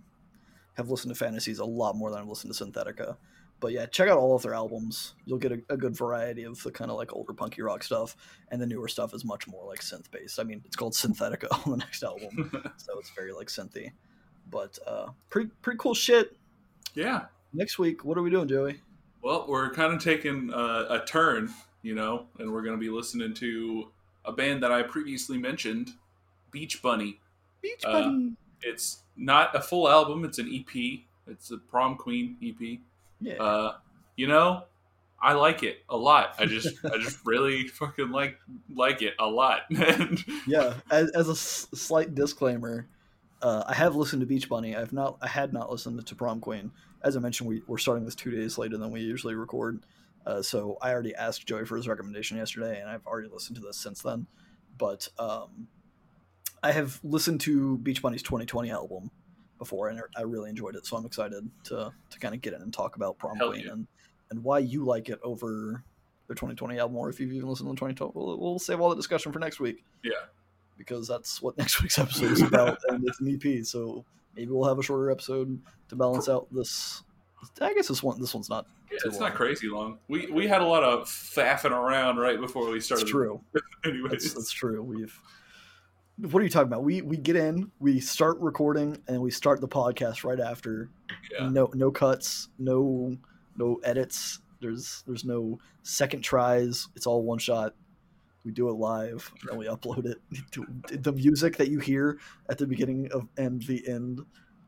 have 0.75 0.91
listened 0.91 1.13
to 1.15 1.19
fantasies 1.19 1.59
a 1.59 1.65
lot 1.65 1.97
more 1.97 2.11
than 2.11 2.21
i've 2.21 2.29
listened 2.29 2.53
to 2.55 2.65
synthetica 2.65 3.17
but 3.61 3.73
yeah 3.73 3.87
check 3.87 4.09
out 4.09 4.19
all 4.19 4.35
of 4.37 4.43
their 4.43 4.55
albums 4.55 5.15
you'll 5.25 5.39
get 5.39 5.53
a, 5.53 5.61
a 5.69 5.77
good 5.77 5.97
variety 5.97 6.45
of 6.45 6.63
the 6.63 6.71
kind 6.71 6.91
of 6.91 6.97
like 6.97 7.15
older 7.15 7.33
punky 7.33 7.63
rock 7.63 7.83
stuff 7.83 8.17
and 8.51 8.61
the 8.61 8.67
newer 8.67 8.89
stuff 8.89 9.15
is 9.15 9.25
much 9.25 9.47
more 9.49 9.65
like 9.67 9.81
synth 9.81 10.11
based 10.11 10.39
i 10.39 10.43
mean 10.43 10.61
it's 10.65 10.77
called 10.77 10.93
synthetica 10.93 11.47
on 11.67 11.73
the 11.73 11.77
next 11.77 12.03
album 12.03 12.51
so 12.77 12.99
it's 12.99 13.11
very 13.11 13.33
like 13.33 13.49
synthy 13.49 13.91
but 14.51 14.79
uh 14.87 15.07
pretty 15.31 15.51
pretty 15.63 15.79
cool 15.79 15.95
shit 15.95 16.37
yeah. 16.95 17.27
next 17.53 17.79
week 17.79 18.05
what 18.05 18.17
are 18.19 18.23
we 18.23 18.31
doing 18.31 18.49
joey 18.49 18.81
Well, 19.23 19.45
we're 19.49 19.71
kind 19.71 19.93
of 19.93 20.01
taking 20.01 20.53
a, 20.53 20.87
a 20.89 21.03
turn, 21.05 21.51
you 21.83 21.97
know, 21.97 22.27
and 22.39 22.53
we're 22.53 22.63
going 22.63 22.77
to 22.77 22.81
be 22.81 22.91
listening 22.91 23.35
to 23.35 23.91
a 24.25 24.31
band 24.31 24.63
that 24.63 24.71
I 24.71 24.83
previously 24.85 25.37
mentioned, 25.37 25.91
Beach 26.53 26.81
Bunny. 26.81 27.19
beach 27.61 27.83
Uh, 27.85 28.13
It's 28.63 29.03
not 29.17 29.53
a 29.53 29.61
full 29.61 29.89
album, 29.89 30.25
it's 30.25 30.39
an 30.39 30.49
EP. 30.55 31.01
It's 31.27 31.51
a 31.51 31.59
Prom 31.59 31.97
Queen 31.97 32.37
EP. 32.41 32.79
Yeah. 33.21 33.35
Uh, 33.35 33.75
you 34.17 34.27
know, 34.27 34.65
I 35.21 35.33
like 35.33 35.63
it 35.63 35.79
a 35.89 35.97
lot. 35.97 36.35
I 36.39 36.47
just 36.47 36.69
I 36.85 36.99
just 36.99 37.19
really 37.25 37.69
fucking 37.69 38.11
like 38.11 38.39
like 38.75 39.03
it 39.03 39.15
a 39.19 39.27
lot. 39.27 39.63
And 39.77 40.23
yeah 40.47 40.75
as, 40.91 41.11
as 41.11 41.29
a 41.29 41.33
s- 41.33 41.69
slight 41.75 42.15
disclaimer 42.15 42.89
uh, 43.43 43.63
i 43.67 43.75
have 43.75 43.95
listened 43.95 44.21
to 44.21 44.27
beach 44.27 44.49
bunny. 44.49 44.75
I've 44.77 44.93
not 44.93 45.19
i 45.21 45.29
had 45.29 45.53
not 45.53 45.71
listened 45.71 46.05
to 46.07 46.15
prom 46.15 46.41
queen. 46.41 46.71
As 47.03 47.17
i 47.17 47.21
mentioned 47.21 47.49
we, 47.49 47.63
we're 47.67 47.79
starting 47.79 48.05
this 48.05 48.15
two 48.15 48.31
days 48.31 48.59
later 48.59 48.77
than 48.79 48.91
we 48.91 49.01
usually 49.01 49.35
record. 49.35 49.85
Uh, 50.25 50.43
so 50.43 50.77
i 50.83 50.91
already 50.93 51.15
asked 51.15 51.47
joey 51.47 51.65
for 51.65 51.77
his 51.77 51.87
recommendation 51.89 52.37
yesterday 52.37 52.81
and 52.81 52.89
i've 52.89 53.07
already 53.07 53.29
listened 53.29 53.57
to 53.57 53.63
this 53.63 53.77
since 53.77 54.03
then. 54.03 54.27
But 54.79 55.09
um, 55.19 55.69
i 56.63 56.73
have 56.73 57.01
listened 57.03 57.41
to 57.43 57.79
beach 57.79 58.03
bunny's 58.03 58.23
2020 58.23 58.71
album 58.71 59.11
before 59.59 59.89
and 59.89 60.01
i 60.17 60.23
really 60.23 60.51
enjoyed 60.51 60.77
it 60.77 60.87
so 60.87 60.97
i'm 60.97 61.07
excited 61.07 61.49
to, 61.65 61.93
to 62.11 62.19
kind 62.19 62.35
of 62.35 62.41
get 62.41 62.53
in 62.53 62.63
and 62.63 62.73
talk 62.73 62.97
about 62.97 63.19
prom 63.19 63.37
Hell 63.37 63.51
queen 63.51 63.65
yeah. 63.65 63.73
and, 63.73 63.87
and 64.31 64.43
why 64.43 64.59
you 64.59 64.85
like 64.85 65.09
it 65.09 65.19
over 65.23 65.83
their 66.29 66.35
2020 66.35 66.79
album 66.79 66.97
or 66.97 67.09
if 67.09 67.21
you've 67.21 67.33
even 67.33 67.49
listened 67.49 67.67
to 67.69 67.73
the 67.73 67.89
2020 67.89 68.13
we'll, 68.15 68.39
we'll 68.39 68.59
save 68.59 68.81
all 68.81 68.91
the 68.91 68.97
discussion 68.97 69.33
for 69.33 69.39
next 69.39 69.61
week 69.61 69.85
yeah, 70.03 70.13
because 70.77 71.09
that's 71.09 71.41
what 71.43 71.57
next 71.59 71.83
week's 71.83 71.99
episode 71.99 72.33
is 72.33 72.43
about, 72.43 72.79
and 72.89 73.05
it's 73.07 73.21
an 73.21 73.29
EP. 73.35 73.65
So 73.65 74.05
maybe 74.35 74.51
we'll 74.51 74.69
have 74.69 74.79
a 74.79 74.83
shorter 74.83 75.11
episode 75.11 75.61
to 75.89 75.97
balance 75.97 76.29
out 76.29 76.47
this 76.53 77.03
I 77.61 77.75
guess 77.75 77.89
this 77.89 78.03
one 78.03 78.21
this 78.21 78.35
one's 78.35 78.49
not. 78.49 78.67
Yeah, 78.91 78.99
too 78.99 79.09
it's 79.09 79.21
long. 79.21 79.31
not 79.31 79.37
crazy 79.37 79.69
long. 79.69 79.99
We 80.09 80.27
we 80.31 80.47
had 80.47 80.63
a 80.63 80.67
lot 80.67 80.83
of 80.83 81.05
faffing 81.09 81.71
around 81.71 82.19
right 82.19 82.41
before 82.41 82.71
we 82.71 82.81
started. 82.81 83.03
It's 83.07 83.11
true. 83.11 83.41
Anyways, 83.85 84.11
That's, 84.11 84.35
that's 84.35 84.53
true. 84.53 84.83
We've. 84.83 85.19
What 86.19 86.41
are 86.41 86.45
you 86.45 86.51
talking 86.51 86.69
about? 86.69 86.83
We 86.83 87.03
we 87.03 87.17
get 87.19 87.37
in, 87.37 87.71
we 87.79 88.01
start 88.01 88.39
recording, 88.41 89.03
and 89.07 89.21
we 89.21 89.31
start 89.31 89.61
the 89.61 89.69
podcast 89.69 90.25
right 90.25 90.41
after. 90.41 90.89
Yeah. 91.31 91.49
No 91.49 91.71
no 91.75 91.91
cuts, 91.91 92.49
no 92.59 93.17
no 93.57 93.81
edits. 93.85 94.41
There's 94.61 95.05
there's 95.07 95.25
no 95.25 95.59
second 95.83 96.23
tries. 96.23 96.89
It's 96.97 97.07
all 97.07 97.23
one 97.23 97.39
shot. 97.39 97.75
We 98.45 98.53
do 98.53 98.69
it 98.69 98.75
live 98.75 99.31
and 99.51 99.59
we 99.59 99.67
upload 99.67 100.07
it. 100.07 100.19
The 101.03 101.13
music 101.13 101.57
that 101.57 101.69
you 101.69 101.81
hear 101.81 102.19
at 102.49 102.59
the 102.59 102.67
beginning 102.67 103.11
of 103.13 103.29
and 103.37 103.61
the 103.63 103.87
end 103.87 104.21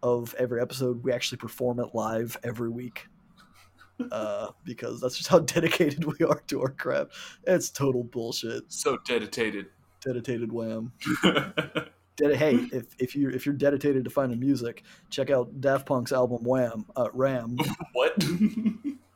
of 0.02 0.34
every 0.34 0.60
episode, 0.60 1.02
we 1.02 1.12
actually 1.12 1.38
perform 1.38 1.78
it 1.80 1.94
live 1.94 2.36
every 2.44 2.70
week. 2.70 3.06
Uh, 4.12 4.52
because 4.62 5.00
that's 5.00 5.16
just 5.16 5.28
how 5.28 5.38
dedicated 5.56 6.04
we 6.04 6.24
are 6.24 6.40
to 6.46 6.62
our 6.62 6.68
craft. 6.68 7.10
It's 7.48 7.68
total 7.68 8.04
bullshit. 8.04 8.62
so 8.68 8.96
dedicated. 9.04 9.66
Dedicated 10.08 10.50
wham. 10.50 10.92
Ded- 12.16 12.36
hey, 12.36 12.54
if, 12.72 12.86
if 12.98 13.14
you 13.14 13.28
if 13.28 13.44
you're 13.44 13.54
dedicated 13.54 14.04
to 14.04 14.10
finding 14.10 14.40
music, 14.40 14.84
check 15.10 15.28
out 15.28 15.60
Daft 15.60 15.84
Punk's 15.84 16.12
album 16.12 16.42
Wham. 16.44 16.86
Uh, 16.96 17.08
Ram. 17.12 17.56
what? 17.92 18.14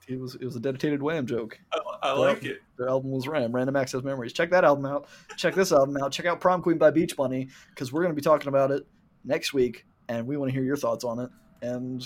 It 0.09 0.20
was 0.20 0.35
it 0.35 0.44
was 0.44 0.56
a 0.56 0.60
dedicated 0.60 1.01
Wham 1.01 1.27
joke. 1.27 1.59
I, 1.73 1.78
I 2.02 2.12
like 2.12 2.44
it. 2.44 2.60
Their 2.77 2.89
album 2.89 3.12
was 3.12 3.28
Ram. 3.28 3.52
Random 3.52 3.77
Access 3.77 4.02
Memories. 4.02 4.32
Check 4.32 4.51
that 4.51 4.64
album 4.64 4.85
out. 4.85 5.06
Check 5.36 5.55
this 5.55 5.70
album 5.70 5.97
out. 5.97 6.10
Check 6.10 6.27
out 6.27 6.40
Prom 6.40 6.60
Queen 6.60 6.77
by 6.77 6.90
Beach 6.90 7.16
Bunny 7.16 7.48
because 7.70 7.93
we're 7.93 8.02
going 8.02 8.12
to 8.12 8.16
be 8.16 8.20
talking 8.20 8.48
about 8.48 8.73
it 8.73 8.85
next 9.24 9.55
week, 9.55 9.86
and 10.09 10.27
we 10.27 10.36
want 10.36 10.51
to 10.51 10.55
hear 10.55 10.64
your 10.64 10.77
thoughts 10.77 11.05
on 11.05 11.20
it. 11.20 11.31
And 11.62 12.05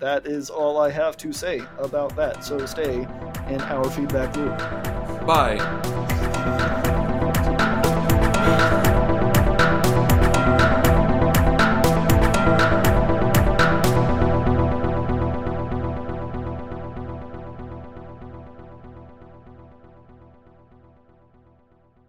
that 0.00 0.26
is 0.26 0.50
all 0.50 0.78
I 0.78 0.90
have 0.90 1.16
to 1.18 1.32
say 1.32 1.62
about 1.78 2.16
that. 2.16 2.44
So 2.44 2.66
stay 2.66 3.06
in 3.48 3.60
our 3.60 3.88
feedback 3.88 4.36
loop. 4.36 4.58
Bye. 5.24 6.18